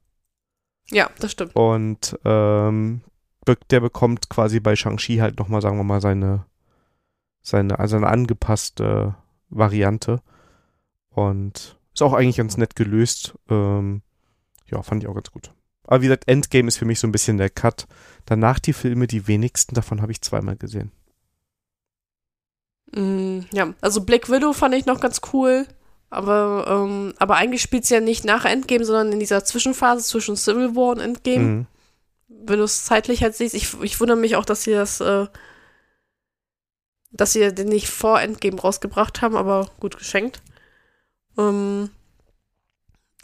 Ja, 0.90 1.10
das 1.18 1.32
stimmt. 1.32 1.56
Und 1.56 2.18
ähm, 2.24 3.02
der 3.70 3.80
bekommt 3.80 4.28
quasi 4.28 4.60
bei 4.60 4.76
Shang-Chi 4.76 5.16
halt 5.16 5.38
nochmal, 5.38 5.62
sagen 5.62 5.76
wir 5.76 5.84
mal, 5.84 6.00
seine, 6.00 6.46
seine, 7.42 7.78
also 7.78 7.96
eine 7.96 8.06
angepasste 8.06 9.16
Variante. 9.48 10.20
Und 11.10 11.78
ist 11.92 12.02
auch 12.02 12.12
eigentlich 12.12 12.36
ganz 12.36 12.56
nett 12.56 12.76
gelöst. 12.76 13.34
Ähm, 13.48 14.02
ja, 14.66 14.82
fand 14.82 15.02
ich 15.02 15.08
auch 15.08 15.14
ganz 15.14 15.32
gut. 15.32 15.52
Aber 15.88 16.02
wie 16.02 16.06
gesagt, 16.06 16.28
Endgame 16.28 16.68
ist 16.68 16.76
für 16.76 16.84
mich 16.84 17.00
so 17.00 17.06
ein 17.06 17.12
bisschen 17.12 17.38
der 17.38 17.48
Cut. 17.48 17.86
Danach 18.26 18.58
die 18.58 18.74
Filme, 18.74 19.06
die 19.06 19.26
wenigsten 19.26 19.74
davon 19.74 20.02
habe 20.02 20.12
ich 20.12 20.20
zweimal 20.20 20.54
gesehen. 20.54 20.92
Mm, 22.94 23.40
ja, 23.54 23.72
also 23.80 24.02
Black 24.02 24.30
Widow 24.30 24.52
fand 24.52 24.74
ich 24.74 24.84
noch 24.84 25.00
ganz 25.00 25.22
cool. 25.32 25.66
Aber, 26.10 26.66
ähm, 26.68 27.14
aber 27.18 27.36
eigentlich 27.36 27.62
spielt 27.62 27.84
es 27.84 27.90
ja 27.90 28.00
nicht 28.00 28.22
nach 28.26 28.44
Endgame, 28.44 28.84
sondern 28.84 29.12
in 29.12 29.18
dieser 29.18 29.44
Zwischenphase 29.44 30.04
zwischen 30.04 30.36
Civil 30.36 30.76
War 30.76 30.92
und 30.92 31.00
Endgame. 31.00 31.38
Mhm. 31.38 31.66
Wenn 32.28 32.58
du 32.58 32.64
es 32.64 32.84
zeitlich 32.84 33.22
halt 33.22 33.34
siehst, 33.34 33.54
ich, 33.54 33.80
ich 33.80 33.98
wundere 33.98 34.18
mich 34.18 34.36
auch, 34.36 34.44
dass 34.44 34.64
sie 34.64 34.72
das, 34.72 35.00
äh, 35.00 35.26
dass 37.12 37.32
sie 37.32 37.54
den 37.54 37.68
nicht 37.68 37.88
vor 37.88 38.20
Endgame 38.20 38.60
rausgebracht 38.60 39.22
haben, 39.22 39.36
aber 39.36 39.70
gut 39.80 39.96
geschenkt. 39.96 40.42
Ähm, 41.38 41.88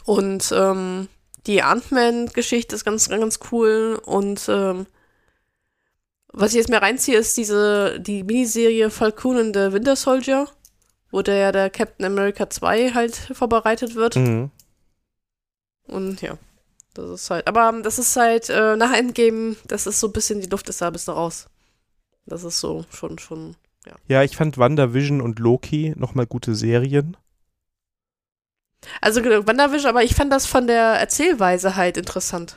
und 0.07 0.51
ähm, 0.57 1.09
die 1.47 1.63
Ant-Man-Geschichte 1.63 2.75
ist 2.75 2.85
ganz, 2.85 3.09
ganz 3.09 3.39
cool. 3.53 4.01
Und 4.05 4.47
ähm, 4.49 4.87
was 6.33 6.53
ich 6.53 6.59
jetzt 6.59 6.71
mehr 6.71 6.83
reinziehe, 6.83 7.19
ist 7.19 7.37
diese, 7.37 8.01
die 8.01 8.25
Miniserie 8.25 8.91
Falcon 8.91 9.37
and 9.39 9.57
the 9.57 9.73
Winter 9.73 9.97
Soldier, 9.97 10.49
wo 11.11 11.23
der 11.23 11.37
ja 11.37 11.53
der 11.53 11.71
Captain 11.71 12.07
America 12.07 12.49
2 12.49 12.93
halt 12.93 13.15
vorbereitet 13.15 13.95
wird. 13.95 14.17
Mhm. 14.17 14.51
Und 15.87 16.23
ja, 16.23 16.39
das 16.95 17.11
ist 17.11 17.31
halt, 17.31 17.47
aber 17.47 17.73
das 17.83 17.99
ist 17.99 18.17
halt 18.17 18.49
äh, 18.49 18.77
nach 18.77 18.93
Endgame, 18.95 19.57
das 19.67 19.87
ist 19.87 20.01
so 20.01 20.09
ein 20.09 20.13
bisschen, 20.13 20.41
die 20.41 20.49
Luft 20.49 20.69
ist 20.69 20.81
da 20.81 20.91
bis 20.91 21.05
da 21.05 21.13
raus. 21.13 21.47
Das 22.27 22.43
ist 22.43 22.59
so 22.59 22.87
schon, 22.91 23.19
schon, 23.19 23.57
ja. 23.87 23.95
Ja, 24.09 24.23
ich 24.23 24.37
fand 24.37 24.57
WandaVision 24.57 25.21
und 25.21 25.39
Loki 25.39 25.93
nochmal 25.97 26.27
gute 26.27 26.55
Serien. 26.55 27.17
Also 29.01 29.23
genau, 29.23 29.47
WandaVision, 29.47 29.89
aber 29.89 30.03
ich 30.03 30.15
fand 30.15 30.33
das 30.33 30.47
von 30.47 30.67
der 30.67 30.83
Erzählweise 30.83 31.77
halt 31.77 31.97
interessant. 31.97 32.57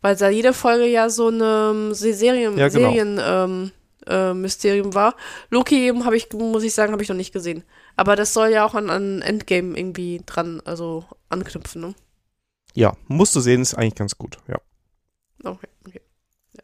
Weil 0.00 0.16
da 0.16 0.28
jede 0.28 0.52
Folge 0.52 0.86
ja 0.86 1.10
so 1.10 1.28
eine 1.28 1.72
ähm, 1.74 1.94
Serien, 1.94 2.56
ja, 2.56 2.68
genau. 2.68 2.90
Serien 2.90 3.20
ähm, 3.22 3.72
äh, 4.06 4.32
Mysterium 4.32 4.94
war. 4.94 5.14
Loki 5.50 5.86
eben 5.86 6.04
habe 6.04 6.16
ich, 6.16 6.32
muss 6.32 6.62
ich 6.62 6.74
sagen, 6.74 6.92
habe 6.92 7.02
ich 7.02 7.08
noch 7.08 7.16
nicht 7.16 7.32
gesehen. 7.32 7.64
Aber 7.96 8.14
das 8.14 8.32
soll 8.32 8.50
ja 8.50 8.64
auch 8.64 8.74
an, 8.74 8.90
an 8.90 9.22
Endgame 9.22 9.76
irgendwie 9.76 10.22
dran, 10.24 10.62
also 10.64 11.04
anknüpfen, 11.28 11.80
ne? 11.80 11.94
Ja, 12.74 12.96
musst 13.08 13.34
du 13.34 13.40
sehen, 13.40 13.60
ist 13.60 13.74
eigentlich 13.74 13.96
ganz 13.96 14.16
gut, 14.16 14.38
ja. 14.46 14.60
Okay, 15.42 15.66
okay. 15.86 16.00
Ja. 16.52 16.62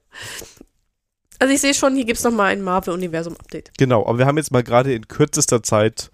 Also 1.40 1.52
ich 1.52 1.60
sehe 1.60 1.74
schon, 1.74 1.96
hier 1.96 2.04
gibt 2.04 2.18
es 2.18 2.24
nochmal 2.24 2.52
ein 2.52 2.62
Marvel-Universum-Update. 2.62 3.72
Genau, 3.78 4.06
aber 4.06 4.18
wir 4.18 4.26
haben 4.26 4.36
jetzt 4.36 4.52
mal 4.52 4.62
gerade 4.62 4.94
in 4.94 5.08
kürzester 5.08 5.62
Zeit 5.62 6.10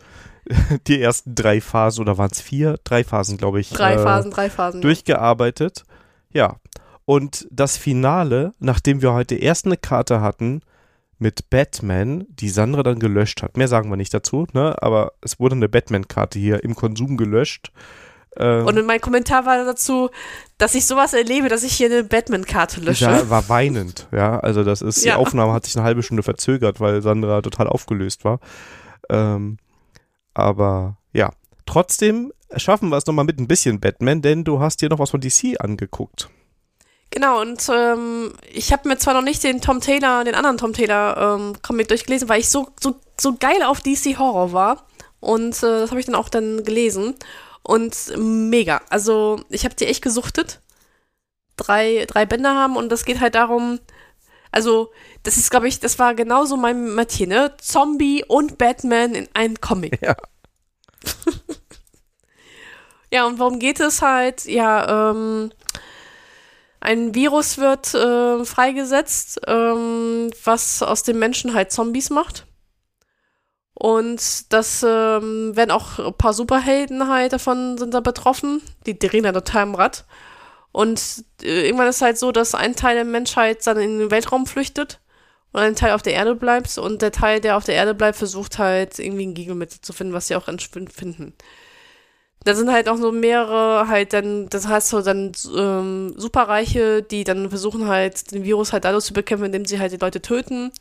die 0.86 1.00
ersten 1.00 1.34
drei 1.34 1.60
Phasen, 1.60 2.02
oder 2.02 2.18
waren 2.18 2.30
es 2.32 2.40
vier? 2.40 2.78
Drei 2.84 3.04
Phasen, 3.04 3.36
glaube 3.36 3.60
ich. 3.60 3.70
Drei 3.70 3.94
äh, 3.94 3.98
Phasen, 3.98 4.30
drei 4.30 4.50
Phasen. 4.50 4.80
Durchgearbeitet. 4.80 5.84
Ja. 6.32 6.56
Und 7.04 7.48
das 7.50 7.76
Finale, 7.76 8.52
nachdem 8.58 9.02
wir 9.02 9.12
heute 9.12 9.34
erst 9.34 9.66
eine 9.66 9.76
Karte 9.76 10.20
hatten 10.20 10.62
mit 11.18 11.50
Batman, 11.50 12.24
die 12.30 12.48
Sandra 12.48 12.82
dann 12.82 12.98
gelöscht 12.98 13.42
hat. 13.42 13.56
Mehr 13.56 13.68
sagen 13.68 13.90
wir 13.90 13.96
nicht 13.96 14.14
dazu, 14.14 14.46
ne? 14.52 14.74
Aber 14.80 15.12
es 15.20 15.38
wurde 15.38 15.54
eine 15.54 15.68
Batman-Karte 15.68 16.38
hier 16.38 16.64
im 16.64 16.74
Konsum 16.74 17.16
gelöscht. 17.16 17.72
Ähm, 18.36 18.64
und 18.66 18.86
mein 18.86 19.00
Kommentar 19.00 19.44
war 19.44 19.64
dazu, 19.64 20.08
dass 20.56 20.74
ich 20.74 20.86
sowas 20.86 21.12
erlebe, 21.12 21.48
dass 21.48 21.62
ich 21.62 21.72
hier 21.72 21.90
eine 21.90 22.04
Batman-Karte 22.04 22.80
lösche. 22.80 23.04
Ja, 23.04 23.28
war 23.28 23.48
weinend, 23.48 24.08
ja. 24.12 24.38
Also 24.38 24.64
das 24.64 24.80
ist, 24.80 25.04
ja. 25.04 25.14
die 25.14 25.20
Aufnahme 25.20 25.52
hat 25.52 25.66
sich 25.66 25.76
eine 25.76 25.84
halbe 25.84 26.02
Stunde 26.02 26.22
verzögert, 26.22 26.80
weil 26.80 27.02
Sandra 27.02 27.42
total 27.42 27.66
aufgelöst 27.66 28.24
war. 28.24 28.40
Ähm, 29.10 29.58
aber 30.34 30.96
ja, 31.12 31.30
trotzdem 31.66 32.32
schaffen 32.56 32.88
wir 32.88 32.96
es 32.96 33.06
nochmal 33.06 33.24
mit 33.24 33.38
ein 33.38 33.48
bisschen 33.48 33.80
Batman, 33.80 34.22
denn 34.22 34.44
du 34.44 34.60
hast 34.60 34.82
dir 34.82 34.88
noch 34.88 34.98
was 34.98 35.10
von 35.10 35.20
DC 35.20 35.60
angeguckt. 35.60 36.28
Genau, 37.10 37.40
und 37.40 37.68
ähm, 37.72 38.32
ich 38.52 38.72
habe 38.72 38.88
mir 38.88 38.96
zwar 38.96 39.14
noch 39.14 39.22
nicht 39.22 39.42
den 39.42 39.60
Tom 39.60 39.80
Taylor, 39.80 40.22
den 40.22 40.36
anderen 40.36 40.58
Tom 40.58 40.72
Taylor 40.72 41.36
ähm, 41.38 41.54
Comic 41.60 41.88
durchgelesen, 41.88 42.28
weil 42.28 42.40
ich 42.40 42.48
so, 42.48 42.68
so, 42.80 43.00
so 43.20 43.34
geil 43.36 43.62
auf 43.64 43.80
DC 43.80 44.18
Horror 44.18 44.52
war. 44.52 44.86
Und 45.18 45.56
äh, 45.58 45.80
das 45.80 45.90
habe 45.90 45.98
ich 45.98 46.06
dann 46.06 46.14
auch 46.14 46.28
dann 46.28 46.62
gelesen. 46.62 47.16
Und 47.62 48.12
mega. 48.16 48.80
Also, 48.90 49.40
ich 49.50 49.64
habe 49.64 49.74
die 49.74 49.86
echt 49.86 50.02
gesuchtet. 50.02 50.60
Drei, 51.56 52.06
drei 52.06 52.26
Bänder 52.26 52.54
haben 52.54 52.76
und 52.76 52.90
das 52.90 53.04
geht 53.04 53.20
halt 53.20 53.34
darum, 53.34 53.80
also, 54.52 54.92
das 55.22 55.36
ist, 55.36 55.50
glaube 55.50 55.68
ich, 55.68 55.80
das 55.80 55.98
war 55.98 56.14
genauso 56.14 56.56
mein 56.56 56.94
Metier, 56.94 57.26
ne? 57.26 57.54
Zombie 57.58 58.24
und 58.26 58.58
Batman 58.58 59.14
in 59.14 59.28
einem 59.34 59.60
Comic. 59.60 60.00
Ja. 60.02 60.16
ja, 63.12 63.26
und 63.26 63.38
worum 63.38 63.58
geht 63.58 63.80
es 63.80 64.02
halt? 64.02 64.44
Ja, 64.44 65.10
ähm, 65.10 65.50
ein 66.80 67.14
Virus 67.14 67.58
wird 67.58 67.94
äh, 67.94 68.44
freigesetzt, 68.44 69.40
ähm, 69.46 70.30
was 70.44 70.82
aus 70.82 71.02
den 71.02 71.18
Menschen 71.18 71.54
halt 71.54 71.72
Zombies 71.72 72.10
macht. 72.10 72.46
Und 73.74 74.52
das 74.52 74.84
ähm, 74.86 75.56
werden 75.56 75.70
auch 75.70 75.98
ein 75.98 76.14
paar 76.14 76.34
Superhelden 76.34 77.08
halt 77.08 77.32
davon 77.32 77.78
sind 77.78 77.94
da 77.94 78.00
betroffen. 78.00 78.60
Die 78.84 78.98
drehen 78.98 79.24
da 79.24 79.32
total 79.32 79.62
im 79.62 79.74
Rad. 79.74 80.04
Und 80.72 81.24
äh, 81.42 81.66
irgendwann 81.66 81.88
ist 81.88 82.02
halt 82.02 82.18
so, 82.18 82.32
dass 82.32 82.54
ein 82.54 82.76
Teil 82.76 82.94
der 82.94 83.04
Menschheit 83.04 83.66
dann 83.66 83.78
in 83.78 83.98
den 83.98 84.10
Weltraum 84.10 84.46
flüchtet 84.46 85.00
und 85.52 85.60
ein 85.60 85.76
Teil 85.76 85.92
auf 85.92 86.02
der 86.02 86.14
Erde 86.14 86.34
bleibt. 86.34 86.78
Und 86.78 87.02
der 87.02 87.12
Teil, 87.12 87.40
der 87.40 87.56
auf 87.56 87.64
der 87.64 87.74
Erde 87.74 87.94
bleibt, 87.94 88.18
versucht 88.18 88.58
halt 88.58 88.98
irgendwie 88.98 89.26
ein 89.26 89.34
Gegenmittel 89.34 89.80
zu 89.80 89.92
finden, 89.92 90.12
was 90.12 90.28
sie 90.28 90.36
auch 90.36 90.46
finden. 90.46 91.34
Da 92.44 92.54
sind 92.54 92.72
halt 92.72 92.88
auch 92.88 92.96
so 92.96 93.12
mehrere 93.12 93.88
halt 93.88 94.14
dann, 94.14 94.48
das 94.48 94.66
heißt 94.66 94.88
so 94.88 95.02
dann 95.02 95.32
ähm, 95.54 96.14
Superreiche, 96.16 97.02
die 97.02 97.24
dann 97.24 97.50
versuchen 97.50 97.86
halt 97.86 98.32
den 98.32 98.44
Virus 98.44 98.72
halt 98.72 98.84
dadurch 98.84 99.04
zu 99.04 99.12
bekämpfen, 99.12 99.46
indem 99.46 99.66
sie 99.66 99.78
halt 99.78 99.92
die 99.92 99.98
Leute 99.98 100.22
töten. 100.22 100.72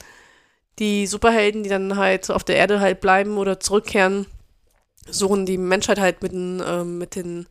Die 0.80 1.08
Superhelden, 1.08 1.64
die 1.64 1.70
dann 1.70 1.98
halt 1.98 2.32
auf 2.32 2.46
der 2.46 2.56
Erde 2.58 2.80
halt 2.80 3.02
bleiben 3.02 3.38
oder 3.38 3.60
zurückkehren, 3.60 4.28
suchen 5.10 5.46
die 5.46 5.58
Menschheit 5.58 6.00
halt 6.00 6.22
mit 6.22 6.32
den, 6.32 6.64
ähm, 6.66 6.98
mit 6.98 7.16
den, 7.16 7.48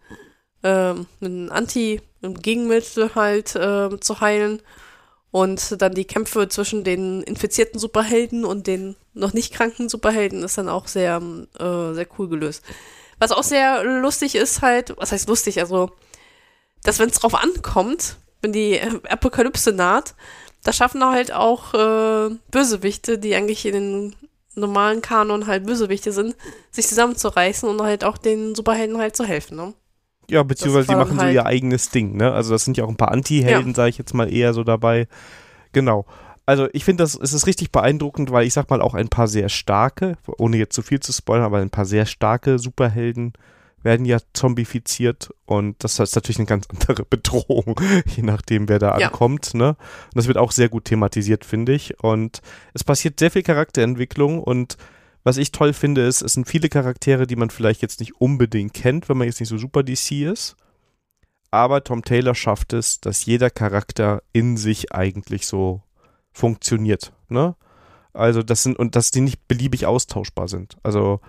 ähm, 0.63 1.07
mit 1.21 1.31
den 1.31 1.51
Anti- 1.51 2.01
und 2.23 2.43
Gegenmittel 2.43 3.15
halt 3.15 3.55
äh, 3.55 3.99
zu 4.01 4.21
heilen. 4.21 4.63
Und 5.31 5.81
dann 5.83 5.95
die 5.95 6.07
Kämpfe 6.07 6.49
zwischen 6.49 6.85
den 6.85 7.23
infizierten 7.23 7.79
Superhelden 7.79 8.45
und 8.45 8.67
den 8.67 8.97
noch 9.13 9.35
nicht 9.35 9.53
kranken 9.53 9.89
Superhelden 9.89 10.43
ist 10.43 10.57
dann 10.57 10.71
auch 10.71 10.89
sehr, 10.89 11.21
äh, 11.59 11.93
sehr 11.93 12.07
cool 12.19 12.29
gelöst. 12.29 12.65
Was 13.19 13.33
auch 13.33 13.43
sehr 13.43 13.85
lustig 13.85 14.37
ist 14.37 14.63
halt, 14.63 14.97
was 14.97 15.13
heißt 15.13 15.29
lustig, 15.29 15.61
also, 15.61 15.91
dass 16.83 16.99
wenn 16.99 17.11
es 17.11 17.19
drauf 17.19 17.35
ankommt, 17.35 18.17
wenn 18.41 18.53
die 18.53 18.81
Apokalypse 19.09 19.73
naht, 19.73 20.15
da 20.63 20.73
schaffen 20.73 21.05
halt 21.05 21.33
auch 21.33 21.75
äh, 21.75 22.35
Bösewichte, 22.51 23.19
die 23.19 23.35
eigentlich 23.35 23.67
in 23.67 23.73
den 23.73 24.17
normalen 24.55 25.03
Kanon 25.03 25.47
halt 25.47 25.67
Bösewichte 25.67 26.13
sind, 26.13 26.37
sich 26.71 26.89
zusammenzureißen 26.89 27.69
und 27.69 27.83
halt 27.83 28.05
auch 28.05 28.19
den 28.19 28.55
Superhelden 28.55 28.99
halt 28.99 29.17
zu 29.17 29.25
helfen, 29.25 29.57
ne? 29.57 29.75
Ja, 30.31 30.43
beziehungsweise 30.43 30.89
die 30.89 30.95
machen 30.95 31.19
halt 31.19 31.31
so 31.31 31.35
ihr 31.35 31.47
eigenes 31.47 31.91
Ding, 31.91 32.17
ne? 32.17 32.33
Also 32.33 32.53
das 32.53 32.65
sind 32.65 32.77
ja 32.77 32.85
auch 32.85 32.89
ein 32.89 32.97
paar 32.97 33.13
Anti-Helden, 33.13 33.71
ja. 33.71 33.75
sage 33.75 33.91
ich 33.91 33.99
jetzt 33.99 34.15
mal 34.15 34.33
eher 34.33 34.53
so 34.55 34.65
dabei. 34.65 35.09
Genau 35.73 36.07
also 36.49 36.67
ich 36.73 36.83
finde, 36.83 37.05
das 37.05 37.15
es 37.15 37.35
ist 37.35 37.47
richtig 37.47 37.73
beeindruckend, 37.73 38.33
weil 38.33 38.47
ich 38.47 38.55
sag 38.55 38.71
mal 38.71 38.81
auch 38.81 38.95
ein 38.95 39.11
paar 39.11 39.29
sehr 39.29 39.51
starke, 39.51 40.17
ohne 40.39 40.57
jetzt 40.57 40.75
zu 40.75 40.81
viel 40.81 40.99
zu 40.99 41.13
spoilern, 41.13 41.45
aber 41.45 41.59
ein 41.59 41.69
paar 41.69 41.85
sehr 41.85 42.07
starke 42.07 42.59
Superhelden 42.59 43.35
werden 43.83 44.07
ja 44.07 44.17
zombifiziert 44.33 45.29
und 45.45 45.77
das 45.85 45.99
ist 45.99 46.15
natürlich 46.15 46.39
eine 46.39 46.47
ganz 46.47 46.67
andere 46.71 47.05
Bedrohung, 47.05 47.79
je 48.17 48.23
nachdem, 48.23 48.67
wer 48.71 48.79
da 48.79 48.99
ja. 48.99 49.09
ankommt. 49.09 49.53
Ne? 49.53 49.69
Und 49.69 49.77
das 50.15 50.27
wird 50.27 50.39
auch 50.39 50.51
sehr 50.51 50.71
gut 50.71 50.87
thematisiert, 50.87 51.45
finde 51.45 51.75
ich. 51.75 52.03
Und 52.03 52.41
es 52.73 52.83
passiert 52.83 53.21
sehr 53.21 53.31
viel 53.31 53.43
Charakterentwicklung 53.43 54.43
und 54.43 54.79
was 55.29 55.37
ich 55.37 55.53
toll 55.53 55.75
finde, 55.75 56.07
ist, 56.07 56.23
es 56.23 56.33
sind 56.33 56.49
viele 56.49 56.71
Charaktere, 56.71 57.27
die 57.27 57.37
man 57.37 57.51
vielleicht 57.51 57.83
jetzt 57.83 58.01
nicht 58.01 58.19
unbedingt 58.19 58.73
kennt, 58.73 59.11
wenn 59.11 59.19
man 59.19 59.27
jetzt 59.27 59.41
nicht 59.41 59.51
so 59.51 59.59
super 59.59 59.83
DC 59.83 60.23
ist. 60.23 60.57
Aber 61.51 61.85
Tom 61.85 62.03
Taylor 62.03 62.35
schafft 62.35 62.73
es, 62.73 62.99
dass 63.03 63.27
jeder 63.27 63.51
Charakter 63.51 64.23
in 64.33 64.57
sich 64.57 64.95
eigentlich 64.95 65.47
so 65.47 65.83
funktioniert. 66.33 67.13
Ne? 67.29 67.57
Also 68.15 68.43
das 68.43 68.63
sind 68.63 68.79
und 68.79 68.97
dass 68.97 69.11
die 69.11 69.21
nicht 69.21 69.47
beliebig 69.49 69.85
austauschbar 69.85 70.49
sind. 70.49 70.79
Also 70.83 71.21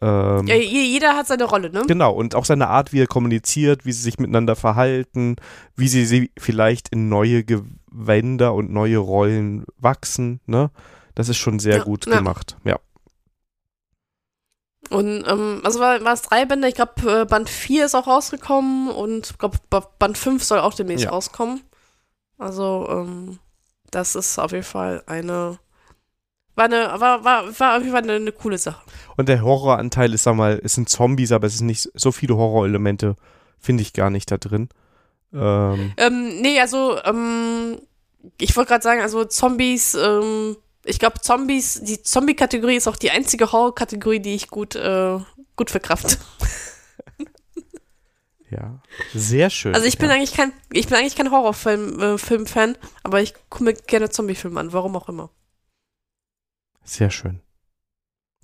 ähm, 0.00 0.48
ja, 0.48 0.56
jeder 0.56 1.14
hat 1.14 1.28
seine 1.28 1.44
Rolle, 1.44 1.70
ne? 1.70 1.84
Genau, 1.86 2.12
und 2.12 2.34
auch 2.34 2.44
seine 2.44 2.66
Art, 2.66 2.92
wie 2.92 3.02
er 3.02 3.06
kommuniziert, 3.06 3.86
wie 3.86 3.92
sie 3.92 4.02
sich 4.02 4.18
miteinander 4.18 4.56
verhalten, 4.56 5.36
wie 5.76 5.86
sie, 5.86 6.06
sie 6.06 6.32
vielleicht 6.36 6.88
in 6.88 7.08
neue 7.08 7.44
Gewänder 7.44 8.54
und 8.54 8.72
neue 8.72 8.98
Rollen 8.98 9.64
wachsen, 9.76 10.40
ne? 10.46 10.72
Das 11.14 11.28
ist 11.28 11.38
schon 11.38 11.58
sehr 11.60 11.78
ja, 11.78 11.84
gut 11.84 12.06
ja. 12.06 12.18
gemacht, 12.18 12.56
ja. 12.64 12.78
Und, 14.90 15.24
ähm, 15.26 15.60
also 15.64 15.80
war, 15.80 16.02
war 16.04 16.14
es 16.14 16.22
drei 16.22 16.44
Bände, 16.44 16.68
ich 16.68 16.74
glaube, 16.74 17.22
äh, 17.22 17.24
Band 17.24 17.48
4 17.48 17.86
ist 17.86 17.94
auch 17.94 18.06
rausgekommen 18.06 18.88
und 18.90 19.30
ich 19.30 19.38
glaube, 19.38 19.58
Band 19.98 20.16
5 20.16 20.42
soll 20.42 20.60
auch 20.60 20.74
demnächst 20.74 21.04
ja. 21.04 21.10
rauskommen. 21.10 21.60
Also, 22.38 22.86
ähm, 22.90 23.38
das 23.90 24.14
ist 24.14 24.38
auf 24.38 24.52
jeden 24.52 24.64
Fall 24.64 25.02
eine 25.06 25.58
war 26.58 26.64
eine, 26.64 27.00
war, 27.00 27.24
war, 27.24 27.60
war 27.60 27.76
auf 27.76 27.82
jeden 27.82 27.92
Fall 27.92 28.02
eine, 28.02 28.14
eine, 28.14 28.32
coole 28.32 28.58
Sache. 28.58 28.82
Und 29.16 29.28
der 29.28 29.42
Horroranteil 29.42 30.12
ist, 30.12 30.24
sag 30.24 30.34
mal, 30.34 30.60
es 30.62 30.74
sind 30.74 30.88
Zombies, 30.88 31.32
aber 31.32 31.46
es 31.46 31.58
sind 31.58 31.68
nicht 31.68 31.88
so 31.94 32.12
viele 32.12 32.36
Horrorelemente, 32.36 33.14
finde 33.58 33.82
ich 33.82 33.92
gar 33.92 34.10
nicht 34.10 34.30
da 34.30 34.38
drin. 34.38 34.68
Ähm, 35.32 35.92
ähm 35.96 36.40
nee, 36.40 36.60
also, 36.60 36.98
ähm, 37.04 37.78
ich 38.40 38.56
wollte 38.56 38.70
gerade 38.70 38.82
sagen, 38.82 39.00
also 39.00 39.24
Zombies, 39.24 39.94
ähm, 39.94 40.56
ich 40.88 40.98
glaube, 40.98 41.20
Zombies, 41.20 41.80
die 41.82 42.02
Zombie-Kategorie 42.02 42.76
ist 42.76 42.88
auch 42.88 42.96
die 42.96 43.10
einzige 43.10 43.52
Horror-Kategorie, 43.52 44.20
die 44.20 44.34
ich 44.34 44.48
gut, 44.48 44.74
äh, 44.74 45.18
gut 45.56 45.70
verkrafte. 45.70 46.16
Ja, 48.50 48.80
sehr 49.12 49.50
schön. 49.50 49.74
Also 49.74 49.86
ich 49.86 49.98
bin 49.98 50.08
ja. 50.08 50.14
eigentlich 50.14 50.32
kein, 50.32 50.52
ich 50.72 50.86
bin 50.86 50.96
eigentlich 50.96 51.16
kein 51.16 51.30
Horrorfilm-Fan, 51.30 52.74
äh, 52.74 52.78
aber 53.02 53.20
ich 53.20 53.34
gucke 53.50 53.64
mir 53.64 53.74
gerne 53.74 54.08
Zombie-Filme 54.08 54.58
an, 54.58 54.72
warum 54.72 54.96
auch 54.96 55.10
immer. 55.10 55.30
Sehr 56.82 57.10
schön. 57.10 57.42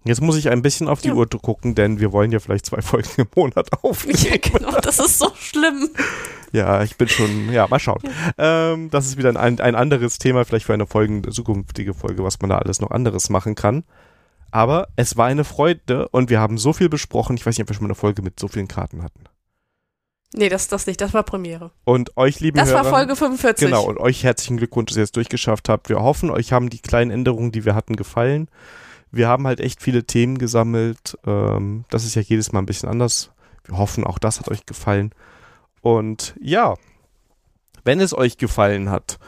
Jetzt 0.05 0.21
muss 0.21 0.37
ich 0.37 0.51
ein 0.51 0.61
bisschen 0.61 0.87
auf 0.87 1.01
die 1.01 1.09
ja. 1.09 1.15
Uhr 1.15 1.27
gucken, 1.29 1.75
denn 1.75 1.99
wir 1.99 2.13
wollen 2.13 2.31
ja 2.31 2.39
vielleicht 2.39 2.67
zwei 2.67 2.83
Folgen 2.83 3.09
im 3.17 3.27
Monat 3.35 3.69
aufnehmen. 3.83 4.19
Ja, 4.23 4.37
genau, 4.37 4.79
das 4.81 4.99
ist 4.99 5.19
so 5.19 5.31
schlimm. 5.35 5.89
ja, 6.53 6.83
ich 6.83 6.97
bin 6.97 7.09
schon, 7.09 7.51
ja, 7.53 7.67
mal 7.69 7.79
schauen. 7.79 8.03
Ja. 8.39 8.73
Ähm, 8.73 8.91
das 8.91 9.07
ist 9.07 9.17
wieder 9.17 9.31
ein, 9.31 9.61
ein 9.61 9.75
anderes 9.75 10.19
Thema, 10.19 10.45
vielleicht 10.45 10.67
für 10.67 10.75
eine 10.75 10.87
folgende, 10.87 11.31
zukünftige 11.31 11.95
Folge, 11.95 12.23
was 12.23 12.41
man 12.41 12.51
da 12.51 12.59
alles 12.59 12.81
noch 12.81 12.91
anderes 12.91 13.31
machen 13.31 13.55
kann. 13.55 13.85
Aber 14.51 14.89
es 14.95 15.17
war 15.17 15.27
eine 15.27 15.43
Freude 15.43 16.09
und 16.11 16.31
wir 16.31 16.39
haben 16.39 16.59
so 16.59 16.73
viel 16.73 16.89
besprochen. 16.89 17.37
Ich 17.37 17.45
weiß 17.45 17.57
nicht, 17.57 17.63
ob 17.63 17.71
wir 17.71 17.75
schon 17.75 17.85
mal 17.85 17.89
eine 17.89 17.97
Folge 17.97 18.23
mit 18.23 18.39
so 18.39 18.47
vielen 18.47 18.69
Karten 18.69 19.03
hatten. 19.03 19.25
Nee, 20.37 20.49
das, 20.49 20.69
das 20.69 20.87
nicht. 20.87 21.01
Das 21.01 21.15
war 21.15 21.23
Premiere. 21.23 21.71
Und 21.85 22.17
euch, 22.17 22.41
lieben 22.41 22.59
Das 22.59 22.71
Hörer, 22.71 22.85
war 22.85 22.91
Folge 22.91 23.17
45. 23.17 23.67
Genau, 23.67 23.85
und 23.85 23.99
euch 23.99 24.25
herzlichen 24.25 24.57
Glückwunsch, 24.57 24.91
dass 24.91 24.97
ihr 24.97 25.05
es 25.05 25.13
durchgeschafft 25.13 25.69
habt. 25.69 25.89
Wir 25.89 26.01
hoffen, 26.01 26.31
euch 26.31 26.53
haben 26.53 26.71
die 26.71 26.81
kleinen 26.81 27.11
Änderungen, 27.11 27.53
die 27.53 27.65
wir 27.65 27.75
hatten, 27.75 27.97
gefallen. 27.97 28.49
Wir 29.15 29.29
haben 29.29 29.47
halt 29.47 29.61
echt 29.61 29.81
viele 29.81 30.05
Themen 30.05 30.39
gesammelt. 30.39 31.17
Ähm, 31.25 31.85
das 31.91 32.05
ist 32.05 32.17
ja 32.17 32.23
jedes 32.23 32.53
Mal 32.53 32.61
ein 32.61 32.67
bisschen 32.67 32.89
anders. 32.89 33.31
Wir 33.65 33.79
hoffen, 33.79 34.05
auch 34.05 34.19
das 34.19 34.41
hat 34.41 34.49
euch 34.49 34.67
gefallen. 34.67 35.13
Und 35.81 36.35
ja, 36.41 36.75
wenn 37.85 38.01
es 38.01 38.17
euch 38.17 38.39
gefallen 38.39 38.91
hat, 38.91 39.19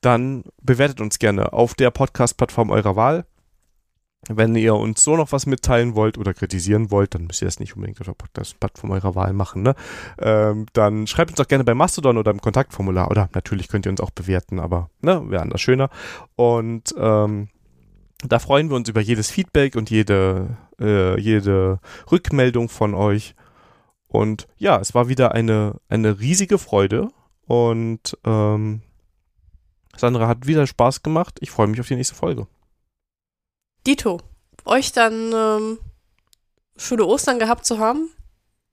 dann 0.00 0.44
bewertet 0.60 1.00
uns 1.00 1.18
gerne 1.18 1.52
auf 1.52 1.74
der 1.74 1.90
Podcast-Plattform 1.90 2.70
eurer 2.70 2.96
Wahl. 2.96 3.24
Wenn 4.28 4.56
ihr 4.56 4.74
uns 4.74 5.04
so 5.04 5.16
noch 5.16 5.30
was 5.30 5.46
mitteilen 5.46 5.94
wollt 5.94 6.18
oder 6.18 6.34
kritisieren 6.34 6.90
wollt, 6.90 7.14
dann 7.14 7.26
müsst 7.26 7.42
ihr 7.42 7.46
das 7.46 7.60
nicht 7.60 7.76
unbedingt 7.76 8.00
auf 8.00 8.06
der 8.06 8.14
Podcast-Plattform 8.14 8.90
eurer 8.90 9.14
Wahl 9.14 9.32
machen. 9.32 9.62
Ne? 9.62 9.74
Ähm, 10.18 10.66
dann 10.72 11.06
schreibt 11.06 11.30
uns 11.30 11.38
doch 11.38 11.48
gerne 11.48 11.64
bei 11.64 11.74
Mastodon 11.74 12.18
oder 12.18 12.32
im 12.32 12.40
Kontaktformular. 12.40 13.10
Oder 13.10 13.30
natürlich 13.34 13.68
könnt 13.68 13.86
ihr 13.86 13.90
uns 13.90 14.00
auch 14.00 14.10
bewerten, 14.10 14.58
aber 14.58 14.90
ne, 15.00 15.22
wäre 15.30 15.42
anders 15.42 15.60
schöner. 15.60 15.90
Und 16.34 16.94
ähm, 16.98 17.48
da 18.22 18.38
freuen 18.38 18.70
wir 18.70 18.76
uns 18.76 18.88
über 18.88 19.00
jedes 19.00 19.30
Feedback 19.30 19.76
und 19.76 19.90
jede, 19.90 20.56
äh, 20.80 21.20
jede 21.20 21.80
Rückmeldung 22.10 22.68
von 22.68 22.94
euch. 22.94 23.34
Und 24.08 24.46
ja, 24.56 24.78
es 24.80 24.94
war 24.94 25.08
wieder 25.08 25.32
eine, 25.32 25.80
eine 25.88 26.18
riesige 26.18 26.58
Freude. 26.58 27.08
Und 27.46 28.16
ähm, 28.24 28.82
Sandra 29.96 30.28
hat 30.28 30.46
wieder 30.46 30.66
Spaß 30.66 31.02
gemacht. 31.02 31.38
Ich 31.40 31.50
freue 31.50 31.66
mich 31.66 31.80
auf 31.80 31.88
die 31.88 31.96
nächste 31.96 32.14
Folge. 32.14 32.46
Dito, 33.86 34.20
euch 34.64 34.92
dann 34.92 35.32
ähm, 35.32 35.78
schöne 36.76 37.04
Ostern 37.04 37.38
gehabt 37.38 37.66
zu 37.66 37.78
haben. 37.78 38.10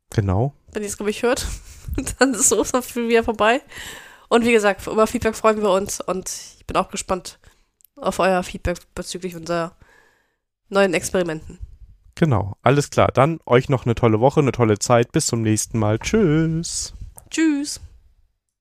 Genau. 0.09 0.53
Wenn 0.71 0.83
ihr 0.83 0.89
es, 0.89 0.97
glaube 0.97 1.11
ich, 1.11 1.23
hört, 1.23 1.45
dann 2.19 2.33
ist 2.33 2.51
Ostern 2.53 2.83
wieder 2.95 3.23
vorbei. 3.23 3.61
Und 4.29 4.45
wie 4.45 4.51
gesagt, 4.51 4.87
über 4.87 5.05
Feedback 5.05 5.35
freuen 5.35 5.61
wir 5.61 5.69
uns 5.69 6.01
und 6.01 6.29
ich 6.57 6.65
bin 6.65 6.77
auch 6.77 6.89
gespannt 6.89 7.39
auf 7.95 8.19
euer 8.19 8.43
Feedback 8.43 8.79
bezüglich 8.95 9.35
unserer 9.35 9.75
neuen 10.69 10.93
Experimenten. 10.93 11.59
Genau, 12.15 12.55
alles 12.61 12.89
klar. 12.89 13.09
Dann 13.13 13.39
euch 13.45 13.69
noch 13.69 13.85
eine 13.85 13.95
tolle 13.95 14.19
Woche, 14.19 14.39
eine 14.39 14.51
tolle 14.51 14.79
Zeit. 14.79 15.11
Bis 15.11 15.25
zum 15.25 15.41
nächsten 15.41 15.79
Mal. 15.79 15.99
Tschüss. 15.99 16.93
Tschüss. 17.29 17.81